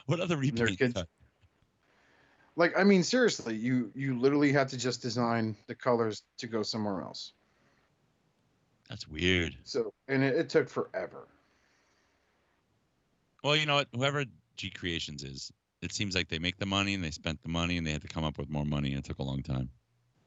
what 0.07 0.21
other 0.21 0.37
Their 0.37 0.67
repaint? 0.67 0.79
kids- 0.79 1.05
Like, 2.57 2.79
I 2.79 2.85
mean, 2.85 3.03
seriously, 3.03 3.57
you 3.57 3.91
you 3.95 4.19
literally 4.19 4.53
had 4.53 4.69
to 4.71 4.77
just 4.77 5.03
design 5.03 5.57
the 5.67 5.75
colors 5.75 6.23
to 6.39 6.47
go 6.47 6.63
somewhere 6.63 7.03
else. 7.03 7.33
That's 8.89 9.09
weird. 9.09 9.57
So, 9.65 9.93
and 10.09 10.23
it, 10.23 10.37
it 10.37 10.49
took 10.51 10.69
forever. 10.69 11.27
Well, 13.45 13.55
you 13.55 13.67
know 13.67 13.75
what? 13.77 13.89
Whoever 13.95 14.25
G 14.57 14.71
Creations 14.71 15.23
is, 15.23 15.53
it 15.83 15.93
seems 15.93 16.15
like 16.15 16.29
they 16.29 16.39
make 16.39 16.57
the 16.57 16.67
money 16.67 16.95
and 16.95 17.05
they 17.05 17.11
spent 17.11 17.43
the 17.43 17.49
money 17.51 17.77
and 17.77 17.87
they 17.87 17.93
had 17.93 18.01
to 18.03 18.09
come 18.09 18.25
up 18.25 18.39
with 18.39 18.49
more 18.49 18.65
money 18.65 18.89
and 18.95 18.99
it 18.99 19.05
took 19.05 19.19
a 19.19 19.23
long 19.23 19.43
time. 19.43 19.71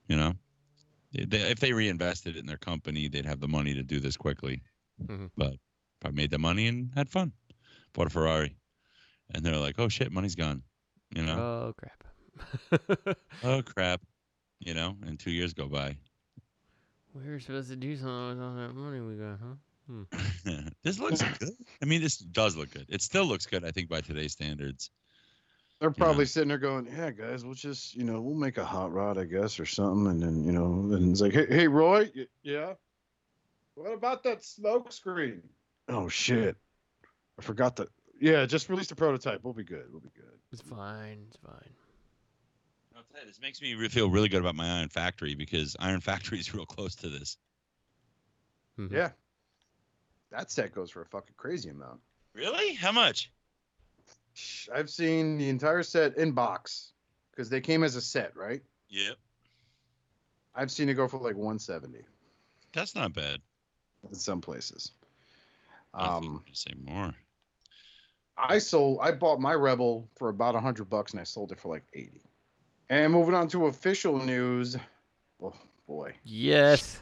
You 0.08 0.16
know, 0.18 0.34
They- 1.14 1.24
they- 1.26 1.50
if 1.52 1.60
they 1.60 1.72
reinvested 1.74 2.36
it 2.36 2.40
in 2.40 2.46
their 2.46 2.58
company, 2.58 3.08
they'd 3.08 3.26
have 3.26 3.40
the 3.40 3.48
money 3.48 3.74
to 3.74 3.82
do 3.82 4.00
this 4.02 4.18
quickly. 4.18 4.62
Mhm. 5.02 5.32
But 5.38 5.58
I 6.04 6.12
made 6.12 6.30
the 6.32 6.38
money 6.38 6.68
and 6.68 6.94
had 6.96 7.10
fun. 7.10 7.32
Bought 7.94 8.08
a 8.08 8.10
Ferrari, 8.10 8.58
and 9.32 9.44
they're 9.44 9.58
like, 9.58 9.80
"Oh 9.80 9.88
shit, 9.88 10.12
money's 10.12 10.36
gone." 10.36 10.64
You 11.16 11.24
know? 11.26 11.40
Oh 11.40 11.74
crap. 11.74 12.04
oh 13.44 13.62
crap. 13.64 14.02
You 14.60 14.74
know, 14.74 14.98
and 15.04 15.18
two 15.20 15.32
years 15.32 15.54
go 15.54 15.68
by. 15.70 15.98
We 17.14 17.26
were 17.26 17.40
supposed 17.40 17.70
to 17.70 17.78
do 17.78 17.96
something 17.96 18.38
with 18.38 18.42
all 18.46 18.56
that 18.56 18.74
money 18.76 19.00
we 19.00 19.16
got, 19.16 19.40
huh? 19.40 19.56
this 20.84 21.00
looks 21.00 21.22
good. 21.40 21.50
I 21.82 21.86
mean, 21.86 22.02
this 22.02 22.18
does 22.18 22.56
look 22.56 22.72
good. 22.72 22.86
It 22.90 23.02
still 23.02 23.26
looks 23.26 23.46
good, 23.46 23.64
I 23.64 23.72
think, 23.72 23.90
by 23.90 24.02
today's 24.02 24.34
standards. 24.34 24.92
They're 25.80 25.92
probably 25.92 26.26
sitting 26.26 26.50
there 26.50 26.58
going, 26.58 26.88
"Yeah, 26.88 27.12
guys, 27.12 27.46
we'll 27.46 27.54
just, 27.54 27.96
you 27.96 28.04
know, 28.04 28.20
we'll 28.20 28.36
make 28.36 28.58
a 28.58 28.66
hot 28.66 28.92
rod, 28.92 29.18
I 29.18 29.26
guess, 29.26 29.60
or 29.60 29.66
something." 29.66 30.08
And 30.12 30.22
then, 30.22 30.44
you 30.44 30.52
know, 30.52 30.90
and 30.96 31.12
it's 31.12 31.22
like, 31.22 31.34
"Hey, 31.34 31.46
hey, 31.48 31.68
Roy, 31.68 32.10
y- 32.16 32.28
yeah, 32.42 32.74
what 33.76 33.94
about 33.94 34.24
that 34.24 34.44
smoke 34.44 34.92
screen?" 34.92 35.44
Oh 35.88 36.10
shit, 36.10 36.58
I 37.38 37.42
forgot 37.44 37.76
that. 37.76 37.90
Yeah, 38.20 38.46
just 38.48 38.70
release 38.70 38.88
the 38.88 38.96
prototype. 38.96 39.44
We'll 39.44 39.54
be 39.54 39.64
good. 39.64 39.86
We'll 39.92 40.02
be 40.02 40.10
good. 40.16 40.40
It's 40.52 40.62
fine. 40.64 41.26
It's 41.28 41.38
fine. 41.38 41.74
I'll 42.96 43.04
tell 43.12 43.22
you, 43.22 43.28
this 43.28 43.40
makes 43.40 43.62
me 43.62 43.88
feel 43.90 44.10
really 44.10 44.30
good 44.30 44.42
about 44.42 44.56
my 44.56 44.80
Iron 44.80 44.90
Factory 44.90 45.36
because 45.36 45.76
Iron 45.80 46.02
Factory 46.02 46.40
is 46.40 46.52
real 46.56 46.66
close 46.66 46.96
to 46.96 47.10
this. 47.10 47.38
Mhm. 48.80 48.92
Yeah, 48.92 49.12
that 50.32 50.52
set 50.52 50.74
goes 50.74 50.90
for 50.92 51.02
a 51.02 51.06
fucking 51.06 51.36
crazy 51.38 51.70
amount. 51.70 52.00
Really? 52.34 52.74
How 52.74 52.92
much? 52.92 53.32
I've 54.74 54.90
seen 54.90 55.38
the 55.38 55.50
entire 55.50 55.84
set 55.84 56.18
in 56.18 56.32
box 56.32 56.92
because 57.32 57.50
they 57.50 57.62
came 57.62 57.84
as 57.84 57.96
a 57.96 58.02
set, 58.02 58.36
right? 58.36 58.62
Yep. 58.90 59.16
I've 60.56 60.72
seen 60.72 60.90
it 60.90 60.94
go 60.96 61.08
for 61.08 61.18
like 61.18 61.36
170 61.36 62.04
That's 62.74 62.94
not 62.96 63.14
bad. 63.14 63.40
in 64.10 64.16
some 64.16 64.42
places. 64.42 64.92
I 65.94 66.00
thought 66.08 66.24
you 66.24 66.30
were 66.30 66.36
Um, 66.38 66.44
gonna 66.46 66.56
say 66.56 66.74
more. 66.84 67.16
I 68.38 68.60
sold. 68.60 69.00
I 69.02 69.12
bought 69.12 69.40
my 69.40 69.54
Rebel 69.56 70.08
for 70.16 70.30
about 70.30 70.54
a 70.54 70.60
hundred 70.60 70.90
bucks, 70.92 71.12
and 71.14 71.20
I 71.20 71.24
sold 71.24 71.52
it 71.52 71.60
for 71.60 71.70
like 71.74 71.86
eighty. 71.94 72.22
And 72.90 73.12
moving 73.12 73.34
on 73.34 73.48
to 73.50 73.66
official 73.66 74.20
news. 74.24 74.78
Oh 75.42 75.54
boy, 75.88 76.14
Yes. 76.24 77.00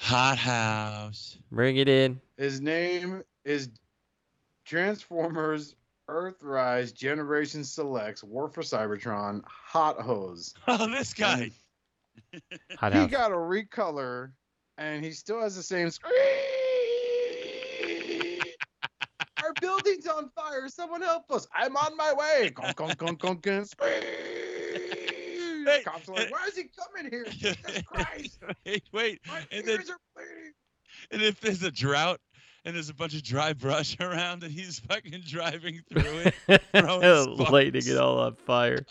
Hot 0.00 0.38
House. 0.38 1.36
Bring 1.52 1.76
it 1.76 1.88
in. 1.88 2.20
his 2.38 2.60
name 2.60 3.22
is 3.44 3.68
Transformers 4.64 5.76
Earthrise 6.08 6.92
Generation 6.94 7.62
Selects 7.64 8.24
War 8.24 8.48
for 8.48 8.62
Cybertron 8.62 9.42
Hot 9.46 10.00
Hose. 10.00 10.54
Oh, 10.68 10.86
this 10.90 11.12
guy. 11.14 11.50
Hot 12.78 12.92
he 12.92 12.98
house. 13.00 13.10
got 13.10 13.30
a 13.30 13.34
recolor, 13.36 14.32
and 14.78 15.04
he 15.04 15.12
still 15.12 15.40
has 15.42 15.54
the 15.56 15.62
same 15.62 15.90
scream. 15.90 16.14
Our 19.42 19.52
building's 19.60 20.06
on 20.06 20.30
fire. 20.30 20.68
Someone 20.68 21.02
help 21.02 21.30
us. 21.30 21.46
I'm 21.54 21.76
on 21.76 21.96
my 21.96 22.12
way. 22.14 22.50
Gonk, 22.50 22.74
gonk, 22.74 22.96
gonk, 22.96 23.18
gonk, 23.42 23.74
gonk, 25.64 25.72
scream. 25.72 25.76
Hey, 25.78 25.82
Cops 25.82 26.08
are 26.08 26.12
like, 26.14 26.26
eh, 26.26 26.30
why 26.30 26.46
is 26.48 26.56
he 26.56 26.64
coming 26.76 27.10
here? 27.10 27.24
Jesus 27.30 27.82
Christ. 27.86 28.38
wait, 28.66 28.82
wait. 28.92 29.20
My 29.26 29.46
And 29.52 29.66
then, 29.66 29.78
are 29.80 29.98
bleeding. 30.16 30.52
and 31.10 31.22
if 31.22 31.40
there's 31.40 31.62
a 31.62 31.70
drought 31.70 32.20
and 32.64 32.74
there's 32.74 32.88
a 32.90 32.94
bunch 32.94 33.14
of 33.14 33.22
dry 33.22 33.52
brush 33.52 33.96
around 34.00 34.42
and 34.42 34.52
he's 34.52 34.78
fucking 34.80 35.22
driving 35.26 35.80
through 35.90 36.32
it, 36.48 36.62
throwing 36.74 37.36
Lighting 37.38 37.80
sparks. 37.82 37.86
it 37.88 37.96
all 37.98 38.18
on 38.20 38.34
fire. 38.36 38.84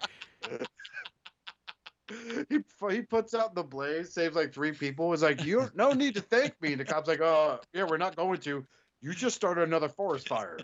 He, 2.49 2.57
he 2.89 3.01
puts 3.01 3.35
out 3.35 3.53
the 3.53 3.63
blaze, 3.63 4.11
saves 4.13 4.35
like 4.35 4.51
three 4.51 4.71
people. 4.71 5.13
Is 5.13 5.21
like, 5.21 5.43
you 5.45 5.69
no 5.75 5.91
need 5.91 6.15
to 6.15 6.21
thank 6.21 6.59
me. 6.61 6.71
And 6.71 6.81
the 6.81 6.85
cop's 6.85 7.07
like, 7.07 7.21
oh, 7.21 7.59
yeah, 7.73 7.83
we're 7.87 7.97
not 7.97 8.15
going 8.15 8.39
to. 8.41 8.65
You 9.01 9.13
just 9.13 9.35
started 9.35 9.61
another 9.67 9.87
forest 9.89 10.27
fire. 10.27 10.57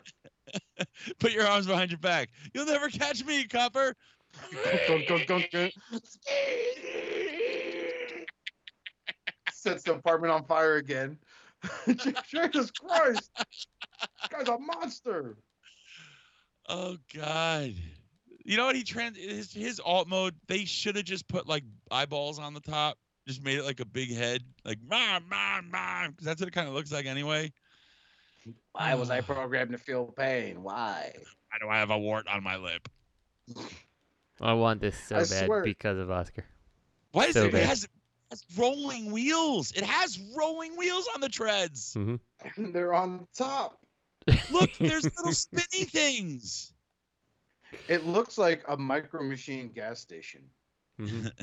Put 1.20 1.32
your 1.34 1.46
arms 1.48 1.68
behind 1.68 1.92
your 1.92 2.00
back. 2.00 2.30
You'll 2.54 2.66
never 2.66 2.90
catch 2.90 3.24
me, 3.24 3.46
copper. 3.46 3.94
Sets 9.52 9.84
the 9.84 9.94
apartment 9.94 10.32
on 10.32 10.46
fire 10.46 10.76
again. 10.76 11.18
Jesus 12.28 12.72
Christ. 12.72 13.32
This 13.38 14.30
guy's 14.30 14.48
a 14.48 14.58
monster. 14.60 15.38
Oh 16.68 16.98
God. 17.14 17.74
You 18.44 18.58
know 18.58 18.66
what 18.66 18.76
he 18.76 18.84
trans 18.84 19.18
his 19.18 19.52
his 19.52 19.80
alt 19.80 20.08
mode, 20.08 20.36
they 20.48 20.66
should 20.66 20.96
have 20.96 21.06
just 21.06 21.28
put 21.28 21.48
like 21.48 21.64
eyeballs 21.90 22.38
on 22.40 22.54
the 22.54 22.60
top. 22.60 22.98
Just 23.28 23.44
made 23.44 23.58
it 23.58 23.64
like 23.64 23.80
a 23.80 23.86
big 23.86 24.14
head. 24.14 24.44
Like 24.64 24.78
mom, 24.88 25.28
mom, 25.30 25.72
mom. 25.72 26.12
Because 26.12 26.26
that's 26.26 26.42
what 26.42 26.48
it 26.48 26.54
kind 26.54 26.68
of 26.68 26.76
looks 26.76 26.92
like 26.92 27.08
anyway. 27.08 27.52
Why 28.74 28.94
was 28.94 29.10
I 29.10 29.22
programmed 29.22 29.72
to 29.72 29.80
feel 29.80 30.06
pain? 30.06 30.62
Why? 30.62 31.12
Why 31.50 31.58
do 31.60 31.70
I 31.70 31.80
have 31.80 31.90
a 31.90 31.98
wart 31.98 32.28
on 32.28 32.44
my 32.44 32.58
lip? 32.58 32.88
I 34.42 34.54
want 34.54 34.82
this 34.82 34.98
so 34.98 35.16
I 35.18 35.20
bad 35.20 35.46
swear- 35.46 35.64
because 35.64 35.98
of 35.98 36.12
Oscar. 36.12 36.44
Why 37.12 37.26
is 37.28 37.34
So 37.34 37.44
it, 37.46 37.48
it 37.48 37.52
bad. 37.54 37.66
has, 37.68 37.84
it 37.86 37.90
has 38.32 38.44
rolling 38.58 39.12
wheels? 39.12 39.72
It 39.72 39.84
has 39.84 40.20
rolling 40.36 40.76
wheels 40.78 41.08
on 41.14 41.22
the 41.22 41.30
treads. 41.30 41.94
hmm 41.94 42.16
They're 42.58 42.94
on 42.94 43.28
top. 43.36 43.80
Look, 44.50 44.70
there's 44.80 45.06
little 45.18 45.32
spinny 45.34 45.86
things. 45.86 46.74
It 47.88 48.06
looks 48.06 48.38
like 48.38 48.64
a 48.68 48.76
micro 48.76 49.24
machine 49.24 49.70
gas 49.70 50.00
station. 50.00 50.42
hmm 51.00 51.28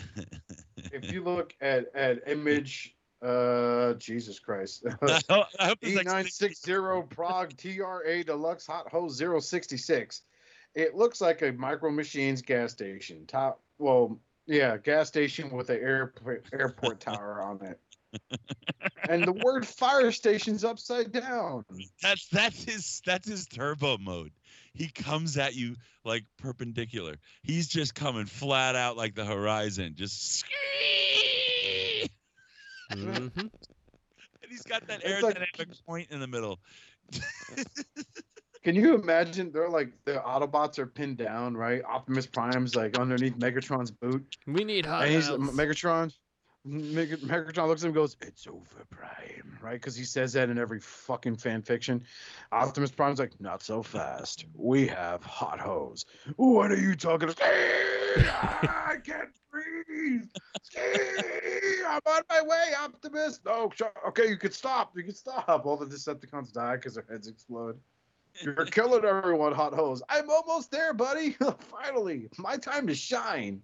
If 0.93 1.11
you 1.11 1.23
look 1.25 1.55
at 1.63 1.87
at 1.95 2.29
image, 2.29 2.95
uh, 3.23 3.95
Jesus 3.95 4.39
Christ, 4.39 4.85
I 4.87 5.21
hope- 5.31 5.47
I 5.59 5.67
hope 5.69 5.81
this 5.81 5.91
E 5.91 5.97
ex- 5.97 6.05
nine 6.05 6.27
six 6.27 6.61
zero 6.61 7.03
Prague 7.03 7.57
TRA 7.57 8.23
Deluxe 8.23 8.67
Hot 8.67 8.91
Hose 8.91 9.17
066. 9.19 10.23
It 10.75 10.95
looks 10.95 11.21
like 11.21 11.43
a 11.43 11.53
micro 11.53 11.91
machines 11.91 12.41
gas 12.43 12.73
station. 12.73 13.27
Top, 13.27 13.61
well, 13.79 14.19
yeah, 14.47 14.77
gas 14.79 15.09
station 15.09 15.51
with 15.51 15.71
an 15.71 15.81
airport 15.81 16.47
airport 16.53 17.01
tower 17.01 17.43
on 17.43 17.61
it. 17.67 17.79
and 19.09 19.25
the 19.25 19.33
word 19.33 19.67
fire 19.67 20.13
station's 20.13 20.65
upside 20.65 21.13
down. 21.13 21.65
That's 22.03 22.29
that's 22.29 22.63
his 22.65 23.01
that's 23.07 23.27
his 23.29 23.47
turbo 23.47 23.97
mode. 23.99 24.33
He 24.75 24.89
comes 24.89 25.37
at 25.39 25.55
you 25.55 25.77
like 26.05 26.25
perpendicular. 26.39 27.17
He's 27.43 27.69
just 27.69 27.95
coming 27.95 28.27
flat 28.27 28.75
out 28.77 28.97
like 28.97 29.15
the 29.15 29.25
horizon. 29.25 29.95
Just 29.97 30.45
Mhm. 32.91 33.31
and 33.37 33.51
he's 34.51 34.63
got 34.63 34.87
that 34.89 35.03
It's 35.05 35.23
like- 35.23 35.37
aerodynamic 35.39 35.85
point 35.87 36.11
in 36.11 36.21
the 36.21 36.27
middle. 36.27 36.59
Can 38.63 38.77
you 38.77 38.95
imagine? 38.95 39.51
They're 39.51 39.69
like 39.69 39.93
the 40.05 40.23
Autobots 40.25 40.79
are 40.79 40.87
pinned 40.87 41.17
down, 41.17 41.57
right? 41.57 41.83
Optimus 41.85 42.27
Prime's 42.27 42.77
like 42.77 42.99
underneath 42.99 43.37
Megatron's 43.37 43.91
boot, 43.91 44.37
We 44.47 44.65
need 44.65 44.87
hot 44.87 45.05
and 45.05 45.15
he's. 45.15 45.29
Megatron. 45.29 46.13
Meg- 46.65 47.19
Megatron 47.23 47.67
looks 47.67 47.83
at 47.83 47.87
him 47.87 47.89
and 47.89 47.95
goes, 47.95 48.17
"It's 48.21 48.47
over, 48.47 48.85
Prime," 48.89 49.59
right? 49.61 49.73
Because 49.73 49.97
he 49.97 50.05
says 50.05 50.33
that 50.35 50.49
in 50.49 50.59
every 50.59 50.79
fucking 50.79 51.37
fan 51.37 51.63
fiction. 51.63 52.05
Optimus 52.53 52.93
Prime's 52.93 53.19
like, 53.19 53.33
"Not 53.41 53.65
so 53.65 53.83
fast. 53.83 54.47
We 54.55 54.87
have 54.87 55.25
hot 55.25 55.59
hose." 55.59 56.05
What 56.37 56.71
are 56.71 56.81
you 56.81 56.95
talking 56.95 57.31
about? 57.31 57.43
I 58.17 58.97
can't 59.05 59.31
breathe. 59.51 60.29
I'm 61.89 62.01
on 62.07 62.23
my 62.31 62.43
way, 62.43 62.73
Optimus. 62.81 63.41
No, 63.45 63.73
okay, 64.07 64.29
you 64.29 64.37
can 64.37 64.53
stop. 64.53 64.97
You 64.97 65.03
can 65.03 65.15
stop. 65.15 65.67
All 65.67 65.77
the 65.77 65.87
Decepticons 65.87 66.53
die 66.53 66.77
because 66.77 66.95
their 66.95 67.07
heads 67.11 67.27
explode. 67.27 67.79
You're 68.41 68.67
killing 68.67 69.05
everyone, 69.05 69.53
hot 69.53 69.75
hose. 69.75 70.03
I'm 70.09 70.31
almost 70.31 70.71
there, 70.71 70.95
buddy. 70.95 71.37
Finally, 71.71 72.29
my 72.39 72.57
time 72.57 72.87
to 72.87 72.95
shine. 72.95 73.63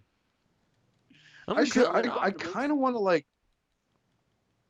I'm 1.46 1.58
I 1.58 1.64
should. 1.64 1.86
I, 1.86 2.26
I 2.26 2.30
kind 2.30 2.70
of 2.70 2.78
want 2.78 2.94
to 2.94 3.00
like. 3.00 3.24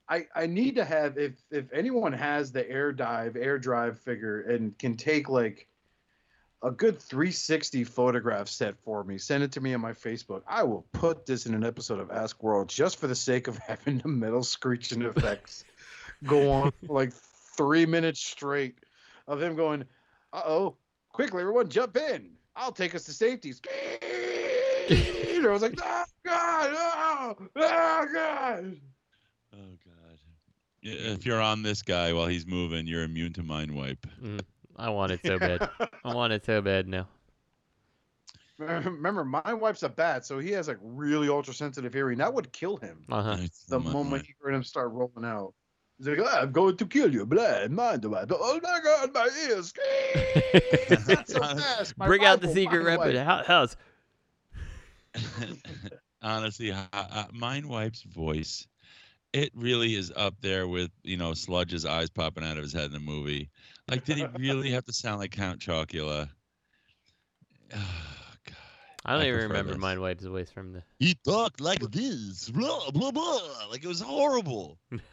I 0.09 0.27
I 0.35 0.47
need 0.47 0.77
to 0.77 0.85
have 0.85 1.19
if 1.19 1.33
if 1.51 1.73
anyone 1.73 2.13
has 2.13 2.53
the 2.53 2.69
air 2.69 2.93
dive 2.93 3.37
air 3.37 3.59
drive 3.59 3.99
figure 3.99 4.41
and 4.43 4.79
can 4.79 4.97
take 4.97 5.29
like 5.29 5.67
a 6.63 6.71
good 6.71 7.01
360 7.01 7.85
photograph 7.85 8.49
set 8.49 8.77
for 8.79 9.05
me, 9.05 9.19
send 9.19 9.45
it 9.45 9.53
to 9.53 9.61
me 9.61 9.75
on 9.75 9.81
my 9.81 9.93
Facebook. 9.93 10.43
I 10.47 10.65
will 10.65 10.87
put 10.93 11.25
this 11.25 11.47
in 11.47 11.55
an 11.55 11.65
episode 11.65 12.01
of 12.01 12.11
Ask 12.11 12.43
World 12.43 12.69
just 12.69 12.99
for 12.99 13.07
the 13.07 13.15
sake 13.15 13.49
of 13.49 13.59
having 13.67 13.99
the 13.99 14.09
metal 14.09 14.43
screeching 14.43 15.03
effects 15.03 15.65
go 16.25 16.51
on 16.51 16.73
like 16.89 17.13
three 17.13 17.87
minutes 17.87 18.21
straight 18.21 18.77
of 19.29 19.41
him 19.41 19.55
going, 19.55 19.85
"Uh 20.33 20.43
oh, 20.45 20.77
quickly 21.13 21.41
everyone 21.43 21.69
jump 21.69 21.97
in! 21.97 22.31
I'll 22.57 22.73
take 22.73 22.95
us 22.97 23.05
to 23.05 23.13
safety." 23.13 23.55
I 24.91 25.47
was 25.47 25.63
like, 25.63 25.79
"Oh 25.81 26.05
God, 26.25 26.71
oh, 26.73 27.37
oh 27.57 28.07
God!" 28.13 28.81
Oh 29.55 29.77
God. 29.85 30.19
If 30.83 31.27
you're 31.27 31.41
on 31.41 31.63
this 31.63 31.83
guy 31.83 32.13
while 32.13 32.27
he's 32.27 32.47
moving, 32.47 32.87
you're 32.87 33.03
immune 33.05 33.33
to 33.35 33.43
mind 33.43 33.75
wipe. 33.75 34.07
Mm, 34.23 34.41
I 34.77 34.89
want 34.91 35.13
it 35.13 35.21
so 35.25 35.39
bad. 35.39 35.69
I 36.05 36.15
want 36.15 36.33
it 36.33 36.45
so 36.45 36.61
bad 36.63 36.89
now. 36.89 37.07
Remember, 38.59 39.25
my 39.25 39.53
wife's 39.55 39.85
a 39.85 39.89
bat, 39.89 40.27
so 40.27 40.41
he 40.41 40.51
has 40.51 40.67
like 40.67 40.79
really 40.83 41.29
ultra 41.29 41.55
sensitive 41.55 41.93
hearing. 41.95 42.19
That 42.19 42.35
would 42.35 42.53
kill 42.53 42.77
him 42.77 43.05
Uh 43.09 43.23
huh. 43.23 43.37
The 43.69 43.79
mi- 43.79 43.93
moment 43.93 44.27
he 44.27 44.35
heard 44.43 44.53
him 44.55 44.65
start 44.65 44.91
rolling 44.91 45.25
out. 45.25 45.55
He's 45.99 46.07
like, 46.07 46.19
"Ah, 46.23 46.41
I'm 46.43 46.53
going 46.53 46.77
to 46.77 46.87
kill 46.87 47.13
you, 47.13 47.27
blah, 47.27 47.67
mind 47.69 48.05
wipe. 48.05 48.31
Oh 48.33 48.61
my 48.63 48.81
God, 48.83 49.13
my 49.13 49.29
ears! 49.49 49.73
It's 50.55 51.09
not 51.09 51.29
so 51.29 51.41
fast. 51.41 51.99
My 51.99 52.07
Bring 52.07 52.25
out 52.25 52.41
the 52.41 52.53
secret 52.53 52.85
weapon. 52.85 53.15
wipe." 53.17 53.27
Hou- 53.27 53.45
House. 53.45 53.77
Honestly, 56.23 56.73
uh, 56.73 56.85
uh, 56.93 57.25
Mind 57.33 57.67
Wipe's 57.67 58.03
voice, 58.03 58.67
it 59.33 59.51
really 59.55 59.95
is 59.95 60.13
up 60.17 60.35
there 60.41 60.67
with 60.69 60.91
you 61.03 61.17
know 61.17 61.33
Sludge's 61.35 61.85
eyes 61.85 62.11
popping 62.11 62.45
out 62.45 62.57
of 62.57 62.63
his 62.63 62.73
head 62.73 62.87
in 62.87 62.93
the 62.93 63.01
movie. 63.01 63.51
Like, 63.89 64.05
did 64.05 64.19
he 64.19 64.27
really 64.39 64.71
have 64.73 64.85
to 64.87 64.93
sound 64.93 65.19
like 65.21 65.31
Count 65.33 65.61
Chocula? 65.61 66.29
Oh, 67.75 67.77
God. 68.45 68.55
I 69.05 69.13
don't 69.15 69.23
I 69.23 69.29
even 69.29 69.41
remember 69.43 69.73
this. 69.73 69.83
Mindwipe's 69.83 70.25
voice 70.25 70.51
from 70.51 70.73
the. 70.73 70.83
He 70.99 71.15
talked 71.25 71.61
like 71.61 71.81
this, 71.91 72.51
blah 72.51 72.91
blah 72.91 73.11
blah. 73.11 73.41
Like 73.71 73.85
it 73.85 73.89
was 73.89 74.01
horrible. 74.01 74.79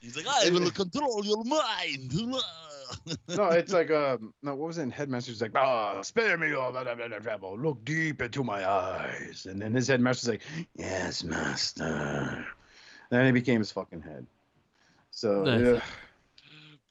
He's 0.00 0.16
like, 0.16 0.26
I 0.28 0.50
will 0.50 0.70
control 0.70 1.24
your 1.24 1.42
mind. 1.44 2.14
no, 3.28 3.44
it's 3.50 3.72
like 3.72 3.90
um 3.90 4.32
no, 4.42 4.54
what 4.54 4.68
was 4.68 4.78
it 4.78 4.82
in 4.82 4.90
Headmaster's 4.90 5.42
like, 5.42 5.56
ah, 5.56 6.00
spare 6.02 6.38
me 6.38 6.52
all 6.54 6.72
that 6.72 6.84
that 6.84 7.22
trouble. 7.22 7.58
Look 7.58 7.84
deep 7.84 8.22
into 8.22 8.44
my 8.44 8.68
eyes. 8.68 9.46
And 9.46 9.60
then 9.60 9.74
his 9.74 9.88
headmaster's 9.88 10.28
like, 10.28 10.42
Yes, 10.74 11.24
master. 11.24 11.84
And 11.84 13.20
then 13.20 13.26
he 13.26 13.32
became 13.32 13.60
his 13.60 13.72
fucking 13.72 14.02
head. 14.02 14.26
So 15.10 15.44
Nice. 15.44 15.60
yeah. 15.60 15.80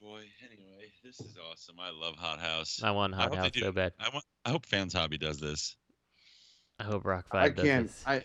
Boy, 0.02 0.24
anyway, 0.44 0.92
this 1.04 1.20
is 1.20 1.38
awesome. 1.50 1.76
I 1.80 1.90
love 1.92 2.16
Hot 2.16 2.40
House. 2.40 2.82
I 2.84 2.92
want 2.92 3.14
I 3.14 3.18
Hot 3.18 3.24
hope 3.30 3.54
they 3.54 3.60
House 3.60 3.68
so 3.68 3.72
bad. 3.72 3.94
I 4.00 4.10
want. 4.10 4.26
I 4.44 4.50
hope 4.50 4.66
Fans 4.66 4.94
Hobby 4.94 5.18
does 5.18 5.40
this. 5.40 5.76
I 6.80 6.84
hope 6.84 7.06
Rock 7.06 7.26
I 7.32 7.48
Five 7.48 7.56
does 7.56 7.66
can't 7.66 7.88
this. 7.88 8.04
I 8.06 8.24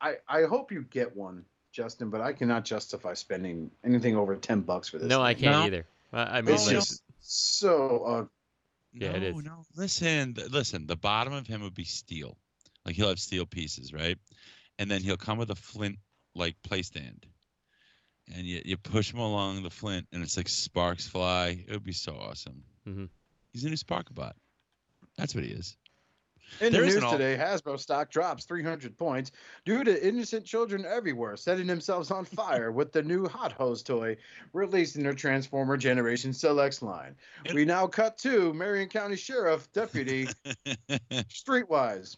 I 0.00 0.16
I 0.28 0.42
hope 0.44 0.72
you 0.72 0.82
get 0.82 1.14
one, 1.14 1.44
Justin, 1.72 2.10
but 2.10 2.20
I 2.20 2.32
cannot 2.32 2.64
justify 2.64 3.14
spending 3.14 3.70
anything 3.84 4.16
over 4.16 4.36
ten 4.36 4.60
bucks 4.60 4.88
for 4.88 4.98
this. 4.98 5.08
No, 5.08 5.22
I 5.22 5.34
can't 5.34 5.52
No. 5.52 5.62
either. 5.66 5.86
I, 6.12 6.38
I 6.38 6.40
mean, 6.42 6.54
It's 6.54 6.66
like, 6.66 6.76
just 6.76 7.02
so 7.20 8.04
uh 8.04 8.24
Yeah, 8.92 9.10
no, 9.12 9.16
it 9.16 9.22
is. 9.22 9.36
no. 9.44 9.64
Listen, 9.76 10.34
th- 10.34 10.50
listen. 10.50 10.86
The 10.86 10.96
bottom 10.96 11.32
of 11.32 11.46
him 11.46 11.62
would 11.62 11.74
be 11.74 11.84
steel. 11.84 12.36
Like 12.84 12.96
he'll 12.96 13.08
have 13.08 13.20
steel 13.20 13.46
pieces, 13.46 13.92
right? 13.92 14.18
And 14.78 14.90
then 14.90 15.02
he'll 15.02 15.16
come 15.16 15.38
with 15.38 15.50
a 15.50 15.54
flint 15.54 15.98
like 16.34 16.56
play 16.62 16.82
stand. 16.82 17.26
And 18.34 18.46
you, 18.46 18.62
you 18.64 18.76
push 18.76 19.12
him 19.12 19.18
along 19.18 19.62
the 19.62 19.70
flint 19.70 20.06
and 20.12 20.22
it's 20.22 20.36
like 20.36 20.48
sparks 20.48 21.06
fly. 21.06 21.64
It 21.66 21.72
would 21.72 21.84
be 21.84 21.92
so 21.92 22.14
awesome. 22.14 22.62
Mhm. 22.86 23.08
He's 23.52 23.64
a 23.64 23.68
new 23.68 23.74
Sparkabot. 23.76 24.32
That's 25.16 25.34
what 25.34 25.44
he 25.44 25.50
is. 25.50 25.76
In 26.60 26.72
There 26.72 26.82
the 26.82 26.88
news 27.00 27.10
today, 27.10 27.36
Hasbro 27.40 27.78
stock 27.78 28.10
drops 28.10 28.44
300 28.44 28.96
points 28.98 29.32
due 29.64 29.82
to 29.84 30.06
innocent 30.06 30.44
children 30.44 30.84
everywhere 30.84 31.36
setting 31.36 31.66
themselves 31.66 32.10
on 32.10 32.24
fire 32.24 32.70
with 32.72 32.92
the 32.92 33.02
new 33.02 33.26
Hot 33.28 33.52
Hose 33.52 33.82
toy 33.82 34.16
released 34.52 34.96
in 34.96 35.02
their 35.02 35.14
Transformer 35.14 35.76
Generation 35.76 36.32
Selects 36.32 36.82
line. 36.82 37.14
It- 37.44 37.54
We 37.54 37.64
now 37.64 37.86
cut 37.86 38.18
to 38.18 38.52
Marion 38.52 38.88
County 38.88 39.16
Sheriff 39.16 39.72
Deputy 39.72 40.28
Streetwise. 41.10 42.16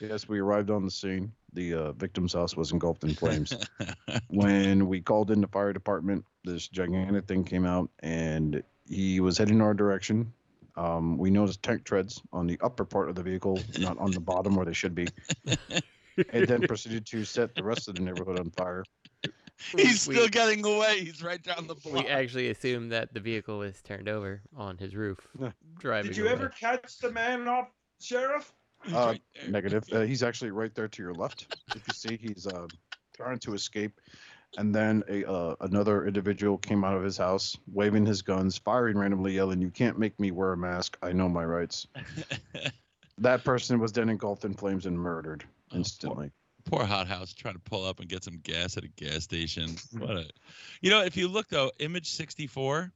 Yes, 0.00 0.28
we 0.28 0.40
arrived 0.40 0.70
on 0.70 0.84
the 0.84 0.90
scene. 0.90 1.32
The 1.52 1.74
uh, 1.74 1.92
victim's 1.92 2.32
house 2.32 2.56
was 2.56 2.72
engulfed 2.72 3.04
in 3.04 3.14
flames. 3.14 3.54
when 4.28 4.88
we 4.88 5.00
called 5.00 5.30
in 5.30 5.40
the 5.40 5.46
fire 5.46 5.72
department, 5.72 6.24
this 6.44 6.66
gigantic 6.66 7.26
thing 7.26 7.44
came 7.44 7.64
out 7.64 7.88
and 8.00 8.62
he 8.88 9.20
was 9.20 9.38
heading 9.38 9.60
our 9.60 9.74
direction. 9.74 10.32
Um, 10.76 11.18
we 11.18 11.30
noticed 11.30 11.62
tank 11.62 11.84
treads 11.84 12.20
on 12.32 12.46
the 12.46 12.58
upper 12.62 12.84
part 12.84 13.08
of 13.08 13.14
the 13.14 13.22
vehicle, 13.22 13.60
not 13.78 13.98
on 13.98 14.10
the 14.10 14.20
bottom 14.20 14.54
where 14.56 14.64
they 14.64 14.72
should 14.72 14.94
be. 14.94 15.06
and 16.32 16.46
then 16.46 16.62
proceeded 16.62 17.06
to 17.06 17.24
set 17.24 17.54
the 17.54 17.62
rest 17.62 17.88
of 17.88 17.94
the 17.94 18.02
neighborhood 18.02 18.38
on 18.38 18.50
fire. 18.50 18.84
He's 19.76 20.06
We- 20.08 20.14
still 20.14 20.28
getting 20.28 20.64
away. 20.64 21.00
He's 21.04 21.22
right 21.22 21.42
down 21.42 21.66
the 21.66 21.74
block. 21.74 22.04
we 22.04 22.08
actually 22.10 22.50
assumed 22.50 22.90
that 22.92 23.12
the 23.14 23.20
vehicle 23.20 23.58
was 23.58 23.80
turned 23.82 24.08
over 24.08 24.42
on 24.56 24.76
his 24.78 24.96
roof, 24.96 25.18
driving. 25.78 26.10
Did 26.10 26.16
you 26.16 26.24
away. 26.24 26.32
ever 26.32 26.48
catch 26.48 26.98
the 26.98 27.10
man 27.12 27.46
off, 27.46 27.68
Sheriff? 28.00 28.52
Uh, 28.92 29.14
right 29.14 29.22
negative. 29.48 29.84
Uh, 29.92 30.00
he's 30.00 30.22
actually 30.24 30.50
right 30.50 30.74
there 30.74 30.88
to 30.88 31.02
your 31.02 31.14
left. 31.14 31.56
If 31.76 31.86
you 31.86 31.94
see, 31.94 32.16
he's 32.20 32.46
uh, 32.48 32.66
trying 33.14 33.38
to 33.40 33.54
escape. 33.54 34.00
And 34.58 34.74
then 34.74 35.02
a 35.08 35.28
uh, 35.28 35.56
another 35.60 36.06
individual 36.06 36.58
came 36.58 36.84
out 36.84 36.94
of 36.94 37.02
his 37.02 37.16
house, 37.16 37.56
waving 37.72 38.04
his 38.04 38.20
guns, 38.20 38.58
firing 38.58 38.98
randomly, 38.98 39.32
yelling, 39.34 39.62
"You 39.62 39.70
can't 39.70 39.98
make 39.98 40.18
me 40.20 40.30
wear 40.30 40.52
a 40.52 40.56
mask. 40.56 40.98
I 41.02 41.12
know 41.12 41.28
my 41.28 41.44
rights." 41.44 41.86
that 43.18 43.44
person 43.44 43.78
was 43.78 43.92
then 43.92 44.08
engulfed 44.08 44.44
in 44.44 44.54
flames 44.54 44.86
and 44.86 44.98
murdered 44.98 45.44
poor- 45.70 45.78
instantly. 45.78 46.30
Poor 46.64 46.84
Hot 46.84 47.08
House 47.08 47.32
trying 47.32 47.54
to 47.54 47.60
pull 47.60 47.84
up 47.84 47.98
and 48.00 48.08
get 48.08 48.24
some 48.24 48.38
gas 48.42 48.76
at 48.76 48.84
a 48.84 48.88
gas 48.88 49.24
station. 49.24 49.76
What 49.98 50.16
a, 50.16 50.26
you 50.80 50.90
know, 50.90 51.02
if 51.02 51.16
you 51.16 51.28
look 51.28 51.48
though, 51.48 51.72
Image 51.78 52.10
64, 52.10 52.92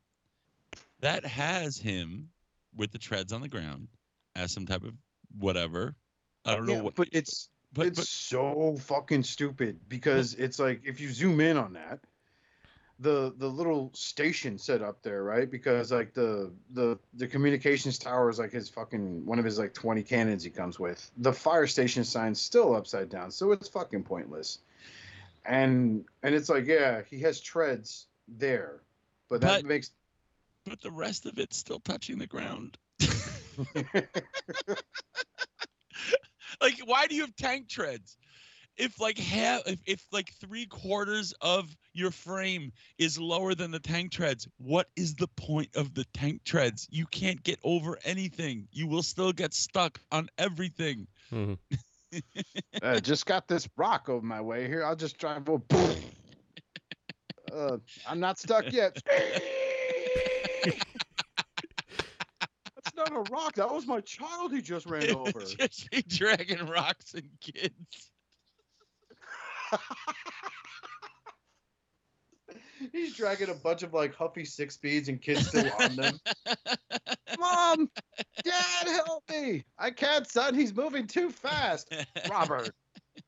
that 1.00 1.24
has 1.24 1.78
him 1.78 2.28
with 2.76 2.92
the 2.92 2.98
treads 2.98 3.32
on 3.32 3.40
the 3.40 3.48
ground 3.48 3.88
as 4.36 4.52
some 4.52 4.66
type 4.66 4.84
of 4.84 4.92
whatever. 5.38 5.94
I 6.44 6.54
don't 6.54 6.66
know 6.66 6.84
what, 6.84 6.94
but 6.94 7.08
it's 7.12 7.48
but, 7.76 7.86
it's 7.86 7.98
but 7.98 8.06
so 8.06 8.76
fucking 8.80 9.22
stupid 9.22 9.78
because 9.88 10.34
it's 10.34 10.58
like 10.58 10.80
if 10.84 11.00
you 11.00 11.10
zoom 11.12 11.40
in 11.40 11.56
on 11.56 11.72
that 11.74 12.00
the 12.98 13.34
the 13.36 13.46
little 13.46 13.90
station 13.92 14.56
set 14.58 14.80
up 14.82 15.02
there 15.02 15.22
right? 15.22 15.50
Because 15.50 15.92
like 15.92 16.14
the 16.14 16.50
the 16.72 16.98
the 17.14 17.26
communications 17.26 17.98
tower 17.98 18.30
is 18.30 18.38
like 18.38 18.52
his 18.52 18.68
fucking 18.70 19.24
one 19.26 19.38
of 19.38 19.44
his 19.44 19.58
like 19.58 19.74
20 19.74 20.02
cannons 20.02 20.42
he 20.42 20.50
comes 20.50 20.78
with. 20.78 21.10
The 21.18 21.32
fire 21.32 21.66
station 21.66 22.04
sign's 22.04 22.40
still 22.40 22.74
upside 22.74 23.10
down 23.10 23.30
so 23.30 23.52
it's 23.52 23.68
fucking 23.68 24.04
pointless. 24.04 24.60
And 25.44 26.06
and 26.22 26.34
it's 26.34 26.48
like 26.48 26.66
yeah 26.66 27.02
he 27.10 27.20
has 27.20 27.40
treads 27.40 28.06
there 28.26 28.80
but 29.28 29.42
that 29.42 29.62
But- 29.62 29.68
makes 29.68 29.90
but 30.64 30.80
the 30.80 30.90
rest 30.90 31.26
of 31.26 31.38
it's 31.38 31.56
still 31.56 31.78
touching 31.80 32.18
the 32.18 32.26
ground. 32.26 32.76
like, 36.60 36.78
why 36.84 37.06
do 37.06 37.14
you 37.14 37.22
have 37.22 37.36
tank 37.36 37.68
treads? 37.68 38.16
if 38.78 39.00
like 39.00 39.16
half 39.16 39.62
if, 39.66 39.80
if 39.86 40.06
like 40.12 40.30
three 40.34 40.66
quarters 40.66 41.32
of 41.40 41.74
your 41.94 42.10
frame 42.10 42.70
is 42.98 43.18
lower 43.18 43.54
than 43.54 43.70
the 43.70 43.78
tank 43.78 44.12
treads 44.12 44.46
what 44.58 44.86
is 44.96 45.14
the 45.14 45.28
point 45.28 45.74
of 45.74 45.94
the 45.94 46.04
tank 46.12 46.44
treads 46.44 46.86
you 46.90 47.06
can't 47.06 47.42
get 47.42 47.58
over 47.64 47.96
anything 48.04 48.68
you 48.72 48.86
will 48.86 49.02
still 49.02 49.32
get 49.32 49.54
stuck 49.54 49.98
on 50.12 50.28
everything 50.36 51.06
Mhm. 51.32 51.56
uh, 52.82 53.00
just 53.00 53.26
got 53.26 53.48
this 53.48 53.68
rock 53.76 54.08
over 54.08 54.24
my 54.24 54.40
way 54.40 54.66
here. 54.68 54.84
I'll 54.84 54.96
just 54.96 55.18
drive 55.18 55.48
over. 55.48 55.64
uh, 57.52 57.78
I'm 58.06 58.20
not 58.20 58.38
stuck 58.38 58.72
yet. 58.72 59.02
That's 63.06 63.14
not 63.14 63.28
a 63.28 63.32
rock. 63.32 63.54
That 63.54 63.72
was 63.72 63.86
my 63.86 64.00
child 64.00 64.52
he 64.52 64.60
just 64.62 64.86
ran 64.86 65.10
over. 65.14 65.30
would 65.34 65.58
just 65.58 65.90
be 65.90 66.02
dragging 66.02 66.66
rocks 66.66 67.14
and 67.14 67.28
kids 67.40 68.10
He's 72.92 73.16
dragging 73.16 73.48
a 73.48 73.54
bunch 73.54 73.82
of 73.82 73.92
like 73.94 74.14
Huffy 74.14 74.44
six 74.44 74.74
speeds 74.74 75.08
and 75.08 75.20
kids 75.20 75.48
still 75.48 75.68
on 75.80 75.96
them. 75.96 76.20
Mom, 77.38 77.90
Dad, 78.44 78.86
help 78.86 79.24
me! 79.30 79.64
I 79.78 79.90
can't, 79.90 80.26
son. 80.30 80.54
He's 80.54 80.74
moving 80.74 81.06
too 81.06 81.30
fast. 81.30 81.92
Robert. 82.30 82.70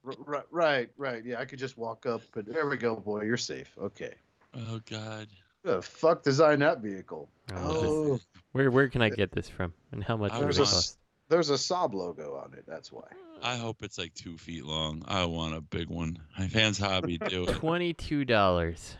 R- 0.05 0.13
r- 0.29 0.45
right, 0.51 0.89
right. 0.97 1.25
Yeah, 1.25 1.41
I 1.41 1.45
could 1.47 1.59
just 1.59 1.77
walk 1.79 2.07
up, 2.07 2.21
but 2.33 2.47
there 2.47 2.69
we 2.69 2.77
go, 2.77 2.95
boy. 2.97 3.23
You're 3.23 3.37
safe. 3.37 3.73
Okay. 3.81 4.15
oh 4.55 4.81
god 4.89 5.27
the 5.65 5.83
fuck 5.83 6.23
designed 6.23 6.63
that 6.63 6.81
vehicle? 6.81 7.29
Oh, 7.55 8.13
this- 8.13 8.23
oh. 8.37 8.38
Where 8.59 8.73
where 8.73 8.89
can 8.89 9.03
I 9.03 9.11
get 9.11 9.31
this 9.31 9.49
from? 9.49 9.73
And 9.93 10.03
how 10.03 10.17
much 10.17 10.33
I 10.33 10.41
does 10.41 10.57
there's 10.57 10.59
it 10.59 10.63
a 10.63 10.75
cost? 10.75 10.99
there's 11.29 11.51
a 11.51 11.55
Saab 11.55 11.95
logo 11.95 12.43
on 12.45 12.55
it. 12.55 12.65
That's 12.67 12.91
why. 12.91 13.05
i 13.41 13.55
hope 13.55 13.85
it's 13.85 13.99
like 13.99 14.13
two 14.15 14.37
feet 14.37 14.65
long 14.65 15.01
i 15.07 15.25
want 15.25 15.55
a 15.55 15.61
big 15.61 15.89
one 15.89 16.19
my 16.37 16.49
fans 16.49 16.77
hobby 16.77 17.19
do 17.19 17.45
it 17.45 17.51
Twenty-two 17.55 18.25
dollars. 18.25 18.97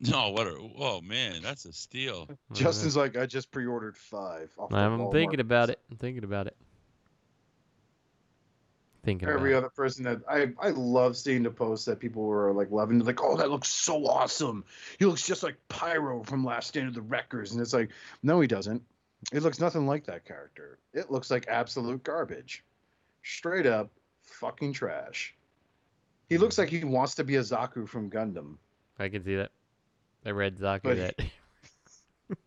no 0.00 0.30
what 0.30 0.46
a 0.46 0.56
oh 0.78 1.02
man 1.02 1.42
that's 1.42 1.66
a 1.66 1.72
steal 1.74 2.30
Justin's 2.54 2.96
like, 2.96 3.14
I 3.18 3.26
just 3.26 3.50
pre-ordered 3.50 3.98
five. 3.98 4.50
off 4.56 4.72
I'm 4.72 4.98
Walmart." 5.00 5.12
thinking 5.12 5.40
about 5.40 5.68
it. 5.68 5.78
I'm 5.90 5.98
thinking 5.98 6.24
about 6.24 6.46
it. 6.46 6.56
Thinking 9.04 9.28
Every 9.28 9.52
other 9.52 9.68
person 9.68 10.04
that 10.04 10.20
I 10.28 10.52
I 10.60 10.70
love 10.70 11.16
seeing 11.16 11.42
the 11.42 11.50
posts 11.50 11.86
that 11.86 11.98
people 11.98 12.22
were 12.22 12.52
like 12.52 12.70
loving, 12.70 13.00
like, 13.00 13.20
oh, 13.20 13.36
that 13.36 13.50
looks 13.50 13.68
so 13.68 14.06
awesome. 14.06 14.64
He 14.98 15.06
looks 15.06 15.26
just 15.26 15.42
like 15.42 15.56
Pyro 15.68 16.22
from 16.22 16.44
Last 16.44 16.68
Stand 16.68 16.86
of 16.88 16.94
the 16.94 17.02
Wreckers, 17.02 17.50
and 17.52 17.60
it's 17.60 17.72
like, 17.72 17.90
no, 18.22 18.40
he 18.40 18.46
doesn't. 18.46 18.80
It 19.32 19.42
looks 19.42 19.58
nothing 19.60 19.86
like 19.88 20.06
that 20.06 20.24
character. 20.24 20.78
It 20.92 21.10
looks 21.10 21.32
like 21.32 21.46
absolute 21.48 22.04
garbage, 22.04 22.62
straight 23.24 23.66
up 23.66 23.90
fucking 24.22 24.72
trash. 24.72 25.34
He 26.28 26.38
looks 26.38 26.56
like 26.56 26.68
he 26.68 26.84
wants 26.84 27.16
to 27.16 27.24
be 27.24 27.36
a 27.36 27.40
Zaku 27.40 27.88
from 27.88 28.08
Gundam. 28.08 28.56
I 28.98 29.08
can 29.08 29.24
see 29.24 29.34
that. 29.36 29.50
I 30.24 30.30
read 30.30 30.58
Zaku 30.58 30.82
But- 30.84 30.96
that. 30.96 31.16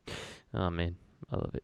oh 0.54 0.70
man, 0.70 0.96
I 1.30 1.36
love 1.36 1.52
it. 1.54 1.64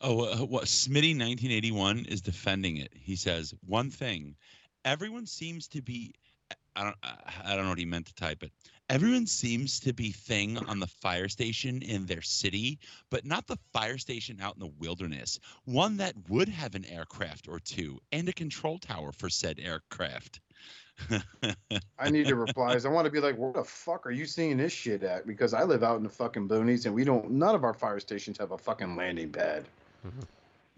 Oh, 0.00 0.44
what 0.44 0.64
Smitty 0.64 1.16
1981 1.16 2.06
is 2.06 2.20
defending 2.20 2.76
it. 2.76 2.92
He 2.94 3.16
says 3.16 3.54
one 3.66 3.90
thing: 3.90 4.36
everyone 4.84 5.26
seems 5.26 5.68
to 5.68 5.80
be. 5.80 6.14
I 6.74 6.84
don't. 6.84 6.96
I- 7.02 7.56
don't 7.56 7.64
know 7.64 7.70
what 7.70 7.78
he 7.78 7.86
meant 7.86 8.06
to 8.06 8.14
type 8.14 8.42
it. 8.42 8.52
Everyone 8.90 9.26
seems 9.26 9.80
to 9.80 9.92
be 9.92 10.12
thing 10.12 10.58
on 10.58 10.78
the 10.78 10.86
fire 10.86 11.28
station 11.28 11.82
in 11.82 12.06
their 12.06 12.22
city, 12.22 12.78
but 13.10 13.24
not 13.24 13.46
the 13.46 13.58
fire 13.72 13.98
station 13.98 14.40
out 14.40 14.54
in 14.54 14.60
the 14.60 14.72
wilderness. 14.78 15.40
One 15.64 15.96
that 15.96 16.14
would 16.28 16.48
have 16.48 16.74
an 16.74 16.84
aircraft 16.84 17.48
or 17.48 17.58
two 17.58 17.98
and 18.12 18.28
a 18.28 18.32
control 18.32 18.78
tower 18.78 19.10
for 19.12 19.28
said 19.28 19.58
aircraft. 19.58 20.40
I 21.98 22.10
need 22.10 22.26
to 22.28 22.36
replies. 22.36 22.84
I 22.84 22.90
want 22.90 23.06
to 23.06 23.10
be 23.10 23.20
like, 23.20 23.36
where 23.36 23.52
the 23.52 23.64
fuck 23.64 24.06
are 24.06 24.12
you 24.12 24.26
seeing 24.26 24.56
this 24.56 24.72
shit 24.72 25.02
at? 25.02 25.26
Because 25.26 25.52
I 25.54 25.64
live 25.64 25.82
out 25.82 25.96
in 25.96 26.02
the 26.02 26.08
fucking 26.08 26.48
boonies, 26.48 26.86
and 26.86 26.94
we 26.94 27.04
don't. 27.04 27.30
None 27.30 27.54
of 27.54 27.64
our 27.64 27.74
fire 27.74 28.00
stations 28.00 28.38
have 28.38 28.52
a 28.52 28.58
fucking 28.58 28.96
landing 28.96 29.30
pad. 29.30 29.64
Mm-hmm. 30.06 30.20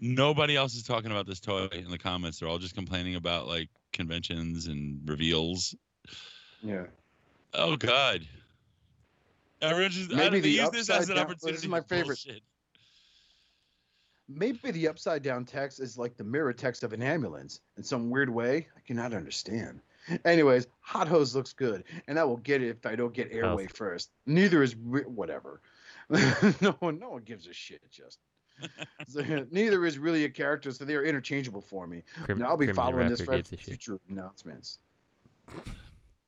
Nobody 0.01 0.55
else 0.55 0.75
is 0.75 0.83
talking 0.83 1.11
about 1.11 1.25
this 1.27 1.39
toy 1.39 1.67
in 1.73 1.89
the 1.89 1.97
comments. 1.97 2.39
They're 2.39 2.47
all 2.49 2.57
just 2.57 2.75
complaining 2.75 3.15
about 3.15 3.47
like 3.47 3.69
conventions 3.91 4.67
and 4.67 5.01
reveals. 5.07 5.75
Yeah. 6.63 6.85
Oh 7.53 7.75
God. 7.75 8.21
Everyone 9.61 9.91
just 9.91 10.11
I 10.11 10.15
Maybe 10.15 10.23
don't- 10.23 10.33
they 10.33 10.39
the 10.41 10.49
use 10.51 10.69
this 10.71 10.89
as 10.89 11.09
an 11.09 11.15
down- 11.15 11.25
opportunity. 11.25 11.51
this 11.55 11.63
is 11.63 11.67
my 11.69 11.81
favorite. 11.81 12.05
bullshit. 12.25 12.43
Maybe 14.31 14.71
the 14.71 14.87
upside 14.87 15.23
down 15.23 15.43
text 15.43 15.79
is 15.79 15.97
like 15.97 16.15
the 16.15 16.23
mirror 16.23 16.53
text 16.53 16.83
of 16.83 16.93
an 16.93 17.01
ambulance 17.01 17.61
in 17.77 17.83
some 17.83 18.09
weird 18.11 18.29
way. 18.29 18.67
I 18.77 18.79
cannot 18.85 19.13
understand. 19.13 19.81
Anyways, 20.23 20.67
Hot 20.81 21.07
Hose 21.07 21.35
looks 21.35 21.51
good, 21.53 21.83
and 22.07 22.17
I 22.19 22.23
will 22.23 22.37
get 22.37 22.61
it 22.61 22.69
if 22.69 22.85
I 22.85 22.95
don't 22.95 23.13
get 23.13 23.31
Airwave 23.33 23.75
first. 23.75 24.11
Neither 24.27 24.61
is 24.63 24.75
re- 24.75 25.01
whatever. 25.03 25.61
no 26.61 26.71
one, 26.79 26.99
no 26.99 27.09
one 27.09 27.23
gives 27.23 27.47
a 27.47 27.53
shit. 27.53 27.81
Just 27.91 28.19
So, 29.07 29.23
neither 29.49 29.85
is 29.87 29.97
really 29.97 30.25
a 30.25 30.29
character, 30.29 30.71
so 30.71 30.85
they 30.85 30.93
are 30.93 31.03
interchangeable 31.03 31.61
for 31.61 31.87
me. 31.87 32.03
Crim- 32.25 32.37
Now 32.37 32.49
I'll 32.49 32.57
be 32.57 32.67
Crimson 32.67 32.83
following 32.83 33.07
this 33.09 33.21
for 33.21 33.37
gives 33.37 33.49
shit. 33.49 33.59
future 33.61 33.99
announcements. 34.09 34.77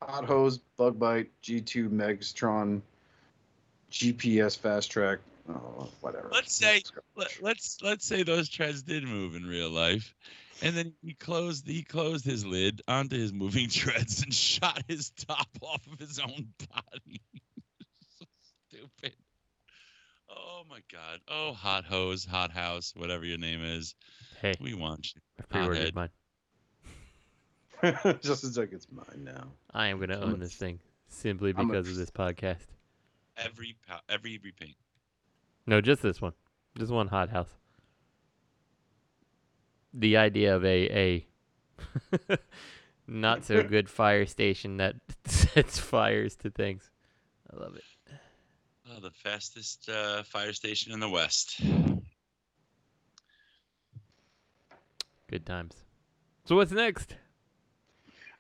Hot 0.02 0.26
Hose, 0.26 0.58
Bug 0.78 0.98
Bite, 0.98 1.30
G2 1.44 1.90
Megastron, 1.90 2.82
GPS 3.92 4.58
Fast 4.58 4.90
Track. 4.90 5.20
Oh, 5.50 5.90
whatever. 6.00 6.30
Let's 6.32 6.56
say 6.56 6.82
let, 7.16 7.32
let's 7.42 7.78
let's 7.84 8.06
say 8.06 8.24
those 8.24 8.50
treads 8.50 8.82
did 8.84 9.04
move 9.04 9.36
in 9.36 9.46
real 9.46 9.70
life, 9.70 10.16
and 10.64 10.76
then 10.76 10.94
he 11.04 11.14
closed 11.14 11.68
he 11.68 11.84
closed 11.84 12.26
his 12.26 12.46
lid 12.46 12.82
onto 12.88 13.18
his 13.18 13.34
moving 13.34 13.70
treads 13.70 14.24
and 14.24 14.34
shot 14.34 14.82
his 14.88 15.12
top 15.12 15.48
off 15.62 15.86
of 15.92 16.00
his 16.00 16.18
own 16.20 16.48
body. 16.74 17.22
so 18.18 18.26
stupid. 18.70 19.14
Oh 20.54 20.64
my 20.70 20.80
god. 20.92 21.20
Oh 21.30 21.54
hot 21.54 21.86
hose, 21.86 22.26
hot 22.26 22.52
house, 22.52 22.94
whatever 22.96 23.24
your 23.26 23.38
name 23.38 23.64
is. 23.64 23.96
Hey, 24.42 24.54
we 24.60 24.74
want 24.74 25.14
you. 25.14 25.22
I 25.40 25.44
pre-ordered 25.44 25.96
mine. 25.96 26.10
Just 28.22 28.44
as 28.44 28.58
like 28.58 28.74
it's 28.74 28.88
mine 28.92 29.24
now. 29.24 29.48
I 29.74 29.88
am 29.88 30.00
gonna 30.00 30.20
own 30.20 30.40
this 30.40 30.54
thing 30.56 30.80
simply 31.08 31.54
I'm 31.56 31.70
a- 31.70 31.74
because 31.74 31.90
of 31.90 31.96
this 31.96 32.12
podcast. 32.12 32.66
Every 33.38 33.78
pow- 33.88 34.02
every 34.10 34.40
repaint. 34.44 34.76
No, 35.66 35.80
just 35.80 36.02
this 36.02 36.22
one. 36.22 36.34
Just 36.78 36.92
one 36.92 37.08
hot 37.08 37.30
house. 37.30 37.50
The 39.94 40.18
idea 40.18 40.56
of 40.56 40.66
a 40.66 41.26
a 42.20 42.38
not 43.08 43.46
so 43.46 43.64
good 43.68 43.90
fire 43.90 44.26
station 44.26 44.78
that 44.78 44.96
sets 45.26 45.80
fires 45.80 46.36
to 46.38 46.50
things. 46.50 46.90
I 47.52 47.58
love 47.58 47.76
it. 47.76 47.84
Oh, 48.94 49.00
the 49.00 49.12
fastest 49.12 49.88
uh, 49.90 50.24
fire 50.24 50.52
station 50.52 50.92
in 50.92 51.00
the 51.00 51.08
West. 51.08 51.62
Good 55.30 55.46
times. 55.46 55.76
So 56.46 56.58
what's 56.58 56.74
next? 56.74 57.16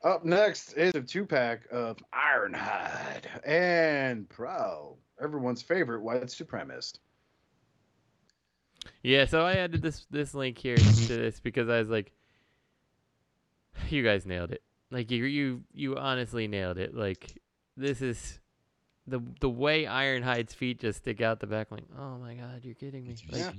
Up 0.04 0.26
next 0.26 0.74
is 0.74 0.94
a 0.96 1.02
two 1.02 1.26
pack 1.26 1.62
of 1.72 1.98
Ironhide 2.14 3.28
and 3.46 4.28
Prowl, 4.28 4.98
everyone's 5.22 5.62
favorite 5.62 6.02
white 6.02 6.24
supremacist. 6.24 6.98
Yeah, 9.04 9.26
so 9.26 9.46
I 9.46 9.54
added 9.54 9.82
this 9.82 10.06
this 10.10 10.34
link 10.34 10.58
here 10.58 10.76
to 10.76 11.08
this 11.08 11.40
because 11.40 11.70
I 11.70 11.80
was 11.80 11.90
like, 11.90 12.12
you 13.90 14.04
guys 14.04 14.26
nailed 14.26 14.52
it. 14.52 14.64
Like 14.90 15.12
you 15.12 15.24
you 15.26 15.64
you 15.72 15.96
honestly 15.96 16.48
nailed 16.48 16.78
it. 16.78 16.94
Like 16.94 17.40
this 17.78 18.02
is 18.02 18.41
the 19.12 19.22
the 19.40 19.50
way 19.50 19.84
Ironhide's 19.86 20.54
feet 20.54 20.80
just 20.80 21.00
stick 21.00 21.22
out 21.22 21.40
the 21.40 21.48
back. 21.48 21.72
Like, 21.72 21.84
oh 22.00 22.18
my 22.18 22.34
god, 22.34 22.62
you're 22.64 22.76
kidding 22.76 23.06
me. 23.06 23.16
Like 23.32 23.42
Yeah. 23.42 23.52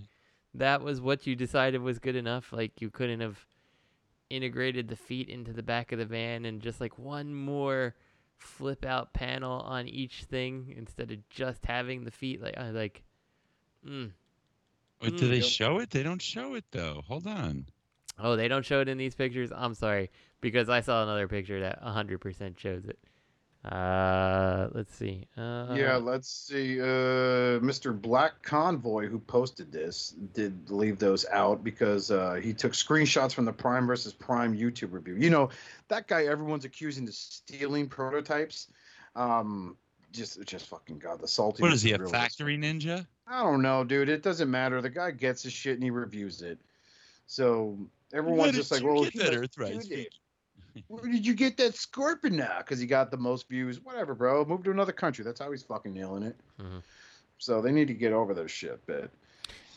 that 0.55 0.83
was 0.83 1.01
what 1.01 1.27
you 1.27 1.37
decided 1.37 1.81
was 1.81 1.99
good 1.99 2.17
enough. 2.17 2.53
Like 2.53 2.81
you 2.81 2.91
couldn't 2.91 3.21
have 3.21 3.39
integrated 4.31 4.89
the 4.89 4.97
feet 4.97 5.29
into 5.29 5.53
the 5.53 5.63
back 5.63 5.93
of 5.93 5.99
the 5.99 6.07
van 6.07 6.45
and 6.47 6.61
just 6.63 6.81
like 6.81 6.99
one 6.99 7.35
more 7.35 7.95
flip 8.39 8.85
out 8.85 9.13
panel 9.13 9.61
on 9.61 9.87
each 9.87 10.25
thing 10.25 10.75
instead 10.77 11.13
of 11.13 11.29
just 11.31 11.65
having 11.67 12.05
the 12.05 12.11
feet. 12.11 12.43
Like 12.43 12.59
I 12.59 12.71
like. 12.71 13.03
Mm. 13.87 14.11
Wait, 15.01 15.17
do 15.17 15.27
Mm. 15.27 15.31
they 15.31 15.41
show 15.41 15.79
it? 15.79 15.91
They 15.91 16.03
don't 16.03 16.23
show 16.23 16.55
it 16.55 16.65
though. 16.73 17.03
Hold 17.07 17.27
on. 17.27 17.67
Oh, 18.19 18.37
they 18.37 18.47
don't 18.49 18.65
show 18.65 18.81
it 18.81 18.89
in 18.89 18.99
these 18.99 19.15
pictures. 19.15 19.51
I'm 19.55 19.75
sorry 19.75 20.11
because 20.41 20.69
I 20.69 20.81
saw 20.81 21.03
another 21.03 21.27
picture 21.29 21.61
that 21.61 21.83
100% 21.83 22.59
shows 22.59 22.85
it. 22.85 22.99
Uh, 23.65 24.69
let's 24.73 24.93
see. 24.95 25.27
Uh, 25.37 25.75
yeah, 25.77 25.97
let's 25.97 26.29
see. 26.29 26.81
Uh, 26.81 27.61
Mr. 27.61 27.99
Black 27.99 28.43
Convoy, 28.43 29.07
who 29.07 29.21
posted 29.21 29.71
this, 29.71 30.15
did 30.35 30.69
leave 30.69 30.99
those 30.99 31.25
out 31.27 31.63
because 31.63 32.11
uh, 32.11 32.35
he 32.43 32.53
took 32.53 32.73
screenshots 32.73 33.33
from 33.33 33.45
the 33.45 33.53
Prime 33.53 33.87
versus 33.87 34.13
Prime 34.13 34.57
YouTube 34.57 34.93
review. 34.93 35.15
You 35.15 35.31
know, 35.31 35.51
that 35.89 36.09
guy 36.09 36.25
everyone's 36.25 36.65
accusing 36.65 37.07
of 37.07 37.15
stealing 37.15 37.89
prototypes. 37.89 38.69
Um, 39.15 39.77
just, 40.11 40.45
just 40.45 40.67
fucking 40.67 40.99
god, 40.99 41.21
the 41.21 41.29
salty. 41.29 41.63
What 41.63 41.73
is 41.73 41.83
he, 41.83 41.93
a 41.93 41.99
factory 42.01 42.59
ninja? 42.59 43.07
I 43.29 43.45
don't 43.45 43.63
know, 43.63 43.85
dude. 43.85 44.09
It 44.09 44.23
doesn't 44.23 44.51
matter. 44.51 44.83
The 44.83 44.91
guy 44.91 45.13
gets 45.13 45.45
his 45.45 45.53
shit 45.53 45.75
and 45.75 45.85
he 45.85 45.91
reviews 45.91 46.43
it. 46.43 46.59
So 47.27 47.79
everyone's 48.13 48.53
did 48.53 48.59
just 48.59 48.73
like, 48.73 48.83
you 48.83 48.89
well, 48.89 49.05
get 49.05 49.13
he 49.13 49.19
that 49.21 49.33
Earthrise 49.33 49.73
do 49.73 49.81
figure? 49.81 49.99
it. 49.99 50.15
Where 50.89 51.11
did 51.11 51.27
you 51.27 51.35
get 51.35 51.57
that 51.59 51.75
scorpion 51.75 52.37
now? 52.37 52.59
Because 52.59 52.79
he 52.79 52.87
got 52.87 53.11
the 53.11 53.17
most 53.17 53.49
views. 53.49 53.81
Whatever, 53.81 54.15
bro. 54.15 54.45
Move 54.45 54.63
to 54.65 54.71
another 54.71 54.93
country. 54.93 55.25
That's 55.25 55.41
how 55.41 55.51
he's 55.51 55.63
fucking 55.63 55.93
nailing 55.93 56.23
it. 56.23 56.37
Mhm. 56.61 56.83
So 57.39 57.61
they 57.61 57.73
need 57.73 57.89
to 57.89 57.95
get 57.95 58.13
over 58.13 58.35
their 58.35 58.49
shit, 58.49 58.81
but 58.87 59.11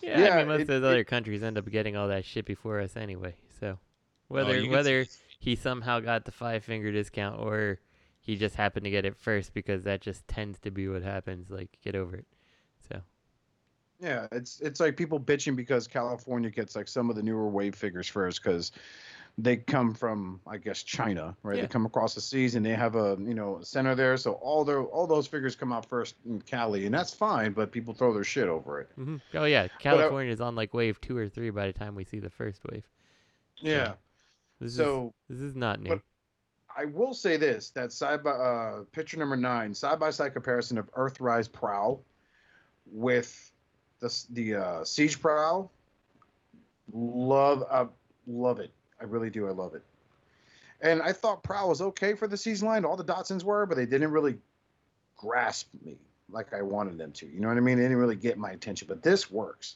Yeah, 0.02 0.20
Yeah, 0.20 0.36
I 0.36 0.38
mean 0.40 0.48
most 0.50 0.60
it- 0.60 0.62
of 0.64 0.68
those 0.68 0.84
it- 0.84 0.86
other 0.94 1.04
countries 1.04 1.42
end 1.42 1.58
up 1.58 1.68
getting 1.70 1.96
all 1.96 2.10
that 2.10 2.26
shit 2.26 2.46
before 2.46 2.80
us 2.80 2.96
anyway. 2.96 3.36
So 3.60 3.80
whether 4.28 4.58
Oh, 4.58 4.70
whether 4.70 5.06
he 5.40 5.56
somehow 5.56 6.00
got 6.00 6.26
the 6.26 6.32
five 6.32 6.64
finger 6.64 6.92
discount 6.92 7.40
or 7.40 7.80
he 8.20 8.36
just 8.36 8.56
happened 8.56 8.84
to 8.84 8.90
get 8.92 9.06
it 9.06 9.16
first 9.16 9.54
because 9.54 9.84
that 9.84 10.02
just 10.02 10.28
tends 10.28 10.60
to 10.60 10.70
be 10.72 10.88
what 10.88 11.02
happens. 11.02 11.50
Like 11.50 11.78
get 11.84 11.96
over 11.96 12.18
it. 12.18 12.26
So 12.88 13.02
yeah, 14.00 14.28
it's 14.32 14.60
it's 14.62 14.80
like 14.80 14.98
people 14.98 15.20
bitching 15.20 15.56
because 15.56 15.88
California 15.88 16.50
gets 16.52 16.76
like 16.76 16.88
some 16.88 17.10
of 17.10 17.16
the 17.16 17.24
newer 17.24 17.48
wave 17.48 17.74
figures 17.74 18.08
first 18.08 18.44
because 18.44 18.72
they 19.38 19.58
come 19.58 19.94
from 19.94 20.40
I 20.48 20.58
guess 20.58 20.84
China, 20.84 21.36
right? 21.44 21.56
Yeah. 21.58 21.64
They 21.64 21.68
come 21.68 21.86
across 21.86 22.16
the 22.16 22.22
seas 22.22 22.56
and 22.56 22.66
they 22.66 22.74
have 22.74 22.96
a 22.96 23.18
you 23.20 23.34
know 23.34 23.60
center 23.62 23.96
there, 23.96 24.18
so 24.18 24.34
all 24.34 24.64
their 24.64 24.84
all 24.84 25.08
those 25.08 25.28
figures 25.28 25.56
come 25.56 25.74
out 25.74 25.86
first 25.86 26.16
in 26.26 26.42
Cali, 26.42 26.86
and 26.86 26.94
that's 26.94 27.14
fine. 27.14 27.52
But 27.52 27.72
people 27.72 27.94
throw 27.94 28.14
their 28.14 28.24
shit 28.24 28.48
over 28.48 28.82
it. 28.82 28.90
Mm-hmm. 28.98 29.18
oh 29.36 29.46
yeah, 29.46 29.68
California 29.80 30.32
is 30.32 30.42
on 30.42 30.56
like 30.56 30.74
wave 30.74 31.00
two 31.02 31.18
or 31.18 31.28
three 31.28 31.50
by 31.50 31.68
the 31.68 31.74
time 31.74 31.96
we 31.96 32.04
see 32.04 32.20
the 32.20 32.30
first 32.30 32.62
wave. 32.72 32.86
Yeah. 33.58 33.94
This 34.60 34.76
So 34.76 35.14
is 35.30 35.38
this 35.38 35.50
is 35.50 35.56
not 35.56 35.82
new. 35.82 36.02
I 36.78 36.86
will 36.86 37.14
say 37.14 37.38
this: 37.38 37.70
that 37.72 37.92
side 37.92 38.24
by 38.24 38.32
uh, 38.32 38.84
picture 38.92 39.18
number 39.18 39.38
nine, 39.38 39.74
side 39.74 40.00
by 40.00 40.10
side 40.12 40.34
comparison 40.34 40.78
of 40.78 40.92
Earthrise 40.94 41.52
Prowl 41.52 42.04
with 42.86 43.52
the 44.00 44.26
the 44.32 44.56
uh, 44.56 44.84
Siege 44.84 45.22
Prowl. 45.22 45.72
Love, 46.94 47.64
uh, 47.70 47.86
love 48.28 48.60
it. 48.60 48.72
I 49.00 49.04
really 49.06 49.30
do. 49.30 49.48
I 49.48 49.52
love 49.52 49.76
it. 49.76 49.84
And 50.82 51.02
I 51.02 51.12
thought 51.14 51.44
Prowl 51.44 51.70
was 51.70 51.82
okay 51.82 52.14
for 52.14 52.28
the 52.28 52.38
season 52.38 52.68
line. 52.68 52.86
All 52.86 52.98
the 52.98 53.04
Datsuns 53.04 53.44
were, 53.44 53.66
but 53.66 53.76
they 53.76 53.86
didn't 53.86 54.12
really 54.12 54.38
grasp 55.18 55.70
me 55.84 55.98
like 56.30 56.54
I 56.54 56.62
wanted 56.62 56.98
them 56.98 57.12
to. 57.14 57.26
You 57.28 57.40
know 57.40 57.48
what 57.48 57.58
I 57.58 57.62
mean? 57.62 57.78
They 57.78 57.84
didn't 57.84 57.98
really 57.98 58.16
get 58.16 58.38
my 58.38 58.52
attention. 58.52 58.88
But 58.88 59.02
this 59.02 59.32
works. 59.32 59.76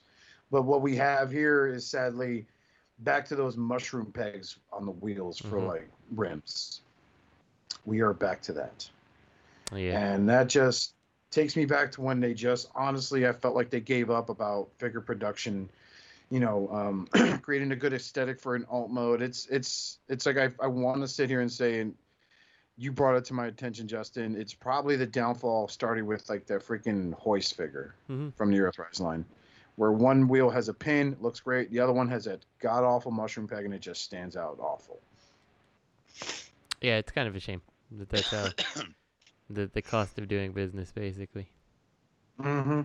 But 0.52 0.64
what 0.64 0.82
we 0.82 0.96
have 0.98 1.32
here 1.32 1.68
is 1.68 1.86
sadly 1.86 2.46
back 3.00 3.26
to 3.28 3.36
those 3.36 3.56
mushroom 3.56 4.12
pegs 4.12 4.58
on 4.74 4.86
the 4.86 4.92
wheels 4.92 5.38
for 5.40 5.58
Mhm. 5.58 5.68
like 5.68 5.90
rims. 6.16 6.82
We 7.86 8.02
are 8.02 8.14
back 8.14 8.42
to 8.44 8.54
that. 8.54 8.90
yeah. 9.72 10.00
And 10.14 10.28
that 10.28 10.48
just 10.48 10.96
takes 11.30 11.56
me 11.56 11.64
back 11.64 11.92
to 11.92 12.02
when 12.02 12.20
they 12.20 12.34
just 12.34 12.70
honestly 12.76 13.28
I 13.28 13.32
felt 13.32 13.56
like 13.56 13.70
they 13.70 13.80
gave 13.80 14.10
up 14.10 14.30
about 14.30 14.70
figure 14.80 15.00
production, 15.00 15.70
you 16.30 16.40
know, 16.40 16.70
um, 16.72 17.40
creating 17.42 17.72
a 17.72 17.76
good 17.76 17.94
aesthetic 17.94 18.40
for 18.40 18.56
an 18.56 18.66
alt 18.70 18.90
mode. 18.92 19.22
It's 19.22 19.48
it's 19.48 20.00
it's 20.08 20.26
like 20.26 20.38
I 20.38 20.50
I 20.62 20.68
want 20.68 21.02
to 21.02 21.08
sit 21.08 21.30
here 21.30 21.42
and 21.42 21.52
say 21.52 21.80
and 21.80 21.96
you 22.78 22.92
brought 22.94 23.18
it 23.18 23.26
to 23.26 23.34
my 23.34 23.48
attention, 23.48 23.88
Justin. 23.88 24.36
It's 24.40 24.54
probably 24.54 24.96
the 24.96 25.06
downfall 25.06 25.68
starting 25.68 26.06
with 26.06 26.30
like 26.30 26.46
the 26.46 26.56
freaking 26.56 27.14
hoist 27.14 27.58
figure 27.58 27.96
Mhm. 28.10 28.34
from 28.36 28.52
the 28.52 28.58
Earthrise 28.58 29.02
line, 29.02 29.26
where 29.76 29.92
one 29.92 30.28
wheel 30.30 30.50
has 30.50 30.70
a 30.70 30.74
pin, 30.74 31.18
looks 31.20 31.42
great. 31.42 31.72
The 31.72 31.80
other 31.80 31.92
one 31.94 32.08
has 32.10 32.26
a 32.28 32.40
god 32.60 32.84
awful 32.86 33.12
mushroom 33.12 33.48
peg, 33.48 33.66
and 33.66 33.74
it 33.74 33.82
just 33.82 34.02
stands 34.04 34.38
out 34.38 34.58
awful. 34.62 35.02
Yeah, 36.82 36.98
it's 36.98 37.12
kind 37.12 37.28
of 37.28 37.36
a 37.36 37.40
shame 37.42 37.62
that 37.92 38.10
that's 38.10 38.30
how 38.32 38.50
the 39.50 39.66
the 39.74 39.82
cost 39.82 40.18
of 40.18 40.28
doing 40.28 40.54
business 40.54 40.92
basically. 40.92 41.50
Mm-hmm. 42.40 42.82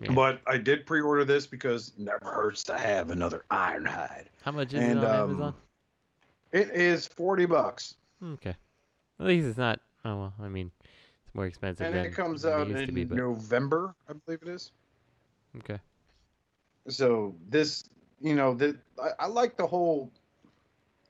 Yeah. 0.00 0.12
But 0.12 0.40
I 0.46 0.58
did 0.58 0.86
pre-order 0.86 1.24
this 1.24 1.46
because 1.46 1.92
never 1.98 2.24
hurts 2.24 2.62
to 2.64 2.78
have 2.78 3.10
another 3.10 3.44
Ironhide. 3.50 4.26
How 4.42 4.52
much 4.52 4.72
is 4.72 4.80
And 4.80 4.98
it 5.00 5.04
on 5.04 5.04
um, 5.04 5.30
Amazon? 5.30 5.54
it 6.52 6.70
is 6.70 7.06
forty 7.06 7.46
bucks, 7.46 7.94
Okay. 8.24 8.54
At 9.20 9.26
least 9.26 9.46
it's 9.48 9.58
not. 9.58 9.80
Oh 10.04 10.16
well, 10.16 10.34
I 10.40 10.48
mean, 10.48 10.70
it's 11.24 11.34
more 11.34 11.46
expensive 11.46 11.86
and 11.86 11.94
than 11.94 12.06
it 12.06 12.14
comes 12.14 12.44
it 12.44 12.52
out 12.52 12.68
used 12.68 12.86
to 12.86 12.92
be, 12.92 13.02
in 13.02 13.08
but 13.08 13.16
November, 13.18 13.94
I 14.08 14.12
believe 14.12 14.40
it 14.42 14.48
is. 14.48 14.70
okay. 15.58 15.78
So 16.88 17.34
this, 17.48 17.84
you 18.20 18.34
know, 18.34 18.54
the 18.54 18.78
I, 19.02 19.24
I 19.24 19.26
like 19.26 19.56
the 19.56 19.66
whole 19.66 20.10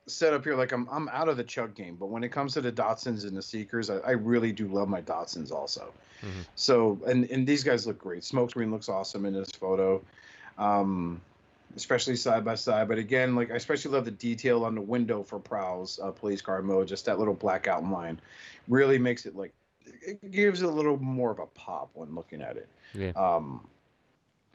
setup 0.09 0.43
here. 0.43 0.55
Like 0.55 0.71
I'm 0.71 0.87
I'm 0.91 1.09
out 1.09 1.29
of 1.29 1.37
the 1.37 1.43
CHUG 1.43 1.75
game, 1.75 1.95
but 1.95 2.07
when 2.07 2.23
it 2.23 2.29
comes 2.29 2.53
to 2.53 2.61
the 2.61 2.71
Datsuns 2.71 3.25
and 3.25 3.35
the 3.35 3.41
Seekers, 3.41 3.89
I, 3.89 3.97
I 3.97 4.11
really 4.11 4.51
do 4.51 4.67
love 4.67 4.89
my 4.89 5.01
Datsuns 5.01 5.51
also. 5.51 5.93
Mhm. 6.21 6.45
So 6.55 6.99
and 7.07 7.29
and 7.31 7.47
these 7.47 7.63
guys 7.63 7.87
look 7.87 7.99
great. 7.99 8.23
Smokescreen 8.23 8.71
looks 8.71 8.89
awesome 8.89 9.25
in 9.25 9.33
this 9.33 9.51
photo. 9.51 10.01
Um, 10.57 11.21
especially 11.75 12.15
side 12.15 12.43
by 12.43 12.55
side. 12.55 12.87
But 12.87 12.97
again, 12.97 13.35
like 13.35 13.51
I 13.51 13.55
especially 13.55 13.91
love 13.91 14.05
the 14.05 14.11
detail 14.11 14.65
on 14.65 14.75
the 14.75 14.81
window 14.81 15.23
for 15.23 15.39
Prowl's 15.39 15.99
uh, 16.01 16.11
police 16.11 16.41
car 16.41 16.61
mode. 16.61 16.87
Just 16.87 17.05
that 17.05 17.19
little 17.19 17.33
black 17.33 17.67
outline 17.67 18.19
really 18.67 18.97
makes 18.97 19.25
it 19.25 19.35
like 19.35 19.53
it 19.85 20.31
gives 20.31 20.61
it 20.61 20.65
a 20.65 20.71
little 20.71 20.97
more 20.97 21.31
of 21.31 21.39
a 21.39 21.45
pop 21.47 21.89
when 21.93 22.13
looking 22.15 22.41
at 22.41 22.57
it. 22.57 22.67
Yeah. 22.93 23.11
Um, 23.11 23.67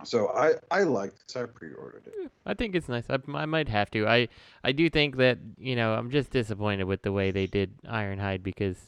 so 0.03 0.29
I 0.29 0.55
I 0.71 0.83
liked 0.83 1.27
this. 1.27 1.37
I 1.37 1.47
pre-ordered 1.47 2.07
it. 2.07 2.15
Hmm, 2.19 2.27
I 2.45 2.55
think 2.55 2.75
it's 2.75 2.89
nice. 2.89 3.05
I, 3.09 3.19
I 3.33 3.47
might 3.47 3.69
have 3.69 3.91
to. 3.93 4.07
I 4.09 4.29
I 4.65 4.73
do 4.73 4.91
think 4.91 5.17
that 5.17 5.39
you 5.59 5.77
know 5.77 5.95
I'm 5.95 6.11
just 6.11 6.31
disappointed 6.31 6.85
with 6.85 7.03
the 7.03 7.13
way 7.13 7.31
they 7.31 7.47
did 7.47 7.81
Ironhide 7.83 8.43
because 8.43 8.79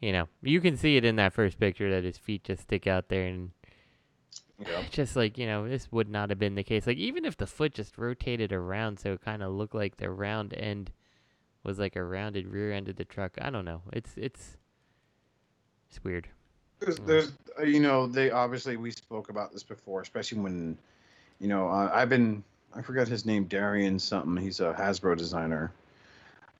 you 0.00 0.12
know 0.12 0.28
you 0.42 0.60
can 0.60 0.76
see 0.76 0.96
it 0.96 1.04
in 1.04 1.16
that 1.16 1.32
first 1.32 1.58
picture 1.58 1.90
that 1.90 2.04
his 2.04 2.18
feet 2.18 2.44
just 2.44 2.62
stick 2.62 2.86
out 2.86 3.08
there 3.08 3.26
and 3.26 3.50
Yeah. 4.58 4.82
just 4.90 5.16
like 5.16 5.36
you 5.38 5.46
know 5.46 5.68
this 5.68 5.90
would 5.90 6.08
not 6.08 6.30
have 6.30 6.38
been 6.38 6.54
the 6.54 6.62
case. 6.64 6.86
Like 6.86 6.98
even 6.98 7.24
if 7.24 7.36
the 7.36 7.46
foot 7.46 7.74
just 7.74 7.98
rotated 7.98 8.52
around 8.52 9.00
so 9.00 9.14
it 9.14 9.22
kind 9.22 9.42
of 9.42 9.52
looked 9.52 9.74
like 9.74 9.96
the 9.96 10.10
round 10.10 10.54
end 10.54 10.92
was 11.64 11.78
like 11.78 11.96
a 11.96 12.02
rounded 12.04 12.46
rear 12.46 12.72
end 12.72 12.88
of 12.88 12.96
the 12.96 13.04
truck. 13.04 13.32
I 13.40 13.50
don't 13.50 13.64
know. 13.64 13.82
It's 13.92 14.12
it's 14.16 14.56
it's 15.88 16.02
weird. 16.04 16.28
There's, 16.84 16.98
Mm. 16.98 17.06
there's, 17.06 17.32
uh, 17.58 17.62
you 17.62 17.80
know, 17.80 18.06
they 18.06 18.30
obviously 18.30 18.76
we 18.76 18.90
spoke 18.90 19.28
about 19.28 19.52
this 19.52 19.62
before, 19.62 20.00
especially 20.00 20.40
when, 20.40 20.76
you 21.38 21.48
know, 21.48 21.68
uh, 21.68 21.90
I've 21.92 22.08
been, 22.08 22.42
I 22.74 22.82
forgot 22.82 23.06
his 23.06 23.24
name, 23.24 23.44
Darian 23.44 23.98
something. 23.98 24.36
He's 24.36 24.60
a 24.60 24.74
Hasbro 24.76 25.16
designer. 25.16 25.72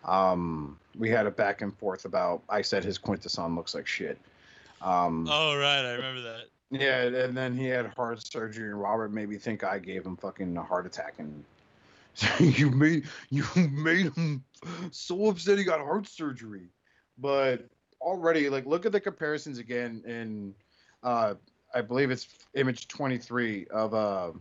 Um, 0.04 0.78
we 0.96 1.08
had 1.10 1.26
a 1.26 1.30
back 1.30 1.62
and 1.62 1.76
forth 1.76 2.04
about. 2.04 2.42
I 2.48 2.62
said 2.62 2.84
his 2.84 2.98
Quintesson 2.98 3.56
looks 3.56 3.74
like 3.74 3.86
shit. 3.86 4.18
Um, 4.80 5.26
Oh 5.28 5.56
right, 5.56 5.84
I 5.84 5.92
remember 5.92 6.20
that. 6.22 6.44
yeah, 6.70 7.02
and 7.02 7.36
then 7.36 7.56
he 7.56 7.66
had 7.66 7.86
heart 7.86 8.24
surgery, 8.26 8.70
and 8.70 8.80
Robert 8.80 9.12
made 9.12 9.28
me 9.28 9.38
think 9.38 9.64
I 9.64 9.78
gave 9.78 10.04
him 10.04 10.16
fucking 10.16 10.56
a 10.56 10.62
heart 10.62 10.86
attack, 10.86 11.14
and 11.18 11.44
you 12.38 12.70
made 12.70 13.08
you 13.30 13.44
made 13.56 14.12
him 14.14 14.44
so 14.90 15.28
upset 15.28 15.58
he 15.58 15.64
got 15.64 15.80
heart 15.80 16.06
surgery. 16.06 16.68
But 17.18 17.64
already, 18.02 18.48
like, 18.48 18.66
look 18.66 18.84
at 18.86 18.92
the 18.92 19.00
comparisons 19.00 19.58
again, 19.58 20.02
in 20.06 20.54
uh, 21.02 21.34
I 21.74 21.80
believe 21.80 22.10
it's 22.10 22.28
image 22.54 22.88
twenty 22.88 23.18
three 23.18 23.66
of 23.68 23.94
uh 23.94 24.32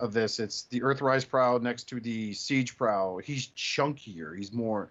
of 0.00 0.12
this. 0.12 0.38
It's 0.38 0.64
the 0.64 0.80
Earthrise 0.80 1.28
Prowl 1.28 1.58
next 1.58 1.84
to 1.84 2.00
the 2.00 2.32
Siege 2.34 2.76
Prowl. 2.76 3.18
He's 3.18 3.48
chunkier. 3.56 4.36
He's 4.36 4.52
more, 4.52 4.90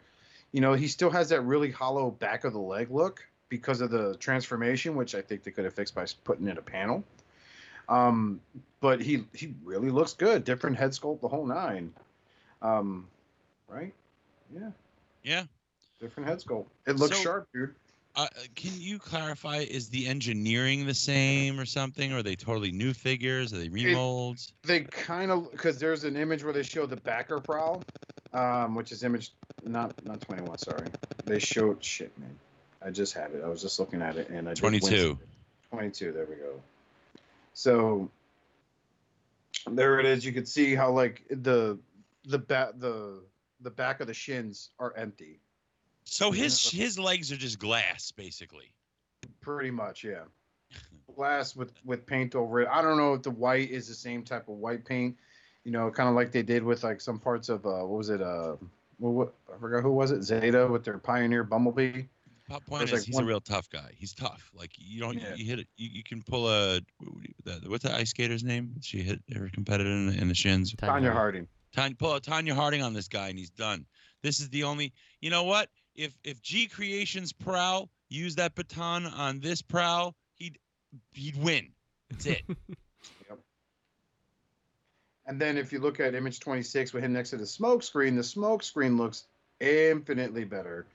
you 0.52 0.62
know, 0.62 0.74
he 0.74 0.88
still 0.88 1.10
has 1.12 1.30
that 1.30 1.42
really 1.42 1.72
hollow 1.72 2.12
back 2.12 2.44
of 2.44 2.54
the 2.54 2.60
leg 2.60 2.90
look 2.92 3.26
because 3.50 3.82
of 3.82 3.92
the 3.92 4.16
transformation, 4.18 4.96
which 4.96 5.14
I 5.16 5.22
think 5.22 5.44
they 5.44 5.52
could 5.52 5.64
have 5.66 5.74
fixed 5.74 5.94
by 5.96 6.06
putting 6.24 6.48
in 6.48 6.58
a 6.58 6.62
panel. 6.62 7.04
Um, 7.88 8.42
but 8.82 9.00
he 9.00 9.26
he 9.34 9.54
really 9.64 9.90
looks 9.92 10.14
good. 10.14 10.44
Different 10.44 10.76
head 10.76 10.92
sculpt, 10.92 11.22
the 11.22 11.28
whole 11.28 11.46
nine. 11.46 11.94
Um, 12.62 13.08
right? 13.68 13.94
Yeah, 14.54 14.72
Yeah. 15.24 15.44
different 16.00 16.28
head 16.30 16.40
sculpt. 16.40 16.66
It 16.88 16.98
looks 16.98 17.16
So- 17.18 17.24
sharp, 17.24 17.48
dude. 17.54 17.76
Uh, 18.16 18.28
can 18.56 18.72
you 18.76 18.98
clarify? 18.98 19.58
Is 19.58 19.90
the 19.90 20.08
engineering 20.08 20.86
the 20.86 20.94
same 20.94 21.60
or 21.60 21.66
something? 21.66 22.14
Or 22.14 22.18
are 22.18 22.24
they 22.24 22.36
totally 22.36 22.72
new 22.72 22.94
figures? 22.94 23.54
Are 23.54 23.58
they 23.58 23.68
remolds? 23.68 24.54
They 24.64 24.82
kind 24.82 25.32
of 25.32 25.52
because 25.52 25.80
there's 25.80 26.06
an 26.06 26.16
image 26.16 26.44
where 26.44 26.54
they 26.54 26.64
show 26.64 26.86
the 26.86 26.96
backer 26.96 27.40
prowl, 27.40 27.84
um, 28.34 28.76
which 28.76 28.92
is 28.92 29.04
image 29.04 29.32
not 29.64 29.94
not 30.06 30.22
21. 30.22 30.58
Sorry, 30.58 30.88
they 31.26 31.40
showed 31.40 31.84
shit, 31.84 32.18
man. 32.18 32.38
I 32.82 32.92
just 32.92 33.14
had 33.14 33.32
it. 33.32 33.44
I 33.44 33.50
was 33.50 33.62
just 33.62 33.80
looking 33.80 34.02
at 34.02 34.16
it 34.16 34.30
and 34.30 34.48
I 34.48 34.54
22. 34.54 34.88
at 34.88 34.94
it. 34.94 35.18
22. 35.72 36.12
There 36.12 36.26
we 36.26 36.36
go. 36.36 36.62
So 37.54 38.10
there 39.70 40.00
it 40.00 40.06
is. 40.06 40.26
You 40.26 40.32
can 40.32 40.46
see 40.46 40.76
how 40.76 40.92
like 40.92 41.24
the 41.30 41.78
the 42.26 42.38
back 42.38 42.80
the 42.80 43.20
the 43.62 43.72
back 43.72 44.00
of 44.00 44.08
the 44.08 44.14
shins 44.14 44.70
are 44.80 44.94
empty. 44.96 45.40
So 46.06 46.32
his 46.32 46.70
his 46.70 46.98
legs 47.00 47.32
are 47.32 47.38
just 47.38 47.60
glass, 47.60 48.12
basically. 48.12 48.72
Pretty 49.42 49.72
much, 49.72 50.04
yeah. 50.04 50.24
Glass 51.16 51.56
with 51.56 51.72
with 51.86 52.06
paint 52.06 52.36
over 52.36 52.62
it. 52.62 52.68
I 52.72 52.82
don't 52.82 52.98
know 52.98 53.14
if 53.14 53.24
the 53.24 53.32
white 53.32 53.70
is 53.72 53.88
the 53.88 53.94
same 53.94 54.24
type 54.24 54.48
of 54.50 54.56
white 54.56 54.84
paint. 54.86 55.16
You 55.64 55.72
know, 55.72 55.90
kind 55.90 56.10
of 56.10 56.16
like 56.16 56.32
they 56.32 56.44
did 56.44 56.64
with 56.64 56.84
like 56.84 57.00
some 57.02 57.20
parts 57.20 57.50
of 57.50 57.66
uh, 57.66 57.86
what 57.86 57.98
was 57.98 58.10
it? 58.10 58.22
Uh, 58.22 58.56
what, 58.98 59.12
what 59.12 59.34
I 59.54 59.58
forgot 59.60 59.82
who 59.82 59.92
was 59.92 60.12
it? 60.12 60.24
Zeta 60.24 60.68
with 60.68 60.84
their 60.84 60.98
Pioneer 60.98 61.44
Bumblebee. 61.44 62.04
Po- 62.50 62.60
Point 62.68 62.80
There's, 62.88 62.92
is, 62.92 62.94
like, 63.00 63.06
he's 63.06 63.16
one- 63.16 63.24
a 63.24 63.28
real 63.28 63.42
tough 63.42 63.70
guy. 63.70 63.92
He's 63.96 64.14
tough. 64.14 64.52
Like 64.54 64.72
you 64.78 65.00
don't, 65.00 65.18
Yeah. 65.20 65.34
you 65.36 65.46
hit 65.46 65.60
it. 65.60 65.68
You, 65.78 65.90
you 65.92 66.04
can 66.04 66.22
pull 66.22 66.48
a. 66.48 66.82
the- 67.44 67.62
What's 67.68 67.84
the 67.84 67.96
ice 67.96 68.10
skater's 68.12 68.44
name? 68.44 68.74
She 68.82 69.02
hit 69.02 69.22
her 69.34 69.50
competitor 69.54 69.90
in 69.90 70.08
the, 70.08 70.22
in 70.22 70.28
the 70.28 70.36
shins. 70.36 70.74
Tonya 70.74 71.12
Harding. 71.14 71.48
Tanya, 71.74 71.96
pull 71.96 72.12
out 72.14 72.24
Tonya 72.24 72.54
Harding 72.54 72.82
on 72.84 72.94
this 72.94 73.08
guy, 73.08 73.30
and 73.30 73.40
he's 73.40 73.50
done. 73.50 73.86
This 74.22 74.40
is 74.40 74.50
the 74.50 74.64
only. 74.64 74.94
You 75.22 75.30
know 75.30 75.44
what? 75.44 75.70
If 75.96 76.18
if 76.24 76.42
G 76.42 76.68
Creations 76.68 77.32
Prowl 77.34 77.90
used 78.10 78.38
that 78.38 78.56
baton 78.56 79.06
on 79.06 79.40
this 79.40 79.62
Prowl, 79.62 80.16
he'd 80.36 80.58
he'd 81.14 81.38
win. 81.42 81.70
That's 82.10 82.26
it. 82.26 82.42
yep. 83.30 83.40
And 85.26 85.42
then 85.42 85.58
if 85.58 85.74
you 85.74 85.80
look 85.80 86.00
at 86.00 86.14
image 86.14 86.40
26 86.40 86.94
with 86.94 87.04
him 87.04 87.14
next 87.14 87.32
to 87.32 87.38
the 87.38 87.46
smoke 87.48 87.82
screen, 87.82 88.16
the 88.16 88.24
smoke 88.24 88.62
screen 88.62 88.98
looks 88.98 89.26
infinitely 89.60 90.44
better. 90.44 90.86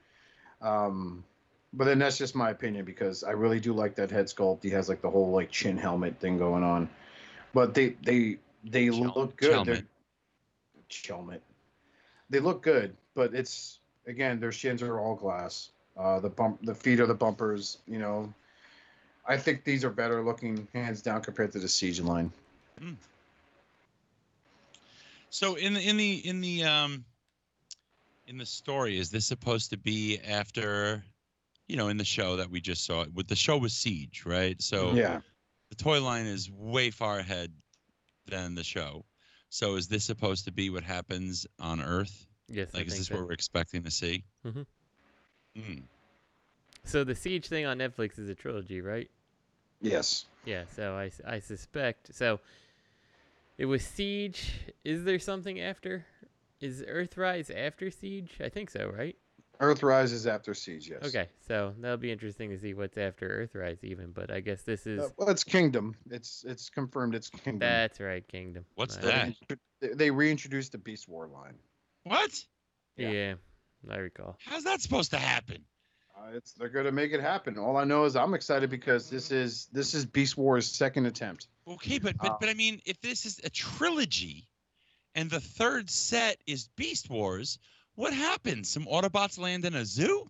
Um, 0.60 1.24
but 1.72 1.84
then 1.84 1.98
that's 1.98 2.18
just 2.18 2.34
my 2.34 2.50
opinion 2.50 2.84
because 2.84 3.24
I 3.24 3.30
really 3.32 3.60
do 3.60 3.72
like 3.72 3.94
that 3.96 4.10
head 4.10 4.26
sculpt. 4.26 4.62
He 4.62 4.70
has 4.70 4.88
like 4.88 5.02
the 5.02 5.10
whole 5.10 5.30
like 5.30 5.50
chin 5.50 5.76
helmet 5.76 6.20
thing 6.20 6.38
going 6.38 6.62
on. 6.62 6.88
But 7.52 7.74
they 7.74 7.96
they 8.02 8.38
they 8.64 8.90
Chel- 8.90 9.12
look 9.16 9.36
good. 9.36 9.66
They're- 9.66 9.74
chelmet. 9.76 9.86
Chelmet. 10.88 11.40
They 12.30 12.40
look 12.40 12.62
good, 12.62 12.96
but 13.14 13.34
it's 13.34 13.79
again 14.06 14.40
their 14.40 14.52
shins 14.52 14.82
are 14.82 14.98
all 14.98 15.14
glass. 15.14 15.70
Uh, 15.96 16.20
the 16.20 16.28
bump, 16.28 16.58
the 16.64 16.74
feet 16.74 17.00
are 17.00 17.06
the 17.06 17.14
bumpers. 17.14 17.78
You 17.86 17.98
know, 17.98 18.32
I 19.26 19.36
think 19.36 19.64
these 19.64 19.84
are 19.84 19.90
better 19.90 20.22
looking 20.22 20.66
hands 20.72 21.02
down 21.02 21.22
compared 21.22 21.52
to 21.52 21.58
the 21.58 21.68
siege 21.68 22.00
line. 22.00 22.32
So 25.30 25.54
in 25.54 25.74
the 25.74 25.80
in 25.88 25.96
the 25.96 26.14
in 26.26 26.40
the 26.40 26.64
um 26.64 27.04
in 28.26 28.38
the 28.38 28.46
story, 28.46 28.98
is 28.98 29.10
this 29.10 29.26
supposed 29.26 29.70
to 29.70 29.76
be 29.76 30.18
after, 30.20 31.04
you 31.66 31.76
know, 31.76 31.88
in 31.88 31.96
the 31.96 32.04
show 32.04 32.36
that 32.36 32.50
we 32.50 32.60
just 32.60 32.84
saw? 32.84 33.04
With 33.14 33.26
the 33.28 33.36
show 33.36 33.58
was 33.58 33.72
Siege, 33.72 34.24
right? 34.24 34.60
So 34.62 34.94
Yeah. 34.94 35.20
the 35.68 35.76
toy 35.76 36.02
line 36.02 36.26
is 36.26 36.50
way 36.50 36.90
far 36.90 37.18
ahead 37.18 37.52
than 38.26 38.54
the 38.54 38.64
show. 38.64 39.04
So 39.48 39.76
is 39.76 39.88
this 39.88 40.04
supposed 40.04 40.44
to 40.44 40.52
be 40.52 40.70
what 40.70 40.84
happens 40.84 41.46
on 41.58 41.80
Earth? 41.80 42.26
Yes, 42.50 42.70
I 42.74 42.78
Like, 42.78 42.88
is 42.88 42.98
this 42.98 43.06
so. 43.06 43.14
what 43.16 43.26
we're 43.26 43.32
expecting 43.32 43.82
to 43.84 43.90
see? 43.90 44.24
Mhm. 44.44 44.66
Mm. 45.56 45.82
So 46.84 47.04
the 47.04 47.14
Siege 47.14 47.46
thing 47.46 47.66
on 47.66 47.78
Netflix 47.78 48.18
is 48.18 48.28
a 48.28 48.34
trilogy, 48.34 48.80
right? 48.80 49.10
Yes. 49.80 50.26
Yeah, 50.44 50.64
so 50.74 50.94
I, 50.96 51.10
I 51.26 51.38
suspect. 51.38 52.14
So 52.14 52.40
it 53.58 53.66
was 53.66 53.84
Siege. 53.84 54.52
Is 54.84 55.04
there 55.04 55.18
something 55.18 55.60
after? 55.60 56.04
Is 56.60 56.82
Earthrise 56.82 57.50
after 57.54 57.90
Siege? 57.90 58.32
I 58.42 58.48
think 58.48 58.70
so, 58.70 58.90
right? 58.96 59.16
Earthrise 59.60 60.12
is 60.12 60.26
after 60.26 60.54
siege. 60.54 60.88
Yes. 60.88 61.02
Okay, 61.04 61.28
so 61.46 61.74
that'll 61.80 61.98
be 61.98 62.10
interesting 62.10 62.48
to 62.48 62.58
see 62.58 62.72
what's 62.72 62.96
after 62.96 63.46
Earthrise, 63.54 63.84
even. 63.84 64.10
But 64.10 64.30
I 64.30 64.40
guess 64.40 64.62
this 64.62 64.86
is. 64.86 65.00
Uh, 65.00 65.08
well, 65.18 65.28
it's 65.28 65.44
Kingdom. 65.44 65.94
It's 66.10 66.44
it's 66.48 66.70
confirmed. 66.70 67.14
It's 67.14 67.28
Kingdom. 67.28 67.58
That's 67.58 68.00
right, 68.00 68.26
Kingdom. 68.26 68.64
What's 68.76 68.96
Uh, 68.96 69.00
that? 69.48 69.58
They, 69.80 69.88
they 69.88 70.10
reintroduced 70.10 70.72
the 70.72 70.78
Beast 70.78 71.08
War 71.10 71.26
line. 71.26 71.56
What? 72.10 72.44
Yeah. 72.96 73.34
I 73.88 73.96
recall. 73.98 74.36
How's 74.44 74.64
that 74.64 74.80
supposed 74.80 75.12
to 75.12 75.16
happen? 75.16 75.64
Uh, 76.18 76.32
it's 76.34 76.52
they're 76.54 76.68
gonna 76.68 76.90
make 76.90 77.12
it 77.12 77.20
happen. 77.20 77.56
All 77.56 77.76
I 77.76 77.84
know 77.84 78.04
is 78.04 78.16
I'm 78.16 78.34
excited 78.34 78.68
because 78.68 79.08
this 79.08 79.30
is 79.30 79.68
this 79.72 79.94
is 79.94 80.04
Beast 80.06 80.36
War's 80.36 80.66
second 80.66 81.06
attempt. 81.06 81.46
Okay, 81.68 82.00
but 82.00 82.18
but, 82.18 82.32
Uh, 82.32 82.36
but 82.40 82.48
I 82.48 82.54
mean, 82.54 82.82
if 82.84 83.00
this 83.00 83.26
is 83.26 83.40
a 83.44 83.48
trilogy, 83.48 84.48
and 85.14 85.30
the 85.30 85.38
third 85.38 85.88
set 85.88 86.38
is 86.48 86.68
Beast 86.74 87.08
Wars, 87.08 87.60
what 87.94 88.12
happens? 88.12 88.68
Some 88.68 88.86
Autobots 88.86 89.38
land 89.38 89.64
in 89.64 89.76
a 89.76 89.84
zoo? 89.84 90.28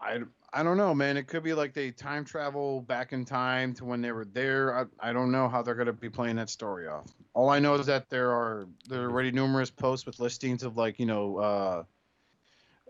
I 0.00 0.20
I 0.52 0.62
don't 0.62 0.78
know, 0.78 0.94
man. 0.94 1.16
It 1.16 1.26
could 1.26 1.42
be 1.42 1.52
like 1.52 1.74
they 1.74 1.90
time 1.90 2.24
travel 2.24 2.80
back 2.82 3.12
in 3.12 3.24
time 3.24 3.74
to 3.74 3.84
when 3.84 4.00
they 4.00 4.12
were 4.12 4.24
there. 4.24 4.78
I, 4.78 5.10
I 5.10 5.12
don't 5.12 5.30
know 5.30 5.48
how 5.48 5.62
they're 5.62 5.74
gonna 5.74 5.92
be 5.92 6.08
playing 6.08 6.36
that 6.36 6.48
story 6.48 6.86
off. 6.86 7.06
All 7.34 7.50
I 7.50 7.58
know 7.58 7.74
is 7.74 7.86
that 7.86 8.08
there 8.08 8.30
are 8.30 8.66
there 8.88 9.02
are 9.02 9.10
already 9.10 9.30
numerous 9.30 9.70
posts 9.70 10.06
with 10.06 10.20
listings 10.20 10.62
of 10.62 10.76
like 10.76 10.98
you 10.98 11.06
know 11.06 11.36
uh, 11.38 11.82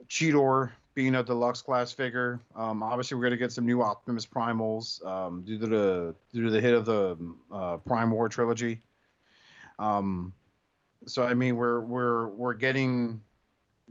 Cheetor 0.09 0.71
being 0.95 1.17
a 1.17 1.23
deluxe 1.23 1.63
class 1.63 1.93
figure. 1.93 2.41
Um, 2.55 2.83
obviously, 2.83 3.17
we're 3.17 3.25
gonna 3.25 3.37
get 3.37 3.53
some 3.53 3.67
new 3.67 3.83
Optimus 3.83 4.27
Primals 4.27 5.05
um, 5.05 5.43
due 5.43 5.59
to 5.59 5.67
the 5.67 6.15
due 6.33 6.45
to 6.45 6.51
the 6.51 6.61
hit 6.61 6.75
of 6.75 6.85
the 6.85 7.17
uh, 7.51 7.79
Prime 7.79 8.11
War 8.11 8.29
trilogy. 8.29 8.81
Um, 9.79 10.33
so 11.07 11.25
I 11.25 11.35
mean, 11.35 11.57
we're 11.57 11.81
we're 11.81 12.29
we're 12.29 12.55
getting 12.55 13.21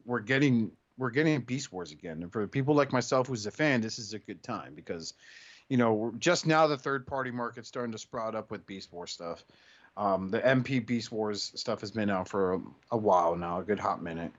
we're 0.06 0.22
getting 0.22 0.72
we're 0.98 1.12
getting 1.12 1.40
Beast 1.42 1.72
Wars 1.72 1.92
again, 1.92 2.24
and 2.24 2.32
for 2.32 2.48
people 2.48 2.76
like 2.76 2.92
myself 2.92 3.28
who's 3.28 3.46
a 3.46 3.52
fan, 3.52 3.82
this 3.82 4.00
is 4.00 4.14
a 4.14 4.20
good 4.20 4.42
time 4.44 4.74
because, 4.76 5.14
you 5.70 5.78
know, 5.78 6.12
just 6.18 6.48
now 6.48 6.68
the 6.68 6.78
third 6.78 7.06
party 7.06 7.32
market's 7.32 7.68
starting 7.68 7.92
to 7.92 7.98
sprout 7.98 8.36
up 8.36 8.52
with 8.52 8.66
Beast 8.66 8.92
Wars 8.92 9.12
stuff. 9.12 9.44
Um, 9.96 10.30
the 10.30 10.40
MP 10.40 10.86
Beast 10.86 11.12
Wars 11.12 11.52
stuff 11.56 11.82
has 11.82 11.92
been 11.92 12.10
out 12.10 12.28
for 12.28 12.56
a, 12.56 12.62
a 12.92 12.98
while 12.98 13.36
now, 13.36 13.60
a 13.60 13.64
good 13.64 13.80
hot 13.80 14.02
minute. 14.02 14.32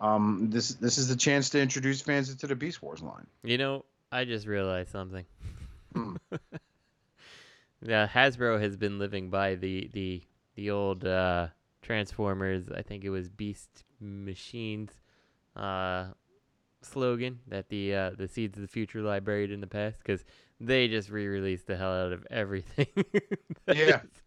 Um, 0.00 0.48
this 0.50 0.70
this 0.74 0.98
is 0.98 1.08
the 1.08 1.16
chance 1.16 1.50
to 1.50 1.60
introduce 1.60 2.00
fans 2.00 2.30
into 2.30 2.46
the 2.46 2.56
Beast 2.56 2.82
Wars 2.82 3.02
line. 3.02 3.26
You 3.44 3.58
know, 3.58 3.84
I 4.10 4.24
just 4.24 4.46
realized 4.46 4.90
something. 4.90 5.24
Hmm. 5.94 6.16
yeah, 7.82 8.08
Hasbro 8.08 8.60
has 8.60 8.76
been 8.76 8.98
living 8.98 9.30
by 9.30 9.54
the 9.54 9.88
the 9.92 10.22
the 10.56 10.70
old 10.70 11.04
uh, 11.04 11.48
Transformers. 11.82 12.68
I 12.74 12.82
think 12.82 13.04
it 13.04 13.10
was 13.10 13.28
Beast 13.28 13.84
Machines 14.00 14.90
uh, 15.56 16.06
slogan 16.82 17.40
that 17.48 17.68
the 17.68 17.94
uh, 17.94 18.10
the 18.16 18.28
Seeds 18.28 18.56
of 18.56 18.62
the 18.62 18.68
Future 18.68 19.00
lie 19.02 19.20
buried 19.20 19.50
in 19.50 19.60
the 19.60 19.66
past 19.66 19.98
because 19.98 20.24
they 20.60 20.88
just 20.88 21.10
re-released 21.10 21.66
the 21.66 21.76
hell 21.76 21.92
out 21.92 22.12
of 22.12 22.26
everything. 22.30 22.86
Yeah. 23.68 24.02
is- 24.02 24.22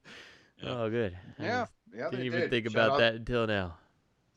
Oh, 0.64 0.90
good. 0.90 1.16
Yeah, 1.38 1.62
just 1.62 1.72
yeah, 1.94 2.10
Didn't 2.10 2.26
even 2.26 2.40
did. 2.42 2.50
think 2.50 2.66
Shout 2.70 2.76
about 2.76 2.92
out- 2.92 2.98
that 3.00 3.16
until 3.16 3.46
now. 3.46 3.78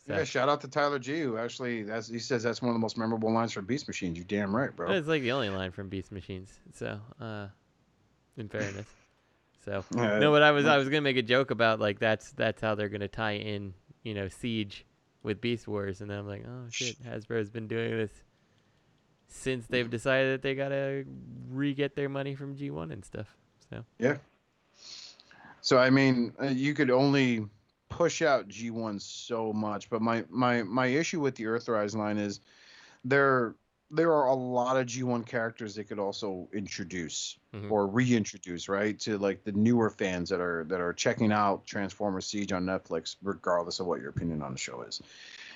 So, 0.06 0.14
Yeah, 0.14 0.24
shout 0.24 0.48
out 0.48 0.60
to 0.62 0.68
Tyler 0.68 0.98
G, 0.98 1.20
who 1.20 1.36
actually 1.38 1.82
that's 1.84 2.08
he 2.08 2.18
says 2.18 2.42
that's 2.42 2.60
one 2.60 2.70
of 2.70 2.74
the 2.74 2.80
most 2.80 2.98
memorable 2.98 3.32
lines 3.32 3.52
from 3.52 3.66
Beast 3.66 3.86
Machines. 3.86 4.18
You 4.18 4.24
damn 4.24 4.54
right, 4.54 4.74
bro. 4.74 4.90
It's 4.90 5.06
like 5.06 5.22
the 5.22 5.32
only 5.32 5.48
line 5.50 5.70
from 5.70 5.88
Beast 5.88 6.10
Machines. 6.10 6.52
So, 6.74 6.98
uh, 7.20 7.46
in 8.36 8.48
fairness. 8.48 8.86
So 9.64 9.84
Yeah, 9.96 10.18
no, 10.18 10.30
but 10.32 10.42
I 10.42 10.50
was 10.50 10.66
I 10.66 10.76
was 10.78 10.88
gonna 10.88 11.02
make 11.02 11.16
a 11.18 11.22
joke 11.22 11.50
about 11.50 11.78
like 11.78 11.98
that's 12.00 12.32
that's 12.32 12.60
how 12.60 12.74
they're 12.74 12.88
gonna 12.88 13.06
tie 13.08 13.36
in 13.36 13.74
you 14.02 14.14
know 14.14 14.28
Siege 14.28 14.84
with 15.22 15.40
Beast 15.40 15.68
Wars, 15.68 16.00
and 16.00 16.10
then 16.10 16.18
I'm 16.18 16.26
like, 16.26 16.44
oh 16.46 16.66
shit, 16.70 16.96
Hasbro's 17.04 17.50
been 17.50 17.68
doing 17.68 17.90
this 17.90 18.10
since 19.28 19.66
they've 19.66 19.88
decided 19.90 20.32
that 20.32 20.42
they 20.42 20.54
gotta 20.54 21.04
re 21.50 21.74
get 21.74 21.94
their 21.94 22.08
money 22.08 22.34
from 22.34 22.56
G1 22.56 22.92
and 22.92 23.04
stuff. 23.04 23.26
So 23.70 23.84
Yeah. 23.98 24.16
So 25.60 25.78
I 25.78 25.90
mean, 25.90 26.32
uh, 26.40 26.46
you 26.46 26.74
could 26.74 26.90
only 26.90 27.46
push 27.88 28.22
out 28.22 28.48
G1 28.48 29.00
so 29.00 29.52
much, 29.52 29.90
but 29.90 30.00
my 30.00 30.24
my 30.30 30.62
my 30.62 30.86
issue 30.86 31.20
with 31.20 31.34
the 31.34 31.44
Earthrise 31.44 31.94
line 31.94 32.18
is 32.18 32.40
there 33.04 33.54
there 33.90 34.12
are 34.12 34.26
a 34.26 34.34
lot 34.34 34.76
of 34.76 34.86
G1 34.86 35.24
characters 35.26 35.74
they 35.74 35.84
could 35.84 35.98
also 35.98 36.48
introduce 36.52 37.38
Mhm. 37.54 37.70
or 37.70 37.86
reintroduce, 37.86 38.68
right? 38.68 38.98
To 39.00 39.16
like 39.18 39.44
the 39.44 39.52
newer 39.52 39.88
fans 39.90 40.28
that 40.28 40.40
are 40.40 40.64
that 40.68 40.80
are 40.80 40.92
checking 40.92 41.32
out 41.32 41.64
Transformers 41.66 42.26
Siege 42.26 42.52
on 42.52 42.64
Netflix, 42.66 43.16
regardless 43.22 43.80
of 43.80 43.86
what 43.86 44.00
your 44.00 44.10
opinion 44.10 44.42
on 44.42 44.52
the 44.52 44.58
show 44.58 44.82
is. 44.82 45.00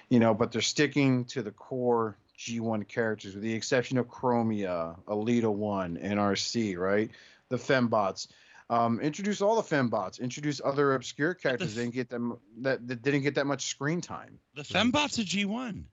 You 0.08 0.18
know, 0.18 0.32
but 0.34 0.52
they're 0.52 0.62
sticking 0.62 1.24
to 1.26 1.42
the 1.42 1.50
core 1.50 2.16
G1 2.38 2.84
characters, 2.88 3.34
with 3.34 3.42
the 3.42 3.52
exception 3.54 3.98
of 3.98 4.08
Chromia, 4.08 4.98
Elita 5.04 5.52
One, 5.52 5.96
Arcee, 5.98 6.76
right? 6.76 7.10
The 7.50 7.56
Fembots. 7.56 8.28
Um, 8.70 9.00
introduce 9.00 9.42
all 9.42 9.56
the 9.60 9.62
Fembots. 9.76 10.18
Introduce 10.18 10.60
other 10.64 10.94
obscure 10.94 11.34
characters. 11.34 11.74
They 11.74 11.82
didn't 11.82 11.94
get 11.94 12.08
them 12.08 12.38
that, 12.62 12.86
that 12.88 13.02
didn't 13.02 13.22
get 13.22 13.34
that 13.34 13.46
much 13.46 13.66
screen 13.66 14.00
time. 14.00 14.38
The 14.54 14.62
Fembots 14.62 15.18
are 15.18 15.24
G1. 15.24 15.84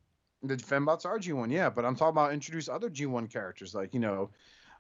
The 0.44 0.56
Fembots 0.56 1.06
are 1.06 1.20
G1, 1.20 1.52
yeah, 1.52 1.70
but 1.70 1.84
I'm 1.86 1.96
talking 1.96 2.12
about 2.14 2.34
introduce 2.34 2.70
other 2.70 2.90
G1 2.90 3.30
characters, 3.32 3.76
like 3.76 3.94
you 3.94 4.00
know, 4.00 4.30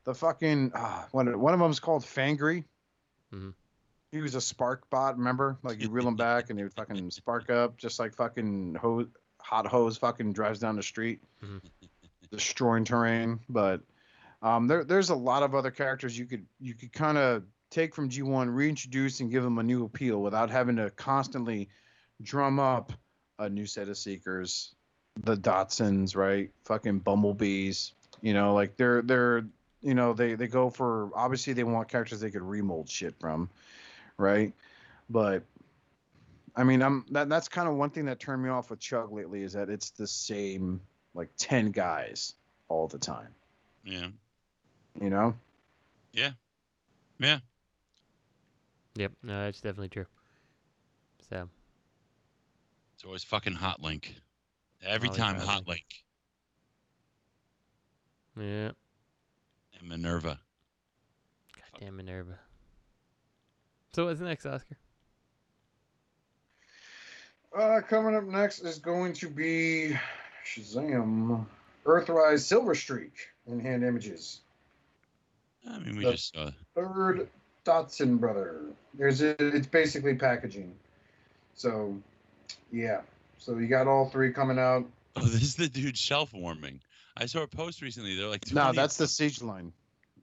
the 0.06 0.14
fucking 0.14 0.72
uh, 0.74 1.04
one 1.12 1.38
one 1.40 1.54
of 1.54 1.60
them 1.60 1.70
is 1.72 1.80
called 1.80 2.04
Fangry. 2.04 2.64
Mhm. 3.34 3.54
He 4.12 4.20
was 4.22 4.36
a 4.36 4.42
spark 4.42 4.90
bot, 4.90 5.18
remember? 5.18 5.58
Like 5.62 5.82
you 5.82 5.90
reel 5.90 6.08
him 6.08 6.16
back 6.28 6.50
and 6.50 6.58
he 6.58 6.64
would 6.64 6.74
fucking 6.74 7.12
spark 7.12 7.50
up, 7.50 7.78
just 7.78 8.00
like 8.00 8.16
fucking 8.16 8.76
hose, 8.76 9.08
hot 9.40 9.68
hose, 9.68 9.98
fucking 9.98 10.34
drives 10.34 10.60
down 10.60 10.76
the 10.78 10.84
street, 10.84 11.22
Mhm. 11.44 11.62
destroying 12.32 12.86
terrain. 12.86 13.40
But 13.50 13.82
um, 14.42 14.68
there 14.68 14.84
there's 14.86 15.10
a 15.10 15.16
lot 15.16 15.44
of 15.44 15.54
other 15.56 15.72
characters 15.72 16.18
you 16.18 16.26
could 16.26 16.46
you 16.62 16.74
could 16.74 16.94
kind 16.94 17.18
of 17.18 17.44
take 17.70 17.94
from 17.94 18.10
G1, 18.10 18.56
reintroduce, 18.56 19.20
and 19.20 19.30
give 19.30 19.44
them 19.44 19.60
a 19.60 19.64
new 19.64 19.84
appeal 19.84 20.22
without 20.22 20.50
having 20.50 20.78
to 20.78 20.90
constantly 20.92 21.70
drum 22.22 22.60
up 22.60 22.94
a 23.38 23.48
new 23.50 23.66
set 23.66 23.90
of 23.90 23.98
seekers, 23.98 24.74
the 25.24 25.36
Datsuns, 25.36 26.16
right? 26.16 26.50
Fucking 26.66 27.00
bumblebees. 27.00 27.94
You 28.22 28.34
know, 28.34 28.54
like 28.54 28.76
they're 28.78 29.02
they're 29.02 29.46
you 29.82 29.94
know 29.94 30.14
they 30.14 30.36
they 30.36 30.48
go 30.48 30.70
for 30.70 31.10
obviously 31.16 31.54
they 31.54 31.64
want 31.64 31.88
characters 31.88 32.20
they 32.20 32.32
could 32.32 32.42
remold 32.42 32.90
shit 32.90 33.16
from, 33.20 33.50
right? 34.18 34.54
But 35.10 35.44
I 36.56 36.64
mean, 36.64 36.82
I'm 36.82 37.06
that 37.12 37.30
that's 37.30 37.48
kind 37.48 37.68
of 37.68 37.76
one 37.76 37.90
thing 37.90 38.06
that 38.06 38.20
turned 38.20 38.44
me 38.44 38.50
off 38.50 38.70
with 38.70 38.80
CHUG 38.80 39.12
lately 39.12 39.44
is 39.44 39.54
that 39.54 39.70
it's 39.70 39.92
the 39.92 40.08
same 40.08 40.82
like 41.14 41.30
ten 41.38 41.72
guys 41.72 42.36
all 42.68 42.88
the 42.88 42.98
time. 42.98 43.30
Yeah. 43.84 44.08
You 45.02 45.10
know? 45.10 45.36
Yeah. 46.14 46.32
Yeah. 47.20 47.40
yep, 48.96 49.12
no, 49.24 49.44
that's 49.44 49.60
definitely 49.60 49.90
true. 49.90 50.06
So 51.30 51.50
It's 52.96 53.04
always 53.04 53.24
fucking 53.24 53.54
Hot 53.54 53.82
Link. 53.82 54.16
Every 54.84 55.10
Always 55.10 55.20
time 55.20 55.36
Hot 55.36 55.46
Hot 55.48 55.68
Link. 55.68 55.84
Link 58.36 58.50
Yeah. 58.50 58.72
and 59.80 59.90
Minerva. 59.90 60.40
Goddamn 61.74 61.98
Minerva. 61.98 62.40
So 63.94 64.06
what's 64.06 64.20
next, 64.22 64.46
Oscar? 64.46 64.78
Uh, 67.58 67.82
coming 67.82 68.16
up 68.16 68.24
next 68.26 68.60
is 68.60 68.78
going 68.78 69.12
to 69.14 69.28
be 69.28 69.98
Shazam, 70.46 71.46
Earthrise 71.86 72.42
Silver 72.42 72.76
Streak 72.76 73.14
in 73.48 73.60
hand 73.60 73.84
images. 73.84 74.42
I 75.68 75.80
mean, 75.80 75.98
we 75.98 76.06
The- 76.06 76.12
just 76.12 76.34
saw. 76.34 76.52
Third 76.76 77.28
Datsun 77.66 78.20
brother. 78.20 78.62
There's 78.94 79.22
a, 79.22 79.36
it's 79.56 79.68
basically 79.68 80.16
packaging. 80.16 80.74
So, 81.56 82.00
yeah. 82.72 83.02
So 83.40 83.58
you 83.58 83.68
got 83.68 83.88
all 83.88 84.10
three 84.10 84.32
coming 84.32 84.60
out. 84.60 84.86
Oh, 85.16 85.22
this 85.26 85.42
is 85.42 85.56
the 85.56 85.68
dude 85.68 85.98
shelf 85.98 86.34
warming. 86.34 86.82
I 87.18 87.26
saw 87.26 87.42
a 87.42 87.48
post 87.48 87.82
recently. 87.82 88.16
They're 88.16 88.28
like, 88.28 88.52
No, 88.54 88.72
that's 88.72 88.98
the 88.98 89.08
siege 89.08 89.42
line. 89.42 89.74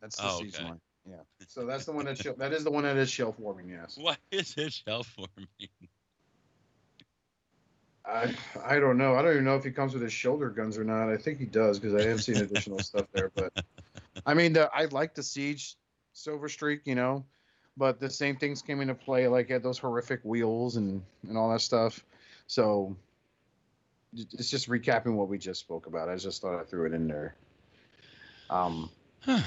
That's 0.01 0.16
the 0.16 0.28
Oh, 0.28 0.38
siege 0.40 0.55
okay. 0.55 0.64
line. 0.64 0.80
Yeah. 1.09 1.16
So 1.48 1.64
that's 1.64 1.84
the 1.84 1.93
one 1.93 2.05
that 2.06 2.18
shel- 2.18 2.34
that 2.38 2.52
is 2.52 2.64
the 2.64 2.70
one 2.70 2.82
that 2.84 2.97
is 2.97 3.09
shelf 3.10 3.38
warming. 3.38 3.68
Yes. 3.70 3.97
Why 4.01 4.16
is 4.30 4.55
it 4.56 4.72
shelf 4.72 5.14
warming? 5.16 5.48
I 8.05 8.34
I 8.64 8.78
don't 8.78 8.98
know. 8.98 9.14
I 9.14 9.22
don't 9.22 9.32
even 9.32 9.44
know 9.44 9.56
if 9.56 9.64
he 9.64 9.70
comes 9.70 9.93
with 9.94 10.02
his 10.02 10.12
shoulder 10.12 10.51
guns 10.51 10.76
or 10.78 10.84
not. 10.84 11.09
I 11.09 11.16
think 11.16 11.38
he 11.38 11.44
does 11.47 11.78
because 11.78 11.94
I 11.94 12.06
have 12.09 12.22
seen 12.22 12.36
additional 12.36 12.78
stuff 12.78 13.06
there. 13.12 13.30
But 13.34 13.52
I 14.26 14.34
mean, 14.34 14.52
the, 14.52 14.70
I 14.74 14.84
like 14.86 15.14
the 15.14 15.22
siege 15.22 15.76
silver 16.12 16.48
streak, 16.48 16.82
you 16.84 16.94
know, 16.94 17.24
but 17.76 17.98
the 18.01 18.10
same 18.10 18.36
things 18.36 18.62
came 18.62 18.80
into 18.80 18.94
play, 18.94 19.28
like 19.28 19.51
at 19.51 19.62
those 19.62 19.78
horrific 19.78 20.20
wheels 20.24 20.76
and 20.76 21.02
and 21.28 21.36
all 21.38 21.51
that 21.52 21.60
stuff. 21.60 22.05
So 22.47 22.97
it- 22.97 23.06
it's 24.15 24.51
just 24.51 24.69
recapping 24.69 25.15
what 25.15 25.28
we 25.28 25.39
just 25.39 25.61
spoke 25.61 25.87
about. 25.87 26.09
I 26.09 26.16
just 26.16 26.41
thought 26.43 26.59
I 26.59 26.65
threw 26.65 26.87
it 26.87 26.93
in 26.93 27.07
there. 27.09 27.35
Um, 28.51 28.91
Huh. 29.20 29.43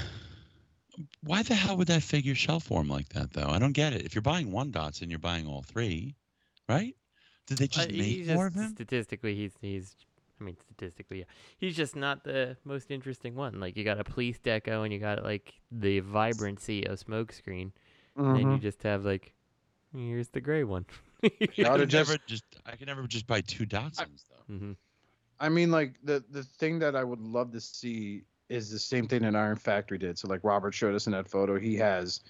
Why 1.23 1.43
the 1.43 1.55
hell 1.55 1.77
would 1.77 1.87
that 1.87 2.03
figure 2.03 2.35
shell 2.35 2.59
form 2.59 2.89
like 2.89 3.09
that, 3.09 3.31
though? 3.33 3.47
I 3.49 3.59
don't 3.59 3.71
get 3.73 3.93
it. 3.93 4.05
If 4.05 4.15
you're 4.15 4.21
buying 4.21 4.51
one 4.51 4.71
dots 4.71 5.01
and 5.01 5.09
you're 5.09 5.19
buying 5.19 5.47
all 5.47 5.61
three, 5.61 6.15
right? 6.67 6.95
Did 7.47 7.57
they 7.57 7.67
just 7.67 7.89
Uh, 7.89 7.91
make 7.93 8.25
he's 8.25 8.27
more 8.29 8.47
of 8.47 8.53
him? 8.53 8.75
Statistically, 8.75 9.35
he's 9.35 9.53
he's. 9.61 9.95
I 10.39 10.43
mean, 10.45 10.55
statistically, 10.57 11.19
yeah. 11.19 11.25
He's 11.57 11.75
just 11.75 11.95
not 11.95 12.23
the 12.23 12.55
most 12.63 12.91
interesting 12.91 13.35
one. 13.35 13.59
Like 13.59 13.75
you 13.75 13.83
got 13.83 13.99
a 13.99 14.03
police 14.05 14.39
deco, 14.39 14.83
and 14.83 14.93
you 14.93 14.99
got 14.99 15.23
like 15.23 15.53
the 15.71 15.99
vibrancy 15.99 16.85
of 16.85 16.99
smokescreen, 16.99 17.71
and 18.33 18.51
you 18.51 18.59
just 18.59 18.83
have 18.83 19.05
like, 19.05 19.33
here's 19.93 20.29
the 20.29 20.41
gray 20.41 20.63
one. 20.63 20.85
I 21.23 21.63
oughta 21.63 21.79
could 21.79 21.89
just- 21.89 22.09
never 22.09 22.19
just 22.27 22.43
I 22.65 22.75
could 22.75 22.87
never 22.87 23.07
just 23.07 23.27
buy 23.27 23.41
two 23.41 23.65
Datsuns 23.65 24.23
though. 24.29 24.53
hmm 24.55 24.71
I 25.41 25.47
mean, 25.49 25.71
like 25.71 25.95
the 26.03 26.23
the 26.31 26.43
thing 26.43 26.79
that 26.79 26.95
I 26.95 27.03
would 27.03 27.21
love 27.21 27.51
to 27.53 27.61
see 27.61 28.23
is 28.49 28.69
the 28.71 28.79
same 28.79 29.07
thing 29.07 29.21
that 29.21 29.35
Iron 29.35 29.55
Factory 29.57 29.97
did. 29.97 30.17
So, 30.17 30.27
like 30.27 30.41
Robert 30.43 30.73
showed 30.73 30.95
us 30.95 31.05
in 31.07 31.13
that 31.13 31.29
photo, 31.29 31.57
he 31.59 31.75
has 31.77 32.21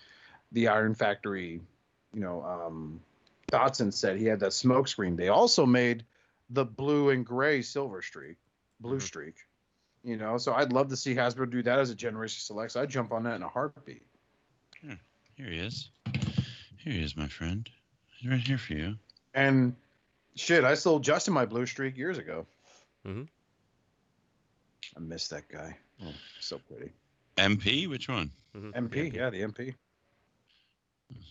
the 0.51 0.67
Iron 0.67 0.93
Factory, 0.93 1.59
you 2.13 2.19
know, 2.19 2.43
um, 2.43 2.99
Datsun 3.51 3.91
said 3.93 4.17
he 4.17 4.25
had 4.25 4.39
that 4.41 4.53
smoke 4.53 4.87
screen. 4.87 5.15
They 5.15 5.29
also 5.29 5.65
made 5.65 6.05
the 6.51 6.65
blue 6.65 7.09
and 7.09 7.25
gray 7.25 7.61
silver 7.63 8.01
streak, 8.03 8.37
blue 8.79 8.97
Mhm. 8.97 9.01
streak. 9.01 9.35
You 10.03 10.17
know, 10.17 10.37
so 10.37 10.53
I'd 10.53 10.71
love 10.71 10.87
to 10.89 10.95
see 10.97 11.13
Hasbro 11.15 11.49
do 11.49 11.61
that 11.63 11.79
as 11.79 11.89
a 11.89 11.95
generation 11.95 12.39
select. 12.41 12.71
So 12.73 12.81
I'd 12.81 12.89
jump 12.89 13.11
on 13.11 13.23
that 13.23 13.35
in 13.35 13.43
a 13.43 13.49
heartbeat. 13.49 14.05
Here 14.81 14.97
he 15.49 15.57
is. 15.57 15.89
Here 16.77 16.93
he 16.93 17.01
is, 17.03 17.15
my 17.17 17.27
friend. 17.27 17.69
He's 18.19 18.29
right 18.29 18.39
here 18.45 18.57
for 18.57 18.73
you. 18.73 18.97
And 19.33 19.73
shit, 20.35 20.65
I 20.65 20.73
sold 20.73 21.03
Justin 21.03 21.33
my 21.33 21.45
blue 21.45 21.65
streak 21.65 21.95
years 21.97 22.17
ago. 22.17 22.45
Mm-hmm. 23.07 23.23
I 24.97 24.99
miss 24.99 25.29
that 25.29 25.47
guy. 25.47 25.77
Oh, 26.03 26.13
so 26.41 26.59
pretty. 26.67 26.91
MP, 27.37 27.87
which 27.87 28.09
one? 28.09 28.29
Mhm. 28.55 28.73
MP, 28.73 29.13
yeah, 29.13 29.29
the 29.29 29.41
MP. 29.41 29.73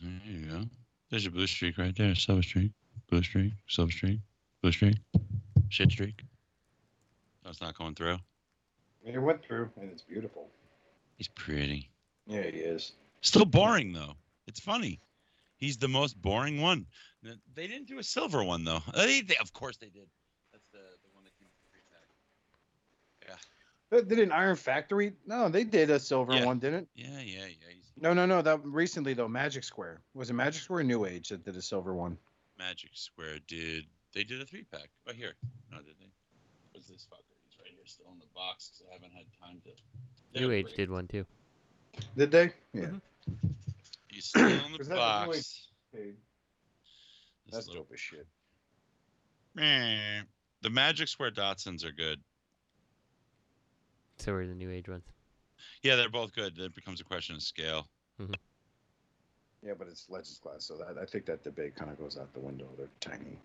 There 0.01 0.21
you 0.25 0.47
go. 0.47 0.65
There's 1.11 1.25
your 1.25 1.33
blue 1.33 1.47
streak 1.47 1.77
right 1.77 1.95
there. 1.95 2.15
Silver 2.15 2.43
streak, 2.43 2.73
blue 3.11 3.23
streak, 3.23 3.53
silver 3.69 3.93
streak, 3.93 4.21
blue 4.63 4.73
streak, 4.73 4.97
shit 5.69 5.91
streak. 5.91 6.23
That's 7.45 7.61
not 7.61 7.77
going 7.77 7.95
through. 7.97 8.19
It 9.05 9.19
went 9.19 9.45
through, 9.45 9.71
and 9.79 9.91
it's 9.91 10.03
beautiful. 10.03 10.49
He's 11.17 11.29
pretty. 11.29 11.91
Yeah, 12.27 12.43
he 12.43 12.59
is. 12.59 12.93
Still 13.21 13.45
boring 13.45 13.93
though. 13.93 14.15
It's 14.47 14.61
funny. 14.61 15.01
He's 15.59 15.77
the 15.77 15.89
most 15.89 16.21
boring 16.21 16.61
one. 16.61 16.87
They 17.55 17.67
didn't 17.67 17.89
do 17.89 17.99
a 17.99 18.03
silver 18.03 18.43
one 18.43 18.65
though. 18.65 18.81
They, 18.95 19.21
they, 19.21 19.37
of 19.37 19.53
course 19.53 19.77
they 19.77 19.89
did. 19.89 20.09
That's 20.53 20.69
the, 20.71 20.79
the 20.79 21.11
one 21.13 21.25
that 21.25 21.37
came 21.39 21.49
with 21.49 21.59
the 21.59 21.69
free 21.71 21.83
tag. 21.91 23.39
They 23.91 24.03
did 24.15 24.19
an 24.23 24.33
Iron 24.33 24.57
Factory? 24.57 25.13
No, 25.27 25.49
they 25.49 25.65
did 25.65 25.91
a 25.91 25.99
silver 25.99 26.35
Yeah. 26.35 26.45
one, 26.45 26.59
didn't? 26.59 26.89
Yeah, 26.95 27.09
yeah, 27.21 27.47
yeah. 27.47 27.69
He's 27.75 27.91
No, 28.01 28.13
no, 28.15 28.27
no. 28.27 28.41
That 28.43 28.65
recently 28.65 29.15
though, 29.15 29.29
Magic 29.29 29.65
Square 29.65 30.01
was 30.15 30.31
it 30.31 30.35
Magic 30.35 30.63
Square 30.63 30.81
or 30.81 30.85
New 30.85 31.05
Age 31.07 31.29
that 31.31 31.45
did 31.45 31.57
a 31.57 31.63
silver 31.63 31.95
one? 31.95 32.17
Magic 32.59 32.91
Square 32.95 33.39
did. 33.49 33.85
They 34.15 34.25
did 34.25 34.41
a 34.41 34.45
three 34.47 34.65
pack. 34.65 34.89
Oh 35.09 35.13
here. 35.13 35.35
No, 35.71 35.79
did 35.79 35.95
they? 36.01 36.11
What's 36.73 36.87
this 36.89 37.07
fucker? 37.11 37.35
He's 37.49 37.59
right 37.59 37.69
here, 37.71 37.85
still 37.87 38.07
in 38.13 38.19
the 38.19 38.27
box 38.35 38.71
because 38.71 38.87
I 38.91 38.93
haven't 38.95 39.13
had 39.13 39.25
time 39.43 39.61
to. 39.65 40.41
New 40.41 40.51
Age 40.53 40.73
did 40.77 40.91
one 40.91 41.09
too. 41.09 41.27
Did 42.17 42.31
they? 42.31 42.53
Yeah. 42.73 42.83
Mhm. 42.83 43.01
He's 44.19 44.25
still 44.31 44.49
in 44.49 44.73
the 44.73 44.79
Was 44.79 44.89
that 44.89 44.97
box. 44.97 45.69
Age? 45.97 46.17
That's 47.53 47.69
little- 47.69 47.85
dope 47.85 47.93
as 47.95 48.01
shit. 48.01 48.27
Meh. 49.55 50.23
The 50.63 50.71
Magic 50.71 51.07
Square 51.07 51.33
Datsuns 51.33 51.85
are 51.85 51.93
good. 51.93 52.21
So 54.19 54.33
are 54.33 54.45
the 54.45 54.57
New 54.57 54.73
Age 54.73 54.89
ones. 54.89 55.05
Yeah, 55.85 55.95
they're 55.95 56.09
both 56.11 56.35
good. 56.35 56.57
Then 56.57 56.65
It 56.67 56.75
becomes 56.75 57.01
a 57.01 57.05
question 57.05 57.37
of 57.37 57.43
scale. 57.43 57.89
Yeah, 59.65 59.75
but 59.79 59.87
it's 59.87 60.07
Legends 60.09 60.41
class, 60.43 60.65
so 60.65 60.77
that 60.79 60.99
I 61.01 61.05
think 61.05 61.25
that 61.27 61.45
debate 61.45 61.77
kind 61.77 61.93
of 61.93 61.99
goes 62.01 62.19
out 62.19 62.33
the 62.33 62.41
window. 62.41 62.69
They're 62.77 62.89
tiny. 62.99 63.39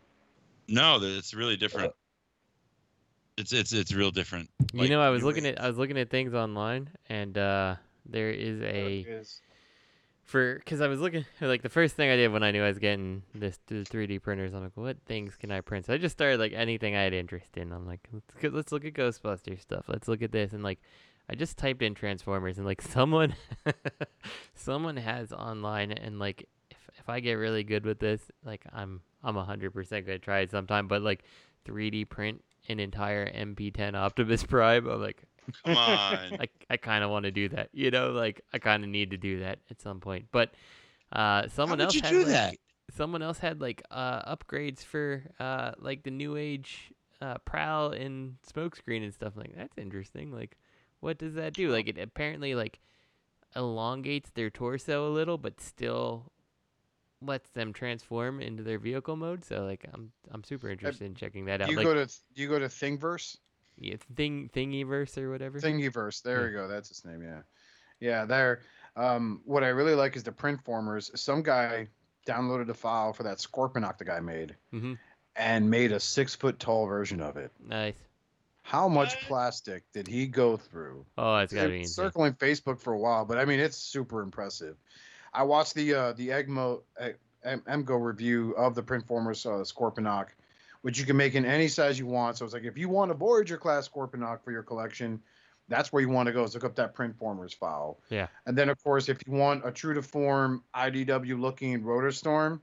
No, 0.68 0.98
it's 1.04 1.36
really 1.36 1.56
different. 1.56 1.94
It's 3.38 3.54
it's 3.54 3.74
it's 3.74 3.94
real 3.94 4.10
different. 4.12 4.50
you 4.74 4.82
Like, 4.82 4.90
know, 4.90 5.02
I 5.02 5.10
was 5.12 5.22
looking 5.24 5.46
Age. 5.46 5.56
at 5.56 5.62
I 5.64 5.68
was 5.68 5.78
looking 5.78 6.00
at 6.00 6.10
things 6.10 6.34
online, 6.34 6.90
and 7.10 7.38
uh, 7.38 7.76
there 8.08 8.32
is 8.32 8.60
a 8.62 9.02
Is- 9.02 9.42
for 10.24 10.56
because 10.56 10.82
I 10.82 10.88
was 10.88 11.00
looking 11.00 11.26
like 11.42 11.62
the 11.62 11.70
first 11.70 11.96
thing 11.96 12.10
I 12.10 12.16
did 12.16 12.32
when 12.32 12.44
I 12.44 12.52
knew 12.52 12.64
I 12.64 12.68
was 12.68 12.80
getting 12.80 13.24
this 13.36 13.60
the 13.68 13.84
3D 13.84 14.22
printers. 14.22 14.54
I'm 14.54 14.64
like, 14.64 14.72
what 14.76 14.98
things 15.06 15.36
can 15.36 15.52
I 15.52 15.62
print? 15.62 15.86
So 15.86 15.94
I 15.94 15.98
just 15.98 16.14
started 16.14 16.40
like 16.40 16.54
anything 16.54 16.96
I 16.96 17.02
had 17.02 17.14
interest 17.14 17.58
in. 17.58 17.72
I'm 17.72 17.86
like, 17.86 18.08
let's 18.12 18.54
let's 18.54 18.72
look 18.72 18.86
at 18.86 18.94
Ghostbusters 18.94 19.62
stuff. 19.62 19.86
Let's 19.88 20.08
look 20.08 20.22
at 20.22 20.32
this, 20.32 20.54
and 20.54 20.64
like 20.64 20.80
I 21.30 21.36
just 21.36 21.58
typed 21.58 21.82
in 21.82 21.94
Transformers, 21.94 22.58
and 22.58 22.66
like 22.66 22.82
someone 22.98 23.36
someone 24.56 24.98
has 24.98 25.32
online, 25.32 25.92
and 25.92 26.20
like 26.20 26.48
if 26.70 26.78
if 26.98 27.10
I 27.10 27.20
get 27.20 27.34
really 27.34 27.64
good 27.64 27.86
with 27.86 28.00
this, 28.00 28.22
like 28.46 28.66
I'm 28.72 29.02
I'm 29.24 29.36
hundred 29.36 29.72
percent 29.72 30.06
gonna 30.06 30.20
try 30.20 30.40
it 30.40 30.52
sometime. 30.52 30.88
But 30.88 31.02
like 31.02 31.24
3D 31.66 32.10
print 32.10 32.44
an 32.70 32.80
entire 32.80 33.30
MP10 33.32 33.96
Optimus 33.96 34.44
Prime, 34.44 34.88
I'm 34.88 35.02
like, 35.02 35.24
Come 35.66 35.78
on. 35.78 36.18
I, 36.40 36.48
I 36.70 36.78
kind 36.78 37.04
of 37.04 37.10
want 37.10 37.26
to 37.26 37.32
do 37.32 37.50
that. 37.50 37.70
You 37.74 37.92
know, 37.92 38.12
like 38.12 38.42
I 38.54 38.60
kind 38.60 38.84
of 38.84 38.90
need 38.90 39.12
to 39.12 39.18
do 39.18 39.40
that 39.40 39.60
at 39.70 39.82
some 39.82 40.00
point. 40.00 40.28
But 40.32 40.54
uh, 41.12 41.48
someone 41.50 41.82
else 41.82 41.96
you 41.96 42.02
had 42.02 42.12
do 42.12 42.20
like, 42.20 42.28
that? 42.28 42.56
Someone 42.96 43.22
else 43.22 43.40
had 43.40 43.62
like 43.62 43.84
uh, 43.92 44.36
upgrades 44.36 44.84
for 44.84 45.24
uh, 45.40 45.72
like 45.80 46.04
the 46.04 46.12
new 46.12 46.36
age 46.36 46.92
uh, 47.22 47.38
prowl 47.46 47.92
and 47.92 48.36
smokescreen 48.54 49.04
and 49.04 49.14
stuff. 49.14 49.34
like 49.36 49.56
that's 49.56 49.78
interesting. 49.78 50.32
Like, 50.32 50.58
what 51.00 51.18
does 51.18 51.36
that 51.36 51.54
do? 51.54 51.70
Like, 51.70 51.88
it 51.88 51.98
apparently 51.98 52.56
like 52.56 52.80
elongates 53.56 54.32
their 54.32 54.50
torso 54.50 55.08
a 55.08 55.12
little, 55.12 55.38
but 55.38 55.62
still 55.62 56.32
lets 57.22 57.50
them 57.52 57.72
transform 57.72 58.42
into 58.42 58.64
their 58.64 58.80
vehicle 58.80 59.16
mode. 59.16 59.46
So 59.46 59.64
like, 59.64 59.86
I'm 59.94 60.12
I'm 60.32 60.44
super 60.44 60.70
interested 60.70 61.06
in 61.06 61.16
checking 61.16 61.46
that 61.46 61.58
Do 61.58 61.64
out. 61.64 61.70
you 61.72 61.78
like, 61.78 61.86
go 61.86 61.94
to 61.94 62.06
do 62.06 62.42
you 62.42 62.50
go 62.50 62.60
to 62.60 62.68
Thingiverse? 62.68 63.38
Yeah, 63.80 63.96
thing 64.16 64.50
thingyverse 64.54 65.18
or 65.18 65.30
whatever. 65.32 65.60
Thingiverse. 65.60 66.22
There 66.22 66.42
Yeah. 66.42 66.48
you 66.48 66.54
go. 66.54 66.68
That's 66.68 66.92
its 66.92 67.06
name. 67.06 67.22
Yeah, 67.24 67.42
yeah. 68.00 68.26
There. 68.26 68.62
Um, 68.96 69.42
what 69.46 69.64
I 69.64 69.70
really 69.70 69.96
like 69.96 70.16
is 70.16 70.24
the 70.24 70.32
print 70.32 70.64
formers. 70.64 71.10
Some 71.20 71.42
guy 71.42 71.88
downloaded 72.28 72.70
a 72.70 72.74
file 72.74 73.12
for 73.14 73.24
that 73.24 73.40
Scorponok 73.40 73.98
the 73.98 74.06
guy 74.06 74.20
made, 74.20 74.56
Mhm. 74.74 74.98
and 75.36 75.70
made 75.70 75.92
a 75.92 76.00
six 76.00 76.36
foot 76.36 76.60
tall 76.60 76.86
version 76.86 77.20
of 77.22 77.36
it. 77.38 77.52
Nice. 77.60 77.96
How 78.62 78.88
much 78.88 79.20
plastic 79.28 79.84
did 79.92 80.08
he 80.08 80.26
go 80.26 80.56
through? 80.56 81.06
Oh, 81.18 81.36
it's 81.38 81.52
gotta 81.54 81.66
It's 81.68 81.72
be 81.74 81.80
insane. 81.82 82.06
circling 82.06 82.34
Facebook 82.36 82.80
for 82.80 82.94
a 82.94 82.98
while, 82.98 83.26
but 83.26 83.38
I 83.38 83.44
mean 83.46 83.60
it's 83.60 83.76
super 83.76 84.22
impressive. 84.22 84.78
I 85.34 85.44
watched 85.44 85.74
the 85.74 85.94
uh, 85.94 86.14
the 86.14 86.30
Egmo 86.30 86.82
Emgo 87.46 88.02
review 88.02 88.52
of 88.56 88.74
the 88.76 88.84
Printformers 88.84 89.46
uh, 89.46 89.64
Scorponok, 89.66 90.30
which 90.84 91.00
you 91.00 91.06
can 91.06 91.18
make 91.18 91.34
in 91.34 91.46
any 91.46 91.68
size 91.68 91.98
you 91.98 92.06
want. 92.06 92.38
So 92.38 92.46
it's 92.46 92.54
like 92.54 92.66
if 92.66 92.78
you 92.78 92.90
want 92.90 93.10
a 93.10 93.14
Voyager 93.14 93.58
class 93.58 93.90
Scorponok 93.90 94.44
for 94.44 94.52
your 94.52 94.64
collection, 94.64 95.20
that's 95.70 95.94
where 95.94 96.02
you 96.02 96.10
want 96.10 96.28
to 96.28 96.34
go. 96.34 96.44
Is 96.44 96.54
look 96.54 96.66
up 96.66 96.76
that 96.76 96.94
Printformers 96.94 97.56
file. 97.56 98.00
Yeah. 98.10 98.28
And 98.46 98.58
then 98.58 98.70
of 98.70 98.84
course 98.84 99.08
if 99.08 99.18
you 99.26 99.34
want 99.34 99.66
a 99.66 99.72
true 99.72 99.94
to 99.94 100.02
form 100.02 100.62
IDW 100.76 101.40
looking 101.40 101.82
Rotorstorm, 101.82 102.60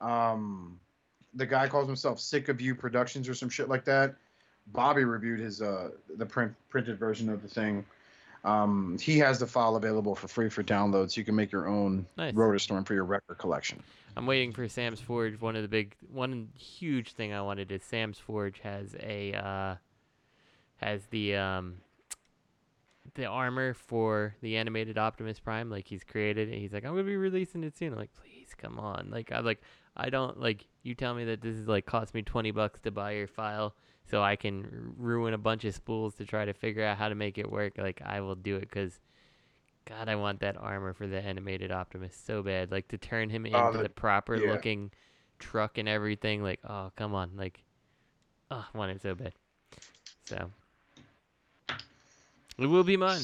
um, 0.00 0.78
the 1.34 1.46
guy 1.46 1.68
calls 1.68 1.86
himself 1.86 2.18
Sick 2.18 2.48
of 2.48 2.60
You 2.60 2.74
Productions 2.74 3.28
or 3.28 3.34
some 3.34 3.48
shit 3.48 3.68
like 3.68 3.84
that. 3.84 4.16
Bobby 4.72 5.04
reviewed 5.04 5.38
his 5.38 5.62
uh 5.62 5.90
the 6.16 6.26
print 6.26 6.52
printed 6.68 6.98
version 6.98 7.28
of 7.28 7.42
the 7.42 7.48
thing. 7.48 7.84
Um, 8.44 8.98
he 9.00 9.18
has 9.18 9.38
the 9.38 9.46
file 9.46 9.76
available 9.76 10.14
for 10.16 10.26
free 10.26 10.48
for 10.48 10.62
download, 10.64 11.12
so 11.12 11.20
you 11.20 11.24
can 11.24 11.36
make 11.36 11.52
your 11.52 11.68
own 11.68 12.06
Nice. 12.16 12.34
Rotorstorm 12.34 12.86
for 12.86 12.94
your 12.94 13.04
record 13.04 13.38
collection. 13.38 13.80
I'm 14.16 14.26
waiting 14.26 14.52
for 14.52 14.68
Sam's 14.68 15.00
Forge. 15.00 15.40
One 15.40 15.56
of 15.56 15.62
the 15.62 15.68
big, 15.68 15.94
one 16.10 16.48
huge 16.56 17.12
thing 17.12 17.32
I 17.32 17.40
wanted 17.40 17.70
is 17.70 17.82
Sam's 17.84 18.18
Forge 18.18 18.58
has 18.60 18.94
a 19.00 19.32
uh, 19.32 19.74
has 20.76 21.02
the 21.10 21.36
um, 21.36 21.76
the 23.14 23.26
armor 23.26 23.74
for 23.74 24.34
the 24.42 24.56
animated 24.56 24.98
Optimus 24.98 25.38
Prime. 25.38 25.70
Like 25.70 25.86
he's 25.86 26.04
created 26.04 26.48
it. 26.48 26.58
He's 26.58 26.72
like, 26.72 26.84
I'm 26.84 26.92
gonna 26.92 27.04
be 27.04 27.16
releasing 27.16 27.62
it 27.64 27.76
soon. 27.76 27.92
I'm 27.92 27.98
like, 27.98 28.12
please 28.14 28.48
come 28.56 28.78
on. 28.78 29.08
Like 29.10 29.30
I'm 29.32 29.44
like, 29.44 29.62
I 29.96 30.10
don't 30.10 30.38
like. 30.40 30.66
You 30.82 30.94
tell 30.94 31.14
me 31.14 31.24
that 31.26 31.40
this 31.40 31.54
is 31.54 31.68
like 31.68 31.86
cost 31.86 32.12
me 32.12 32.22
twenty 32.22 32.50
bucks 32.50 32.80
to 32.80 32.90
buy 32.90 33.12
your 33.12 33.28
file, 33.28 33.74
so 34.10 34.22
I 34.22 34.36
can 34.36 34.94
ruin 34.96 35.34
a 35.34 35.38
bunch 35.38 35.64
of 35.64 35.74
spools 35.74 36.14
to 36.16 36.24
try 36.24 36.44
to 36.44 36.52
figure 36.52 36.84
out 36.84 36.98
how 36.98 37.08
to 37.08 37.14
make 37.14 37.38
it 37.38 37.50
work. 37.50 37.74
Like 37.78 38.00
I 38.04 38.20
will 38.20 38.36
do 38.36 38.56
it 38.56 38.68
because. 38.68 38.98
God, 39.84 40.08
I 40.08 40.14
want 40.14 40.38
that 40.40 40.56
armor 40.56 40.92
for 40.92 41.08
the 41.08 41.20
animated 41.20 41.72
Optimus 41.72 42.14
so 42.14 42.40
bad. 42.40 42.70
Like 42.70 42.86
to 42.88 42.98
turn 42.98 43.28
him 43.30 43.42
oh, 43.42 43.46
into 43.46 43.58
Oh, 43.58 43.72
the, 43.72 43.82
the- 43.82 43.88
proper 43.88 44.36
yeah. 44.36 44.52
looking 44.52 44.92
truck 45.40 45.76
and 45.76 45.88
everything. 45.88 46.42
Like, 46.42 46.60
oh, 46.64 46.92
come 46.96 47.14
on. 47.14 47.32
Like, 47.36 47.60
oh, 48.50 48.64
I 48.72 48.78
want 48.78 48.92
it 48.92 49.02
so 49.02 49.14
bad. 49.14 49.32
So, 50.24 50.50
it 52.58 52.66
will 52.66 52.84
be 52.84 52.96
mine. 52.96 53.22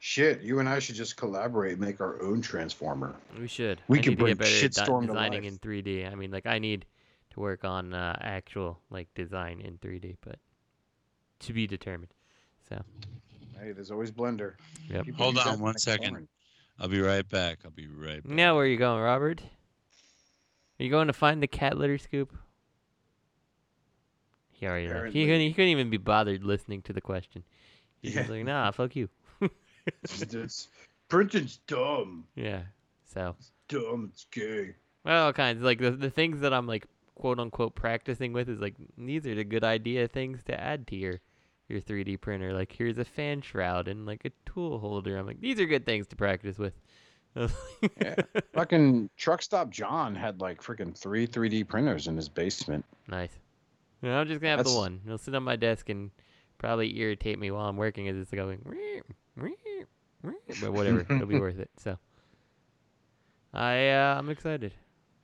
Shit, 0.00 0.40
you 0.40 0.60
and 0.60 0.68
I 0.68 0.78
should 0.78 0.94
just 0.94 1.16
collaborate, 1.16 1.78
make 1.78 2.00
our 2.00 2.22
own 2.22 2.40
transformer. 2.40 3.14
We 3.38 3.48
should. 3.48 3.82
We 3.88 3.98
I 3.98 4.02
could 4.02 4.18
bring 4.18 4.36
Shitstorm 4.36 5.02
to 5.02 5.08
designing 5.08 5.42
life. 5.42 5.52
in 5.52 5.58
3D. 5.58 6.10
I 6.10 6.14
mean, 6.14 6.30
like, 6.30 6.46
I 6.46 6.58
need 6.58 6.86
to 7.38 7.42
work 7.42 7.64
on 7.64 7.94
uh, 7.94 8.16
actual 8.20 8.80
like 8.90 9.08
design 9.14 9.60
in 9.60 9.78
3D, 9.78 10.16
but 10.24 10.36
to 11.40 11.52
be 11.52 11.66
determined. 11.66 12.12
So, 12.68 12.82
Hey, 13.60 13.72
there's 13.72 13.90
always 13.90 14.10
Blender. 14.12 14.54
Yep. 14.90 15.04
People 15.06 15.24
Hold 15.24 15.38
on 15.38 15.56
to 15.56 15.62
one 15.62 15.70
make 15.70 15.78
second. 15.78 16.10
porn. 16.10 16.28
I'll 16.78 16.88
be 16.88 17.00
right 17.00 17.28
back. 17.28 17.58
I'll 17.64 17.70
be 17.72 17.88
right 17.88 18.22
back. 18.22 18.32
now 18.32 18.54
where 18.54 18.64
are 18.64 18.68
you 18.68 18.76
going, 18.76 19.02
Robert? 19.02 19.40
Are 20.78 20.84
you 20.84 20.90
going 20.90 21.08
to 21.08 21.12
find 21.12 21.42
the 21.42 21.48
cat 21.48 21.76
litter 21.76 21.98
scoop? 21.98 22.32
He 24.52 24.66
already 24.66 24.88
left. 24.88 25.12
He 25.12 25.24
couldn't, 25.24 25.40
he 25.40 25.52
couldn't 25.52 25.70
even 25.70 25.90
be 25.90 25.96
bothered 25.96 26.44
listening 26.44 26.82
to 26.82 26.92
the 26.92 27.00
question. 27.00 27.42
He's 28.00 28.14
just 28.14 28.28
Yeah. 28.28 28.34
like, 28.36 28.44
nah, 28.44 28.70
fuck 28.70 28.94
you. 28.96 29.08
It's- 30.02 30.68
printing's 31.08 31.58
dumb. 31.66 32.24
Yeah. 32.36 32.62
So, 33.12 33.34
Dumb. 33.68 34.10
It's 34.12 34.26
gay. 34.30 34.74
well, 35.04 35.26
all 35.26 35.32
kinds. 35.32 35.62
Like 35.62 35.78
the 35.78 35.90
the 35.90 36.10
things 36.10 36.40
that 36.40 36.52
I'm 36.52 36.66
like 36.66 36.86
quote 37.18 37.38
unquote 37.38 37.74
practicing 37.74 38.32
with 38.32 38.48
is 38.48 38.60
like 38.60 38.74
these 38.96 39.26
are 39.26 39.34
the 39.34 39.44
good 39.44 39.64
idea 39.64 40.08
things 40.08 40.42
to 40.44 40.58
add 40.58 40.86
to 40.88 40.96
your 40.96 41.20
your 41.68 41.80
3D 41.80 42.20
printer. 42.20 42.52
Like 42.52 42.72
here's 42.72 42.98
a 42.98 43.04
fan 43.04 43.42
shroud 43.42 43.88
and 43.88 44.06
like 44.06 44.24
a 44.24 44.30
tool 44.46 44.78
holder. 44.78 45.16
I'm 45.18 45.26
like 45.26 45.40
these 45.40 45.60
are 45.60 45.66
good 45.66 45.84
things 45.84 46.06
to 46.08 46.16
practice 46.16 46.58
with. 46.58 46.74
Yeah. 48.00 48.16
Fucking 48.54 49.10
truck 49.16 49.42
stop 49.42 49.70
John 49.70 50.14
had 50.14 50.40
like 50.40 50.60
freaking 50.60 50.96
three 50.96 51.24
3D 51.24 51.68
printers 51.68 52.08
in 52.08 52.16
his 52.16 52.28
basement. 52.28 52.84
Nice. 53.06 53.30
I'm 54.02 54.26
just 54.26 54.40
gonna 54.40 54.56
have 54.56 54.66
the 54.66 54.72
one. 54.72 55.00
It'll 55.04 55.18
sit 55.18 55.34
on 55.36 55.44
my 55.44 55.54
desk 55.54 55.88
and 55.88 56.10
probably 56.58 56.98
irritate 56.98 57.38
me 57.38 57.50
while 57.52 57.66
I'm 57.66 57.76
working 57.76 58.08
as 58.08 58.16
it's 58.16 58.32
going. 58.32 58.62
But 60.60 60.72
whatever, 60.72 61.00
it'll 61.00 61.26
be 61.26 61.38
worth 61.40 61.58
it. 61.58 61.70
So, 61.78 61.98
I 63.52 63.88
uh, 63.90 64.16
I'm 64.18 64.30
excited. 64.30 64.72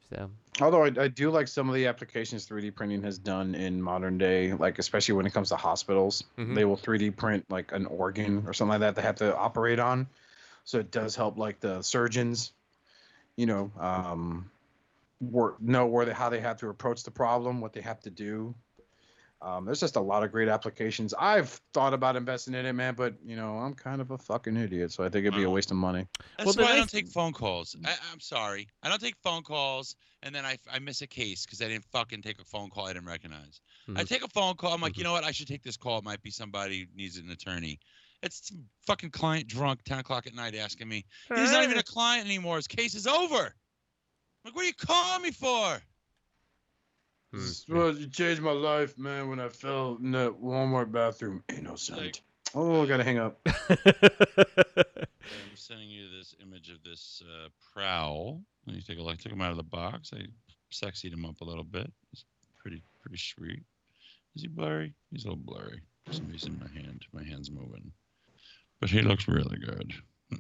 So 0.09 0.31
Although 0.61 0.85
I, 0.85 0.93
I 0.99 1.09
do 1.09 1.31
like 1.31 1.49
some 1.49 1.69
of 1.69 1.75
the 1.75 1.87
applications 1.87 2.47
3D 2.47 2.75
printing 2.75 3.03
has 3.03 3.19
done 3.19 3.55
in 3.55 3.83
modern 3.83 4.19
day, 4.19 4.53
like 4.53 4.79
especially 4.79 5.15
when 5.15 5.27
it 5.27 5.33
comes 5.33 5.49
to 5.49 5.57
hospitals, 5.57 6.25
Mhm. 6.39 6.55
they 6.55 6.65
will 6.65 6.77
3D 6.77 7.11
print 7.11 7.45
like 7.51 7.73
an 7.73 7.87
organ 7.87 8.45
or 8.47 8.53
something 8.53 8.71
like 8.71 8.81
that 8.81 8.95
they 8.95 9.03
have 9.03 9.17
to 9.17 9.37
operate 9.37 9.81
on. 9.81 10.09
So 10.65 10.79
it 10.79 10.91
does 10.91 11.17
help 11.17 11.37
like 11.39 11.61
the 11.61 11.83
surgeons, 11.83 12.53
you 13.37 13.47
know, 13.47 13.73
um, 13.79 14.51
work, 15.21 15.61
know 15.61 15.87
where 15.87 16.07
they, 16.07 16.13
how 16.13 16.29
they 16.29 16.41
have 16.41 16.59
to 16.59 16.69
approach 16.69 17.03
the 17.03 17.11
problem, 17.11 17.61
what 17.61 17.73
they 17.73 17.81
have 17.81 18.01
to 18.03 18.11
do. 18.11 18.55
Um, 19.45 19.67
there's 19.67 19.81
just 19.81 19.97
a 19.97 20.01
lot 20.01 20.23
of 20.25 20.33
great 20.33 20.49
applications. 20.49 21.13
I've 21.19 21.61
thought 21.75 21.93
about 21.93 22.17
investing 22.17 22.55
in 22.55 22.65
it, 22.65 22.73
man, 22.73 22.95
but 22.95 23.15
you 23.23 23.37
know, 23.37 23.59
I'm 23.59 23.75
kind 23.75 24.01
of 24.01 24.11
a 24.11 24.17
fucking 24.17 24.57
idiot, 24.57 24.91
so 24.91 25.05
I 25.05 25.11
think 25.11 25.27
it'd 25.27 25.39
be 25.39 25.45
a 25.45 25.51
waste 25.51 25.71
of 25.71 25.77
money. 25.77 26.07
That's 26.39 26.57
Well, 26.57 26.65
why 26.65 26.73
I 26.73 26.77
don't 26.77 26.91
take 26.91 27.09
phone 27.09 27.35
calls. 27.35 27.77
I, 27.85 27.95
I'm 28.11 28.21
sorry. 28.21 28.67
I 28.83 28.89
don't 28.89 29.01
take 29.01 29.17
phone 29.23 29.43
calls, 29.43 29.97
and 30.23 30.35
then 30.35 30.47
I, 30.47 30.57
I 30.73 30.79
miss 30.79 31.03
a 31.03 31.07
case 31.07 31.45
because 31.45 31.61
I 31.61 31.69
didn't 31.69 31.85
fucking 31.85 32.23
take 32.23 32.41
a 32.41 32.45
phone 32.45 32.71
call 32.71 32.87
I 32.87 32.95
didn't 32.95 33.07
recognize. 33.07 33.61
I 33.89 34.03
Mhm. 34.03 34.09
take 34.09 34.25
a 34.25 34.29
phone 34.29 34.55
call. 34.55 34.73
I'm 34.73 34.81
like, 34.81 34.97
you 34.97 35.05
know 35.05 35.13
what? 35.13 35.25
I 35.25 35.31
should 35.31 35.47
take 35.47 35.63
this 35.63 35.77
call. 35.77 35.99
It 35.99 36.05
might 36.05 36.23
be 36.23 36.31
somebody 36.31 36.81
who 36.81 36.87
needs 36.97 37.19
an 37.19 37.31
attorney. 37.31 37.79
It's 38.23 38.49
some 38.49 38.65
fucking 38.87 39.11
client 39.11 39.47
drunk, 39.47 39.83
10 39.85 39.99
o'clock 39.99 40.27
at 40.27 40.35
night, 40.35 40.55
asking 40.55 40.89
me. 40.89 41.05
He's 41.35 41.53
not 41.53 41.65
even 41.65 41.77
a 41.77 41.83
client 41.83 42.25
anymore. 42.25 42.57
His 42.57 42.67
case 42.67 42.95
is 42.95 43.07
over. 43.07 43.37
I'm 43.37 43.53
like, 44.47 44.57
what 44.57 44.65
are 44.65 44.69
you 44.69 44.75
calling 44.75 45.23
me 45.23 45.33
for? 45.33 45.83
Well, 47.69 47.95
you 47.97 48.07
changed 48.07 48.43
my 48.43 48.53
life, 48.53 48.99
man, 48.99 49.29
when 49.29 49.41
I 49.41 49.49
fell 49.49 49.99
in 50.03 50.13
that 50.13 50.33
Walmart 50.43 50.93
bathroom. 50.93 51.43
Innocent. 51.49 52.21
Oh, 52.55 52.83
I 52.83 52.87
gotta 52.87 53.05
hang 53.05 53.19
up. 53.19 53.39
I'm 53.47 53.57
sending 55.55 55.89
you 55.91 56.09
this 56.17 56.35
image 56.43 56.71
of 56.71 56.83
this 56.85 57.23
uh, 57.27 57.49
prowl. 57.73 58.41
Let 58.67 58.77
me 58.77 58.83
take 58.83 58.99
a 58.99 59.03
look. 59.03 59.15
I 59.15 59.17
took 59.17 59.33
him 59.33 59.41
out 59.43 59.51
of 59.51 59.57
the 59.57 59.63
box. 59.63 60.13
I 60.15 60.27
sexied 60.73 61.13
him 61.13 61.25
up 61.25 61.41
a 61.41 61.45
little 61.45 61.65
bit. 61.65 61.91
He's 62.11 62.25
pretty, 62.59 62.83
pretty 63.03 63.19
sweet. 63.19 63.63
Is 64.37 64.43
he 64.43 64.49
blurry? 64.49 64.95
He's 65.11 65.25
a 65.25 65.29
little 65.29 65.43
blurry. 65.45 65.81
For 66.07 66.13
some 66.13 66.29
reason, 66.29 66.61
my 66.61 66.81
hand, 66.81 67.05
my 67.13 67.23
hand's 67.25 67.51
moving. 67.51 67.91
But 68.81 68.91
he 68.91 69.01
looks 69.03 69.27
really 69.29 69.59
good. 69.59 69.93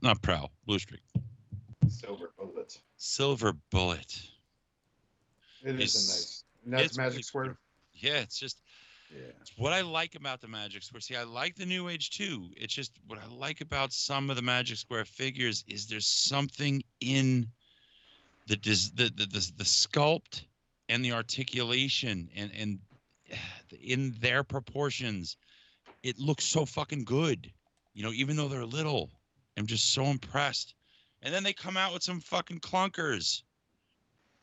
Not 0.03 0.23
prowl, 0.23 0.51
blue 0.67 0.79
streak, 0.79 1.03
Silver 1.89 2.33
bullet. 2.39 2.79
silver 2.97 3.53
bullet. 3.71 4.21
It 5.65 5.81
is 5.81 5.95
It's- 5.95 5.95
a 5.95 6.13
nice. 6.13 6.44
And 6.65 6.73
that's 6.73 6.87
it's 6.87 6.97
Magic 6.97 7.13
really 7.13 7.23
Square. 7.23 7.59
Yeah, 7.93 8.19
it's 8.19 8.39
just 8.39 8.63
Yeah. 9.11 9.31
it's 9.41 9.53
what 9.57 9.73
I 9.73 9.83
like 9.83 10.15
about 10.15 10.41
the 10.41 10.49
Magic 10.49 10.83
Square. 10.83 11.01
See, 11.01 11.17
I 11.17 11.25
like 11.25 11.57
the 11.57 11.67
New 11.67 11.89
Age 11.89 12.11
too. 12.11 12.51
It's 12.57 12.75
just 12.75 12.93
what 13.07 13.19
I 13.19 13.27
like 13.27 13.61
about 13.61 13.93
some 13.93 14.31
of 14.31 14.37
the 14.37 14.43
Magic 14.43 14.79
Square 14.79 15.05
figures 15.07 15.65
is 15.69 15.87
there's 15.87 16.07
something 16.07 16.83
in 17.01 17.49
the 18.47 18.57
the 18.57 19.11
the 19.17 19.27
the, 19.27 19.53
the 19.57 19.65
sculpt 19.65 20.43
and 20.89 21.05
the 21.05 21.13
articulation 21.13 22.29
and 22.35 22.51
and 22.57 22.79
in 23.81 24.15
their 24.21 24.45
proportions, 24.45 25.37
it 26.03 26.19
looks 26.19 26.45
so 26.45 26.65
fucking 26.65 27.05
good. 27.05 27.51
You 27.95 28.03
know, 28.03 28.13
even 28.13 28.37
though 28.37 28.49
they're 28.49 28.65
little, 28.67 29.11
I'm 29.57 29.67
just 29.67 29.93
so 29.93 30.05
impressed. 30.05 30.75
And 31.23 31.33
then 31.33 31.43
they 31.43 31.53
come 31.53 31.77
out 31.77 31.95
with 31.95 32.03
some 32.03 32.21
fucking 32.21 32.61
clunkers. 32.61 33.43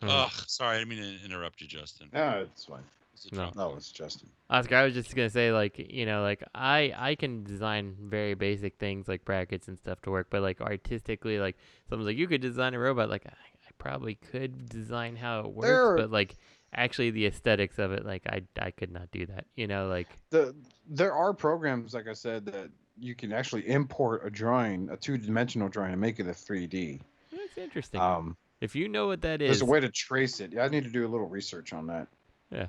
Hmm. 0.01 0.09
Ugh, 0.09 0.31
sorry, 0.47 0.75
I 0.75 0.79
didn't 0.79 0.89
mean 0.97 1.19
to 1.19 1.25
interrupt 1.25 1.61
you, 1.61 1.67
Justin. 1.67 2.09
Yeah, 2.13 2.37
it's 2.39 2.65
fine. 2.65 2.83
It's 3.13 3.31
No. 3.31 3.51
No, 3.55 3.75
it's 3.75 3.91
Justin. 3.91 4.29
Oscar, 4.49 4.75
I 4.75 4.83
was 4.85 4.93
just 4.93 5.15
gonna 5.15 5.29
say, 5.29 5.51
like, 5.51 5.77
you 5.77 6.05
know, 6.05 6.21
like 6.23 6.43
I 6.55 6.93
I 6.97 7.15
can 7.15 7.43
design 7.43 7.95
very 7.99 8.33
basic 8.33 8.77
things 8.77 9.07
like 9.07 9.23
brackets 9.25 9.67
and 9.67 9.77
stuff 9.77 10.01
to 10.03 10.11
work, 10.11 10.27
but 10.29 10.41
like 10.41 10.59
artistically, 10.61 11.37
like 11.39 11.55
someone's 11.89 12.07
like, 12.07 12.17
you 12.17 12.27
could 12.27 12.41
design 12.41 12.73
a 12.73 12.79
robot. 12.79 13.09
Like, 13.09 13.25
I, 13.27 13.29
I 13.31 13.71
probably 13.77 14.15
could 14.15 14.67
design 14.69 15.15
how 15.15 15.41
it 15.41 15.51
works, 15.53 15.67
There- 15.67 15.97
but 15.97 16.11
like 16.11 16.35
actually 16.73 17.11
the 17.11 17.25
aesthetics 17.27 17.77
of 17.79 17.91
it, 17.91 18.05
like 18.05 18.23
I 18.27 18.41
I 18.59 18.71
could 18.71 18.91
not 18.91 19.11
do 19.11 19.25
that. 19.27 19.45
You 19.55 19.67
know, 19.67 19.87
like 19.87 20.07
The 20.31 20.55
there 20.89 21.13
are 21.13 21.33
programs, 21.33 21.93
like 21.93 22.07
I 22.07 22.13
said, 22.13 22.45
that 22.47 22.69
you 22.97 23.13
can 23.15 23.31
actually 23.31 23.67
import 23.69 24.25
a 24.25 24.29
drawing, 24.29 24.89
a 24.89 24.97
two-dimensional 24.97 25.69
drawing, 25.69 25.91
and 25.91 26.01
make 26.01 26.19
it 26.19 26.27
a 26.27 26.31
3D. 26.31 27.01
that's 27.31 27.57
interesting. 27.57 27.99
Um, 28.01 28.35
if 28.61 28.75
you 28.75 28.87
know 28.87 29.07
what 29.07 29.21
that 29.21 29.41
is, 29.41 29.49
there's 29.49 29.61
a 29.61 29.65
way 29.65 29.79
to 29.79 29.89
trace 29.89 30.39
it. 30.39 30.53
Yeah, 30.53 30.63
I 30.63 30.69
need 30.69 30.83
to 30.85 30.89
do 30.89 31.05
a 31.05 31.09
little 31.09 31.27
research 31.27 31.73
on 31.73 31.87
that. 31.87 32.07
Yeah. 32.51 32.67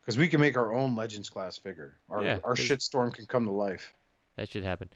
Because 0.00 0.16
we 0.16 0.28
can 0.28 0.40
make 0.40 0.56
our 0.56 0.72
own 0.72 0.94
Legends 0.94 1.28
class 1.28 1.58
figure. 1.58 1.96
Our 2.08 2.22
Yeah, 2.24 2.38
our 2.44 2.54
shitstorm 2.54 3.12
can 3.12 3.26
come 3.26 3.44
to 3.44 3.50
life. 3.50 3.92
that 4.36 4.48
should 4.48 4.62
happen. 4.64 4.88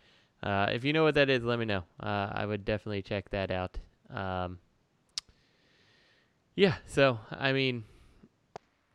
Uh, 0.43 0.71
if 0.73 0.85
you 0.85 0.93
know 0.93 1.03
what 1.03 1.17
that 1.17 1.29
is, 1.29 1.43
let 1.43 1.59
me 1.59 1.65
know. 1.67 1.83
Uh, 1.99 2.31
I 2.33 2.47
would 2.47 2.65
definitely 2.65 3.03
check 3.03 3.29
that 3.31 3.51
out. 3.51 3.77
Um, 4.09 4.59
yeah, 6.55 6.77
so 6.87 7.19
I 7.31 7.53
mean, 7.53 7.85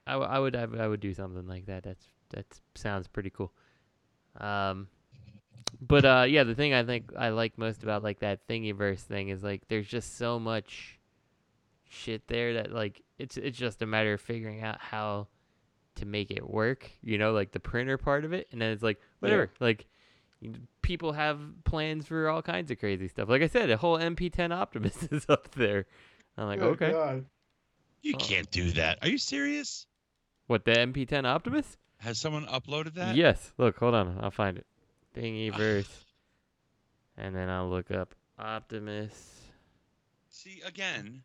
I, 0.07 0.13
w- 0.13 0.29
I 0.29 0.39
would 0.39 0.55
I, 0.55 0.65
would- 0.65 0.79
I 0.79 0.87
would 0.87 0.99
do 0.99 1.13
something 1.13 1.47
like 1.47 1.65
that. 1.67 1.83
That's 1.83 2.07
that 2.31 2.45
sounds 2.75 3.07
pretty 3.07 3.29
cool. 3.29 3.51
Um, 4.39 4.87
but 5.81 6.05
uh, 6.05 6.25
yeah, 6.27 6.43
the 6.43 6.55
thing 6.55 6.73
I 6.73 6.83
think 6.83 7.11
I 7.17 7.29
like 7.29 7.57
most 7.57 7.83
about 7.83 8.03
like 8.03 8.19
that 8.19 8.47
Thingiverse 8.47 8.99
thing 9.01 9.29
is 9.29 9.43
like 9.43 9.67
there's 9.67 9.87
just 9.87 10.17
so 10.17 10.39
much 10.39 10.94
shit 11.89 12.27
there 12.27 12.53
that 12.55 12.71
like 12.71 13.01
it's 13.17 13.37
it's 13.37 13.57
just 13.57 13.81
a 13.81 13.85
matter 13.85 14.13
of 14.13 14.21
figuring 14.21 14.61
out 14.63 14.79
how 14.81 15.27
to 15.95 16.05
make 16.05 16.31
it 16.31 16.47
work. 16.49 16.89
You 17.01 17.17
know, 17.17 17.31
like 17.31 17.51
the 17.51 17.59
printer 17.59 17.97
part 17.97 18.25
of 18.25 18.33
it, 18.33 18.47
and 18.51 18.61
then 18.61 18.71
it's 18.71 18.83
like 18.83 18.99
whatever. 19.19 19.49
Like 19.59 19.85
people 20.81 21.13
have 21.13 21.39
plans 21.63 22.07
for 22.07 22.29
all 22.29 22.41
kinds 22.41 22.69
of 22.71 22.79
crazy 22.79 23.07
stuff. 23.07 23.29
Like 23.29 23.41
I 23.41 23.47
said, 23.47 23.69
a 23.69 23.77
whole 23.77 23.97
MP10 23.97 24.51
Optimus 24.51 25.03
is 25.11 25.25
up 25.29 25.51
there. 25.55 25.85
I'm 26.37 26.47
like, 26.47 26.61
oh, 26.61 26.69
okay. 26.79 27.21
You 28.01 28.13
Oh. 28.15 28.17
can't 28.19 28.51
do 28.51 28.71
that. 28.73 28.99
Are 29.01 29.07
you 29.07 29.17
serious? 29.17 29.87
What 30.47 30.65
the 30.65 30.73
MP10 30.73 31.25
Optimus? 31.25 31.77
Has 31.97 32.19
someone 32.19 32.45
uploaded 32.45 32.93
that? 32.95 33.15
Yes. 33.15 33.53
Look, 33.57 33.77
hold 33.79 33.95
on. 33.95 34.19
I'll 34.21 34.29
find 34.29 34.57
it. 34.57 34.67
Thingiverse. 35.17 35.87
and 37.17 37.33
then 37.35 37.49
I'll 37.49 37.69
look 37.69 37.89
up 37.89 38.13
Optimus. 38.37 39.41
See 40.29 40.61
again. 40.65 41.23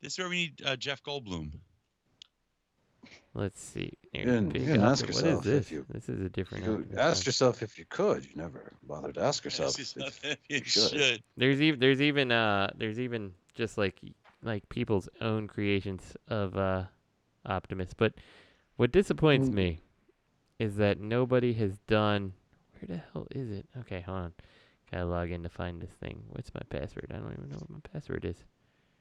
This 0.00 0.12
is 0.14 0.18
where 0.18 0.28
we 0.28 0.36
need 0.36 0.62
uh, 0.64 0.76
Jeff 0.76 1.02
Goldblum. 1.02 1.52
Let's 3.34 3.60
see. 3.62 3.92
You 4.12 4.24
didn't- 4.24 4.54
you 4.54 4.66
didn't 4.66 4.80
ask 4.82 5.04
Opti- 5.04 5.08
What 5.08 5.16
is 5.16 5.22
yourself 5.22 5.38
if 5.46 5.52
this? 5.52 5.70
you- 5.70 5.86
This 5.90 6.08
is 6.08 6.20
a 6.20 6.28
different. 6.28 6.64
You 6.64 6.98
ask 6.98 7.26
yourself 7.26 7.62
if 7.62 7.78
you 7.78 7.84
could. 7.88 8.24
You 8.24 8.34
never 8.34 8.72
bothered 8.82 9.14
to 9.14 9.22
ask 9.22 9.44
yourself. 9.44 9.76
This 9.76 9.90
is 9.90 9.96
if- 9.96 10.02
nothing 10.02 10.36
you 10.48 10.58
you 10.58 10.64
should. 10.64 10.90
should. 10.90 11.22
There's 11.36 11.60
even 11.60 11.78
there's 11.78 12.00
even 12.00 12.32
uh 12.32 12.70
there's 12.76 12.98
even 12.98 13.34
just 13.54 13.78
like 13.78 14.00
like 14.42 14.68
people's 14.68 15.08
own 15.20 15.46
creations 15.46 16.16
of 16.28 16.56
uh 16.56 16.84
Optimus. 17.46 17.94
But 17.94 18.14
what 18.76 18.90
disappoints 18.92 19.48
Mm. 19.48 19.54
me 19.54 19.80
is 20.58 20.76
that 20.76 20.98
nobody 21.00 21.52
has 21.54 21.78
done 21.86 22.32
where 22.80 22.96
the 22.96 23.02
hell 23.12 23.26
is 23.30 23.50
it? 23.50 23.66
Okay, 23.80 24.00
hold 24.00 24.18
on. 24.18 24.32
Gotta 24.90 25.04
log 25.04 25.30
in 25.30 25.42
to 25.44 25.48
find 25.48 25.80
this 25.80 25.92
thing. 26.00 26.24
What's 26.30 26.52
my 26.54 26.62
password? 26.70 27.12
I 27.14 27.18
don't 27.18 27.32
even 27.32 27.48
know 27.50 27.58
what 27.58 27.70
my 27.70 27.80
password 27.92 28.24
is. 28.24 28.44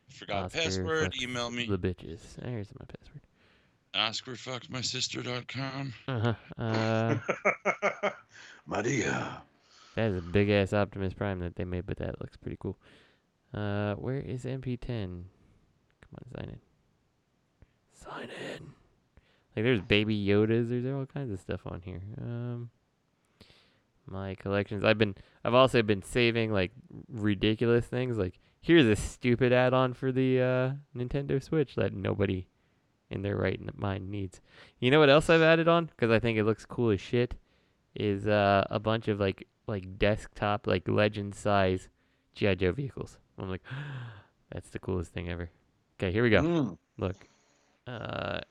Forgot 0.10 0.46
Oscar 0.46 0.60
password. 0.60 1.16
Email 1.22 1.52
me. 1.52 1.68
The 1.68 1.78
bitches. 1.78 2.20
Here's 2.44 2.70
my 2.80 2.86
password. 2.86 3.22
OscarFucksMySister.com. 3.94 5.94
Uh-huh. 6.08 6.34
Uh 6.62 7.18
Maria. 8.66 9.42
That 9.96 10.12
is 10.12 10.18
a 10.18 10.22
big 10.22 10.50
ass 10.50 10.74
Optimus 10.74 11.14
Prime 11.14 11.40
that 11.40 11.56
they 11.56 11.66
made, 11.66 11.86
but 11.86 11.98
that 11.98 12.20
looks 12.22 12.38
pretty 12.38 12.58
cool. 12.60 12.78
Uh, 13.54 13.96
where 13.96 14.20
is 14.20 14.44
MP10? 14.44 14.86
Come 14.86 15.26
on, 16.14 16.24
sign 16.36 16.50
in. 16.50 16.60
Sign 17.94 18.30
in. 18.30 18.64
Like, 19.56 19.66
there's 19.66 19.82
baby 19.82 20.24
Yodas. 20.24 20.70
There's 20.70 20.86
all 20.86 21.06
kinds 21.08 21.32
of 21.32 21.40
stuff 21.40 21.62
on 21.66 21.82
here. 21.82 22.02
Um, 22.22 22.70
my 24.06 24.36
collections. 24.36 24.84
I've 24.84 25.00
been. 25.00 25.16
I've 25.44 25.56
also 25.56 25.82
been 25.82 26.04
saving 26.04 26.54
like 26.54 26.72
ridiculous 27.10 27.86
things. 27.86 28.18
Like, 28.18 28.38
here's 28.68 28.86
a 28.86 28.96
stupid 28.98 29.54
add-on 29.54 29.94
for 29.94 30.12
the 30.12 30.42
uh, 30.42 30.72
Nintendo 30.94 31.42
Switch 31.42 31.76
that 31.76 31.94
nobody 31.94 32.48
in 33.10 33.22
their 33.22 33.38
right 33.38 33.60
mind 33.80 34.12
needs. 34.12 34.42
You 34.80 34.92
know 34.92 35.00
what 35.00 35.10
else 35.10 35.30
I've 35.30 35.42
added 35.42 35.70
on? 35.70 35.86
Because 35.86 36.12
I 36.12 36.20
think 36.20 36.38
it 36.38 36.44
looks 36.44 36.66
cool 36.66 36.92
as 36.92 37.00
shit 37.00 37.36
is 37.96 38.28
uh, 38.28 38.66
a 38.70 38.78
bunch 38.78 39.08
of 39.08 39.20
like 39.22 39.48
like 39.68 39.98
desktop 39.98 40.68
like 40.68 40.88
legend 40.88 41.34
size 41.34 41.88
GI 42.36 42.58
Joe 42.58 42.74
vehicles. 42.74 43.18
I'm 43.40 43.50
like, 43.50 43.64
that's 44.52 44.70
the 44.70 44.80
coolest 44.80 45.14
thing 45.14 45.30
ever. 45.30 45.50
Okay, 45.98 46.12
here 46.12 46.24
we 46.24 46.30
go. 46.30 46.42
Mm. 46.42 46.78
Look, 46.98 47.16
uh, 47.88 48.42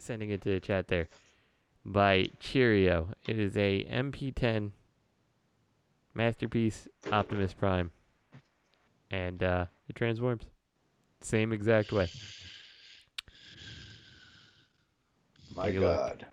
sending 0.00 0.30
it 0.30 0.42
to 0.42 0.50
the 0.50 0.60
chat 0.60 0.88
there 0.88 1.08
by 1.86 2.26
Cheerio. 2.40 3.10
It 3.28 3.38
is 3.38 3.56
a 3.56 3.84
MP10 3.84 4.72
masterpiece 6.12 6.88
Optimus 7.12 7.54
Prime, 7.54 7.92
and 9.10 9.42
uh, 9.42 9.66
it 9.88 9.96
transforms 9.96 10.44
same 11.22 11.52
exact 11.52 11.92
way. 11.92 12.08
My 15.54 15.66
Take 15.66 15.76
a 15.76 15.80
look. 15.80 15.96
God. 15.96 16.26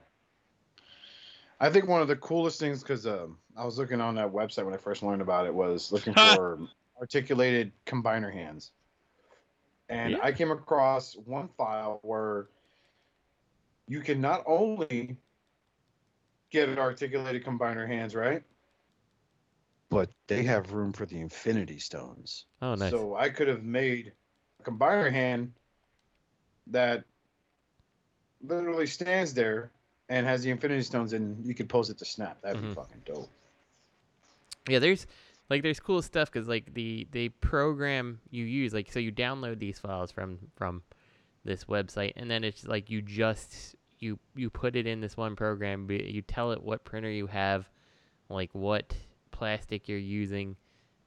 I 1.59 1.69
think 1.69 1.87
one 1.87 2.01
of 2.01 2.07
the 2.07 2.15
coolest 2.15 2.59
things, 2.59 2.81
because 2.83 3.07
um, 3.07 3.37
I 3.57 3.65
was 3.65 3.77
looking 3.79 3.99
on 3.99 4.15
that 4.15 4.31
website 4.31 4.63
when 4.63 4.73
I 4.73 4.77
first 4.77 5.01
learned 5.01 5.21
about 5.21 5.45
it, 5.47 5.53
was 5.53 5.91
looking 5.91 6.13
for 6.13 6.59
articulated 6.99 7.71
combiner 7.85 8.31
hands. 8.31 8.71
And 9.89 10.13
Yeah. 10.13 10.19
I 10.21 10.31
came 10.31 10.51
across 10.51 11.15
one 11.15 11.47
file 11.57 11.99
where 12.03 12.47
you 13.87 14.01
can 14.01 14.21
not 14.21 14.43
only 14.45 15.17
get 16.51 16.77
articulated 16.77 17.43
combiner 17.43 17.87
hands, 17.87 18.13
right? 18.15 18.43
But 19.89 20.09
they 20.27 20.43
have 20.43 20.73
room 20.73 20.91
for 20.91 21.05
the 21.05 21.19
infinity 21.19 21.79
stones. 21.79 22.45
Oh, 22.61 22.75
nice. 22.75 22.91
So 22.91 23.15
I 23.15 23.29
could 23.29 23.47
have 23.47 23.63
made 23.63 24.11
a 24.59 24.63
combiner 24.69 25.11
hand 25.11 25.53
that 26.67 27.03
literally 28.41 28.87
stands 28.87 29.33
there 29.33 29.71
and 30.09 30.25
has 30.25 30.43
the 30.43 30.49
infinity 30.51 30.83
stones 30.83 31.13
and 31.13 31.45
you 31.45 31.53
could 31.53 31.69
pose 31.69 31.89
it 31.89 31.97
to 31.99 32.05
snap. 32.05 32.41
That'd 32.41 32.61
Mhm. 32.61 32.69
be 32.69 32.75
fucking 32.75 33.01
dope. 33.05 33.29
Yeah, 34.67 34.79
there's 34.79 35.07
like 35.49 35.63
there's 35.63 35.79
cool 35.79 36.01
stuff 36.01 36.29
because 36.31 36.47
like 36.47 36.73
the 36.73 37.07
the 37.11 37.29
program 37.29 38.19
you 38.29 38.43
use 38.43 38.73
like 38.73 38.91
so 38.91 38.99
you 38.99 39.11
download 39.11 39.59
these 39.59 39.79
files 39.79 40.11
from 40.11 40.39
from 40.55 40.83
this 41.45 41.63
website 41.65 42.11
and 42.17 42.29
then 42.29 42.43
it's 42.43 42.65
like 42.67 42.89
you 42.89 43.01
just 43.01 43.75
you 43.99 44.19
you 44.35 44.49
put 44.49 44.75
it 44.75 44.85
in 44.85 44.99
this 44.99 45.15
one 45.15 45.37
program 45.37 45.89
you 45.89 46.21
tell 46.21 46.51
it 46.51 46.61
what 46.61 46.83
printer 46.83 47.09
you 47.09 47.27
have 47.27 47.69
like 48.29 48.49
what 48.53 48.93
plastic 49.37 49.87
you're 49.87 49.97
using 49.97 50.55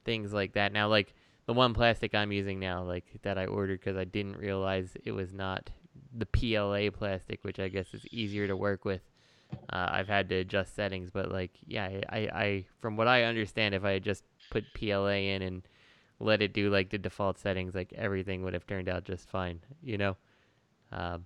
things 0.05 0.33
like 0.33 0.53
that 0.53 0.71
now 0.71 0.87
like 0.87 1.13
the 1.45 1.53
one 1.53 1.73
plastic 1.73 2.15
i'm 2.15 2.31
using 2.31 2.59
now 2.59 2.83
like 2.83 3.05
that 3.23 3.37
i 3.37 3.45
ordered 3.45 3.79
because 3.79 3.97
i 3.97 4.03
didn't 4.03 4.37
realize 4.37 4.95
it 5.03 5.11
was 5.11 5.33
not 5.33 5.69
the 6.17 6.25
pla 6.25 6.89
plastic 6.91 7.43
which 7.43 7.59
i 7.59 7.67
guess 7.67 7.93
is 7.93 8.05
easier 8.11 8.47
to 8.47 8.55
work 8.55 8.85
with 8.85 9.01
uh, 9.71 9.87
I've 9.91 10.07
had 10.07 10.29
to 10.29 10.35
adjust 10.35 10.75
settings, 10.75 11.09
but 11.09 11.31
like, 11.31 11.51
yeah, 11.65 12.01
I, 12.09 12.19
I, 12.19 12.65
from 12.79 12.97
what 12.97 13.07
I 13.07 13.23
understand, 13.23 13.75
if 13.75 13.83
I 13.83 13.91
had 13.91 14.03
just 14.03 14.23
put 14.49 14.65
PLA 14.73 15.09
in 15.09 15.41
and 15.41 15.61
let 16.19 16.41
it 16.41 16.53
do 16.53 16.69
like 16.69 16.89
the 16.89 16.97
default 16.97 17.39
settings, 17.39 17.73
like 17.73 17.93
everything 17.93 18.43
would 18.43 18.53
have 18.53 18.67
turned 18.67 18.89
out 18.89 19.03
just 19.03 19.29
fine, 19.29 19.59
you 19.81 19.97
know. 19.97 20.17
Um, 20.91 21.25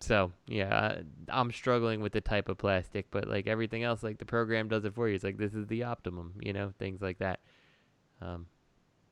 so 0.00 0.32
yeah, 0.46 0.98
I, 1.28 1.38
I'm 1.40 1.52
struggling 1.52 2.00
with 2.00 2.12
the 2.12 2.20
type 2.20 2.48
of 2.48 2.58
plastic, 2.58 3.06
but 3.10 3.28
like 3.28 3.46
everything 3.46 3.82
else, 3.84 4.02
like 4.02 4.18
the 4.18 4.24
program 4.24 4.68
does 4.68 4.84
it 4.84 4.94
for 4.94 5.08
you. 5.08 5.14
It's 5.14 5.24
like 5.24 5.36
this 5.38 5.54
is 5.54 5.66
the 5.66 5.84
optimum, 5.84 6.34
you 6.40 6.52
know, 6.52 6.72
things 6.78 7.00
like 7.02 7.18
that. 7.18 7.40
Um, 8.22 8.46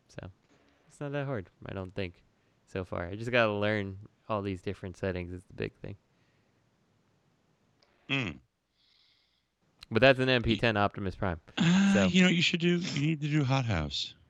so 0.09 0.29
it's 0.89 1.01
not 1.01 1.13
that 1.13 1.27
hard, 1.27 1.49
I 1.67 1.75
don't 1.75 1.95
think, 1.95 2.15
so 2.73 2.85
far. 2.85 3.07
I 3.07 3.15
just 3.15 3.31
gotta 3.31 3.53
learn 3.53 3.97
all 4.29 4.43
these 4.43 4.63
different 4.63 4.97
settings. 4.97 5.33
Is 5.33 5.43
the 5.45 5.55
big 5.55 5.73
thing. 5.81 5.97
Mm. 8.11 8.39
But 9.91 10.01
that's 10.03 10.19
an 10.19 10.29
MP10 10.29 10.77
Optimus 10.77 11.15
Prime. 11.15 11.41
Uh, 11.57 11.95
So- 11.95 12.05
You 12.07 12.23
know 12.23 12.29
what 12.29 12.35
you 12.37 12.43
should 12.43 12.61
do? 12.61 12.77
You 12.79 13.01
need 13.01 13.21
to 13.23 13.29
do 13.29 13.45
Hot 13.45 13.65
House. 13.65 14.15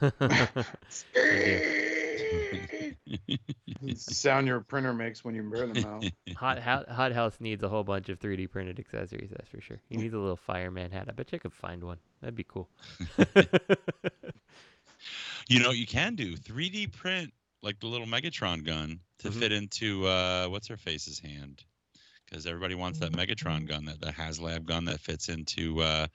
Sound 3.96 4.46
your 4.46 4.60
printer 4.60 4.92
makes 4.92 5.24
when 5.24 5.34
you 5.34 5.42
burn 5.42 5.72
them 5.72 5.84
out. 5.84 6.04
Hot 6.36 6.58
Hot 6.60 6.88
Hot 6.88 7.12
House 7.12 7.36
needs 7.40 7.62
a 7.62 7.68
whole 7.68 7.84
bunch 7.84 8.08
of 8.08 8.18
3D 8.20 8.50
printed 8.50 8.78
accessories. 8.78 9.30
That's 9.30 9.48
for 9.48 9.60
sure. 9.60 9.80
He 9.88 9.96
needs 9.98 10.14
a 10.14 10.18
little 10.18 10.36
fireman 10.36 10.90
hat. 10.92 11.06
I 11.08 11.12
bet 11.12 11.32
you 11.32 11.38
could 11.38 11.52
find 11.52 11.82
one. 11.84 11.98
That'd 12.20 12.34
be 12.36 12.44
cool. 12.44 12.68
You 15.48 15.58
know 15.60 15.68
what 15.68 15.76
you 15.78 15.86
can 15.86 16.14
do? 16.14 16.36
3D 16.36 16.92
print 16.92 17.32
like 17.62 17.80
the 17.80 17.86
little 17.86 18.06
Megatron 18.06 18.64
gun 18.64 19.00
to 19.18 19.28
Mhm. 19.28 19.34
fit 19.38 19.52
into 19.52 20.06
uh, 20.06 20.46
what's 20.46 20.68
her 20.68 20.76
face's 20.76 21.18
hand, 21.18 21.64
because 22.26 22.46
everybody 22.46 22.74
wants 22.76 23.00
that 23.00 23.12
Megatron 23.12 23.66
gun, 23.66 23.84
that 23.86 24.00
the 24.00 24.12
HasLab 24.12 24.64
gun 24.64 24.84
that 24.86 25.00
fits 25.00 25.28
into 25.28 25.80
uh, 25.80 26.06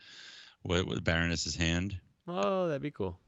what, 0.63 0.87
what 0.87 1.03
Baroness's 1.03 1.55
hand. 1.55 1.99
oh, 2.27 2.67
that'd 2.67 2.81
be 2.81 2.91
cool. 2.91 3.19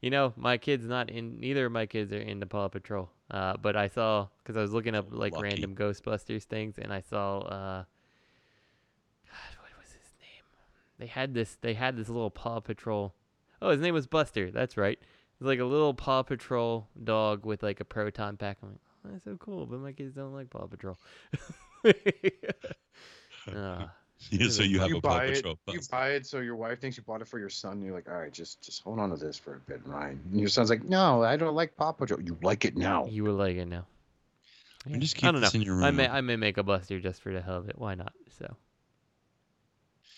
You 0.00 0.10
know, 0.10 0.32
my 0.36 0.58
kid's 0.58 0.86
not 0.86 1.10
in. 1.10 1.40
Neither 1.40 1.66
of 1.66 1.72
my 1.72 1.86
kids 1.86 2.12
are 2.12 2.18
into 2.18 2.46
Paw 2.46 2.68
Patrol. 2.68 3.10
Uh, 3.30 3.56
but 3.56 3.76
I 3.76 3.88
saw 3.88 4.28
because 4.42 4.56
I 4.56 4.60
was 4.60 4.72
looking 4.72 4.94
up 4.94 5.06
like 5.10 5.32
Lucky. 5.32 5.42
random 5.42 5.74
Ghostbusters 5.74 6.44
things, 6.44 6.76
and 6.78 6.92
I 6.92 7.00
saw. 7.00 7.38
Uh, 7.38 7.84
God, 9.26 9.56
what 9.60 9.70
was 9.78 9.92
his 9.92 10.12
name? 10.20 10.44
They 10.98 11.06
had 11.06 11.34
this. 11.34 11.58
They 11.60 11.74
had 11.74 11.96
this 11.96 12.08
little 12.08 12.30
Paw 12.30 12.60
Patrol. 12.60 13.14
Oh, 13.60 13.70
his 13.70 13.80
name 13.80 13.94
was 13.94 14.06
Buster. 14.06 14.50
That's 14.50 14.76
right. 14.76 14.98
It 14.98 15.40
was 15.40 15.48
like 15.48 15.60
a 15.60 15.64
little 15.64 15.94
Paw 15.94 16.22
Patrol 16.22 16.88
dog 17.02 17.44
with 17.44 17.62
like 17.62 17.80
a 17.80 17.84
proton 17.84 18.36
pack. 18.36 18.58
I'm 18.62 18.70
like, 18.70 18.78
oh, 19.04 19.08
that's 19.12 19.24
so 19.24 19.36
cool. 19.38 19.66
But 19.66 19.80
my 19.80 19.92
kids 19.92 20.14
don't 20.14 20.32
like 20.32 20.50
Paw 20.50 20.66
Patrol. 20.66 20.98
Ah, 23.54 23.92
Yeah, 24.30 24.48
so 24.48 24.62
you 24.62 24.80
have 24.80 24.88
you 24.88 24.96
a 24.96 25.00
Paw 25.00 25.18
buy 25.18 25.24
it, 25.26 25.34
Patrol. 25.36 25.58
you 25.68 25.80
buy 25.90 26.10
it 26.10 26.26
so 26.26 26.40
your 26.40 26.56
wife 26.56 26.80
thinks 26.80 26.96
you 26.96 27.02
bought 27.02 27.20
it 27.20 27.28
for 27.28 27.38
your 27.38 27.50
son. 27.50 27.82
You're 27.82 27.94
like, 27.94 28.08
all 28.08 28.16
right, 28.16 28.32
just 28.32 28.62
just 28.62 28.82
hold 28.82 28.98
on 28.98 29.10
to 29.10 29.16
this 29.16 29.38
for 29.38 29.56
a 29.56 29.60
bit, 29.60 29.80
Ryan. 29.84 30.20
And 30.30 30.40
your 30.40 30.48
son's 30.48 30.70
like, 30.70 30.84
no, 30.84 31.22
I 31.22 31.36
don't 31.36 31.54
like 31.54 31.76
Paw 31.76 31.92
Patrol. 31.92 32.20
You 32.20 32.36
like 32.42 32.64
it 32.64 32.76
now. 32.76 33.06
you 33.06 33.24
will 33.24 33.34
like 33.34 33.56
it 33.56 33.66
now. 33.66 33.86
And 34.84 35.00
just 35.00 35.16
I 35.16 35.20
keep 35.20 35.32
don't 35.32 35.40
this 35.40 35.52
know. 35.52 35.60
in 35.60 35.66
your 35.66 35.74
room. 35.76 35.84
I 35.84 35.90
may 35.90 36.08
I 36.08 36.20
may 36.22 36.36
make 36.36 36.56
a 36.56 36.62
Buster 36.62 36.98
just 36.98 37.20
for 37.20 37.32
the 37.32 37.40
hell 37.40 37.56
of 37.58 37.68
it. 37.68 37.78
Why 37.78 37.94
not? 37.94 38.12
So 38.38 38.56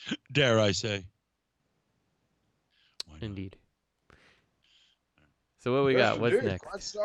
Dare 0.32 0.60
I 0.60 0.72
say? 0.72 1.04
Why 3.06 3.14
not? 3.14 3.22
indeed. 3.24 3.56
So 5.60 5.74
what 5.74 5.84
we 5.84 5.94
got? 5.94 6.20
What's 6.20 6.42
next? 6.42 6.96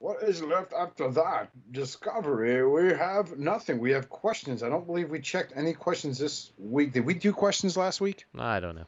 What 0.00 0.22
is 0.22 0.42
left 0.42 0.72
after 0.72 1.10
that? 1.10 1.50
Discovery. 1.72 2.64
We 2.64 2.96
have 2.96 3.36
nothing. 3.36 3.80
We 3.80 3.90
have 3.90 4.08
questions. 4.08 4.62
I 4.62 4.68
don't 4.68 4.86
believe 4.86 5.10
we 5.10 5.20
checked 5.20 5.52
any 5.56 5.72
questions 5.72 6.18
this 6.18 6.52
week. 6.56 6.92
Did 6.92 7.04
we 7.04 7.14
do 7.14 7.32
questions 7.32 7.76
last 7.76 8.00
week? 8.00 8.24
I 8.38 8.60
don't 8.60 8.76
know. 8.76 8.86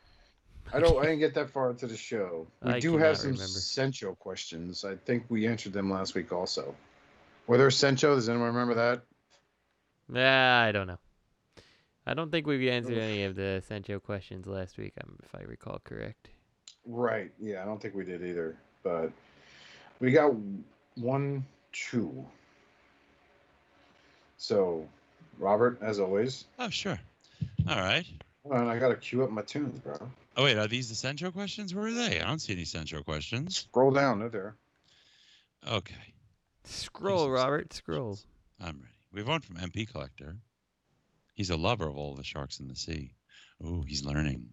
I 0.72 0.78
don't. 0.78 0.96
I 0.98 1.06
didn't 1.06 1.18
get 1.18 1.34
that 1.34 1.50
far 1.50 1.70
into 1.70 1.88
the 1.88 1.96
show. 1.96 2.46
We 2.62 2.74
I 2.74 2.80
do 2.80 2.96
have 2.96 3.16
some 3.16 3.32
remember. 3.32 3.46
Sancho 3.46 4.14
questions. 4.14 4.84
I 4.84 4.94
think 4.94 5.24
we 5.28 5.48
answered 5.48 5.72
them 5.72 5.90
last 5.90 6.14
week 6.14 6.32
also. 6.32 6.76
Were 7.48 7.58
there 7.58 7.72
Sancho? 7.72 8.14
Does 8.14 8.28
anyone 8.28 8.48
remember 8.48 8.74
that? 8.74 9.02
Yeah, 10.14 10.60
I 10.60 10.70
don't 10.70 10.86
know. 10.86 10.98
I 12.06 12.14
don't 12.14 12.30
think 12.30 12.46
we 12.46 12.70
answered 12.70 12.98
any 12.98 13.24
of 13.24 13.34
the 13.34 13.62
Sancho 13.66 13.98
questions 13.98 14.46
last 14.46 14.78
week, 14.78 14.92
um, 15.02 15.16
if 15.24 15.34
I 15.34 15.42
recall 15.42 15.80
correct. 15.82 16.28
Right. 16.86 17.32
Yeah, 17.40 17.62
I 17.62 17.64
don't 17.64 17.82
think 17.82 17.94
we 17.94 18.04
did 18.04 18.24
either. 18.24 18.56
But 18.84 19.10
we 19.98 20.12
got 20.12 20.32
one, 20.96 21.44
two. 21.72 22.24
So, 24.36 24.86
Robert, 25.38 25.78
as 25.82 26.00
always. 26.00 26.44
Oh, 26.58 26.70
sure. 26.70 26.98
All 27.68 27.76
right. 27.76 28.06
Hold 28.42 28.56
on, 28.56 28.68
I 28.68 28.78
gotta 28.78 28.96
queue 28.96 29.22
up 29.22 29.30
my 29.30 29.42
tunes, 29.42 29.78
bro. 29.80 29.96
Oh 30.36 30.44
wait, 30.44 30.56
are 30.56 30.66
these 30.66 30.88
the 30.88 30.94
Centro 30.94 31.30
questions? 31.30 31.74
Where 31.74 31.86
are 31.86 31.92
they? 31.92 32.20
I 32.20 32.26
don't 32.26 32.38
see 32.38 32.54
any 32.54 32.64
Centro 32.64 33.02
questions. 33.02 33.58
Scroll 33.58 33.90
down, 33.90 34.18
they're 34.18 34.28
there. 34.30 34.56
Okay, 35.70 36.14
Scroll, 36.64 37.30
Robert, 37.30 37.72
scroll. 37.72 38.18
I'm 38.60 38.80
ready. 38.80 38.94
We 39.12 39.20
have 39.20 39.28
one 39.28 39.40
from 39.40 39.56
MP 39.56 39.90
Collector. 39.90 40.36
He's 41.34 41.50
a 41.50 41.56
lover 41.56 41.88
of 41.88 41.96
all 41.96 42.14
the 42.14 42.24
sharks 42.24 42.60
in 42.60 42.68
the 42.68 42.76
sea. 42.76 43.12
Oh, 43.62 43.82
he's 43.82 44.04
learning. 44.04 44.48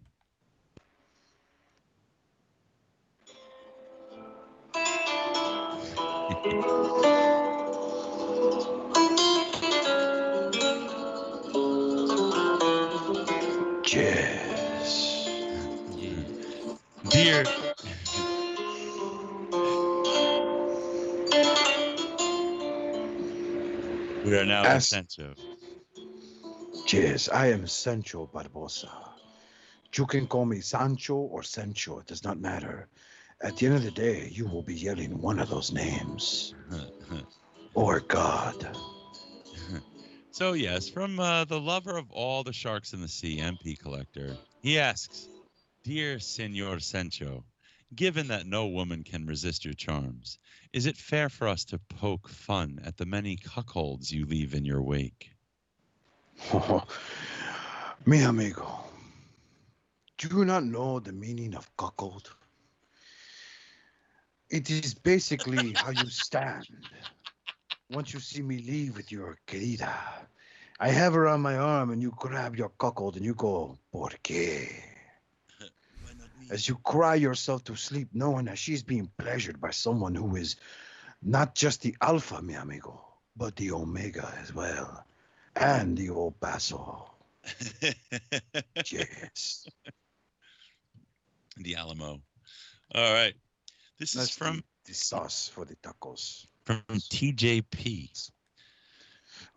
Yes. 6.44 6.68
Dear. 17.10 17.44
we 24.24 24.38
are 24.38 24.44
now 24.44 24.78
Centro. 24.78 25.34
Yes, 26.86 27.28
I 27.28 27.48
am 27.48 27.66
Sancho 27.66 28.30
Barbosa. 28.32 28.88
You 29.96 30.06
can 30.06 30.28
call 30.28 30.44
me 30.44 30.60
Sancho 30.60 31.16
or 31.16 31.42
Sancho, 31.42 31.98
it 31.98 32.06
does 32.06 32.22
not 32.22 32.38
matter. 32.38 32.88
At 33.40 33.56
the 33.56 33.66
end 33.66 33.76
of 33.76 33.84
the 33.84 33.90
day, 33.92 34.28
you 34.32 34.46
will 34.46 34.62
be 34.62 34.74
yelling 34.74 35.20
one 35.20 35.38
of 35.38 35.48
those 35.48 35.72
names. 35.72 36.54
Or 37.74 38.00
God. 38.00 38.66
So 40.30 40.52
yes, 40.52 40.88
from 40.88 41.18
uh, 41.18 41.44
the 41.46 41.60
lover 41.60 41.96
of 41.96 42.10
all 42.12 42.44
the 42.44 42.52
sharks 42.52 42.92
in 42.92 43.00
the 43.00 43.08
sea, 43.08 43.38
MP 43.38 43.76
Collector, 43.76 44.36
he 44.62 44.78
asks, 44.78 45.28
"Dear 45.82 46.20
Senor 46.20 46.78
Sancho, 46.78 47.44
given 47.96 48.28
that 48.28 48.46
no 48.46 48.66
woman 48.68 49.02
can 49.02 49.26
resist 49.26 49.64
your 49.64 49.74
charms, 49.74 50.38
is 50.72 50.86
it 50.86 50.96
fair 50.96 51.28
for 51.28 51.48
us 51.48 51.64
to 51.66 51.78
poke 51.78 52.28
fun 52.28 52.80
at 52.84 52.96
the 52.96 53.06
many 53.06 53.36
cuckolds 53.36 54.12
you 54.12 54.26
leave 54.26 54.54
in 54.54 54.64
your 54.64 54.82
wake?" 54.82 55.32
Mi 58.06 58.22
amigo, 58.22 58.84
do 60.18 60.28
you 60.28 60.44
not 60.44 60.62
know 60.64 61.00
the 61.00 61.12
meaning 61.12 61.54
of 61.54 61.76
cuckold? 61.76 62.32
It 64.50 64.70
is 64.70 64.94
basically 64.94 65.72
how 65.72 65.90
you 65.90 66.08
stand 66.08 66.66
once 67.90 68.14
you 68.14 68.20
see 68.20 68.42
me 68.42 68.58
leave 68.58 68.96
with 68.96 69.12
your 69.12 69.36
querida. 69.46 69.92
I 70.80 70.88
have 70.88 71.12
her 71.14 71.26
on 71.26 71.40
my 71.40 71.56
arm 71.56 71.90
and 71.90 72.00
you 72.00 72.12
grab 72.16 72.56
your 72.56 72.70
cuckold 72.78 73.16
and 73.16 73.24
you 73.24 73.34
go, 73.34 73.78
¿Por 73.92 74.10
qué? 74.22 74.70
As 76.50 76.66
you 76.66 76.76
cry 76.76 77.16
yourself 77.16 77.64
to 77.64 77.76
sleep, 77.76 78.08
knowing 78.14 78.46
that 78.46 78.58
she's 78.58 78.82
being 78.82 79.10
pleasured 79.18 79.60
by 79.60 79.70
someone 79.70 80.14
who 80.14 80.36
is 80.36 80.56
not 81.22 81.54
just 81.54 81.82
the 81.82 81.94
alpha, 82.00 82.40
mi 82.40 82.54
amigo, 82.54 83.04
but 83.36 83.54
the 83.56 83.72
omega 83.72 84.32
as 84.40 84.54
well. 84.54 85.04
And 85.56 85.96
the 85.96 86.08
old 86.10 86.40
paso. 86.40 87.10
yes. 88.90 89.68
The 91.56 91.76
Alamo. 91.76 92.20
All 92.94 93.12
right. 93.12 93.34
This 93.98 94.14
is 94.14 94.30
from 94.30 94.56
the, 94.56 94.62
the 94.86 94.94
sauce 94.94 95.48
for 95.48 95.64
the 95.64 95.76
tacos. 95.76 96.46
from 96.64 96.82
TJP. 96.88 98.30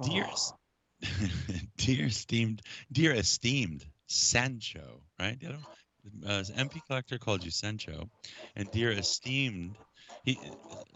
Dear, 0.01 0.25
Oh, 0.27 0.55
dear 1.77 2.05
esteemed, 2.07 2.61
dear 2.91 3.13
esteemed 3.13 3.85
Sancho, 4.07 5.01
right? 5.19 5.37
I 5.41 5.51
don't, 5.51 6.25
uh, 6.25 6.43
MP 6.57 6.81
Collector 6.87 7.17
called 7.17 7.43
you 7.43 7.51
Sancho, 7.51 8.09
and 8.55 8.69
dear 8.71 8.91
esteemed, 8.91 9.77
he, 10.23 10.51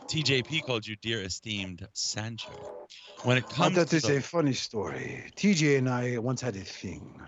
TJP 0.08 0.66
called 0.66 0.86
you 0.86 0.96
dear 0.96 1.22
esteemed 1.22 1.88
Sancho. 1.94 2.54
When 3.24 3.38
it 3.38 3.46
oh, 3.52 3.56
comes 3.56 3.76
that 3.76 3.90
to 3.90 3.96
is 3.96 4.04
the- 4.04 4.18
a 4.18 4.22
funny 4.22 4.54
story. 4.54 5.24
TJ 5.36 5.78
and 5.78 5.90
I 5.90 6.18
once 6.18 6.42
had 6.42 6.56
a 6.56 6.62
thing. 6.62 7.20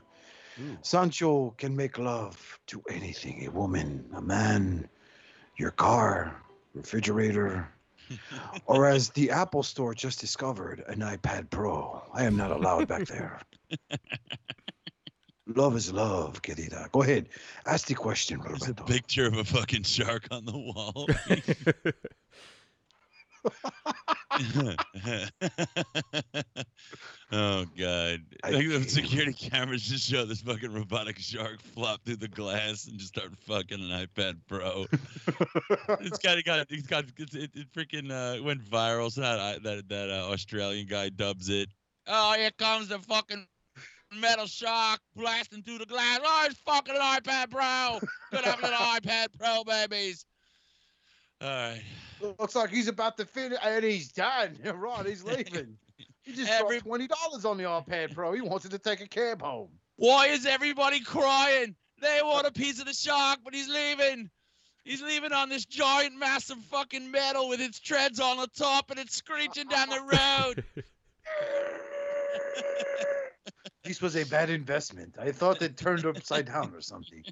Sancho 0.81 1.52
can 1.57 1.76
make 1.76 1.98
love 1.98 2.60
to 2.68 2.81
anything 2.89 3.45
a 3.45 3.52
woman, 3.52 4.10
a 4.15 4.22
man, 4.22 4.89
your 5.57 5.71
car, 5.71 6.41
refrigerator, 6.73 7.67
or 8.65 8.85
as 8.85 9.09
the 9.09 9.31
Apple 9.31 9.63
Store 9.63 9.93
just 9.93 10.19
discovered, 10.19 10.84
an 10.88 10.99
iPad 10.99 11.49
Pro. 11.49 12.01
I 12.13 12.23
am 12.23 12.38
not 12.38 12.51
allowed 12.51 12.88
back 12.88 13.07
there. 13.07 13.41
love 15.55 15.75
is 15.75 15.91
love, 15.91 16.41
querida. 16.41 16.91
Go 16.91 17.01
ahead. 17.01 17.29
Ask 17.65 17.88
the 17.88 17.95
question, 17.95 18.41
There's 18.45 18.67
a 18.67 18.73
picture 18.73 19.27
of 19.27 19.38
a 19.38 19.43
fucking 19.43 19.84
shark 19.84 20.27
on 20.31 20.45
the 20.45 20.57
wall. 20.57 21.07
oh 27.31 27.65
god! 27.77 28.22
I 28.43 28.49
Like 28.51 28.68
the 28.68 28.85
security 28.88 29.34
cameras 29.34 29.84
just 29.84 30.07
show 30.09 30.26
this 30.26 30.41
fucking 30.41 30.72
robotic 30.73 31.18
shark 31.18 31.61
flop 31.61 32.03
through 32.05 32.18
the 32.18 32.27
glass 32.27 32.85
and 32.85 32.99
just 32.99 33.15
start 33.15 33.31
fucking 33.47 33.80
an 33.80 34.07
iPad 34.07 34.35
Pro. 34.47 34.85
it's 36.01 36.19
got 36.19 36.38
it 36.38 36.45
got 36.45 36.68
it's 36.69 36.88
got 36.88 37.05
it's, 37.18 37.35
it, 37.35 37.51
it 37.55 37.72
freaking 37.73 38.11
uh, 38.11 38.43
went 38.43 38.64
viral. 38.64 39.11
So 39.11 39.22
that 39.22 39.64
that 39.64 39.89
that 39.89 40.09
uh, 40.09 40.31
Australian 40.31 40.88
guy 40.88 41.09
dubs 41.09 41.49
it. 41.49 41.69
Oh, 42.07 42.34
here 42.38 42.51
comes 42.57 42.89
the 42.89 42.99
fucking 42.99 43.47
metal 44.14 44.45
shark 44.45 44.99
blasting 45.15 45.64
through 45.64 45.80
the 45.80 45.85
glass. 45.85 46.19
Oh, 46.23 46.47
it's 46.49 46.59
fucking 46.59 46.95
an 46.95 47.01
iPad 47.01 47.49
Pro. 47.49 47.99
Good 48.31 48.45
having 48.45 48.65
an 48.65 48.72
iPad 48.72 49.27
Pro, 49.38 49.64
babies. 49.64 50.26
All 51.41 51.47
right. 51.47 51.81
Looks 52.39 52.55
like 52.55 52.69
he's 52.72 52.88
about 52.88 53.18
to 53.18 53.26
finish, 53.26 53.59
and 53.64 53.84
he's 53.84 54.11
done. 54.11 54.57
Right, 54.76 55.05
he's 55.05 55.23
leaving. 55.23 55.77
He 56.23 56.34
just 56.34 56.51
Every- 56.51 56.77
dropped 56.77 56.85
twenty 56.88 57.07
dollars 57.07 57.45
on 57.45 57.57
the 57.57 57.64
iPad 57.65 58.14
Pro. 58.14 58.34
He 58.34 58.41
wanted 58.41 58.72
to 58.72 58.80
take 58.80 59.01
a 59.01 59.07
cab 59.07 59.41
home. 59.41 59.69
Why 59.97 60.27
is 60.27 60.45
everybody 60.45 60.99
crying? 60.99 61.76
They 62.01 62.19
want 62.23 62.45
a 62.47 62.51
piece 62.51 62.80
of 62.80 62.85
the 62.85 62.93
shark, 62.93 63.39
but 63.43 63.53
he's 63.53 63.69
leaving. 63.69 64.30
He's 64.84 65.01
leaving 65.01 65.34
on 65.34 65.49
this 65.49 65.65
giant, 65.65 66.18
massive 66.18 66.59
fucking 66.72 67.09
metal 67.11 67.49
with 67.49 67.59
its 67.59 67.80
treads 67.80 68.19
on 68.19 68.38
the 68.38 68.47
top 68.57 68.89
and 68.89 68.99
it's 68.99 69.15
screeching 69.15 69.68
down 69.68 69.89
the 69.89 70.01
road. 70.01 70.64
This 73.84 74.01
was 74.01 74.18
a 74.18 74.26
bad 74.26 74.49
investment. 74.49 75.15
I 75.18 75.31
thought 75.31 75.61
it 75.61 75.77
turned 75.77 76.05
upside 76.05 76.47
down 76.47 76.73
or 76.76 76.81
something. 76.81 77.23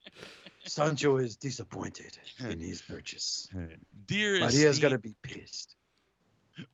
Sancho 0.64 1.16
is 1.16 1.36
disappointed 1.36 2.16
in 2.38 2.60
his 2.60 2.82
purchase. 2.82 3.48
Dear 4.06 4.40
Maria's 4.40 4.54
esteemed- 4.54 4.82
got 4.82 4.88
to 4.90 4.98
be 4.98 5.14
pissed. 5.22 5.76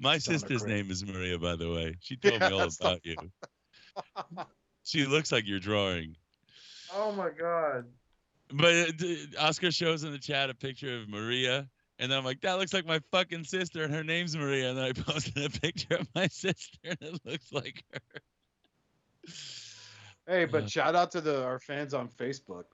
My 0.00 0.16
It's 0.16 0.24
sister's 0.24 0.64
name 0.64 0.90
is 0.90 1.04
Maria, 1.04 1.38
by 1.38 1.54
the 1.56 1.70
way. 1.70 1.94
She 2.00 2.16
told 2.22 2.40
me 2.40 2.46
all 2.46 2.58
Yeah, 2.58 2.68
stop. 2.68 2.98
about 3.04 3.06
you. 3.06 3.16
She 4.84 5.06
looks 5.06 5.30
like 5.30 5.44
you're 5.46 5.60
drawing. 5.60 6.16
Oh 6.94 7.12
my 7.12 7.30
god. 7.30 7.84
But 8.52 8.74
uh, 8.74 9.14
Oscar 9.38 9.70
shows 9.70 10.04
in 10.04 10.10
the 10.12 10.18
chat 10.18 10.50
a 10.50 10.54
picture 10.54 10.96
of 11.00 11.08
Maria, 11.08 11.68
and 11.98 12.12
I'm 12.12 12.24
like, 12.24 12.40
that 12.40 12.58
looks 12.58 12.72
like 12.72 12.86
my 12.86 13.00
fucking 13.12 13.44
sister, 13.44 13.84
and 13.84 13.94
her 13.94 14.02
name's 14.02 14.36
Maria. 14.36 14.70
And 14.70 14.78
then 14.78 14.84
I 14.86 14.92
posted 14.92 15.44
a 15.44 15.50
picture 15.60 15.96
of 15.96 16.08
my 16.14 16.26
sister, 16.28 16.78
and 16.84 16.98
it 17.00 17.20
looks 17.24 17.52
like 17.52 17.84
her. 17.92 18.20
Hey, 20.26 20.44
but 20.46 20.62
Yeah. 20.62 20.68
shout 20.68 20.94
out 20.96 21.10
to 21.12 21.20
the 21.20 21.44
our 21.44 21.58
fans 21.58 21.94
on 21.94 22.08
Facebook 22.08 22.64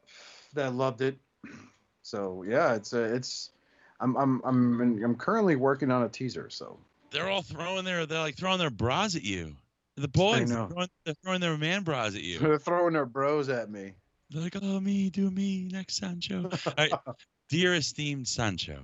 that 0.55 0.75
loved 0.75 1.01
it. 1.01 1.19
So 2.03 2.45
yeah, 2.47 2.75
it's 2.75 2.93
a, 2.93 3.03
it's. 3.03 3.51
I'm 4.01 4.17
I'm 4.17 4.43
I'm 4.45 5.05
I'm 5.05 5.15
currently 5.15 5.57
working 5.57 5.91
on 5.91 6.03
a 6.03 6.09
teaser. 6.09 6.51
So 6.51 6.79
They're 7.11 7.31
all 7.31 7.43
throwing 7.43 7.85
their, 7.85 8.07
they're 8.07 8.19
like 8.19 8.37
throwing 8.37 8.59
their 8.59 8.71
bras 8.71 9.15
at 9.17 9.23
you. 9.23 9.57
The 9.97 10.09
boys, 10.09 10.51
they're 10.51 10.67
throwing, 10.67 10.89
they're 11.05 11.15
throwing 11.23 11.41
their 11.41 11.57
man 11.57 11.83
bras 11.83 12.17
at 12.17 12.23
you. 12.23 12.39
they're 12.41 12.59
throwing 12.59 12.95
their 12.95 13.07
bros 13.07 13.49
at 13.49 13.71
me. 13.71 13.93
They're 14.31 14.43
like, 14.43 14.57
oh, 14.61 14.81
me, 14.81 15.11
do 15.11 15.31
me, 15.31 15.69
next 15.71 15.97
Sancho. 15.97 16.51
All 16.67 16.75
right. 16.77 16.93
Dear 17.49 17.75
esteemed 17.75 18.27
Sancho, 18.27 18.81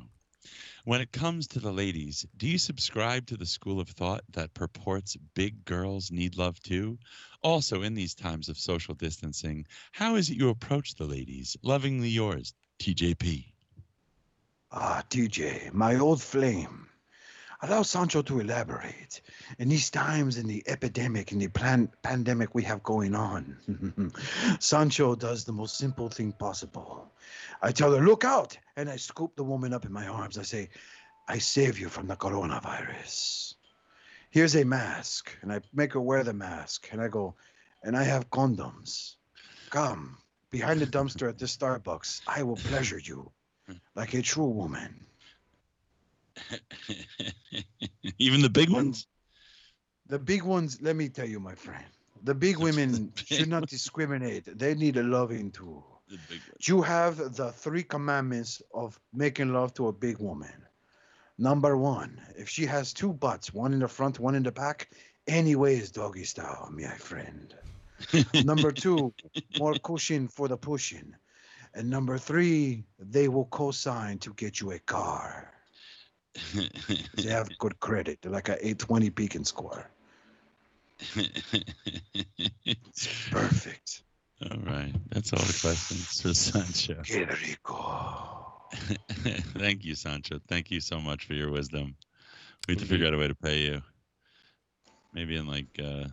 When 0.85 1.01
it 1.01 1.13
comes 1.13 1.47
to 1.49 1.61
the 1.61 1.73
ladies, 1.73 2.27
do 2.37 2.49
you 2.49 2.59
subscribe 2.59 3.27
to 3.27 3.37
the 3.37 3.47
school 3.47 3.81
of 3.81 3.89
thought 3.89 4.23
that 4.33 4.55
purports 4.55 5.17
big 5.35 5.65
girls 5.65 6.11
need 6.11 6.37
love 6.37 6.61
too? 6.61 6.99
Also, 7.43 7.83
in 7.83 7.95
these 7.95 8.15
times 8.15 8.49
of 8.49 8.59
social 8.59 8.95
distancing, 8.95 9.67
how 9.93 10.17
is 10.17 10.31
it 10.31 10.37
you 10.37 10.49
approach 10.49 10.95
the 10.95 11.07
ladies? 11.07 11.57
Lovingly 11.63 12.09
yours, 12.09 12.55
TJP. 12.79 13.53
Ah, 14.73 15.03
TJ, 15.11 15.73
my 15.73 15.97
old 15.97 16.23
flame. 16.23 16.90
Allow 17.63 17.83
Sancho 17.83 18.23
to 18.23 18.41
elaborate. 18.41 19.21
In 19.59 19.69
these 19.69 19.91
times, 19.91 20.39
in 20.39 20.47
the 20.47 20.63
epidemic, 20.67 21.31
in 21.33 21.39
the 21.39 21.49
plan- 21.49 21.93
pandemic 22.03 22.55
we 22.55 22.63
have 22.63 22.83
going 22.83 23.15
on, 23.15 24.13
Sancho 24.61 25.15
does 25.15 25.45
the 25.45 25.53
most 25.53 25.77
simple 25.77 26.09
thing 26.09 26.33
possible. 26.33 27.13
I 27.61 27.73
tell 27.73 27.93
her, 27.93 28.01
look 28.01 28.25
out! 28.25 28.57
And 28.77 28.89
I 28.89 28.97
scoop 28.97 29.37
the 29.37 29.45
woman 29.45 29.75
up 29.75 29.85
in 29.85 29.93
my 29.93 30.07
arms. 30.07 30.39
I 30.39 30.43
say, 30.43 30.71
I 31.29 31.39
save 31.39 31.79
you 31.79 31.91
from 31.91 32.07
the 32.07 32.17
coronavirus. 32.17 33.55
Here's 34.31 34.57
a 34.57 34.65
mask. 34.65 35.31
And 35.43 35.53
I 35.53 35.61
make 35.75 35.93
her 35.93 36.01
wear 36.01 36.25
the 36.25 36.33
mask. 36.33 36.89
And 36.93 37.01
I 37.01 37.09
go, 37.09 37.35
and 37.83 37.95
I 37.97 38.05
have 38.05 38.31
condoms. 38.31 39.17
Come, 39.69 40.17
behind 40.51 40.81
the 40.81 40.87
dumpster 40.87 41.29
at 41.29 41.39
this 41.39 41.57
Starbucks. 41.57 42.23
I 42.27 42.43
will 42.43 42.57
pleasure 42.57 42.99
you 42.99 43.31
like 43.95 44.15
a 44.15 44.23
true 44.23 44.49
woman. 44.49 45.07
Even 48.19 48.43
the 48.43 48.51
big 48.51 48.71
ones? 48.71 49.07
The 50.07 50.19
big 50.19 50.43
ones, 50.43 50.81
let 50.83 50.97
me 50.97 51.09
tell 51.09 51.29
you, 51.29 51.39
my 51.41 51.55
friend, 51.55 51.85
the 52.25 52.35
big 52.35 52.59
women 52.67 53.13
should 53.15 53.49
not 53.49 53.69
discriminate. 53.69 54.59
They 54.59 54.75
need 54.75 54.97
a 54.97 55.03
loving 55.03 55.51
too. 55.51 55.85
You 56.61 56.83
have 56.83 57.37
the 57.37 57.53
three 57.53 57.85
commandments 57.85 58.61
of 58.75 58.99
making 59.13 59.53
love 59.53 59.73
to 59.75 59.87
a 59.87 59.93
big 59.93 60.19
woman. 60.19 60.67
Number 61.39 61.77
one, 61.77 62.21
if 62.37 62.49
she 62.49 62.67
has 62.67 62.93
two 62.93 63.13
butts, 63.13 63.55
one 63.55 63.73
in 63.73 63.79
the 63.79 63.89
front, 63.89 64.19
one 64.19 64.35
in 64.35 64.43
the 64.43 64.53
back, 64.53 64.91
anyway 65.27 65.77
is 65.77 65.91
doggy 65.91 66.25
style, 66.25 66.69
my 66.73 66.89
friend. 66.97 67.55
number 68.45 68.73
two, 68.73 69.15
more 69.59 69.75
cushion 69.75 70.29
for 70.29 70.49
the 70.49 70.57
pushing. 70.57 71.15
And 71.75 71.89
number 71.89 72.19
three, 72.19 72.85
they 72.99 73.29
will 73.29 73.47
co-sign 73.47 74.19
to 74.19 74.35
get 74.35 74.61
you 74.61 74.73
a 74.73 74.79
car. 74.81 75.53
they 77.15 77.29
have 77.29 77.57
good 77.59 77.79
credit. 77.81 78.19
They're 78.23 78.33
like 78.33 78.49
a 78.49 78.55
820 78.55 79.09
beacon 79.11 79.45
score. 79.45 79.91
Perfect. 83.31 84.03
All 84.43 84.59
right. 84.65 84.93
That's 85.11 85.33
all 85.33 85.41
the 85.41 85.59
questions 85.61 86.21
for 86.21 86.35
Sancho. 86.35 87.03
Que 87.03 87.27
rico. 87.27 88.41
Thank 89.59 89.85
you, 89.85 89.95
Sancho. 89.95 90.41
Thank 90.49 90.71
you 90.71 90.81
so 90.81 91.01
much 91.01 91.27
for 91.27 91.35
your 91.35 91.51
wisdom. 91.51 91.97
We 92.69 92.75
have 92.75 92.83
to 92.83 92.89
figure 92.89 93.07
out 93.07 93.15
a 93.15 93.19
way 93.19 93.29
to 93.29 93.35
pay 93.35 93.61
you. 93.61 93.83
Maybe 95.13 95.37
in 95.37 95.47
like 95.47 95.67
uh, 95.83 96.07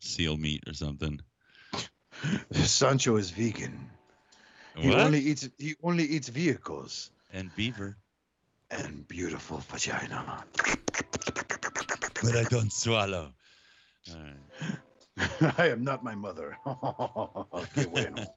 seal 0.00 0.36
meat 0.36 0.64
or 0.66 0.74
something. 0.74 1.20
Sancho 2.52 3.16
is 3.16 3.30
vegan. 3.30 3.90
What? 4.74 4.84
He 4.84 4.94
only 4.94 5.20
eats 5.20 5.48
he 5.58 5.74
only 5.82 6.04
eats 6.04 6.28
vehicles 6.28 7.10
And 7.32 7.54
beaver. 7.54 7.96
And 8.70 9.06
beautiful 9.08 9.58
vagina. 9.70 10.44
But 12.22 12.36
I 12.36 12.44
don't 12.44 12.72
swallow. 12.72 13.32
All 14.10 14.16
right. 14.16 15.54
I 15.58 15.68
am 15.68 15.84
not 15.84 16.04
my 16.04 16.14
mother. 16.14 16.56
Que 17.74 17.86
bueno. 17.86 18.26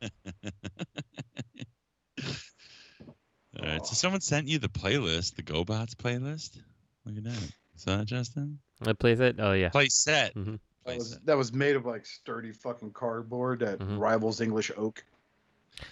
All 3.60 3.68
right. 3.68 3.86
So 3.86 3.94
someone 3.94 4.22
sent 4.22 4.48
you 4.48 4.58
the 4.60 4.70
playlist, 4.70 5.36
the 5.36 5.44
GoBots 5.44 5.96
playlist. 5.96 6.58
Look 7.06 7.18
at 7.18 7.24
that. 7.24 7.52
Is 7.76 7.84
that, 7.86 8.06
Justin? 8.06 8.60
What 8.80 9.00
plays 9.00 9.20
it? 9.20 9.36
Oh 9.40 9.54
yeah. 9.54 9.70
Play 9.70 9.88
set. 9.90 10.36
Mhm. 10.36 10.60
That 10.86 10.98
was, 10.98 11.20
that 11.24 11.38
was 11.38 11.54
made 11.54 11.76
of 11.78 11.86
like 11.86 12.06
sturdy 12.06 12.52
fucking 12.52 12.92
cardboard 12.92 13.60
that 13.60 13.78
rivals 13.80 14.42
English 14.42 14.70
oak. 14.76 15.04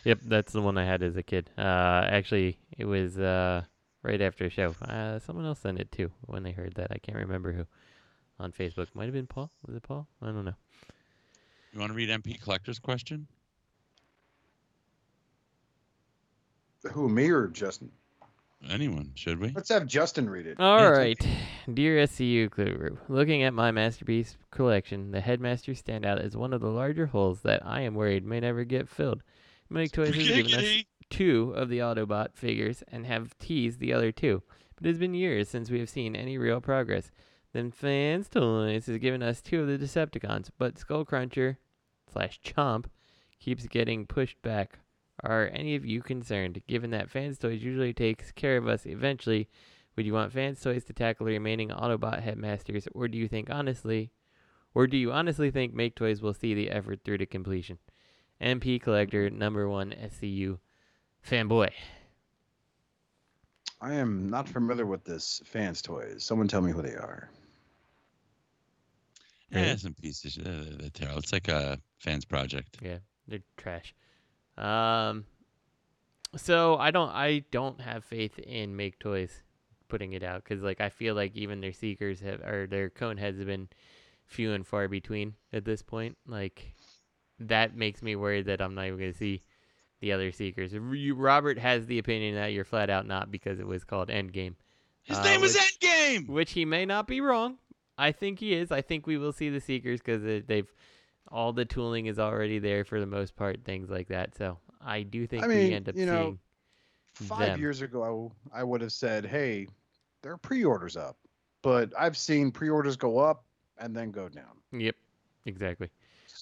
Yep, 0.03 0.19
that's 0.26 0.51
the 0.53 0.61
one 0.61 0.77
I 0.77 0.85
had 0.85 1.01
as 1.01 1.15
a 1.15 1.23
kid. 1.23 1.49
Uh, 1.57 1.61
actually, 1.61 2.57
it 2.77 2.85
was 2.85 3.18
uh 3.18 3.63
right 4.03 4.22
after 4.22 4.45
a 4.45 4.49
show. 4.49 4.76
Uh, 4.82 5.19
someone 5.19 5.45
else 5.45 5.60
sent 5.60 5.80
it 5.80 5.91
too 5.91 6.11
when 6.22 6.44
they 6.44 6.52
heard 6.52 6.76
that. 6.76 6.88
I 6.91 6.98
can't 6.98 7.18
remember 7.18 7.52
who. 7.52 7.65
On 8.40 8.52
Facebook, 8.52 8.88
might 8.95 9.06
have 9.06 9.14
been 9.14 9.28
Paul. 9.28 9.52
Was 9.68 9.76
it 9.76 9.84
Paul? 9.84 10.07
I 10.22 10.28
don't 10.28 10.45
know. 10.45 10.56
You 11.73 11.80
want 11.80 11.91
to 11.91 11.95
read 11.95 12.10
MP 12.10 12.41
Collector's 12.41 12.80
question? 12.80 13.28
Who, 16.91 17.07
me 17.07 17.30
or 17.30 17.48
Justin? 17.48 17.91
Anyone, 18.69 19.11
should 19.15 19.40
we? 19.40 19.49
Let's 19.49 19.69
have 19.69 19.88
Justin 19.88 20.30
read 20.30 20.45
it. 20.45 20.60
All 20.60 20.80
Yeah, 20.80 20.90
right, 20.90 21.28
dear 21.73 21.98
SCU 22.06 22.49
Guru, 22.49 22.98
looking 23.10 23.44
at 23.44 23.53
my 23.53 23.72
masterpiece 23.72 24.38
collection, 24.52 25.11
the 25.11 25.22
Headmaster 25.22 25.73
stand 25.73 26.06
out 26.06 26.19
as 26.19 26.38
one 26.38 26.53
of 26.53 26.61
the 26.61 26.69
larger 26.69 27.07
holes 27.07 27.41
that 27.41 27.65
I 27.65 27.82
am 27.82 27.95
worried 27.95 28.26
may 28.26 28.40
never 28.40 28.64
get 28.64 28.88
filled. 28.88 29.23
Maketoys 29.72 30.14
has 30.14 30.28
given 30.28 30.53
us 30.53 30.61
Giggity. 30.61 30.86
Two 31.11 31.53
of 31.57 31.67
the 31.67 31.79
Autobot 31.79 32.35
figures 32.35 32.85
and 32.88 33.05
have 33.05 33.38
teased 33.38 33.81
the 33.81 33.91
other 33.91 34.13
two, 34.13 34.43
but 34.75 34.85
it 34.85 34.89
has 34.89 34.97
been 34.97 35.13
years 35.13 35.49
since 35.49 35.69
we 35.69 35.77
have 35.79 35.89
seen 35.89 36.15
any 36.15 36.38
real 36.38 36.61
progress. 36.61 37.11
Then 37.51 37.69
Fans 37.69 38.29
Toys 38.29 38.85
has 38.85 38.97
given 38.97 39.21
us 39.21 39.41
two 39.41 39.61
of 39.61 39.67
the 39.67 39.77
Decepticons, 39.77 40.51
but 40.57 40.75
Skullcruncher 40.75 41.57
slash 42.11 42.39
Chomp 42.41 42.85
keeps 43.41 43.67
getting 43.67 44.07
pushed 44.07 44.41
back. 44.41 44.79
Are 45.21 45.49
any 45.53 45.75
of 45.75 45.85
you 45.85 46.01
concerned, 46.01 46.61
given 46.65 46.91
that 46.91 47.09
Fans 47.09 47.38
Toys 47.38 47.61
usually 47.61 47.93
takes 47.93 48.31
care 48.31 48.55
of 48.55 48.69
us 48.69 48.85
eventually? 48.85 49.49
Would 49.97 50.05
you 50.05 50.13
want 50.13 50.31
Fans 50.31 50.61
Toys 50.61 50.85
to 50.85 50.93
tackle 50.93 51.25
the 51.25 51.33
remaining 51.33 51.69
Autobot 51.69 52.21
headmasters, 52.21 52.88
or 52.95 53.09
do 53.09 53.17
you 53.17 53.27
think 53.27 53.49
honestly, 53.49 54.11
or 54.73 54.88
do 54.88 54.95
you 54.95 55.11
honestly 55.11 55.51
think 55.51 55.75
Maketoys 55.75 56.21
will 56.21 56.33
see 56.33 56.53
the 56.53 56.71
effort 56.71 57.01
through 57.03 57.17
to 57.17 57.25
completion? 57.25 57.79
MP 58.41 58.81
Collector 58.81 59.29
number 59.29 59.67
one 59.67 59.91
SCU 59.91 60.59
fanboy. 61.27 61.69
I 63.81 63.93
am 63.93 64.30
not 64.30 64.48
familiar 64.48 64.85
with 64.85 65.03
this 65.03 65.41
fans 65.45 65.81
toys. 65.81 66.23
Someone 66.23 66.48
tell 66.48 66.61
me 66.61 66.72
who 66.72 66.81
they 66.81 66.93
are. 66.93 67.30
Yeah, 69.52 69.76
some 69.76 69.95
pieces. 69.95 70.38
Uh, 70.38 70.77
they're 70.80 70.89
terrible. 70.91 71.19
It's 71.19 71.34
like 71.34 71.48
a 71.48 71.80
fans 71.99 72.26
project. 72.26 72.77
Yeah, 72.81 72.99
they're 73.27 73.39
trash. 73.57 73.93
Um, 74.57 75.26
so 76.35 76.77
I 76.77 76.91
don't, 76.91 77.10
I 77.10 77.43
don't 77.52 77.81
have 77.81 78.06
faith 78.06 78.39
in 78.39 78.77
Maketoys 78.77 79.31
putting 79.89 80.14
it 80.14 80.23
out 80.23 80.43
because, 80.43 80.64
like, 80.64 80.80
I 80.80 80.89
feel 80.89 81.15
like 81.15 81.35
even 81.35 81.60
their 81.60 81.73
seekers 81.73 82.22
have, 82.22 82.41
or 82.41 82.68
their 82.68 82.89
cone 82.89 83.18
heads 83.18 83.39
have 83.39 83.48
been 83.48 83.68
few 84.26 84.53
and 84.53 84.65
far 84.65 84.88
between 84.88 85.34
at 85.52 85.65
this 85.65 85.81
point. 85.81 86.18
Like, 86.26 86.73
that 87.39 87.76
makes 87.76 88.02
me 88.02 88.15
worried 88.15 88.45
that 88.45 88.61
I'm 88.61 88.76
not 88.76 88.85
even 88.85 88.99
going 88.99 89.11
to 89.11 89.18
see 89.18 89.43
the 90.02 90.11
other 90.11 90.32
seekers. 90.32 90.73
Robert 90.76 91.57
has 91.57 91.86
the 91.86 91.99
opinion 91.99 92.36
that 92.36 92.48
you're 92.48 92.65
flat 92.65 92.90
out 92.90 93.07
not 93.07 93.32
because 93.32 93.60
it 93.60 93.68
was 93.68 93.84
called 93.84 94.10
Endgame. 94.10 94.56
His 95.03 95.18
uh, 95.18 95.23
name 95.23 95.44
is 95.44 95.56
Endgame. 95.56 96.28
which 96.28 96.52
he 96.52 96.65
may 96.65 96.86
not 96.86 97.07
be 97.07 97.22
wrong. 97.22 97.57
I 97.98 98.11
think 98.11 98.40
he 98.40 98.53
is. 98.53 98.72
I 98.72 98.82
think 98.82 99.06
we 99.07 99.18
will 99.18 99.32
see 99.32 99.49
the 99.49 99.61
Seekers 99.61 100.02
because 100.02 100.44
they've 100.48 100.72
all 101.32 101.53
the 101.53 101.65
tooling 101.65 102.07
is 102.07 102.19
already 102.19 102.60
there 102.60 102.84
for 102.84 102.99
the 102.99 103.06
most 103.06 103.36
part, 103.36 103.64
things 103.64 103.90
like 103.90 104.10
that. 104.10 104.36
So 104.36 104.57
I 104.84 105.03
do 105.03 105.28
think 105.28 105.44
I 105.44 105.48
we 105.48 105.73
end 105.73 105.88
up 105.88 105.95
you 105.95 106.06
know, 106.06 106.22
seeing 106.22 106.40
Five 107.14 107.49
them. 107.49 107.60
years 107.60 107.82
ago, 107.82 108.32
I 108.53 108.64
would 108.64 108.82
have 108.82 108.94
said, 108.94 109.26
"Hey, 109.26 109.68
there 110.23 110.32
are 110.32 110.38
pre-orders 110.38 110.95
up," 110.95 111.18
but 111.61 111.91
I've 111.98 112.18
seen 112.18 112.52
pre-orders 112.52 112.95
go 112.95 113.19
up 113.19 113.44
and 113.78 113.95
then 113.95 114.11
go 114.11 114.30
down. 114.30 114.57
Yep, 114.72 114.95
exactly. 115.45 115.90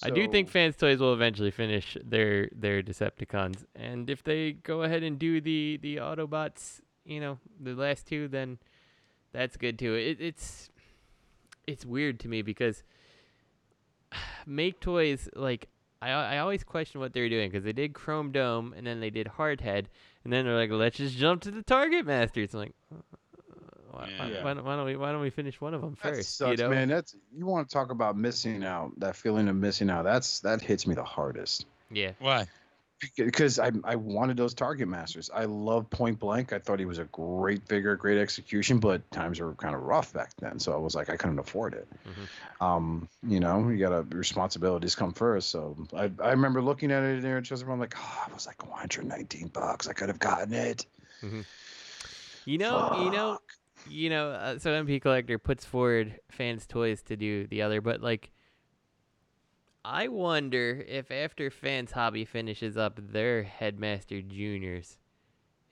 I 0.02 0.10
do 0.10 0.28
think 0.28 0.48
Fans 0.48 0.76
Toys 0.76 0.98
will 0.98 1.12
eventually 1.12 1.50
finish 1.50 1.96
their 2.02 2.48
their 2.52 2.82
Decepticons, 2.82 3.64
and 3.74 4.08
if 4.08 4.22
they 4.22 4.52
go 4.52 4.82
ahead 4.82 5.02
and 5.02 5.18
do 5.18 5.40
the 5.40 5.78
the 5.82 5.96
Autobots, 5.96 6.80
you 7.04 7.20
know, 7.20 7.38
the 7.60 7.74
last 7.74 8.06
two, 8.06 8.28
then 8.28 8.58
that's 9.32 9.56
good 9.56 9.78
too. 9.78 9.94
It, 9.94 10.20
it's 10.20 10.70
it's 11.66 11.84
weird 11.84 12.20
to 12.20 12.28
me 12.28 12.42
because 12.42 12.82
Maketoys 14.48 15.28
like 15.34 15.68
I 16.00 16.10
I 16.10 16.38
always 16.38 16.64
question 16.64 17.00
what 17.00 17.12
they're 17.12 17.28
doing 17.28 17.50
because 17.50 17.64
they 17.64 17.72
did 17.72 17.92
Chrome 17.92 18.32
Dome 18.32 18.74
and 18.76 18.86
then 18.86 19.00
they 19.00 19.10
did 19.10 19.28
Hardhead 19.38 19.86
and 20.24 20.32
then 20.32 20.44
they're 20.44 20.56
like 20.56 20.70
let's 20.70 20.96
just 20.96 21.16
jump 21.16 21.42
to 21.42 21.50
the 21.50 21.62
Target 21.62 22.06
Master. 22.06 22.40
It's 22.40 22.54
like 22.54 22.72
why, 23.90 24.08
why- 24.18 24.30
Yeah. 24.30 24.44
why, 24.44 24.54
don't- 24.54 24.64
why 24.64 24.76
don't 24.76 24.86
we 24.86 24.96
why 24.96 25.12
don't 25.12 25.20
we 25.20 25.30
finish 25.30 25.60
one 25.60 25.74
of 25.74 25.80
them 25.80 25.94
first? 25.96 26.02
That 26.02 26.16
first? 26.16 26.36
sucks, 26.36 26.50
you 26.58 26.64
know? 26.64 26.70
man. 26.70 26.88
That's 26.88 27.14
you 27.34 27.46
want 27.46 27.68
to 27.68 27.72
talk 27.72 27.90
about 27.90 28.16
missing 28.16 28.64
out. 28.64 28.92
That 28.98 29.16
feeling 29.16 29.48
of 29.48 29.56
missing 29.56 29.90
out. 29.90 30.04
That's 30.04 30.40
that 30.40 30.60
hits 30.60 30.86
me 30.86 30.94
the 30.94 31.04
hardest. 31.04 31.66
Yeah. 31.90 32.12
Why? 32.18 32.46
Because 33.16 33.58
I 33.58 33.70
I 33.82 33.96
wanted 33.96 34.36
those 34.36 34.52
Target 34.52 34.86
Masters. 34.86 35.30
I 35.32 35.46
love 35.46 35.88
Point 35.88 36.18
Blank. 36.18 36.52
I 36.52 36.58
thought 36.58 36.78
he 36.78 36.84
was 36.84 36.98
a 36.98 37.04
great 37.06 37.66
figure, 37.66 37.96
great 37.96 38.18
execution, 38.18 38.78
but 38.78 39.10
times 39.10 39.40
were 39.40 39.54
kind 39.54 39.74
of 39.74 39.80
rough 39.84 40.12
back 40.12 40.32
then. 40.38 40.58
So 40.58 40.74
I 40.74 40.76
was 40.76 40.94
like, 40.94 41.08
I 41.08 41.16
couldn't 41.16 41.38
afford 41.38 41.72
it. 41.72 41.88
Um, 42.60 43.08
you 43.26 43.40
know, 43.40 43.70
you 43.70 43.78
gotta 43.78 44.02
responsibilities 44.14 44.94
come 44.94 45.14
first. 45.14 45.48
So 45.48 45.78
I, 45.96 46.10
I 46.22 46.30
remember 46.32 46.60
looking 46.60 46.92
at 46.92 47.02
it 47.02 47.22
there 47.22 47.38
in 47.38 47.44
Chesterfield. 47.44 47.72
I'm 47.72 47.80
like, 47.80 47.94
oh, 47.96 48.24
it 48.28 48.34
was 48.34 48.46
like 48.46 48.62
119 48.68 49.48
bucks. 49.48 49.88
I 49.88 49.94
could 49.94 50.08
have 50.08 50.18
gotten 50.18 50.52
it. 50.52 50.84
Mhm. 51.22 51.46
You 52.44 52.58
know, 52.58 53.00
you 53.04 53.10
know, 53.10 53.38
you 53.88 54.10
know. 54.10 54.30
Uh, 54.30 54.58
so 54.58 54.70
MP 54.70 55.00
Collector 55.00 55.38
puts 55.38 55.64
forward 55.64 56.20
fans' 56.30 56.66
toys 56.66 57.02
to 57.02 57.16
do 57.16 57.46
the 57.46 57.62
other, 57.62 57.80
but 57.80 58.00
like, 58.00 58.30
I 59.84 60.08
wonder 60.08 60.84
if 60.86 61.10
after 61.10 61.50
fans' 61.50 61.92
hobby 61.92 62.24
finishes 62.24 62.76
up 62.76 63.00
their 63.12 63.42
Headmaster 63.42 64.22
Juniors, 64.22 64.98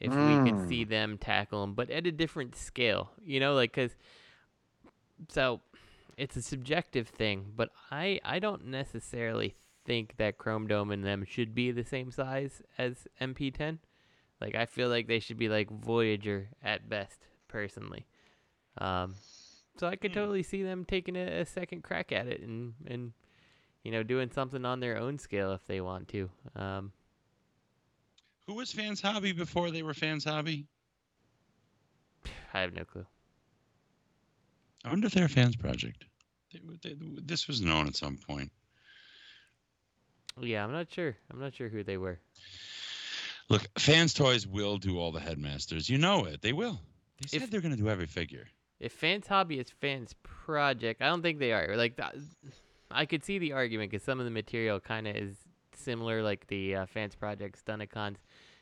if 0.01 0.13
we 0.13 0.51
could 0.51 0.69
see 0.69 0.85
them 0.85 1.19
tackle 1.19 1.61
them, 1.63 1.75
but 1.75 1.91
at 1.91 2.07
a 2.07 2.13
different 2.13 2.57
scale. 2.57 3.11
You 3.25 3.41
know, 3.41 3.55
like 3.55 3.73
because 3.73 3.97
so 5.29 5.61
it's 6.17 6.37
a 6.37 6.43
subjective 6.43 7.09
thing, 7.09 7.53
but 7.57 7.71
I 7.91 8.21
I 8.25 8.39
don't 8.39 8.67
necessarily 8.67 9.55
think 9.85 10.17
that 10.19 10.39
Chrome 10.39 10.67
Dome 10.67 10.91
and 10.91 11.05
them 11.05 11.25
should 11.25 11.55
be 11.55 11.71
the 11.71 11.85
same 11.85 12.11
size 12.11 12.63
as 12.77 13.09
MP10. 13.21 13.79
Like 14.41 14.55
I 14.55 14.67
feel 14.67 14.89
like 14.89 15.07
they 15.09 15.21
should 15.21 15.39
be 15.39 15.49
like 15.49 15.71
Voyager 15.71 16.49
at 16.63 16.89
best, 16.89 17.28
personally. 17.49 18.07
Um, 18.79 19.15
so 19.79 19.87
I 19.87 19.97
could 19.97 20.13
totally 20.13 20.43
see 20.43 20.63
them 20.63 20.85
taking 20.85 21.17
a, 21.17 21.41
a 21.41 21.47
second 21.47 21.83
crack 21.83 22.13
at 22.13 22.27
it 22.27 22.41
and 22.41 22.75
and 22.87 23.13
you 23.85 23.93
know 23.93 24.03
doing 24.03 24.31
something 24.31 24.65
on 24.65 24.81
their 24.81 24.99
own 24.99 25.19
scale 25.19 25.53
if 25.53 25.65
they 25.67 25.81
want 25.81 26.09
to. 26.09 26.31
Um, 26.57 26.93
Who 28.47 28.55
was 28.55 28.73
Fans 28.73 29.01
Hobby 29.01 29.33
before 29.33 29.71
they 29.71 29.83
were 29.83 29.95
Fans 29.95 30.25
Hobby? 30.25 30.67
I 32.53 32.61
have 32.61 32.73
no 32.75 32.85
clue. 32.85 33.07
I 34.85 34.91
wonder 34.91 35.07
if 35.07 35.13
they're 35.13 35.27
a 35.27 35.29
fans 35.29 35.57
project. 35.57 36.05
They, 36.53 36.61
they, 36.83 36.97
this 37.25 37.47
was 37.47 37.61
known 37.61 37.87
at 37.87 37.97
some 37.97 38.17
point. 38.17 38.51
Yeah, 40.41 40.65
I'm 40.65 40.73
not 40.73 40.91
sure. 40.91 41.17
I'm 41.31 41.41
not 41.41 41.55
sure 41.55 41.69
who 41.69 41.83
they 41.83 41.97
were. 41.97 42.21
Look, 43.49 43.67
Fans 43.79 44.15
Toys 44.15 44.47
will 44.47 44.79
do 44.79 44.99
all 44.99 45.11
the 45.11 45.21
headmasters. 45.21 45.89
You 45.91 45.99
know 45.99 46.27
it. 46.27 46.43
They 46.43 46.53
will. 46.53 46.81
They 47.21 47.27
said 47.27 47.43
If- 47.43 47.51
they're 47.51 47.61
going 47.61 47.77
to 47.77 47.81
do 47.83 47.89
every 47.89 48.07
figure. 48.07 48.47
If 48.81 48.93
fans 48.93 49.27
hobby 49.27 49.59
is 49.59 49.71
fans 49.71 50.15
project, 50.23 51.03
I 51.03 51.07
don't 51.09 51.21
think 51.23 51.41
they 51.41 51.53
are. 51.53 51.77
Like 51.77 51.97
that, 51.97 52.15
I 52.93 53.07
could 53.07 53.25
see 53.25 53.39
the 53.41 53.53
argument 53.53 53.91
because 53.91 54.05
some 54.05 54.21
of 54.21 54.25
the 54.25 54.31
material 54.31 54.79
kind 54.79 55.09
of 55.09 55.17
is 55.17 55.37
similar. 55.75 56.23
Like 56.23 56.47
the 56.47 56.77
uh, 56.77 56.87
fans 56.87 57.17
project 57.17 57.59
Stunnicons, 57.65 58.19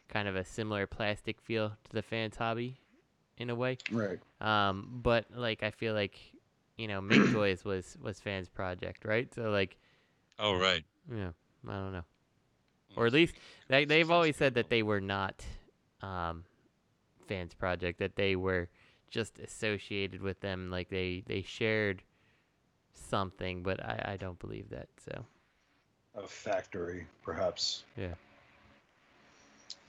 kind 0.08 0.26
of 0.26 0.34
a 0.34 0.42
similar 0.44 0.86
plastic 0.86 1.38
feel 1.42 1.68
to 1.68 1.92
the 1.92 2.00
fans 2.00 2.36
hobby, 2.36 2.80
in 3.36 3.50
a 3.50 3.54
way. 3.54 3.76
Right. 3.92 4.18
Um, 4.40 5.00
but 5.02 5.26
like 5.34 5.62
I 5.62 5.70
feel 5.70 5.92
like, 5.92 6.18
you 6.78 6.88
know, 6.88 7.02
Make 7.02 7.30
Toys 7.32 7.62
was 7.62 7.98
was 8.00 8.18
fans 8.18 8.48
project, 8.48 9.04
right? 9.04 9.32
So 9.34 9.50
like, 9.50 9.76
Oh, 10.38 10.54
right. 10.54 10.82
yeah, 11.14 11.32
I 11.68 11.72
don't 11.72 11.92
know. 11.92 12.04
Or 12.96 13.06
at 13.06 13.12
least 13.12 13.34
they 13.68 13.84
they've 13.84 14.10
always 14.10 14.36
said 14.36 14.54
that 14.54 14.70
they 14.70 14.82
were 14.82 15.02
not 15.02 15.44
um, 16.00 16.44
fans 17.26 17.54
project. 17.54 17.98
That 17.98 18.16
they 18.16 18.36
were 18.36 18.68
just 19.10 19.38
associated 19.38 20.20
with 20.22 20.40
them. 20.40 20.70
Like 20.70 20.88
they 20.88 21.22
they 21.26 21.42
shared 21.42 22.02
something, 22.92 23.62
but 23.62 23.80
I 23.84 24.12
I 24.12 24.16
don't 24.16 24.38
believe 24.38 24.68
that. 24.70 24.88
So 25.04 25.24
A 26.16 26.26
factory, 26.26 27.06
perhaps. 27.22 27.84
yeah. 27.96 28.14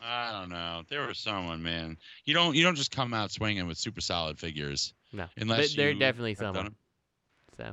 I 0.03 0.31
don't 0.31 0.49
know. 0.49 0.83
There 0.89 1.07
was 1.07 1.17
someone, 1.17 1.63
man. 1.63 1.97
You 2.25 2.33
don't 2.35 2.55
you 2.55 2.63
don't 2.63 2.75
just 2.75 2.91
come 2.91 3.13
out 3.13 3.31
swinging 3.31 3.65
with 3.67 3.77
super 3.77 4.01
solid 4.01 4.37
figures. 4.37 4.93
No, 5.13 5.25
Unless 5.37 5.69
but 5.71 5.77
they're 5.77 5.93
definitely 5.93 6.31
have 6.31 6.37
someone. 6.39 6.75
So 7.57 7.63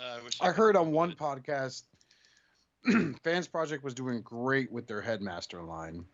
Uh, 0.00 0.18
I, 0.18 0.22
wish 0.24 0.38
I 0.40 0.50
heard 0.52 0.76
on 0.76 0.92
one 0.92 1.10
it. 1.10 1.18
podcast, 1.18 1.82
Fans 3.24 3.48
Project 3.48 3.84
was 3.84 3.92
doing 3.94 4.22
great 4.22 4.70
with 4.72 4.86
their 4.86 5.02
Headmaster 5.02 5.60
line. 5.62 6.04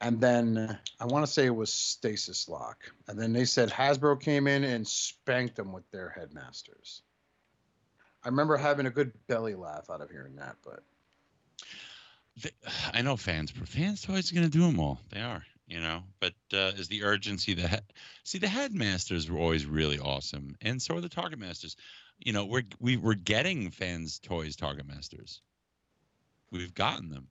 And 0.00 0.20
then 0.20 0.78
I 1.00 1.06
want 1.06 1.24
to 1.24 1.32
say 1.32 1.46
it 1.46 1.54
was 1.54 1.72
Stasis 1.72 2.48
Lock. 2.48 2.84
And 3.08 3.18
then 3.18 3.32
they 3.32 3.44
said 3.46 3.70
Hasbro 3.70 4.20
came 4.20 4.46
in 4.46 4.62
and 4.64 4.86
spanked 4.86 5.56
them 5.56 5.72
with 5.72 5.90
their 5.90 6.10
Headmasters. 6.10 7.02
I 8.22 8.28
remember 8.28 8.56
having 8.56 8.86
a 8.86 8.90
good 8.90 9.12
belly 9.26 9.54
laugh 9.54 9.88
out 9.88 10.00
of 10.00 10.10
hearing 10.10 10.36
that, 10.36 10.56
but 10.64 10.82
Th- 12.42 12.54
I 12.92 13.00
know 13.02 13.16
fans, 13.16 13.50
fans 13.50 14.02
toys 14.02 14.30
are 14.30 14.34
going 14.34 14.50
to 14.50 14.58
do 14.58 14.66
them 14.66 14.80
all. 14.80 15.00
They 15.10 15.20
are, 15.22 15.44
you 15.66 15.80
know. 15.80 16.02
But 16.20 16.34
uh, 16.52 16.72
is 16.76 16.88
the 16.88 17.04
urgency 17.04 17.54
the 17.54 17.68
he- 17.68 17.76
see 18.24 18.38
the 18.38 18.48
headmasters 18.48 19.30
were 19.30 19.38
always 19.38 19.64
really 19.64 19.98
awesome, 19.98 20.56
and 20.60 20.82
so 20.82 20.96
are 20.96 21.00
the 21.00 21.08
target 21.08 21.38
masters. 21.38 21.76
You 22.18 22.32
know, 22.32 22.44
we're 22.44 22.64
we 22.80 22.96
we're 22.96 23.14
getting 23.14 23.70
fans 23.70 24.18
toys 24.18 24.56
target 24.56 24.86
masters. 24.86 25.40
We've 26.50 26.74
gotten 26.74 27.08
them. 27.08 27.28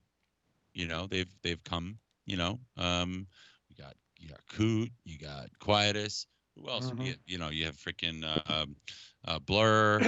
You 0.74 0.88
know, 0.88 1.08
they've 1.08 1.34
they've 1.44 1.64
come. 1.64 2.00
You 2.26 2.38
know, 2.38 2.60
um, 2.78 3.28
you 3.70 3.76
got 3.76 3.94
you 4.20 4.30
got 4.30 4.40
Coot, 4.52 4.90
you 5.04 5.18
got 5.20 5.50
Quietus. 5.60 6.28
Who 6.56 6.70
else? 6.70 6.90
Mhm. 6.92 7.06
You, 7.06 7.16
you 7.26 7.38
know, 7.38 7.50
you 7.50 7.66
have 7.66 7.76
freaking 7.76 8.24
uh, 8.24 8.42
um, 8.52 8.76
uh, 9.26 9.40
Blur. 9.40 10.00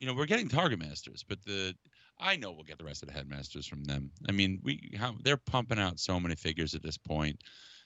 you 0.00 0.06
know, 0.06 0.14
we're 0.14 0.26
getting 0.26 0.48
target 0.48 0.78
masters, 0.78 1.24
but 1.26 1.42
the 1.44 1.74
I 2.18 2.36
know 2.36 2.52
we'll 2.52 2.64
get 2.64 2.78
the 2.78 2.84
rest 2.84 3.02
of 3.02 3.08
the 3.08 3.14
headmasters 3.14 3.66
from 3.66 3.84
them. 3.84 4.10
I 4.28 4.32
mean, 4.32 4.60
we 4.62 4.92
how 4.98 5.14
they're 5.22 5.36
pumping 5.36 5.78
out 5.78 5.98
so 5.98 6.20
many 6.20 6.34
figures 6.34 6.74
at 6.74 6.82
this 6.82 6.98
point. 6.98 7.40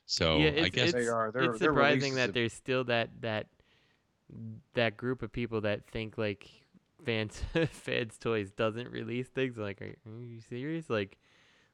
So 0.06 0.38
yeah, 0.38 0.48
I 0.48 0.50
it's, 0.50 0.74
guess 0.74 0.84
it's, 0.88 0.92
They 0.94 1.08
are. 1.08 1.30
They're- 1.30 1.44
it's 1.50 1.58
they're 1.58 1.70
surprising 1.70 2.14
that 2.14 2.34
there's 2.34 2.52
still 2.52 2.84
that 2.84 3.10
that 3.20 3.46
that 4.74 4.96
group 4.96 5.22
of 5.22 5.32
people 5.32 5.60
that 5.62 5.86
think 5.86 6.18
like 6.18 6.48
fans 7.04 7.42
fans 7.70 8.18
toys 8.18 8.50
doesn't 8.52 8.90
release 8.90 9.28
things. 9.28 9.56
Like, 9.56 9.80
are, 9.82 9.94
are 10.06 10.22
you 10.22 10.40
serious? 10.40 10.88
Like, 10.90 11.18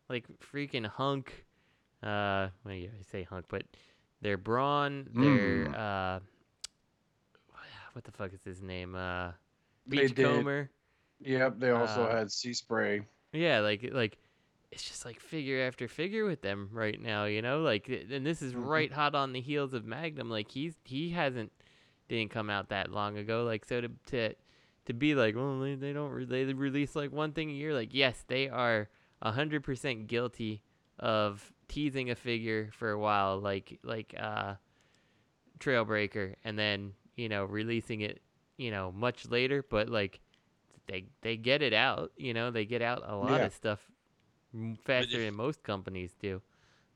like 0.09 0.27
freaking 0.41 0.87
hunk. 0.87 1.45
Uh, 2.05 2.51
well, 2.65 2.75
yeah, 2.75 2.89
I 2.99 3.03
say 3.11 3.23
hunk, 3.25 3.47
but 3.49 3.65
they're 4.21 4.37
brawn. 4.39 5.09
They're 5.15 5.67
Mm. 5.69 5.75
uh, 5.75 6.21
what 7.93 8.05
the 8.05 8.13
fuck 8.13 8.33
is 8.33 8.45
his 8.45 8.63
name? 8.63 8.95
Uh, 8.95 9.33
Beachcomber. 9.89 10.71
yep, 11.21 11.59
they 11.59 11.71
also 11.71 12.05
Uh, 12.05 12.17
had 12.17 12.31
Sea 12.33 12.53
Spray. 12.55 13.03
Yeah, 13.33 13.61
like 13.61 13.89
like 13.93 14.19
it's 14.71 14.83
just 14.89 15.05
like 15.05 15.21
figure 15.21 15.63
after 15.67 15.89
figure 15.89 16.25
with 16.25 16.43
them 16.43 16.69
right 16.73 17.01
now, 17.01 17.25
you 17.25 17.43
know? 17.43 17.61
Like 17.61 17.89
and 17.89 18.27
this 18.27 18.43
is 18.43 18.55
Mhm. 18.55 18.67
right 18.67 18.93
hot 18.93 19.15
on 19.15 19.33
the 19.33 19.41
heels 19.41 19.73
of 19.75 19.85
Magnum. 19.85 20.31
Like 20.31 20.51
he's 20.51 20.75
he 20.85 21.11
hasn't 21.11 21.53
didn't 22.09 22.31
come 22.31 22.51
out 22.51 22.69
that 22.69 22.91
long 22.93 23.17
ago. 23.19 23.45
Like 23.45 23.65
so 23.65 23.81
to 23.81 23.89
to 24.09 24.35
to 24.87 24.93
be 24.93 25.15
like, 25.15 25.35
well, 25.35 25.61
they, 25.61 25.75
they 25.77 25.93
don't 25.95 26.11
re- 26.11 26.25
they 26.27 26.45
release 26.53 26.95
like 26.95 27.13
one 27.13 27.33
thing 27.33 27.51
a 27.51 27.55
year. 27.55 27.73
Like 27.75 27.95
yes, 27.95 28.25
they 28.29 28.49
are 28.49 28.89
a 29.23 29.33
hundred 29.33 29.65
percent 29.65 30.07
guilty 30.09 30.63
of 30.99 31.53
teasing 31.69 32.11
a 32.11 32.15
figure 32.15 32.71
for 32.73 32.91
a 32.91 32.99
while, 32.99 33.39
like 33.41 33.79
like 33.83 34.15
uh, 34.19 34.55
Trailbreaker, 35.59 36.35
and 36.45 36.59
then 36.59 36.93
you 37.17 37.29
know 37.29 37.45
releasing 37.45 38.01
it, 38.01 38.21
you 38.57 38.71
know, 38.71 38.93
much 38.93 39.29
later. 39.31 39.65
But 39.69 39.89
like 39.89 40.21
they 40.87 41.07
they 41.23 41.37
get 41.37 41.63
it 41.63 41.73
out, 41.73 42.13
you 42.17 42.35
know, 42.35 42.51
they 42.51 42.65
get 42.65 42.83
out 42.83 43.03
a 43.07 43.17
lot 43.17 43.41
Yeah. 43.41 43.47
of 43.47 43.53
stuff 43.55 43.81
faster 44.85 45.17
if- 45.17 45.25
than 45.27 45.35
most 45.35 45.63
companies 45.63 46.15
do. 46.21 46.43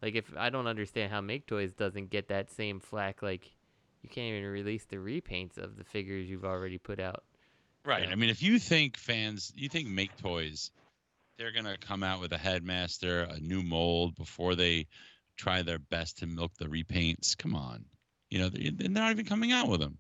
Like 0.02 0.14
if 0.14 0.32
I 0.36 0.50
don't 0.50 0.66
understand 0.68 1.10
how 1.12 1.20
Maketoys 1.20 1.74
doesn't 1.76 2.10
get 2.10 2.28
that 2.28 2.50
same 2.50 2.78
flack, 2.80 3.20
like 3.22 3.50
you 4.02 4.08
can't 4.08 4.28
even 4.36 4.48
release 4.48 4.84
the 4.84 4.96
repaints 4.96 5.58
of 5.58 5.76
the 5.76 5.82
figures 5.84 6.28
you've 6.30 6.44
already 6.44 6.78
put 6.78 7.00
out. 7.00 7.24
right. 7.84 8.04
Yeah. 8.04 8.10
I 8.10 8.14
mean, 8.14 8.30
if 8.30 8.40
you 8.42 8.58
think 8.60 8.96
fans, 8.96 9.52
you 9.56 9.68
think 9.68 9.88
Maketoys, 9.88 10.70
they're 11.38 11.52
gonna 11.52 11.78
come 11.78 12.02
out 12.02 12.20
with 12.20 12.32
a 12.32 12.38
headmaster, 12.38 13.22
a 13.22 13.38
new 13.38 13.62
mold 13.62 14.16
before 14.16 14.54
they 14.54 14.86
try 15.36 15.62
their 15.62 15.78
best 15.78 16.18
to 16.18 16.26
milk 16.26 16.52
the 16.58 16.66
repaints. 16.66 17.36
Come 17.36 17.54
on, 17.54 17.84
you 18.28 18.38
know 18.38 18.48
they- 18.48 18.70
they're 18.70 18.88
not 18.90 19.12
even 19.12 19.24
coming 19.24 19.52
out 19.52 19.68
with 19.68 19.80
them. 19.80 19.98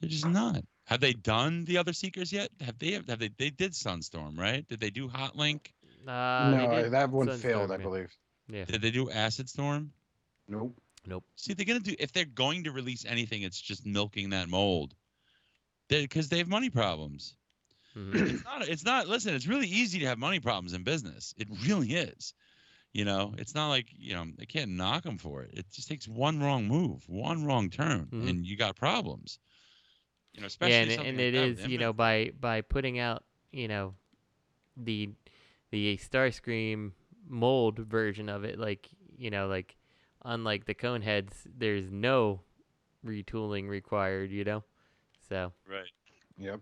They're 0.00 0.10
just 0.10 0.26
not. 0.26 0.64
Have 0.84 1.00
they 1.00 1.12
done 1.12 1.64
the 1.64 1.78
other 1.78 1.92
seekers 1.92 2.32
yet? 2.32 2.50
Have 2.60 2.78
they? 2.78 2.92
Have 2.92 3.18
they? 3.18 3.28
They 3.28 3.50
did 3.50 3.72
Sunstorm, 3.72 4.36
right? 4.36 4.66
Did 4.66 4.80
they 4.80 4.90
do 4.90 5.08
Hot 5.08 5.36
Link? 5.36 5.72
Uh, 6.06 6.50
no, 6.50 6.90
that 6.90 7.10
one 7.10 7.28
Sunstorm, 7.28 7.38
failed, 7.40 7.70
I 7.70 7.76
yeah. 7.76 7.82
believe. 7.82 8.16
Yeah. 8.48 8.64
Did 8.64 8.82
they 8.82 8.90
do 8.90 9.08
Acid 9.08 9.48
Storm? 9.48 9.92
Nope. 10.48 10.76
Nope. 11.06 11.24
See, 11.36 11.54
they're 11.54 11.66
gonna 11.66 11.80
do 11.80 11.94
if 11.98 12.12
they're 12.12 12.24
going 12.24 12.64
to 12.64 12.72
release 12.72 13.04
anything, 13.04 13.42
it's 13.42 13.60
just 13.60 13.86
milking 13.86 14.30
that 14.30 14.48
mold. 14.48 14.94
Because 15.88 16.28
they 16.28 16.38
have 16.38 16.48
money 16.48 16.70
problems. 16.70 17.36
Mhm. 17.96 18.14
It's 18.34 18.44
not. 18.44 18.68
It's 18.68 18.84
not. 18.84 19.08
Listen, 19.08 19.34
it's 19.34 19.46
really 19.46 19.66
easy 19.68 19.98
to 20.00 20.06
have 20.06 20.18
money 20.18 20.40
problems 20.40 20.72
in 20.72 20.82
business. 20.82 21.34
It 21.36 21.48
really 21.66 21.88
is. 21.94 22.34
You 22.92 23.04
know, 23.06 23.34
it's 23.38 23.54
not 23.54 23.68
like 23.68 23.86
you 23.96 24.14
know 24.14 24.26
they 24.36 24.46
can't 24.46 24.72
knock 24.72 25.02
them 25.02 25.18
for 25.18 25.42
it. 25.42 25.50
It 25.54 25.66
just 25.70 25.88
takes 25.88 26.06
one 26.06 26.40
wrong 26.40 26.66
move, 26.68 27.08
one 27.08 27.44
wrong 27.44 27.70
turn, 27.70 28.06
Mhm. 28.12 28.28
and 28.28 28.46
you 28.46 28.56
got 28.56 28.76
problems. 28.76 29.38
You 30.34 30.40
know, 30.40 30.46
especially 30.46 30.72
yeah, 30.74 30.82
and, 30.82 30.90
it- 30.90 30.94
something 30.96 31.08
and 31.10 31.18
like 31.18 31.26
it 31.26 31.32
that 31.32 31.48
with 31.48 31.58
is 31.60 31.66
you 31.68 31.78
know 31.78 31.92
by 31.92 32.32
by 32.38 32.60
putting 32.62 32.98
out 32.98 33.24
you 33.50 33.68
know 33.68 33.94
the 34.76 35.10
the 35.70 35.96
Starscream 35.96 36.92
mold 37.28 37.78
version 37.78 38.28
of 38.28 38.44
it, 38.44 38.58
like 38.58 38.88
you 39.16 39.30
know, 39.30 39.46
like 39.48 39.76
unlike 40.24 40.64
the 40.66 40.74
Coneheads, 40.74 41.46
there's 41.46 41.90
no 41.90 42.40
retooling 43.04 43.68
required, 43.68 44.30
you 44.30 44.44
know. 44.44 44.64
So 45.28 45.52
Right. 45.66 45.90
Yep. 46.38 46.60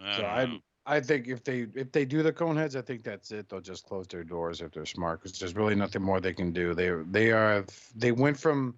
I 0.00 0.16
So 0.16 0.24
I'm. 0.24 0.62
I 0.86 1.00
think 1.00 1.28
if 1.28 1.42
they 1.42 1.66
if 1.74 1.92
they 1.92 2.04
do 2.04 2.22
the 2.22 2.32
cone 2.32 2.56
heads, 2.56 2.76
I 2.76 2.82
think 2.82 3.04
that's 3.04 3.30
it. 3.30 3.48
They'll 3.48 3.60
just 3.60 3.86
close 3.86 4.06
their 4.06 4.22
doors 4.22 4.60
if 4.60 4.72
they're 4.72 4.84
smart, 4.84 5.22
because 5.22 5.38
there's 5.38 5.56
really 5.56 5.74
nothing 5.74 6.02
more 6.02 6.20
they 6.20 6.34
can 6.34 6.52
do. 6.52 6.74
They 6.74 6.90
they 7.10 7.32
are 7.32 7.64
they 7.96 8.12
went 8.12 8.38
from, 8.38 8.74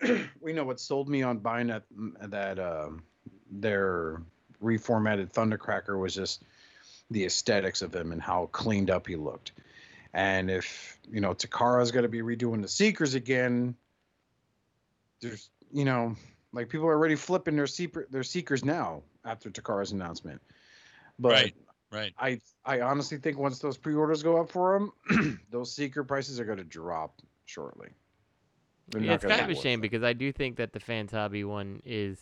we 0.40 0.54
know 0.54 0.64
what 0.64 0.80
sold 0.80 1.08
me 1.08 1.22
on 1.22 1.38
buying 1.38 1.66
that 1.66 1.84
that 2.22 2.58
um 2.58 3.02
their 3.50 4.22
reformatted 4.62 5.32
Thundercracker 5.32 5.98
was 5.98 6.14
just 6.14 6.42
the 7.10 7.26
aesthetics 7.26 7.82
of 7.82 7.94
him 7.94 8.12
and 8.12 8.22
how 8.22 8.46
cleaned 8.46 8.90
up 8.90 9.06
he 9.06 9.16
looked. 9.16 9.52
And 10.14 10.50
if 10.50 10.98
you 11.10 11.20
know 11.20 11.34
Takara's 11.34 11.90
going 11.90 12.04
to 12.04 12.08
be 12.08 12.22
redoing 12.22 12.62
the 12.62 12.68
Seekers 12.68 13.14
again, 13.14 13.74
there's 15.20 15.50
you 15.72 15.84
know 15.84 16.16
like 16.54 16.68
people 16.68 16.86
are 16.86 16.92
already 16.94 17.16
flipping 17.16 17.56
their 17.56 17.66
seeker 17.66 18.06
their 18.10 18.22
Seekers 18.22 18.64
now 18.64 19.02
after 19.24 19.50
Takara's 19.50 19.92
announcement. 19.92 20.40
But 21.18 21.32
Right, 21.32 21.54
right. 21.90 22.14
I 22.18 22.40
I 22.64 22.80
honestly 22.80 23.18
think 23.18 23.38
once 23.38 23.58
those 23.58 23.76
pre-orders 23.76 24.22
go 24.22 24.40
up 24.40 24.50
for 24.50 24.78
them, 25.08 25.40
those 25.50 25.74
Seeker 25.74 26.04
prices 26.04 26.40
are 26.40 26.44
going 26.44 26.58
to 26.58 26.64
drop 26.64 27.20
shortly. 27.44 27.88
They're 28.88 29.02
Yeah, 29.02 29.14
it's 29.14 29.24
kind 29.24 29.40
of 29.40 29.50
a 29.50 29.54
shame 29.60 29.80
it. 29.80 29.82
because 29.82 30.02
I 30.02 30.12
do 30.12 30.32
think 30.32 30.56
that 30.56 30.72
the 30.72 30.80
Fans 30.80 31.10
Hobby 31.10 31.44
one 31.44 31.80
is, 31.84 32.18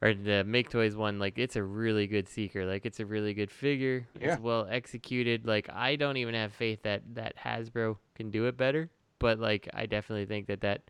or 0.00 0.14
the 0.14 0.44
Maketoys 0.46 0.94
one, 0.96 1.18
like 1.18 1.38
it's 1.38 1.56
a 1.56 1.62
really 1.62 2.06
good 2.06 2.28
seeker. 2.28 2.66
Like 2.66 2.84
it's 2.86 3.00
a 3.00 3.06
really 3.06 3.34
good 3.34 3.50
figure. 3.50 4.06
Yeah. 4.20 4.34
It's 4.34 4.40
well 4.42 4.66
executed. 4.70 5.46
Like 5.46 5.68
I 5.72 5.96
don't 5.96 6.16
even 6.16 6.34
have 6.34 6.52
faith 6.52 6.82
that 6.82 7.02
that 7.14 7.34
Hasbro 7.36 7.96
can 8.14 8.30
do 8.30 8.46
it 8.46 8.56
better. 8.56 8.90
But 9.18 9.38
like 9.38 9.68
I 9.72 9.86
definitely 9.86 10.26
think 10.26 10.48
that 10.48 10.60
that 10.62 10.82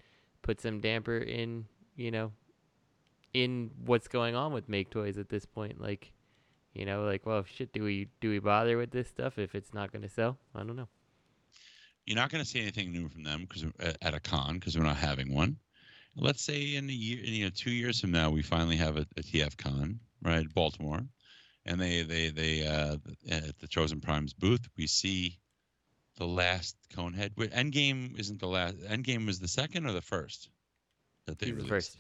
puts 0.43 0.62
some 0.64 0.81
damper 0.81 1.19
in, 1.19 1.66
you 1.97 2.10
know, 2.10 2.32
in 3.32 3.70
what's 3.85 4.09
going 4.09 4.35
on 4.35 4.52
with 4.52 4.69
Maketoys 4.69 5.19
at 5.19 5.28
this 5.28 5.47
point. 5.47 5.81
Like, 5.81 6.12
you 6.74 6.85
know, 6.85 7.05
like 7.05 7.27
well, 7.27 7.44
shit, 7.44 7.73
do 7.73 7.82
we 7.82 8.09
do 8.20 8.31
we 8.31 8.39
bother 8.39 8.77
with 8.77 8.90
this 8.90 9.09
stuff 9.09 9.39
if 9.39 9.55
it's 9.55 9.73
not 9.73 9.93
going 9.93 10.02
to 10.02 10.09
sell? 10.09 10.39
I 10.55 10.59
don't 10.59 10.77
know. 10.77 10.89
You're 12.06 12.16
not 12.16 12.31
going 12.31 12.43
to 12.43 12.48
see 12.48 12.60
anything 12.60 12.90
new 12.90 13.09
from 13.09 13.23
them 13.23 13.47
because 13.48 13.64
at 14.02 14.14
a 14.14 14.20
con 14.20 14.55
because 14.55 14.77
we're 14.77 14.85
not 14.85 14.97
having 14.97 15.32
one. 15.32 15.56
Let's 16.16 16.43
say 16.43 16.74
in 16.74 16.90
a 16.90 16.93
year, 16.93 17.20
you 17.20 17.44
know, 17.44 17.51
two 17.55 17.70
years 17.70 18.01
from 18.01 18.10
now, 18.10 18.31
we 18.31 18.43
finally 18.43 18.77
have 18.77 18.97
a, 18.97 19.06
a 19.16 19.23
TF 19.23 19.56
con, 19.56 19.98
right, 20.23 20.47
Baltimore, 20.52 21.01
and 21.64 21.81
they 21.81 22.02
they 22.02 22.28
they 22.28 22.66
uh, 22.66 22.97
at 23.31 23.59
the 23.60 23.69
Chosen 23.69 24.01
Primes 24.01 24.35
booth, 24.35 24.69
we 24.77 24.86
see 24.86 25.39
the 26.17 26.27
last 26.27 26.77
Conehead. 26.95 27.33
Wait, 27.37 27.53
Endgame 27.53 28.19
isn't 28.19 28.41
the 28.41 28.47
last. 28.47 28.79
Endgame 28.81 29.27
was 29.27 29.39
the 29.39 29.49
second 29.49 29.87
or 29.87 29.93
the 29.93 30.03
first 30.03 30.51
that 31.27 31.39
they 31.39 31.53
released. 31.53 31.69
first. 31.69 31.99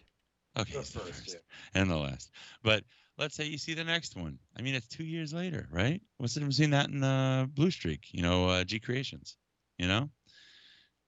Okay, 0.58 0.74
it's 0.74 0.90
the 0.90 1.00
first 1.00 1.38
and 1.74 1.90
the 1.90 1.96
last. 1.96 2.30
But 2.62 2.84
let's 3.18 3.34
say 3.34 3.44
you 3.44 3.58
see 3.58 3.74
the 3.74 3.84
next 3.84 4.16
one. 4.16 4.38
I 4.56 4.62
mean, 4.62 4.74
it's 4.74 4.86
two 4.86 5.04
years 5.04 5.32
later, 5.32 5.66
right? 5.70 6.00
What's 6.18 6.34
the 6.34 6.40
difference 6.40 6.58
between 6.58 6.70
that 6.70 6.90
and 6.90 7.04
uh, 7.04 7.46
Blue 7.54 7.70
Streak? 7.70 8.08
You 8.12 8.22
know, 8.22 8.48
uh, 8.48 8.64
G 8.64 8.78
Creations. 8.78 9.36
You 9.78 9.88
know, 9.88 10.10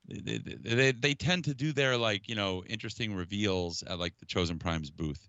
they, 0.08 0.38
they, 0.38 0.74
they 0.74 0.92
they 0.92 1.14
tend 1.14 1.44
to 1.44 1.54
do 1.54 1.72
their 1.72 1.96
like 1.96 2.28
you 2.28 2.34
know 2.34 2.64
interesting 2.66 3.14
reveals 3.14 3.82
at 3.82 3.98
like 3.98 4.16
the 4.18 4.26
Chosen 4.26 4.58
Primes 4.58 4.90
booth. 4.90 5.28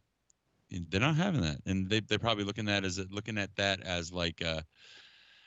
And 0.72 0.88
They're 0.90 1.00
not 1.00 1.16
having 1.16 1.42
that, 1.42 1.58
and 1.66 1.90
they 1.90 2.00
they're 2.00 2.20
probably 2.20 2.44
looking 2.44 2.70
at 2.70 2.84
as 2.86 3.00
looking 3.12 3.38
at 3.38 3.56
that 3.58 3.82
as 3.82 4.12
like 4.12 4.44
uh, 4.44 4.62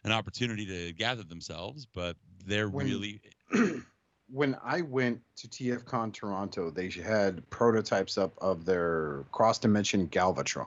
an 0.05 0.13
opportunity 0.13 0.67
to 0.67 0.93
gather 0.93 1.23
themselves, 1.23 1.87
but 1.87 2.17
they're 2.47 2.69
When- 2.69 2.87
really 2.87 3.21
when 4.31 4.57
I 4.63 4.83
went 4.83 5.21
to 5.37 5.49
TFCon 5.49 6.13
Toronto, 6.13 6.71
they 6.71 6.91
had 6.91 7.49
prototypes 7.51 8.19
up 8.19 8.33
of 8.39 8.65
their 8.65 9.25
cross 9.33 9.59
dimension 9.59 10.09
Galvatron. 10.09 10.67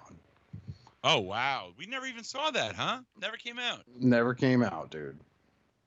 Oh 1.03 1.20
wow, 1.20 1.70
we 1.78 1.86
never 1.88 2.06
even 2.06 2.24
saw 2.24 2.52
that, 2.52 2.76
huh? 2.76 2.99
Never 3.20 3.38
came 3.38 3.58
out. 3.58 3.82
Never 3.99 4.34
came 4.36 4.62
out, 4.64 4.91
dude. 4.91 5.20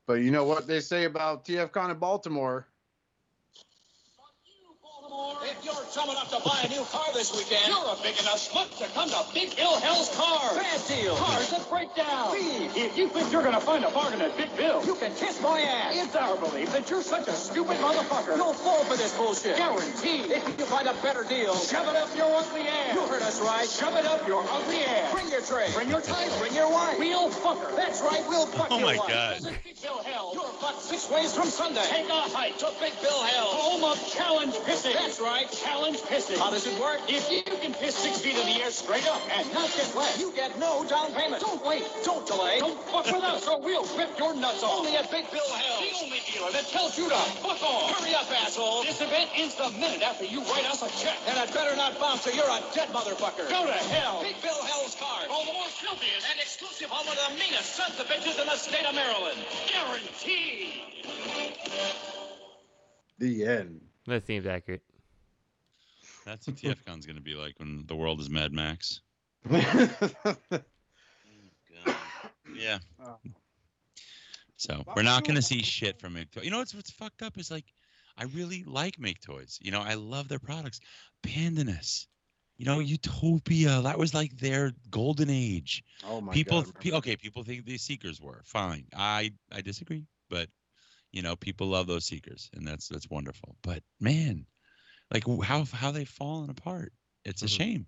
But 0.06 0.14
you 0.14 0.30
know 0.30 0.44
what 0.44 0.66
they 0.66 0.80
say 0.80 1.04
about 1.04 1.44
TFCon 1.44 1.90
in 1.90 1.98
Baltimore? 1.98 2.66
If 5.14 5.64
you're 5.64 5.74
dumb 5.94 6.10
enough 6.10 6.26
to 6.34 6.40
buy 6.42 6.58
a 6.64 6.68
new 6.68 6.82
car 6.90 7.06
this 7.14 7.30
weekend, 7.30 7.68
you're 7.70 7.86
a 7.86 7.94
big 8.02 8.18
enough 8.18 8.42
schmuck 8.42 8.66
to 8.82 8.86
come 8.98 9.08
to 9.10 9.22
Big 9.32 9.54
Bill 9.54 9.78
Hell's 9.78 10.10
Cars. 10.16 10.56
Bad 10.58 10.80
deal. 10.90 11.14
Cars 11.14 11.50
that 11.50 11.70
break 11.70 11.94
down. 11.94 12.32
B, 12.34 12.66
if 12.74 12.98
you 12.98 13.06
think 13.08 13.30
you're 13.30 13.44
gonna 13.44 13.60
find 13.60 13.84
a 13.84 13.90
bargain 13.90 14.20
at 14.22 14.36
Big 14.36 14.50
Bill, 14.56 14.82
you 14.84 14.96
can 14.96 15.14
kiss 15.14 15.40
my 15.40 15.60
ass. 15.60 15.94
It's 15.94 16.16
our 16.16 16.36
belief 16.36 16.72
that 16.72 16.90
you're 16.90 17.02
such 17.02 17.28
a 17.28 17.32
stupid 17.32 17.76
motherfucker. 17.78 18.34
You'll 18.36 18.54
fall 18.54 18.82
for 18.84 18.96
this 18.96 19.16
bullshit. 19.16 19.56
Guaranteed. 19.56 20.32
If 20.32 20.58
you 20.58 20.64
find 20.66 20.88
a 20.88 20.94
better 20.94 21.22
deal, 21.22 21.54
shove 21.54 21.86
it 21.86 21.94
up 21.96 22.10
your 22.16 22.34
ugly 22.34 22.62
ass. 22.66 22.94
You 22.94 23.02
heard 23.06 23.22
us 23.22 23.40
right. 23.40 23.68
Shove 23.68 23.94
it 23.96 24.06
up 24.06 24.26
your 24.26 24.42
ugly 24.50 24.82
ass. 24.82 25.12
Bring 25.12 25.30
your 25.30 25.42
tray. 25.42 25.70
Bring 25.74 25.90
your 25.90 26.00
tie. 26.00 26.26
Bring 26.40 26.54
your 26.54 26.70
wife. 26.72 26.98
We'll 26.98 27.30
fuck 27.30 27.58
her. 27.62 27.76
That's 27.76 28.02
right. 28.02 28.24
We'll 28.26 28.46
fuck 28.46 28.66
Oh 28.72 28.78
your 28.78 28.86
my 28.88 28.96
wife. 28.96 29.08
God. 29.08 29.36
This 29.36 29.46
is 29.46 29.58
Big 29.62 29.80
Bill 29.82 30.02
Hell. 30.02 30.30
You're 30.34 30.42
fucked 30.58 30.82
six 30.82 31.08
ways 31.08 31.32
from 31.32 31.46
Sunday. 31.46 31.84
Take 31.86 32.08
a 32.08 32.20
hike 32.34 32.58
to 32.58 32.72
Big 32.80 32.98
Bill 33.00 33.22
Hell, 33.22 33.46
home 33.46 33.84
of 33.84 33.98
challenge 34.10 34.54
pissing. 34.66 35.03
That's 35.04 35.20
right, 35.20 35.44
challenge 35.52 36.00
pissing. 36.08 36.40
How 36.40 36.48
does 36.48 36.64
it 36.66 36.80
work? 36.80 36.96
If 37.12 37.28
you 37.28 37.44
can 37.44 37.76
piss 37.76 37.92
six 37.92 38.24
feet 38.24 38.40
in 38.40 38.46
the 38.48 38.64
air 38.64 38.72
straight 38.72 39.04
up 39.04 39.20
and 39.36 39.44
not 39.52 39.68
get 39.76 39.92
wet, 39.92 40.16
you 40.16 40.32
get 40.32 40.56
no 40.58 40.80
down 40.88 41.12
payment. 41.12 41.44
Don't 41.44 41.60
wait. 41.60 41.84
Don't 42.08 42.24
delay. 42.24 42.56
Don't 42.58 42.80
fuck 42.88 43.04
with 43.12 43.20
us 43.20 43.46
or 43.46 43.60
we'll 43.60 43.84
rip 44.00 44.16
your 44.18 44.32
nuts 44.32 44.64
off. 44.64 44.80
Only 44.80 44.96
at 44.96 45.10
Big 45.12 45.28
Bill 45.30 45.44
Hell, 45.44 45.84
the 45.84 45.92
only 46.00 46.24
dealer 46.24 46.48
that 46.56 46.64
tells 46.72 46.96
you 46.96 47.12
to 47.12 47.20
fuck 47.44 47.60
off. 47.60 48.00
Hurry 48.00 48.16
up, 48.16 48.32
asshole. 48.32 48.82
This 48.88 49.02
event 49.04 49.28
ends 49.36 49.54
the 49.60 49.68
minute 49.76 50.00
after 50.00 50.24
you 50.24 50.40
write 50.48 50.64
us 50.72 50.80
a 50.80 50.88
check. 50.96 51.20
And 51.28 51.36
it 51.36 51.52
better 51.52 51.76
not 51.76 52.00
bounce 52.00 52.26
or 52.26 52.32
you're 52.32 52.48
a 52.48 52.64
dead 52.72 52.88
motherfucker. 52.88 53.44
Go 53.52 53.68
to 53.68 53.80
hell. 53.92 54.24
Big 54.24 54.40
Bill 54.40 54.56
Hell's 54.64 54.96
card. 54.96 55.28
All 55.28 55.44
the 55.44 55.52
more 55.52 55.68
filthiest 55.68 56.24
and 56.32 56.40
exclusive 56.40 56.88
home 56.88 57.06
of 57.12 57.20
the 57.20 57.28
meanest 57.36 57.76
sons 57.76 58.00
of 58.00 58.08
bitches 58.08 58.40
in 58.40 58.46
the 58.48 58.56
state 58.56 58.88
of 58.88 58.94
Maryland. 58.96 59.36
Guaranteed. 59.68 60.80
The 63.18 63.44
end. 63.44 63.82
That 64.06 64.26
seems 64.26 64.46
accurate. 64.46 64.82
That's 66.24 66.46
what 66.46 66.56
TFCon's 66.56 67.06
going 67.06 67.16
to 67.16 67.22
be 67.22 67.34
like 67.34 67.58
when 67.58 67.84
the 67.86 67.96
world 67.96 68.20
is 68.20 68.30
Mad 68.30 68.52
Max. 68.52 69.00
Yeah. 72.56 72.78
So 74.56 74.84
we're 74.94 75.02
not 75.02 75.24
going 75.24 75.34
to 75.36 75.42
see 75.42 75.62
shit 75.62 76.00
from 76.00 76.14
Maketoys. 76.14 76.44
You 76.44 76.50
know 76.50 76.58
what's 76.58 76.74
what's 76.74 76.90
fucked 76.90 77.22
up 77.22 77.36
is 77.38 77.50
like, 77.50 77.64
I 78.16 78.24
really 78.24 78.64
like 78.64 78.96
Maketoys. 78.96 79.58
You 79.60 79.72
know, 79.72 79.80
I 79.80 79.94
love 79.94 80.28
their 80.28 80.38
products. 80.38 80.80
Pandanus, 81.22 82.06
you 82.56 82.64
know, 82.64 82.78
Utopia. 82.78 83.82
That 83.82 83.98
was 83.98 84.14
like 84.14 84.38
their 84.38 84.72
golden 84.90 85.28
age. 85.30 85.82
Oh 86.06 86.20
my 86.20 86.32
people, 86.32 86.62
God, 86.62 86.80
pe- 86.80 86.92
okay, 86.92 87.16
people 87.16 87.42
think 87.42 87.66
the 87.66 87.76
Seekers 87.76 88.20
were 88.20 88.42
fine. 88.44 88.86
I 88.96 89.32
I 89.52 89.60
disagree, 89.60 90.04
but 90.30 90.48
you 91.12 91.22
know, 91.22 91.36
people 91.36 91.66
love 91.66 91.86
those 91.86 92.06
Seekers, 92.06 92.50
and 92.54 92.66
that's 92.66 92.88
that's 92.88 93.10
wonderful. 93.10 93.56
But 93.62 93.82
man, 94.00 94.46
like 95.14 95.24
how 95.44 95.64
how 95.64 95.90
they've 95.92 96.08
fallen 96.08 96.50
apart. 96.50 96.92
It's 97.24 97.42
a 97.42 97.46
Mhm. 97.46 97.56
shame. 97.56 97.86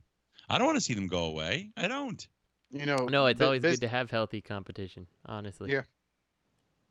I 0.49 0.57
don't 0.59 0.67
want 0.67 0.77
to 0.79 0.81
see 0.85 0.95
them 0.95 1.09
go 1.09 1.25
away. 1.25 1.73
I 1.77 1.89
don't. 1.89 2.27
You 2.71 2.87
know, 2.87 2.97
No, 3.07 3.27
it's 3.27 3.41
always 3.41 3.63
this- 3.63 3.75
good 3.75 3.87
to 3.87 3.89
have 3.89 4.11
healthy 4.11 4.41
competition. 4.41 5.07
Honestly. 5.27 5.73
Yeah. 5.73 5.83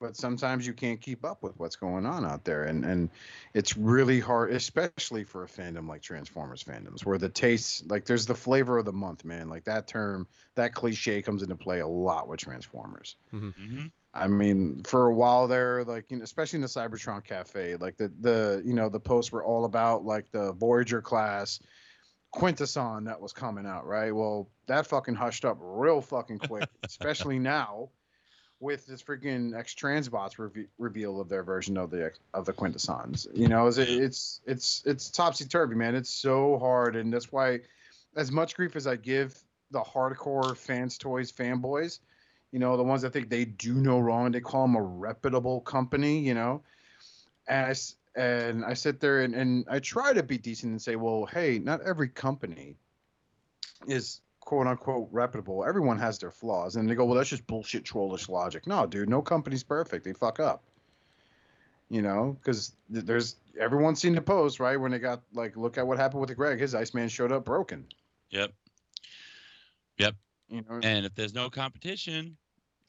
but 0.01 0.17
sometimes 0.17 0.67
you 0.67 0.73
can't 0.73 0.99
keep 0.99 1.23
up 1.23 1.41
with 1.41 1.57
what's 1.57 1.77
going 1.77 2.05
on 2.05 2.25
out 2.25 2.43
there 2.43 2.65
and 2.65 2.83
and 2.83 3.09
it's 3.53 3.77
really 3.77 4.19
hard 4.19 4.51
especially 4.51 5.23
for 5.23 5.45
a 5.45 5.47
fandom 5.47 5.87
like 5.87 6.01
transformers 6.01 6.61
fandoms 6.61 7.05
where 7.05 7.17
the 7.17 7.29
taste 7.29 7.89
like 7.89 8.03
there's 8.03 8.25
the 8.25 8.35
flavor 8.35 8.77
of 8.77 8.83
the 8.83 8.91
month 8.91 9.23
man 9.23 9.47
like 9.47 9.63
that 9.63 9.87
term 9.87 10.27
that 10.55 10.73
cliche 10.73 11.21
comes 11.21 11.41
into 11.43 11.55
play 11.55 11.79
a 11.79 11.87
lot 11.87 12.27
with 12.27 12.41
transformers 12.41 13.15
Mm-hmm. 13.33 13.85
I 14.15 14.27
mean, 14.27 14.81
for 14.83 15.07
a 15.07 15.13
while 15.13 15.47
there, 15.47 15.83
like 15.83 16.09
you 16.09 16.17
know, 16.17 16.23
especially 16.23 16.57
in 16.57 16.61
the 16.61 16.67
Cybertron 16.67 17.23
Cafe, 17.23 17.75
like 17.75 17.97
the 17.97 18.11
the 18.21 18.63
you 18.65 18.73
know 18.73 18.87
the 18.87 18.99
posts 18.99 19.31
were 19.31 19.43
all 19.43 19.65
about 19.65 20.05
like 20.05 20.31
the 20.31 20.53
Voyager 20.53 21.01
class 21.01 21.59
Quintesson 22.33 23.05
that 23.05 23.19
was 23.19 23.33
coming 23.33 23.65
out, 23.65 23.85
right? 23.85 24.15
Well, 24.15 24.49
that 24.67 24.87
fucking 24.87 25.15
hushed 25.15 25.43
up 25.43 25.57
real 25.59 26.01
fucking 26.01 26.39
quick, 26.39 26.69
especially 26.83 27.39
now 27.39 27.89
with 28.61 28.85
this 28.87 29.03
freaking 29.03 29.53
X 29.57 29.75
Transbots 29.75 30.39
reve- 30.39 30.69
reveal 30.77 31.19
of 31.19 31.27
their 31.27 31.43
version 31.43 31.77
of 31.77 31.91
the 31.91 32.11
of 32.33 32.45
the 32.45 32.53
Quintessons. 32.53 33.27
You 33.33 33.49
know, 33.49 33.67
it's 33.67 33.77
it's 33.77 34.41
it's 34.45 34.81
it's 34.85 35.09
topsy 35.09 35.45
turvy, 35.45 35.75
man. 35.75 35.93
It's 35.93 36.09
so 36.09 36.57
hard, 36.57 36.95
and 36.95 37.11
that's 37.11 37.33
why, 37.33 37.59
as 38.15 38.31
much 38.31 38.55
grief 38.55 38.77
as 38.77 38.87
I 38.87 38.95
give 38.95 39.37
the 39.71 39.81
hardcore 39.81 40.55
fans 40.55 40.97
toys 40.97 41.33
fanboys, 41.33 41.99
you 42.51 42.59
know, 42.59 42.77
the 42.77 42.83
ones 42.83 43.01
that 43.01 43.11
think 43.13 43.29
they 43.29 43.45
do 43.45 43.73
no 43.73 43.99
wrong, 43.99 44.31
they 44.31 44.39
call 44.39 44.63
them 44.63 44.75
a 44.75 44.81
reputable 44.81 45.61
company, 45.61 46.19
you 46.19 46.33
know. 46.33 46.61
And 47.47 47.65
I, 47.67 47.69
s- 47.71 47.95
and 48.15 48.63
I 48.65 48.73
sit 48.73 48.99
there 48.99 49.21
and, 49.21 49.35
and 49.35 49.65
I 49.69 49.79
try 49.79 50.13
to 50.13 50.23
be 50.23 50.37
decent 50.37 50.71
and 50.71 50.81
say, 50.81 50.95
well, 50.95 51.25
hey, 51.25 51.59
not 51.59 51.81
every 51.81 52.09
company 52.09 52.75
is 53.87 54.21
quote 54.39 54.67
unquote 54.67 55.09
reputable. 55.11 55.65
Everyone 55.65 55.99
has 55.99 56.17
their 56.17 56.31
flaws. 56.31 56.75
And 56.75 56.89
they 56.89 56.95
go, 56.95 57.05
well, 57.05 57.15
that's 57.15 57.29
just 57.29 57.45
bullshit 57.47 57.83
trollish 57.83 58.29
logic. 58.29 58.67
No, 58.67 58.85
dude, 58.85 59.09
no 59.09 59.21
company's 59.21 59.63
perfect. 59.63 60.05
They 60.05 60.13
fuck 60.13 60.39
up. 60.39 60.63
You 61.89 62.01
know, 62.01 62.35
because 62.39 62.71
there's 62.89 63.35
everyone's 63.59 64.01
seen 64.01 64.15
the 64.15 64.21
post, 64.21 64.59
right? 64.59 64.75
When 64.75 64.91
they 64.91 64.97
got 64.97 65.21
like, 65.33 65.55
look 65.55 65.77
at 65.77 65.85
what 65.85 65.99
happened 65.99 66.21
with 66.21 66.35
Greg. 66.35 66.59
His 66.59 66.73
Iceman 66.73 67.09
showed 67.09 67.31
up 67.31 67.45
broken. 67.45 67.85
Yep. 68.31 68.53
Yep. 69.97 70.15
You 70.49 70.63
know. 70.69 70.79
And 70.83 71.05
if 71.05 71.15
there's 71.15 71.33
no 71.33 71.49
competition, 71.49 72.37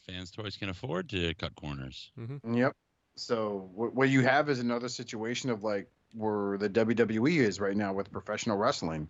fans 0.07 0.31
toys 0.31 0.57
can 0.57 0.69
afford 0.69 1.09
to 1.11 1.35
cut 1.35 1.55
corners. 1.57 2.11
Mm-hmm. 2.19 2.55
Yep. 2.55 2.77
So 3.17 3.71
what 3.75 3.95
what 3.95 4.09
you 4.09 4.23
have 4.23 4.49
is 4.49 4.61
another 4.61 4.89
situation 4.89 5.51
of 5.51 5.63
like 5.63 5.89
where 6.13 6.59
the 6.59 6.69
WWE 6.69 7.37
is 7.39 7.61
right 7.61 7.77
now 7.77 7.93
with 7.93 8.13
professional 8.13 8.57
wrestling. 8.57 9.09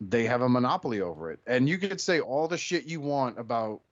They 0.00 0.24
have 0.24 0.40
a 0.40 0.48
monopoly 0.48 1.00
over 1.00 1.30
it, 1.30 1.40
and 1.46 1.68
you 1.68 1.76
could 1.76 2.00
say 2.00 2.20
all 2.20 2.48
the 2.48 2.58
shit 2.58 2.84
you 2.84 3.00
want 3.00 3.38
about. 3.38 3.82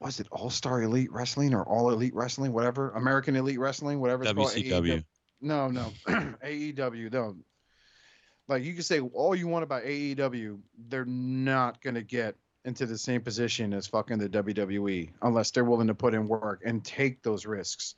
Was 0.00 0.20
it 0.20 0.28
All 0.30 0.50
Star 0.50 0.82
Elite 0.82 1.10
Wrestling 1.10 1.54
or 1.54 1.64
All 1.64 1.90
Elite 1.90 2.14
Wrestling, 2.14 2.52
whatever 2.52 2.90
American 2.90 3.34
Elite 3.34 3.58
Wrestling, 3.58 3.98
whatever 4.00 4.22
it's 4.22 4.32
called? 4.32 4.50
WCW. 4.50 4.98
AEW. 4.98 5.04
No, 5.40 5.68
no, 5.68 5.92
AEW. 6.08 7.12
No, 7.12 7.36
like 8.48 8.64
you 8.64 8.72
can 8.74 8.82
say 8.82 9.00
all 9.00 9.34
you 9.34 9.46
want 9.46 9.62
about 9.62 9.84
AEW, 9.84 10.58
they're 10.88 11.04
not 11.04 11.80
gonna 11.82 12.02
get 12.02 12.34
into 12.64 12.86
the 12.86 12.98
same 12.98 13.20
position 13.20 13.72
as 13.72 13.86
fucking 13.86 14.18
the 14.18 14.28
WWE 14.28 15.10
unless 15.22 15.50
they're 15.50 15.64
willing 15.64 15.86
to 15.86 15.94
put 15.94 16.14
in 16.14 16.28
work 16.28 16.62
and 16.64 16.84
take 16.84 17.22
those 17.22 17.46
risks. 17.46 17.94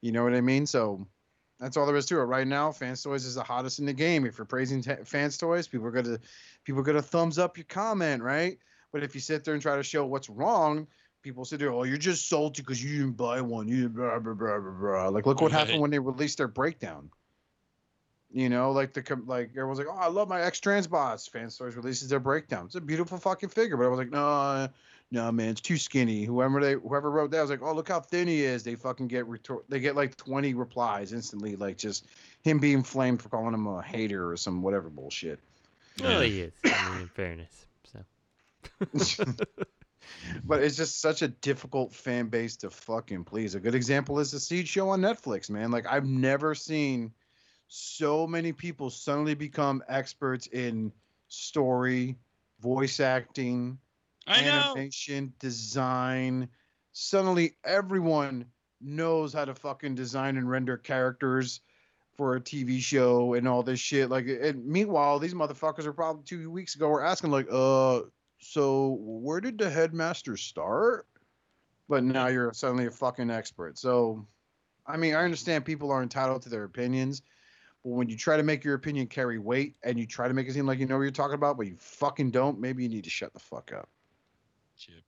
You 0.00 0.12
know 0.12 0.22
what 0.22 0.34
I 0.34 0.40
mean? 0.40 0.66
So 0.66 1.06
that's 1.58 1.76
all 1.76 1.86
there 1.86 1.96
is 1.96 2.06
to 2.06 2.20
it. 2.20 2.24
Right 2.24 2.46
now, 2.46 2.70
Fans 2.70 3.02
Toys 3.02 3.24
is 3.24 3.34
the 3.34 3.42
hottest 3.42 3.78
in 3.78 3.86
the 3.86 3.92
game. 3.92 4.26
If 4.26 4.38
you're 4.38 4.44
praising 4.44 4.82
t- 4.82 4.92
Fans 5.04 5.38
Toys, 5.38 5.66
people 5.66 5.86
are 5.86 5.90
gonna 5.90 6.18
people 6.64 6.80
are 6.80 6.84
gonna 6.84 7.02
thumbs 7.02 7.38
up 7.38 7.56
your 7.56 7.64
comment, 7.64 8.22
right? 8.22 8.58
But 8.92 9.02
if 9.02 9.14
you 9.14 9.20
sit 9.20 9.44
there 9.44 9.54
and 9.54 9.62
try 9.62 9.76
to 9.76 9.82
show 9.82 10.06
what's 10.06 10.28
wrong, 10.28 10.86
people 11.22 11.44
sit 11.44 11.58
there, 11.58 11.72
oh, 11.72 11.82
you're 11.82 11.96
just 11.96 12.28
salty 12.28 12.62
because 12.62 12.82
you 12.82 12.98
didn't 12.98 13.16
buy 13.16 13.40
one. 13.40 13.68
You 13.68 13.88
blah 13.88 14.18
blah 14.18 14.34
blah 14.34 14.58
blah 14.60 14.70
blah. 14.70 15.08
Like, 15.08 15.26
look 15.26 15.40
what 15.40 15.52
happened 15.52 15.80
when 15.80 15.90
they 15.90 15.98
released 15.98 16.38
their 16.38 16.48
breakdown. 16.48 17.10
You 18.32 18.48
know, 18.48 18.72
like 18.72 18.92
the 18.92 19.02
com- 19.02 19.26
like 19.26 19.50
everyone's 19.50 19.78
like, 19.78 19.88
oh, 19.90 19.96
I 19.96 20.08
love 20.08 20.28
my 20.28 20.42
X 20.42 20.60
Transbots. 20.60 21.30
Fans 21.30 21.56
Toys 21.56 21.76
releases 21.76 22.08
their 22.08 22.20
breakdown. 22.20 22.66
It's 22.66 22.74
a 22.74 22.80
beautiful 22.80 23.18
fucking 23.18 23.50
figure, 23.50 23.76
but 23.76 23.86
I 23.86 23.88
was 23.88 23.98
like, 23.98 24.10
no, 24.10 24.68
no, 25.12 25.30
man, 25.30 25.50
it's 25.50 25.60
too 25.60 25.78
skinny. 25.78 26.24
Whoever 26.24 26.60
they 26.60 26.74
whoever 26.74 27.10
wrote 27.10 27.30
that 27.30 27.38
I 27.38 27.40
was 27.42 27.50
like, 27.50 27.62
oh, 27.62 27.72
look 27.72 27.88
how 27.88 28.00
thin 28.00 28.26
he 28.26 28.42
is. 28.42 28.64
They 28.64 28.74
fucking 28.74 29.06
get 29.06 29.26
retor- 29.26 29.62
they 29.68 29.78
get 29.78 29.94
like 29.94 30.16
twenty 30.16 30.54
replies 30.54 31.12
instantly, 31.12 31.56
like 31.56 31.78
just 31.78 32.06
him 32.42 32.58
being 32.58 32.82
flamed 32.82 33.22
for 33.22 33.28
calling 33.28 33.54
him 33.54 33.66
a 33.66 33.80
hater 33.80 34.30
or 34.30 34.36
some 34.36 34.62
whatever 34.62 34.90
bullshit. 34.90 35.38
Well, 36.02 36.20
he 36.22 36.40
is. 36.40 36.52
I 36.64 36.90
mean, 36.90 37.02
in 37.02 37.08
fairness. 37.08 37.66
So. 37.92 39.24
but 40.44 40.62
it's 40.62 40.76
just 40.76 41.00
such 41.00 41.22
a 41.22 41.28
difficult 41.28 41.94
fan 41.94 42.26
base 42.26 42.56
to 42.56 42.70
fucking 42.70 43.24
please. 43.24 43.54
A 43.54 43.60
good 43.60 43.74
example 43.74 44.18
is 44.18 44.32
the 44.32 44.40
Siege 44.40 44.68
show 44.68 44.90
on 44.90 45.00
Netflix, 45.00 45.48
man. 45.48 45.70
Like 45.70 45.86
I've 45.86 46.06
never 46.06 46.54
seen 46.54 47.12
so 47.68 48.26
many 48.26 48.52
people 48.52 48.90
suddenly 48.90 49.34
become 49.34 49.82
experts 49.88 50.46
in 50.48 50.92
story, 51.28 52.16
voice 52.60 53.00
acting, 53.00 53.78
I 54.26 54.42
know. 54.42 54.72
animation, 54.74 55.32
design. 55.38 56.48
Suddenly 56.92 57.56
everyone 57.64 58.46
knows 58.80 59.32
how 59.32 59.44
to 59.44 59.54
fucking 59.54 59.94
design 59.94 60.36
and 60.36 60.48
render 60.48 60.76
characters 60.76 61.60
for 62.16 62.36
a 62.36 62.40
TV 62.40 62.80
show 62.80 63.34
and 63.34 63.46
all 63.46 63.62
this 63.62 63.80
shit. 63.80 64.10
Like, 64.10 64.26
and 64.26 64.66
meanwhile, 64.66 65.18
these 65.18 65.34
motherfuckers 65.34 65.84
are 65.84 65.92
probably 65.92 66.22
two 66.24 66.50
weeks 66.50 66.74
ago 66.74 66.88
were 66.88 67.04
asking 67.04 67.30
like, 67.30 67.46
uh, 67.50 68.00
so 68.38 68.98
where 69.00 69.40
did 69.40 69.58
the 69.58 69.68
headmaster 69.68 70.36
start? 70.36 71.06
But 71.88 72.04
now 72.04 72.26
you're 72.28 72.52
suddenly 72.52 72.86
a 72.86 72.90
fucking 72.90 73.30
expert. 73.30 73.78
So, 73.78 74.26
I 74.86 74.96
mean, 74.96 75.14
I 75.14 75.24
understand 75.24 75.64
people 75.64 75.90
are 75.90 76.02
entitled 76.02 76.42
to 76.42 76.48
their 76.48 76.64
opinions, 76.64 77.22
when 77.94 78.08
you 78.08 78.16
try 78.16 78.36
to 78.36 78.42
make 78.42 78.64
your 78.64 78.74
opinion 78.74 79.06
carry 79.06 79.38
weight 79.38 79.76
and 79.84 79.96
you 79.98 80.06
try 80.06 80.26
to 80.26 80.34
make 80.34 80.48
it 80.48 80.52
seem 80.54 80.66
like 80.66 80.78
you 80.80 80.86
know 80.86 80.96
what 80.96 81.02
you're 81.02 81.10
talking 81.12 81.34
about, 81.34 81.56
but 81.56 81.66
you 81.66 81.76
fucking 81.78 82.30
don't, 82.32 82.58
maybe 82.58 82.82
you 82.82 82.88
need 82.88 83.04
to 83.04 83.10
shut 83.10 83.32
the 83.32 83.38
fuck 83.38 83.72
up. 83.72 83.88
Chip. 84.76 85.04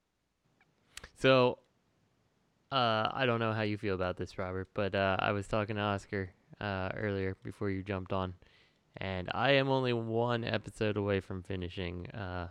So, 1.18 1.58
uh, 2.70 3.08
I 3.12 3.24
don't 3.26 3.40
know 3.40 3.52
how 3.52 3.62
you 3.62 3.78
feel 3.78 3.94
about 3.96 4.16
this, 4.16 4.38
Robert, 4.38 4.68
but 4.74 4.94
uh, 4.94 5.16
I 5.18 5.32
was 5.32 5.48
talking 5.48 5.74
to 5.76 5.82
Oscar 5.82 6.30
uh, 6.60 6.90
earlier 6.96 7.36
before 7.42 7.68
you 7.70 7.82
jumped 7.82 8.12
on, 8.12 8.34
and 8.98 9.28
I 9.34 9.52
am 9.52 9.68
only 9.68 9.92
one 9.92 10.44
episode 10.44 10.96
away 10.96 11.18
from 11.20 11.42
finishing 11.42 12.06
uh, 12.10 12.46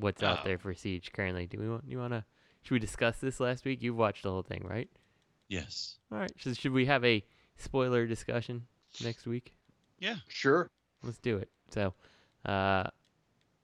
what's 0.00 0.22
out 0.22 0.40
Oh. 0.40 0.44
there 0.46 0.58
for 0.58 0.74
Siege 0.74 1.12
currently. 1.12 1.46
Do 1.46 1.58
we 1.60 1.68
want 1.68 1.84
you 1.86 1.98
want 1.98 2.12
to? 2.12 2.24
Should 2.62 2.72
we 2.72 2.78
discuss 2.80 3.18
this 3.18 3.38
last 3.38 3.64
week? 3.64 3.82
You've 3.82 3.96
watched 3.96 4.24
the 4.24 4.30
whole 4.30 4.42
thing, 4.42 4.66
right? 4.68 4.88
Yes. 5.48 5.98
All 6.10 6.18
right. 6.18 6.32
So 6.40 6.52
should 6.54 6.72
we 6.72 6.86
have 6.86 7.04
a 7.04 7.24
spoiler 7.56 8.06
discussion 8.06 8.66
next 9.02 9.26
week? 9.26 9.52
Yeah. 9.98 10.16
Sure. 10.28 10.70
Let's 11.02 11.18
do 11.18 11.36
it. 11.36 11.48
So, 11.70 11.94
uh, 12.44 12.84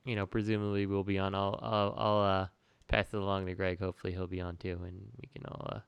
you 0.05 0.16
know, 0.16 0.27
presumably 0.27 0.86
we'll 0.86 1.05
be 1.05 1.19
on. 1.19 1.35
I'll 1.35 1.59
I'll, 1.62 1.94
I'll 1.97 2.23
uh, 2.23 2.47
pass 2.89 3.09
it 3.12 3.16
along 3.16 3.47
to 3.47 3.55
Greg. 3.55 3.78
Hopefully 3.78 4.12
he'll 4.12 4.27
be 4.27 4.40
on 4.40 4.56
too, 4.56 4.78
and 4.85 5.09
we 5.20 5.28
can 5.35 5.44
all 5.47 5.66
uh, 5.70 5.81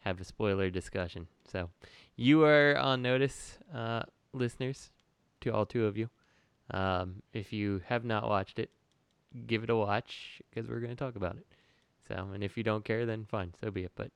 have 0.00 0.20
a 0.20 0.24
spoiler 0.24 0.70
discussion. 0.70 1.28
So, 1.50 1.70
you 2.16 2.44
are 2.44 2.76
on 2.76 3.02
notice, 3.02 3.58
uh, 3.74 4.02
listeners, 4.32 4.90
to 5.42 5.50
all 5.50 5.66
two 5.66 5.86
of 5.86 5.96
you. 5.96 6.10
Um, 6.72 7.22
if 7.32 7.52
you 7.52 7.82
have 7.86 8.04
not 8.04 8.28
watched 8.28 8.58
it, 8.58 8.70
give 9.46 9.64
it 9.64 9.70
a 9.70 9.76
watch 9.76 10.40
because 10.50 10.68
we're 10.68 10.80
going 10.80 10.94
to 10.94 10.96
talk 10.96 11.16
about 11.16 11.36
it. 11.36 11.46
So, 12.08 12.30
and 12.34 12.42
if 12.42 12.56
you 12.56 12.62
don't 12.62 12.84
care, 12.84 13.06
then 13.06 13.24
fine, 13.24 13.54
so 13.60 13.70
be 13.70 13.84
it. 13.84 13.92
But 13.94 14.10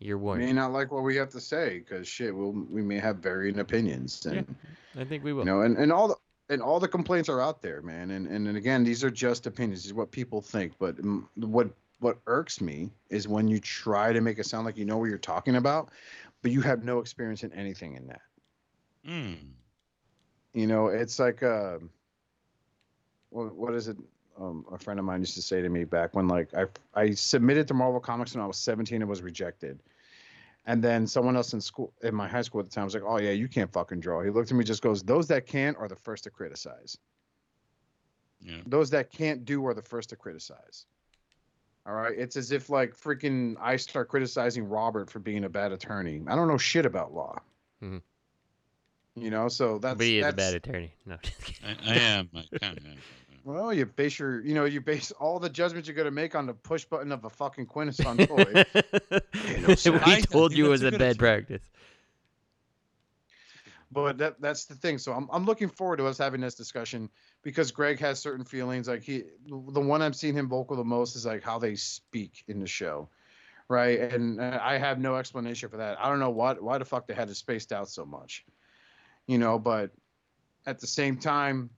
you're 0.00 0.18
warned. 0.18 0.42
may 0.42 0.52
not 0.52 0.72
like 0.72 0.90
what 0.90 1.02
we 1.02 1.14
have 1.16 1.30
to 1.30 1.40
say 1.40 1.78
because 1.78 2.08
shit, 2.08 2.34
we'll, 2.34 2.52
we 2.52 2.82
may 2.82 2.98
have 2.98 3.16
varying 3.16 3.58
opinions. 3.58 4.24
And, 4.26 4.56
I 4.98 5.04
think 5.04 5.22
we 5.22 5.32
will. 5.32 5.40
You 5.40 5.46
know, 5.46 5.60
and, 5.60 5.76
and 5.76 5.92
all 5.92 6.08
the 6.08 6.16
and 6.48 6.60
all 6.60 6.80
the 6.80 6.88
complaints 6.88 7.28
are 7.28 7.40
out 7.40 7.62
there, 7.62 7.80
man. 7.80 8.10
And, 8.10 8.26
and 8.26 8.48
and 8.48 8.56
again, 8.56 8.82
these 8.82 9.04
are 9.04 9.10
just 9.10 9.46
opinions. 9.46 9.80
This 9.80 9.86
is 9.86 9.94
what 9.94 10.10
people 10.10 10.40
think. 10.40 10.72
But 10.78 10.96
what 11.36 11.70
what 12.00 12.18
irks 12.26 12.60
me 12.60 12.90
is 13.10 13.28
when 13.28 13.46
you 13.46 13.60
try 13.60 14.12
to 14.12 14.20
make 14.20 14.38
it 14.38 14.46
sound 14.46 14.64
like 14.64 14.76
you 14.76 14.84
know 14.84 14.98
what 14.98 15.10
you're 15.10 15.18
talking 15.18 15.56
about, 15.56 15.90
but 16.42 16.50
you 16.50 16.60
have 16.62 16.82
no 16.82 16.98
experience 16.98 17.44
in 17.44 17.52
anything 17.52 17.94
in 17.94 18.06
that. 18.08 18.22
Mm. 19.06 19.36
You 20.54 20.66
know, 20.66 20.88
it's 20.88 21.18
like 21.18 21.42
uh, 21.42 21.78
what 23.28 23.54
what 23.54 23.74
is 23.74 23.88
it? 23.88 23.96
Um, 24.40 24.64
a 24.72 24.78
friend 24.78 24.98
of 24.98 25.04
mine 25.04 25.20
used 25.20 25.34
to 25.34 25.42
say 25.42 25.60
to 25.60 25.68
me 25.68 25.84
back 25.84 26.14
when 26.14 26.26
like 26.26 26.48
I 26.54 26.66
I 26.94 27.10
submitted 27.10 27.68
to 27.68 27.74
Marvel 27.74 28.00
Comics 28.00 28.34
when 28.34 28.42
I 28.42 28.46
was 28.46 28.56
17 28.56 29.02
and 29.02 29.08
was 29.08 29.22
rejected. 29.22 29.82
And 30.66 30.82
then 30.82 31.06
someone 31.06 31.36
else 31.36 31.52
in 31.52 31.60
school 31.60 31.92
in 32.02 32.14
my 32.14 32.26
high 32.28 32.42
school 32.42 32.60
at 32.60 32.66
the 32.66 32.74
time 32.74 32.84
was 32.84 32.94
like, 32.94 33.02
"Oh 33.06 33.18
yeah, 33.18 33.32
you 33.32 33.48
can't 33.48 33.70
fucking 33.72 34.00
draw." 34.00 34.22
He 34.22 34.30
looked 34.30 34.50
at 34.50 34.56
me, 34.56 34.64
just 34.64 34.82
goes, 34.82 35.02
"Those 35.02 35.26
that 35.28 35.46
can't 35.46 35.76
are 35.76 35.88
the 35.88 35.96
first 35.96 36.24
to 36.24 36.30
criticize. 36.30 36.96
Yeah. 38.40 38.60
Those 38.66 38.90
that 38.90 39.10
can't 39.10 39.44
do 39.44 39.66
are 39.66 39.74
the 39.74 39.82
first 39.82 40.10
to 40.10 40.16
criticize." 40.16 40.86
All 41.86 41.94
right, 41.94 42.16
it's 42.16 42.36
as 42.36 42.52
if 42.52 42.70
like 42.70 42.94
freaking 42.94 43.56
I 43.60 43.76
start 43.76 44.08
criticizing 44.08 44.68
Robert 44.68 45.10
for 45.10 45.18
being 45.18 45.44
a 45.44 45.48
bad 45.48 45.72
attorney. 45.72 46.22
I 46.28 46.36
don't 46.36 46.46
know 46.46 46.58
shit 46.58 46.86
about 46.86 47.12
law. 47.12 47.40
Mhm. 47.82 48.02
You 49.16 49.30
know, 49.30 49.48
so 49.48 49.78
that's 49.78 49.96
but 49.96 50.06
he 50.06 50.20
is 50.20 50.26
a 50.26 50.32
bad 50.32 50.54
attorney. 50.54 50.94
No, 51.04 51.16
just. 51.22 51.42
I, 51.64 51.76
I 51.90 51.94
am. 51.96 52.30
I 52.34 52.58
kind 52.58 52.78
of 52.78 52.84
am. 52.86 52.98
Well, 53.44 53.72
you 53.72 53.86
base 53.86 54.18
your, 54.18 54.40
you 54.44 54.54
know, 54.54 54.64
you 54.66 54.80
base 54.80 55.10
all 55.12 55.38
the 55.38 55.48
judgments 55.48 55.88
you're 55.88 55.96
gonna 55.96 56.10
make 56.10 56.34
on 56.34 56.46
the 56.46 56.54
push 56.54 56.84
button 56.84 57.10
of 57.12 57.24
a 57.24 57.30
fucking 57.30 57.66
Quintesson 57.66 58.18
toy. 58.26 58.64
no, 59.62 59.74
sir. 59.74 59.92
we 60.04 60.14
I- 60.14 60.16
I 60.16 60.20
told 60.20 60.52
you 60.52 60.66
it 60.66 60.68
was 60.70 60.82
a 60.82 60.88
a 60.88 60.92
bad 60.92 61.18
practice. 61.18 61.62
but 63.92 64.18
that 64.18 64.40
that's 64.40 64.66
the 64.66 64.74
thing. 64.74 64.98
So 64.98 65.12
I'm 65.12 65.28
I'm 65.32 65.44
looking 65.44 65.68
forward 65.68 65.96
to 65.98 66.06
us 66.06 66.18
having 66.18 66.40
this 66.40 66.54
discussion 66.54 67.08
because 67.42 67.70
Greg 67.72 67.98
has 68.00 68.20
certain 68.20 68.44
feelings. 68.44 68.88
Like 68.88 69.02
he, 69.02 69.24
the 69.46 69.80
one 69.80 70.02
I'm 70.02 70.12
seeing 70.12 70.34
him 70.34 70.48
vocal 70.48 70.76
the 70.76 70.84
most 70.84 71.16
is 71.16 71.26
like 71.26 71.42
how 71.42 71.58
they 71.58 71.74
speak 71.76 72.44
in 72.46 72.60
the 72.60 72.66
show, 72.66 73.08
right? 73.68 73.98
And 74.00 74.40
uh, 74.40 74.60
I 74.62 74.76
have 74.78 74.98
no 74.98 75.16
explanation 75.16 75.68
for 75.70 75.78
that. 75.78 75.98
I 76.00 76.08
don't 76.08 76.20
know 76.20 76.30
what 76.30 76.62
why 76.62 76.78
the 76.78 76.84
fuck 76.84 77.06
they 77.06 77.14
had 77.14 77.30
it 77.30 77.36
spaced 77.36 77.72
out 77.72 77.88
so 77.88 78.04
much, 78.04 78.44
you 79.26 79.38
know. 79.38 79.58
But 79.58 79.90
at 80.66 80.78
the 80.78 80.86
same 80.86 81.16
time, 81.16 81.70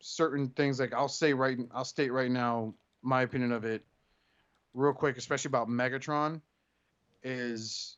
certain 0.00 0.48
things 0.48 0.78
like 0.80 0.92
I'll 0.92 1.08
say 1.08 1.32
right, 1.32 1.58
I'll 1.72 1.84
state 1.84 2.12
right 2.12 2.30
now 2.30 2.74
my 3.02 3.22
opinion 3.22 3.52
of 3.52 3.64
it, 3.64 3.84
real 4.74 4.92
quick, 4.92 5.16
especially 5.16 5.50
about 5.50 5.68
Megatron, 5.68 6.40
is 7.22 7.96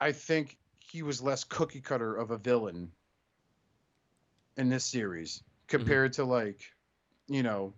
I 0.00 0.12
think 0.12 0.58
he 0.78 1.02
was 1.02 1.22
less 1.22 1.44
cookie 1.44 1.80
cutter 1.80 2.14
of 2.16 2.30
a 2.30 2.38
villain 2.38 2.90
in 4.56 4.68
this 4.68 4.84
series 4.84 5.38
mm-hmm. 5.38 5.78
compared 5.78 6.14
to 6.14 6.24
like, 6.24 6.60
you 7.28 7.42
know, 7.42 7.74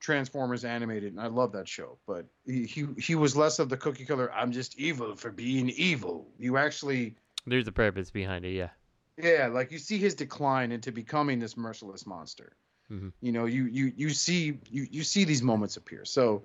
Transformers 0.00 0.64
animated, 0.64 1.12
and 1.12 1.20
I 1.20 1.28
love 1.28 1.52
that 1.52 1.68
show. 1.68 1.98
But 2.08 2.26
he 2.44 2.64
he, 2.66 2.86
he 2.98 3.14
was 3.14 3.36
less 3.36 3.60
of 3.60 3.68
the 3.68 3.76
cookie 3.76 4.04
cutter. 4.04 4.32
I'm 4.32 4.50
just 4.50 4.76
evil 4.78 5.14
for 5.14 5.30
being 5.30 5.70
evil. 5.70 6.26
You 6.38 6.56
actually 6.56 7.14
There's 7.46 7.68
a 7.68 7.72
purpose 7.72 8.10
behind 8.10 8.44
it, 8.44 8.52
yeah. 8.52 8.70
yeah, 9.16 9.46
like 9.46 9.70
you 9.70 9.78
see 9.78 9.98
his 9.98 10.14
decline 10.14 10.72
into 10.72 10.90
becoming 10.90 11.38
this 11.38 11.56
merciless 11.56 12.04
monster. 12.04 12.56
Mhm. 12.90 13.12
You 13.20 13.32
know, 13.32 13.46
you 13.46 13.64
you 13.64 13.92
you 13.96 14.10
see 14.10 14.58
you 14.70 14.86
you 14.90 15.02
see 15.02 15.24
these 15.24 15.42
moments 15.42 15.76
appear. 15.76 16.04
So, 16.04 16.42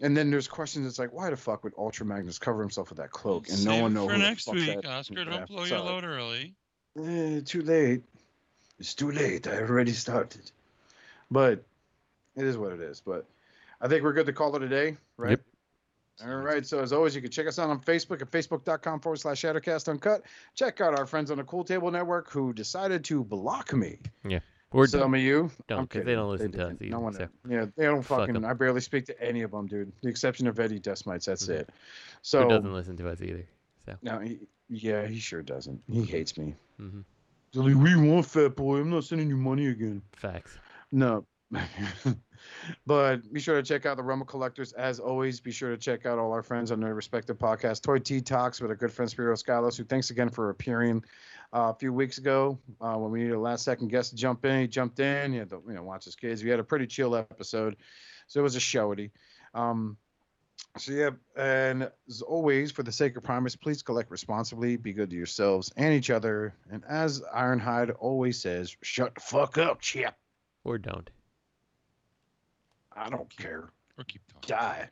and 0.00 0.16
then 0.16 0.30
there's 0.30 0.48
questions. 0.48 0.86
It's 0.86 0.98
like, 0.98 1.12
why 1.12 1.30
the 1.30 1.36
fuck 1.36 1.62
would 1.64 1.72
Ultra 1.78 2.04
Magnus 2.06 2.38
cover 2.38 2.60
himself 2.60 2.88
with 2.90 2.98
that 2.98 3.10
cloak 3.10 3.48
and 3.48 3.64
no 3.64 3.80
one 3.82 3.94
knows. 3.94 4.08
know 4.08 4.14
for 4.14 4.18
next 4.18 4.48
week, 4.52 4.66
that- 4.82 4.86
Oscar. 4.86 5.24
Don't 5.24 5.46
blow 5.46 5.64
your 5.64 5.78
load 5.80 6.04
early. 6.04 6.54
Eh, 6.98 7.40
too 7.44 7.62
late. 7.62 8.02
It's 8.78 8.94
too 8.94 9.10
late. 9.12 9.46
I 9.46 9.58
already 9.62 9.92
started. 9.92 10.50
But 11.30 11.64
it 12.36 12.44
is 12.44 12.56
what 12.56 12.72
it 12.72 12.80
is. 12.80 13.00
But 13.00 13.24
I 13.80 13.88
think 13.88 14.02
we're 14.02 14.12
good 14.12 14.26
to 14.26 14.32
call 14.32 14.54
it 14.56 14.62
a 14.62 14.68
day, 14.68 14.96
right? 15.16 15.30
Yep. 15.30 15.40
All 16.28 16.36
right. 16.36 16.64
So 16.66 16.80
as 16.80 16.92
always, 16.92 17.14
you 17.14 17.20
can 17.22 17.30
check 17.30 17.46
us 17.46 17.58
out 17.58 17.70
on 17.70 17.80
Facebook 17.80 18.20
at 18.22 18.30
facebook.com 18.30 19.00
forward 19.00 19.16
slash 19.18 19.42
Shadowcast 19.42 19.88
Uncut. 19.88 20.22
Check 20.54 20.80
out 20.80 20.96
our 20.98 21.06
friends 21.06 21.30
on 21.32 21.38
the 21.38 21.44
Cool 21.44 21.64
Table 21.64 21.90
Network 21.90 22.30
who 22.30 22.52
decided 22.52 23.04
to 23.06 23.24
block 23.24 23.72
me. 23.72 23.98
Yeah. 24.24 24.38
Or 24.74 24.88
Some 24.88 25.00
don't, 25.00 25.14
of 25.14 25.20
you 25.20 25.50
don't, 25.68 25.78
I'm 25.78 25.86
'cause 25.86 26.02
they 26.04 26.14
don't 26.16 26.28
listen 26.28 26.50
to 26.50 26.66
us 26.66 26.72
either, 26.80 26.90
No 26.90 26.98
one, 26.98 27.12
so. 27.12 27.28
yeah, 27.48 27.66
they 27.76 27.84
don't 27.84 28.02
Fuck 28.02 28.28
I 28.28 28.52
barely 28.54 28.80
speak 28.80 29.06
to 29.06 29.22
any 29.22 29.42
of 29.42 29.52
them, 29.52 29.68
dude. 29.68 29.92
The 30.02 30.08
exception 30.08 30.48
of 30.48 30.58
Eddie 30.58 30.80
Desmites. 30.80 31.26
That's 31.26 31.46
Mhm. 31.46 31.60
it. 31.60 31.68
Who 31.70 31.74
So 32.22 32.48
doesn't 32.48 32.74
listen 32.74 32.96
to 32.96 33.08
us 33.08 33.22
either. 33.22 33.46
So. 33.86 33.96
no, 34.02 34.18
he, 34.18 34.40
yeah, 34.68 35.06
he 35.06 35.20
sure 35.20 35.42
doesn't. 35.42 35.80
He 35.88 36.02
hates 36.02 36.36
me. 36.36 36.56
Mm-hmm. 36.80 37.02
He's 37.52 37.62
like, 37.62 37.76
"We 37.76 37.94
want 38.10 38.26
fat 38.26 38.56
boy. 38.56 38.78
I'm 38.80 38.90
not 38.90 39.04
sending 39.04 39.28
you 39.28 39.36
money 39.36 39.68
again." 39.68 40.02
Facts. 40.12 40.58
No. 40.90 41.24
but 42.86 43.32
be 43.32 43.40
sure 43.40 43.56
to 43.56 43.62
check 43.62 43.86
out 43.86 43.96
the 43.96 44.02
Rumble 44.02 44.26
Collectors. 44.26 44.72
As 44.72 45.00
always, 45.00 45.40
be 45.40 45.50
sure 45.50 45.70
to 45.70 45.76
check 45.76 46.06
out 46.06 46.18
all 46.18 46.32
our 46.32 46.42
friends 46.42 46.70
on 46.70 46.80
their 46.80 46.94
respective 46.94 47.38
podcasts. 47.38 47.82
Toy 47.82 47.98
Tea 47.98 48.20
Talks 48.20 48.60
with 48.60 48.70
our 48.70 48.76
good 48.76 48.92
friend 48.92 49.10
Spiro 49.10 49.34
Skylos, 49.34 49.76
who 49.76 49.84
thanks 49.84 50.10
again 50.10 50.28
for 50.28 50.50
appearing 50.50 51.04
uh, 51.52 51.72
a 51.72 51.74
few 51.74 51.92
weeks 51.92 52.18
ago 52.18 52.58
uh, 52.80 52.94
when 52.94 53.10
we 53.10 53.20
needed 53.20 53.34
a 53.34 53.38
last 53.38 53.64
second 53.64 53.88
guest 53.88 54.10
to 54.10 54.16
jump 54.16 54.44
in. 54.44 54.60
He 54.60 54.66
jumped 54.66 55.00
in. 55.00 55.32
He 55.32 55.38
had 55.38 55.50
to 55.50 55.62
you 55.66 55.74
know, 55.74 55.82
watch 55.82 56.04
his 56.04 56.16
kids. 56.16 56.42
We 56.42 56.50
had 56.50 56.60
a 56.60 56.64
pretty 56.64 56.86
chill 56.86 57.16
episode. 57.16 57.76
So 58.26 58.40
it 58.40 58.42
was 58.42 58.56
a 58.56 58.60
showy. 58.60 59.12
Um, 59.54 59.96
so 60.76 60.92
yeah, 60.92 61.10
and 61.36 61.90
as 62.08 62.20
always, 62.20 62.72
for 62.72 62.82
the 62.82 62.90
sake 62.90 63.16
of 63.16 63.22
promise, 63.22 63.54
please 63.54 63.82
collect 63.82 64.10
responsibly, 64.10 64.76
be 64.76 64.92
good 64.92 65.10
to 65.10 65.16
yourselves 65.16 65.72
and 65.76 65.94
each 65.94 66.10
other. 66.10 66.54
And 66.70 66.82
as 66.88 67.22
Ironhide 67.34 67.94
always 67.98 68.40
says, 68.40 68.76
shut 68.82 69.14
the 69.14 69.20
fuck 69.20 69.56
up, 69.56 69.80
chip. 69.80 70.14
Or 70.64 70.78
don't. 70.78 71.08
I 72.96 73.08
don't 73.10 73.34
care. 73.36 73.70
Or 73.98 74.04
keep 74.04 74.22
talking. 74.28 74.56
Die. 74.56 74.88